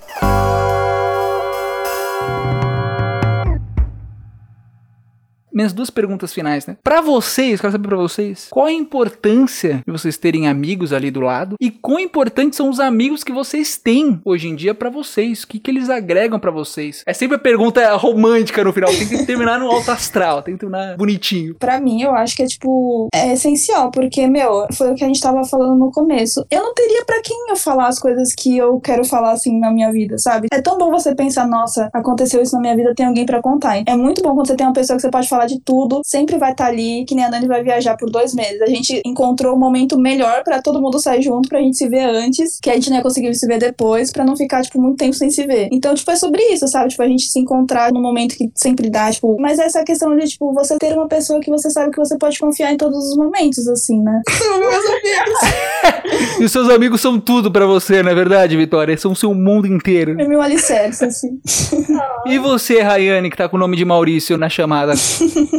Minhas 5.54 5.72
duas 5.72 5.88
perguntas 5.88 6.32
finais, 6.32 6.66
né? 6.66 6.76
Pra 6.82 7.00
vocês, 7.00 7.60
quero 7.60 7.72
saber 7.72 7.88
pra 7.88 7.96
vocês, 7.96 8.48
qual 8.50 8.66
a 8.66 8.72
importância 8.72 9.82
de 9.86 9.92
vocês 9.92 10.16
terem 10.16 10.48
amigos 10.48 10.92
ali 10.92 11.10
do 11.10 11.20
lado 11.20 11.56
e 11.60 11.70
quão 11.70 12.00
importantes 12.00 12.56
são 12.56 12.68
os 12.68 12.80
amigos 12.80 13.22
que 13.22 13.32
vocês 13.32 13.78
têm 13.78 14.20
hoje 14.24 14.48
em 14.48 14.54
dia 14.54 14.74
pra 14.74 14.90
vocês? 14.90 15.44
O 15.44 15.48
que, 15.48 15.58
que 15.58 15.70
eles 15.70 15.88
agregam 15.88 16.38
pra 16.38 16.50
vocês? 16.50 17.02
É 17.06 17.12
sempre 17.12 17.36
a 17.36 17.38
pergunta 17.38 17.94
romântica 17.94 18.64
no 18.64 18.72
final, 18.72 18.90
tem 18.90 19.06
que 19.06 19.24
terminar 19.24 19.58
no 19.58 19.70
alto 19.70 19.90
astral, 19.90 20.42
tem 20.42 20.54
que 20.54 20.60
terminar 20.60 20.96
bonitinho. 20.96 21.54
Pra 21.54 21.80
mim, 21.80 22.02
eu 22.02 22.14
acho 22.14 22.34
que 22.34 22.42
é, 22.42 22.46
tipo, 22.46 23.08
é 23.14 23.32
essencial, 23.32 23.90
porque, 23.90 24.26
meu, 24.26 24.66
foi 24.72 24.90
o 24.90 24.94
que 24.94 25.04
a 25.04 25.06
gente 25.06 25.20
tava 25.20 25.44
falando 25.44 25.78
no 25.78 25.92
começo. 25.92 26.44
Eu 26.50 26.62
não 26.62 26.74
teria 26.74 27.04
pra 27.04 27.20
quem 27.22 27.50
eu 27.50 27.56
falar 27.56 27.88
as 27.88 27.98
coisas 27.98 28.34
que 28.34 28.56
eu 28.56 28.80
quero 28.80 29.04
falar, 29.04 29.32
assim, 29.32 29.58
na 29.58 29.70
minha 29.70 29.92
vida, 29.92 30.18
sabe? 30.18 30.48
É 30.52 30.60
tão 30.60 30.78
bom 30.78 30.90
você 30.90 31.14
pensar, 31.14 31.46
nossa, 31.46 31.88
aconteceu 31.92 32.42
isso 32.42 32.54
na 32.56 32.60
minha 32.60 32.76
vida, 32.76 32.94
tem 32.94 33.06
alguém 33.06 33.24
pra 33.24 33.40
contar. 33.40 33.82
É 33.86 33.96
muito 33.96 34.22
bom 34.22 34.34
quando 34.34 34.46
você 34.46 34.56
tem 34.56 34.66
uma 34.66 34.72
pessoa 34.72 34.96
que 34.96 35.02
você 35.02 35.10
pode 35.10 35.28
falar 35.28 35.43
de 35.46 35.60
tudo, 35.60 36.00
sempre 36.04 36.38
vai 36.38 36.52
estar 36.52 36.64
tá 36.64 36.70
ali, 36.70 37.04
que 37.04 37.14
nem 37.14 37.24
a 37.24 37.30
Nani 37.30 37.46
vai 37.46 37.62
viajar 37.62 37.96
por 37.96 38.10
dois 38.10 38.34
meses. 38.34 38.60
A 38.62 38.66
gente 38.66 39.00
encontrou 39.04 39.54
um 39.54 39.58
momento 39.58 39.98
melhor 39.98 40.42
para 40.44 40.60
todo 40.62 40.80
mundo 40.80 40.98
sair 41.00 41.22
junto, 41.22 41.48
pra 41.48 41.60
gente 41.60 41.76
se 41.76 41.88
ver 41.88 42.04
antes, 42.04 42.58
que 42.60 42.70
a 42.70 42.74
gente 42.74 42.90
não 42.90 42.96
ia 42.96 43.02
conseguir 43.02 43.34
se 43.34 43.46
ver 43.46 43.58
depois, 43.58 44.10
para 44.10 44.24
não 44.24 44.36
ficar, 44.36 44.62
tipo, 44.62 44.80
muito 44.80 44.96
tempo 44.96 45.14
sem 45.14 45.30
se 45.30 45.46
ver. 45.46 45.68
Então, 45.72 45.94
tipo, 45.94 46.10
é 46.10 46.16
sobre 46.16 46.42
isso, 46.44 46.66
sabe? 46.68 46.90
Tipo, 46.90 47.02
a 47.02 47.08
gente 47.08 47.24
se 47.24 47.38
encontrar 47.38 47.92
no 47.92 48.00
momento 48.00 48.36
que 48.36 48.50
sempre 48.54 48.90
dá, 48.90 49.10
tipo, 49.10 49.36
mas 49.40 49.58
essa 49.58 49.84
questão 49.84 50.16
de, 50.16 50.26
tipo, 50.26 50.52
você 50.52 50.78
ter 50.78 50.92
uma 50.94 51.08
pessoa 51.08 51.40
que 51.40 51.50
você 51.50 51.70
sabe 51.70 51.90
que 51.90 51.98
você 51.98 52.16
pode 52.18 52.38
confiar 52.38 52.72
em 52.72 52.76
todos 52.76 53.10
os 53.10 53.16
momentos, 53.16 53.66
assim, 53.68 54.00
né? 54.00 54.22
Meus 54.58 54.84
amigos. 54.84 56.40
e 56.40 56.44
os 56.44 56.52
seus 56.52 56.68
amigos 56.68 57.00
são 57.00 57.18
tudo 57.20 57.50
para 57.50 57.66
você, 57.66 58.02
não 58.02 58.10
é 58.10 58.14
verdade, 58.14 58.56
Vitória? 58.56 58.96
São 58.96 59.12
o 59.12 59.16
seu 59.16 59.34
mundo 59.34 59.66
inteiro. 59.66 60.20
É 60.20 60.26
meu 60.26 60.40
alicerce, 60.40 61.04
assim. 61.04 61.40
e 62.26 62.38
você, 62.38 62.80
Rayane, 62.80 63.30
que 63.30 63.36
tá 63.36 63.48
com 63.48 63.56
o 63.56 63.60
nome 63.60 63.76
de 63.76 63.84
Maurício 63.84 64.36
na 64.38 64.48
chamada? 64.48 64.94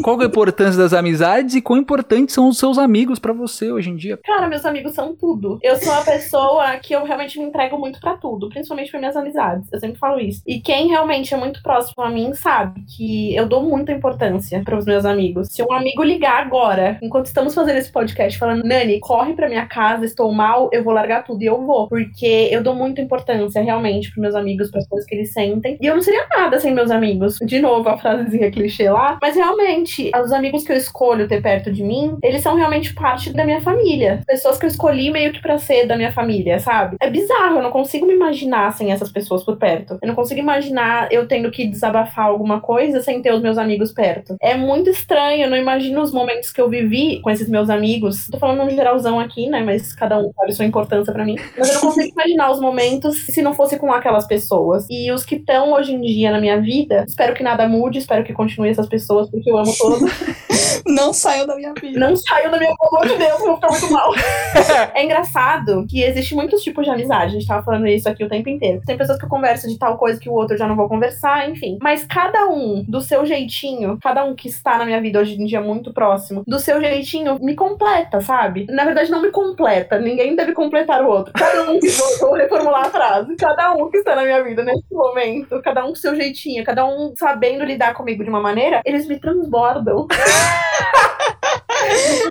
Qual 0.04 0.20
é 0.22 0.26
a 0.26 0.28
importância 0.28 0.82
das 0.82 0.94
amizades 0.94 1.56
e 1.56 1.62
quão 1.62 1.80
importantes 1.80 2.34
são 2.34 2.48
os 2.48 2.58
seus 2.58 2.78
amigos 2.78 3.20
para 3.20 3.34
você 3.34 3.72
hoje 3.72 3.90
em 3.90 3.96
dia? 3.96 4.18
Cara, 4.24 4.48
meus 4.48 4.66
amigos 4.66 4.94
são 4.94 5.16
tudo. 5.16 5.60
Eu 5.62 5.76
sou 5.78 5.94
uma 5.94 6.04
pessoa 6.04 6.78
que 6.78 6.94
eu 6.94 7.04
realmente 7.04 7.40
me 7.40 7.46
entrego 7.46 7.78
muito 7.78 8.00
para 8.00 8.18
tudo, 8.18 8.50
principalmente 8.50 8.92
para 8.92 9.00
minhas 9.00 9.16
amizades. 9.16 9.68
Eu 9.72 9.80
sempre 9.80 10.00
falo 10.00 10.20
isso. 10.20 10.42
E 10.46 10.60
quem 10.60 10.88
realmente 10.88 11.34
é 11.34 11.38
muito 11.38 11.62
próximo 11.62 12.04
a 12.04 12.10
mim 12.10 12.34
sabe 12.34 12.84
que 12.96 13.36
eu 13.36 13.48
dou 13.48 13.64
muita 13.64 13.92
importância 13.92 14.62
para 14.64 14.78
os 14.78 14.86
meus 14.86 15.06
amigos. 15.06 15.50
Se 15.52 15.64
um 15.64 15.72
amigo 15.72 16.04
ligar 16.04 16.42
agora, 16.42 16.98
enquanto 17.02 17.26
estamos 17.26 17.54
fazendo 17.54 17.78
esse 17.78 17.92
podcast, 17.92 18.38
falando, 18.38 18.64
Nani, 18.64 19.00
corre 19.00 19.34
pra 19.34 19.50
minha 19.50 19.66
casa, 19.66 20.06
estou 20.06 20.32
mal, 20.32 20.70
eu 20.72 20.84
vou 20.84 20.94
largar 20.94 21.24
tudo 21.24 21.42
e 21.42 21.46
eu 21.46 21.62
vou. 21.66 21.88
Porque 21.88 22.50
eu 22.52 22.64
dou 22.64 22.76
muita 22.76 23.02
importância 23.02 23.62
realmente 23.62 24.10
pros 24.10 24.22
meus 24.22 24.36
amigos, 24.36 24.70
para 24.70 24.80
as 24.80 24.88
coisas 24.88 25.08
que 25.08 25.16
eles 25.16 25.34
sentem. 25.34 25.78
E 25.82 25.86
eu 25.86 25.96
não 25.96 26.02
seria 26.02 26.26
nada 26.30 26.60
sem 26.60 26.74
meus 26.74 26.92
amigos. 26.92 27.38
De 27.40 27.60
novo, 27.60 27.90
a 27.90 27.98
frasezinha 27.98 28.52
clichê 28.52 28.90
lá. 28.90 29.18
Mas 29.22 29.36
realmente, 29.36 29.65
realmente, 29.66 30.12
os 30.24 30.32
amigos 30.32 30.64
que 30.64 30.72
eu 30.72 30.78
escolho 30.78 31.28
ter 31.28 31.42
perto 31.42 31.72
de 31.72 31.84
mim, 31.84 32.18
eles 32.22 32.42
são 32.42 32.56
realmente 32.56 32.94
parte 32.94 33.34
da 33.34 33.44
minha 33.44 33.62
família. 33.62 34.22
Pessoas 34.26 34.58
que 34.58 34.66
eu 34.66 34.70
escolhi 34.70 35.10
meio 35.10 35.34
que 35.34 35.42
pra 35.42 35.58
ser 35.58 35.88
da 35.88 35.98
minha 35.98 36.12
família, 36.12 36.60
sabe? 36.60 36.98
É 37.02 37.10
bizarro, 37.10 37.58
eu 37.58 37.64
não 37.64 37.72
consigo 37.72 38.06
me 38.06 38.14
imaginar 38.14 38.72
sem 38.74 38.92
essas 38.92 39.12
pessoas 39.12 39.44
por 39.44 39.58
perto. 39.58 39.98
Eu 40.02 40.08
não 40.08 40.16
consigo 40.16 40.40
imaginar 40.40 41.12
eu 41.12 41.28
tendo 41.28 41.50
que 41.52 41.66
desabafar 41.66 42.26
alguma 42.26 42.62
coisa 42.62 43.02
sem 43.02 43.22
ter 43.22 43.34
os 43.34 43.42
meus 43.42 43.58
amigos 43.58 43.92
perto. 43.92 44.36
É 44.42 44.56
muito 44.56 44.90
estranho, 44.90 45.44
eu 45.44 45.50
não 45.50 45.58
imagino 45.58 46.02
os 46.02 46.12
momentos 46.12 46.52
que 46.52 46.62
eu 46.62 46.70
vivi 46.70 47.22
com 47.22 47.30
esses 47.30 47.50
meus 47.50 47.70
amigos. 47.70 48.28
Tô 48.30 48.38
falando 48.38 48.62
um 48.62 48.70
geralzão 48.70 49.20
aqui, 49.20 49.48
né? 49.48 49.62
Mas 49.64 49.94
cada 49.96 50.20
um 50.20 50.32
sabe 50.34 50.54
sua 50.54 50.66
importância 50.66 51.12
para 51.12 51.26
mim. 51.26 51.36
Mas 51.58 51.70
eu 51.70 51.76
não 51.76 51.82
consigo 51.82 52.10
imaginar 52.10 52.52
os 52.52 52.60
momentos 52.60 53.26
se 53.26 53.42
não 53.42 53.54
fosse 53.54 53.78
com 53.80 53.92
aquelas 53.92 54.28
pessoas. 54.28 54.86
E 54.90 55.12
os 55.12 55.26
que 55.26 55.36
estão 55.36 55.74
hoje 55.74 55.94
em 55.94 56.02
dia 56.02 56.32
na 56.32 56.40
minha 56.40 56.60
vida, 56.60 57.06
espero 57.08 57.34
que 57.34 57.44
nada 57.44 57.68
mude, 57.68 58.00
espero 58.00 58.24
que 58.24 58.34
continue 58.34 58.70
essas 58.70 58.88
pessoas, 58.88 59.30
porque 59.30 59.52
eu 59.56 59.60
amo 59.60 59.74
todo. 59.78 60.06
Não 60.86 61.14
saiu 61.14 61.48
da 61.48 61.56
minha 61.56 61.74
vida. 61.74 62.00
Não 62.00 62.16
saiu 62.16 62.52
da 62.52 62.58
minha 62.58 62.74
pelo 62.76 62.96
amor 62.96 63.08
de 63.08 63.18
Deus, 63.18 63.40
eu 63.40 63.46
vou 63.46 63.56
ficar 63.56 63.70
muito 63.70 63.92
mal. 63.92 64.12
é 64.94 65.04
engraçado 65.04 65.86
que 65.90 66.04
existe 66.04 66.36
muitos 66.36 66.62
tipos 66.62 66.86
de 66.86 66.92
amizade. 66.92 67.26
A 67.26 67.40
gente 67.40 67.48
tava 67.48 67.64
falando 67.64 67.88
isso 67.88 68.08
aqui 68.08 68.24
o 68.24 68.30
tempo 68.30 68.50
inteiro. 68.50 68.82
Tem 68.86 68.98
pessoas 68.98 69.20
que 69.20 69.28
conversam 69.28 69.70
de 69.70 69.80
tal 69.80 69.98
coisa 69.98 70.20
que 70.20 70.30
o 70.30 70.34
outro 70.34 70.58
já 70.58 70.68
não 70.68 70.76
vou 70.76 70.88
conversar, 70.88 71.50
enfim. 71.50 71.78
Mas 71.82 72.06
cada 72.06 72.48
um, 72.48 72.84
do 72.88 73.02
seu 73.02 73.26
jeitinho, 73.26 73.98
cada 74.02 74.24
um 74.24 74.36
que 74.36 74.48
está 74.48 74.78
na 74.78 74.86
minha 74.86 75.02
vida 75.02 75.20
hoje 75.20 75.42
em 75.42 75.46
dia 75.46 75.62
muito 75.62 75.92
próximo, 75.92 76.44
do 76.46 76.60
seu 76.60 76.80
jeitinho, 76.80 77.40
me 77.42 77.56
completa, 77.56 78.22
sabe? 78.22 78.68
Na 78.70 78.86
verdade, 78.86 79.10
não 79.10 79.22
me 79.22 79.32
completa. 79.32 80.00
Ninguém 80.00 80.36
deve 80.36 80.54
completar 80.54 81.04
o 81.04 81.10
outro. 81.10 81.34
Cada 81.34 81.72
um 81.72 81.80
que 81.80 81.90
vou, 81.90 82.20
vou 82.20 82.34
reformular 82.34 82.86
a 82.86 82.90
frase. 82.90 83.36
Cada 83.38 83.74
um 83.74 83.90
que 83.90 83.98
está 83.98 84.16
na 84.16 84.24
minha 84.24 84.44
vida 84.44 84.64
nesse 84.64 84.86
momento, 84.92 85.62
cada 85.64 85.84
um 85.84 85.90
com 85.90 85.96
seu 85.96 86.16
jeitinho, 86.16 86.64
cada 86.64 86.86
um 86.86 87.14
sabendo 87.18 87.64
lidar 87.64 87.94
comigo 87.94 88.24
de 88.24 88.30
uma 88.30 88.42
maneira, 88.42 88.82
eles 88.86 89.08
me 89.08 89.20
transbordam 89.20 89.45
transbordam. 89.46 90.08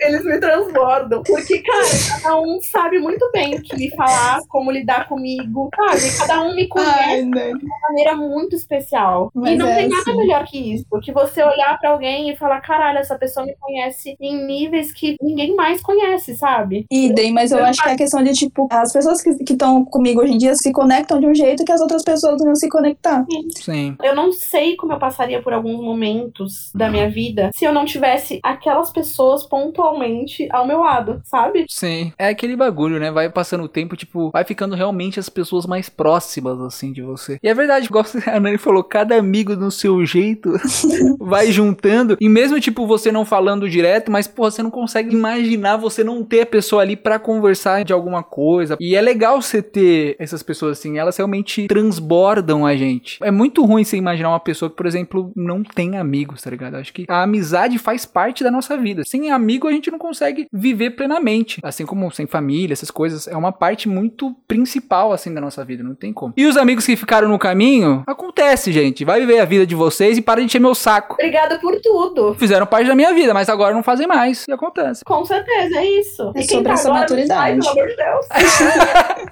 Eles 0.00 0.24
me 0.24 0.38
transbordam. 0.38 1.22
Porque, 1.22 1.60
cara, 1.60 1.84
cada 2.22 2.40
um 2.40 2.60
sabe 2.62 2.98
muito 2.98 3.28
bem 3.32 3.54
o 3.56 3.62
que 3.62 3.76
me 3.76 3.90
falar, 3.94 4.40
como 4.48 4.70
lidar 4.70 5.08
comigo, 5.08 5.70
sabe? 5.76 6.18
Cada 6.18 6.42
um 6.42 6.54
me 6.54 6.68
conhece 6.68 6.94
Ai, 6.94 7.22
de 7.22 7.64
uma 7.64 7.78
maneira 7.88 8.16
muito 8.16 8.56
especial. 8.56 9.30
Mas 9.34 9.52
e 9.52 9.56
não 9.56 9.68
é 9.68 9.76
tem 9.76 9.88
nada 9.88 10.02
assim. 10.02 10.16
melhor 10.16 10.44
que 10.44 10.74
isso. 10.74 10.84
Que 11.02 11.12
você 11.12 11.42
olhar 11.42 11.78
para 11.78 11.90
alguém 11.90 12.30
e 12.30 12.36
falar, 12.36 12.60
caralho, 12.60 12.98
essa 12.98 13.18
pessoa 13.18 13.44
me 13.44 13.54
conhece 13.58 14.16
em 14.20 14.46
níveis 14.46 14.92
que 14.92 15.16
ninguém 15.20 15.54
mais 15.54 15.80
conhece, 15.80 16.36
sabe? 16.36 16.86
Idem, 16.90 17.32
mas 17.32 17.50
eu, 17.50 17.58
eu 17.58 17.64
acho 17.64 17.82
que 17.82 17.88
é 17.88 17.92
a 17.92 17.96
questão 17.96 18.22
de, 18.22 18.32
tipo, 18.32 18.68
as 18.70 18.92
pessoas 18.92 19.20
que 19.22 19.30
estão 19.52 19.84
comigo 19.84 20.22
hoje 20.22 20.32
em 20.32 20.38
dia 20.38 20.54
se 20.54 20.72
conectam 20.72 21.20
de 21.20 21.26
um 21.26 21.34
jeito 21.34 21.64
que 21.64 21.72
as 21.72 21.80
outras 21.80 22.02
pessoas 22.02 22.40
não 22.42 22.54
se 22.54 22.68
conectar. 22.68 23.24
Sim. 23.54 23.74
Sim. 23.74 23.96
Eu 24.02 24.14
não 24.14 24.32
sei 24.32 24.76
como 24.76 24.92
eu 24.92 24.98
passaria 24.98 25.42
por 25.42 25.52
alguns 25.52 25.80
momentos 25.80 26.70
da 26.74 26.88
minha 26.88 27.10
vida 27.10 27.50
se 27.54 27.64
eu 27.64 27.72
não 27.72 27.84
tivesse 27.84 28.40
aquelas 28.42 28.90
pessoas 28.90 29.43
pontualmente 29.44 30.48
ao 30.50 30.66
meu 30.66 30.80
lado, 30.80 31.20
sabe? 31.24 31.66
Sim. 31.68 32.12
É 32.18 32.28
aquele 32.28 32.56
bagulho, 32.56 32.98
né? 32.98 33.10
Vai 33.10 33.28
passando 33.28 33.64
o 33.64 33.68
tempo, 33.68 33.96
tipo, 33.96 34.30
vai 34.30 34.44
ficando 34.44 34.74
realmente 34.74 35.18
as 35.20 35.28
pessoas 35.28 35.66
mais 35.66 35.88
próximas, 35.88 36.60
assim, 36.60 36.92
de 36.92 37.02
você. 37.02 37.38
E 37.42 37.48
é 37.48 37.54
verdade, 37.54 37.86
igual 37.86 38.04
a 38.26 38.40
Nani 38.40 38.58
falou, 38.58 38.82
cada 38.84 39.16
amigo 39.16 39.54
no 39.56 39.70
seu 39.70 40.04
jeito 40.04 40.52
vai 41.18 41.50
juntando. 41.50 42.16
E 42.20 42.28
mesmo, 42.28 42.60
tipo, 42.60 42.86
você 42.86 43.10
não 43.10 43.24
falando 43.24 43.68
direto, 43.68 44.10
mas, 44.10 44.26
pô, 44.26 44.50
você 44.50 44.62
não 44.62 44.70
consegue 44.70 45.14
imaginar 45.14 45.76
você 45.76 46.02
não 46.02 46.22
ter 46.24 46.42
a 46.42 46.46
pessoa 46.46 46.82
ali 46.82 46.96
para 46.96 47.18
conversar 47.18 47.84
de 47.84 47.92
alguma 47.92 48.22
coisa. 48.22 48.76
E 48.80 48.94
é 48.94 49.00
legal 49.00 49.40
você 49.40 49.62
ter 49.62 50.16
essas 50.18 50.42
pessoas 50.42 50.78
assim, 50.78 50.98
elas 50.98 51.16
realmente 51.16 51.66
transbordam 51.66 52.66
a 52.66 52.76
gente. 52.76 53.18
É 53.22 53.30
muito 53.30 53.64
ruim 53.64 53.84
você 53.84 53.96
imaginar 53.96 54.30
uma 54.30 54.40
pessoa 54.40 54.70
que, 54.70 54.76
por 54.76 54.86
exemplo, 54.86 55.32
não 55.34 55.62
tem 55.62 55.96
amigos, 55.96 56.42
tá 56.42 56.50
ligado? 56.50 56.76
Acho 56.76 56.92
que 56.92 57.04
a 57.08 57.22
amizade 57.22 57.78
faz 57.78 58.04
parte 58.04 58.44
da 58.44 58.50
nossa 58.50 58.76
vida. 58.76 59.02
Sem 59.04 59.30
amigo 59.34 59.68
a 59.68 59.72
gente 59.72 59.90
não 59.90 59.98
consegue 59.98 60.46
viver 60.52 60.90
plenamente. 60.90 61.60
Assim 61.62 61.84
como 61.84 62.10
sem 62.10 62.26
família, 62.26 62.72
essas 62.72 62.90
coisas, 62.90 63.26
é 63.28 63.36
uma 63.36 63.52
parte 63.52 63.88
muito 63.88 64.34
principal 64.48 65.12
assim 65.12 65.32
da 65.32 65.40
nossa 65.40 65.64
vida, 65.64 65.82
não 65.82 65.94
tem 65.94 66.12
como. 66.12 66.32
E 66.36 66.46
os 66.46 66.56
amigos 66.56 66.86
que 66.86 66.96
ficaram 66.96 67.28
no 67.28 67.38
caminho, 67.38 68.02
acontece 68.06 68.72
gente. 68.72 69.04
Vai 69.04 69.20
viver 69.20 69.40
a 69.40 69.44
vida 69.44 69.66
de 69.66 69.74
vocês 69.74 70.16
e 70.16 70.22
para 70.22 70.40
de 70.40 70.46
encher 70.46 70.60
meu 70.60 70.74
saco. 70.74 71.14
Obrigada 71.14 71.58
por 71.58 71.78
tudo. 71.80 72.34
Fizeram 72.34 72.66
parte 72.66 72.86
da 72.86 72.94
minha 72.94 73.12
vida, 73.12 73.34
mas 73.34 73.48
agora 73.48 73.74
não 73.74 73.82
fazem 73.82 74.06
mais. 74.06 74.44
E 74.48 74.52
acontece. 74.52 75.04
Com 75.04 75.24
certeza, 75.24 75.76
é 75.76 75.86
isso. 76.00 76.32
É 76.34 76.40
e 76.40 76.44
sobre 76.44 76.64
tá 76.64 76.72
essa 76.72 76.88
agora, 76.88 77.00
maturidade. 77.00 77.40
Ai, 77.40 77.58
pelo 77.58 77.70
amor 77.70 77.88
de 77.88 77.96
Deus. 77.96 78.26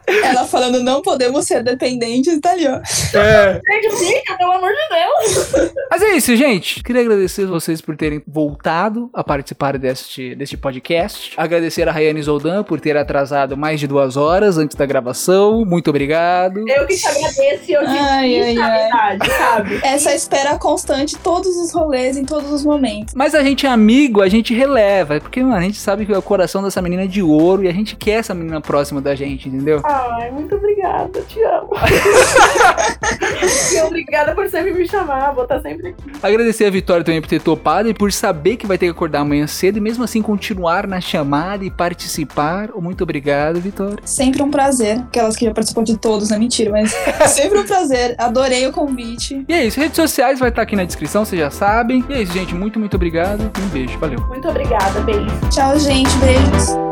Ela 0.24 0.44
falando, 0.46 0.82
não 0.82 1.00
podemos 1.03 1.46
ser 1.46 1.62
dependentes, 1.62 2.38
tá 2.40 2.50
ali, 2.50 2.66
ó. 2.66 2.80
É. 3.18 3.61
Gente, 3.98 4.36
pelo 4.36 4.53
amor 4.53 4.70
de 4.70 4.88
Deus. 4.88 5.72
Mas 5.90 6.03
é 6.03 6.16
isso, 6.16 6.34
gente. 6.36 6.82
Queria 6.82 7.03
agradecer 7.03 7.46
vocês 7.46 7.80
por 7.80 7.96
terem 7.96 8.22
voltado 8.26 9.11
a 9.14 9.22
participar 9.22 9.78
deste, 9.93 10.34
deste 10.34 10.57
podcast. 10.57 11.34
Agradecer 11.36 11.88
a 11.88 11.93
Rayane 11.93 12.22
Zoldan 12.22 12.64
por 12.64 12.80
ter 12.80 12.97
atrasado 12.97 13.57
mais 13.57 13.78
de 13.78 13.86
duas 13.86 14.16
horas 14.16 14.59
antes 14.59 14.76
da 14.76 14.86
gravação. 14.86 15.64
Muito 15.64 15.90
obrigado. 15.90 16.66
Eu 16.68 16.86
que 16.86 16.97
te 16.97 17.07
agradeço 17.07 17.70
e 17.70 17.72
eu 17.72 17.80
te 17.80 17.86
Ai, 17.86 18.40
ai, 18.40 18.53
estabilidade, 18.53 19.30
sabe? 19.30 19.80
Essa 19.82 20.14
espera 20.14 20.59
constante, 20.59 21.16
todos 21.18 21.57
os 21.57 21.72
rolês, 21.72 22.16
em 22.16 22.24
todos 22.24 22.51
os 22.51 22.64
momentos. 22.64 23.14
Mas 23.14 23.34
a 23.34 23.43
gente 23.43 23.66
é 23.66 23.68
amigo, 23.68 24.22
a 24.22 24.28
gente 24.28 24.55
releva. 24.55 25.20
Porque, 25.20 25.43
mano, 25.43 25.57
a 25.57 25.62
gente 25.62 25.78
sabe 25.78 26.07
que 26.07 26.12
o 26.12 26.22
coração 26.22 26.62
dessa 26.62 26.80
menina 26.80 27.05
é 27.05 27.07
de 27.07 27.22
ouro 27.22 27.64
e 27.64 27.68
a 27.68 27.72
gente 27.72 27.97
quer 27.97 28.20
essa 28.20 28.34
menina 28.34 28.61
próxima 28.61 29.01
da 29.01 29.14
gente, 29.14 29.49
entendeu? 29.49 29.80
Ai, 29.84 30.30
muito 30.30 30.55
obrigada, 30.55 31.20
te 31.22 31.43
amo. 31.43 31.70
e 33.74 33.80
obrigada 33.82 34.34
por 34.34 34.49
sempre 34.49 34.72
me 34.72 34.88
chamar, 34.88 35.32
vou 35.32 35.45
estar 35.45 35.61
sempre 35.61 35.88
aqui. 35.88 36.03
Agradecer 36.22 36.64
a 36.64 36.70
Vitória 36.70 37.05
também 37.05 37.20
por 37.20 37.28
ter 37.28 37.40
topado 37.40 37.88
e 37.88 37.95
por 37.95 38.12
saber 38.12 38.57
que 38.57 38.66
vai 38.66 38.78
ter 38.78 38.86
que 38.86 38.93
acordar 38.93 39.20
amanhã 39.20 39.47
cedo 39.47 39.78
e 39.78 39.80
mesmo 39.83 40.05
assim 40.05 40.22
continuar 40.22 40.87
na 40.87 41.01
chamada 41.01 41.64
e 41.64 41.70
participar. 41.70 42.70
Muito 42.74 43.03
obrigado, 43.03 43.61
Vitória. 43.61 43.99
Sempre 44.05 44.43
um 44.43 44.51
prazer. 44.51 44.99
Aquelas 45.01 45.37
que 45.37 45.45
já 45.45 45.53
participou 45.53 45.85
de 45.85 45.97
todos, 45.97 46.30
não 46.30 46.37
é 46.37 46.41
mentira, 46.41 46.70
mas 46.70 46.95
sempre 47.28 47.59
um 47.59 47.66
prazer. 47.66 48.14
Adorei 48.18 48.66
o 48.66 48.72
convite. 48.72 49.45
E 49.49 49.53
é 49.53 49.66
isso, 49.66 49.78
redes 49.78 49.97
sociais 49.97 50.39
vai 50.39 50.49
estar 50.49 50.62
aqui 50.62 50.76
na 50.76 50.85
descrição, 50.85 51.24
vocês 51.24 51.41
já 51.41 51.51
sabem. 51.51 52.05
E 52.09 52.12
é 52.14 52.22
isso, 52.22 52.33
gente. 52.33 52.55
Muito, 52.55 52.78
muito 52.78 52.95
obrigado. 52.95 53.51
Um 53.61 53.68
beijo. 53.68 53.99
Valeu. 53.99 54.20
Muito 54.28 54.49
obrigada, 54.49 55.01
beijo. 55.01 55.26
Tchau, 55.51 55.78
gente. 55.78 56.11
Beijos. 56.16 56.91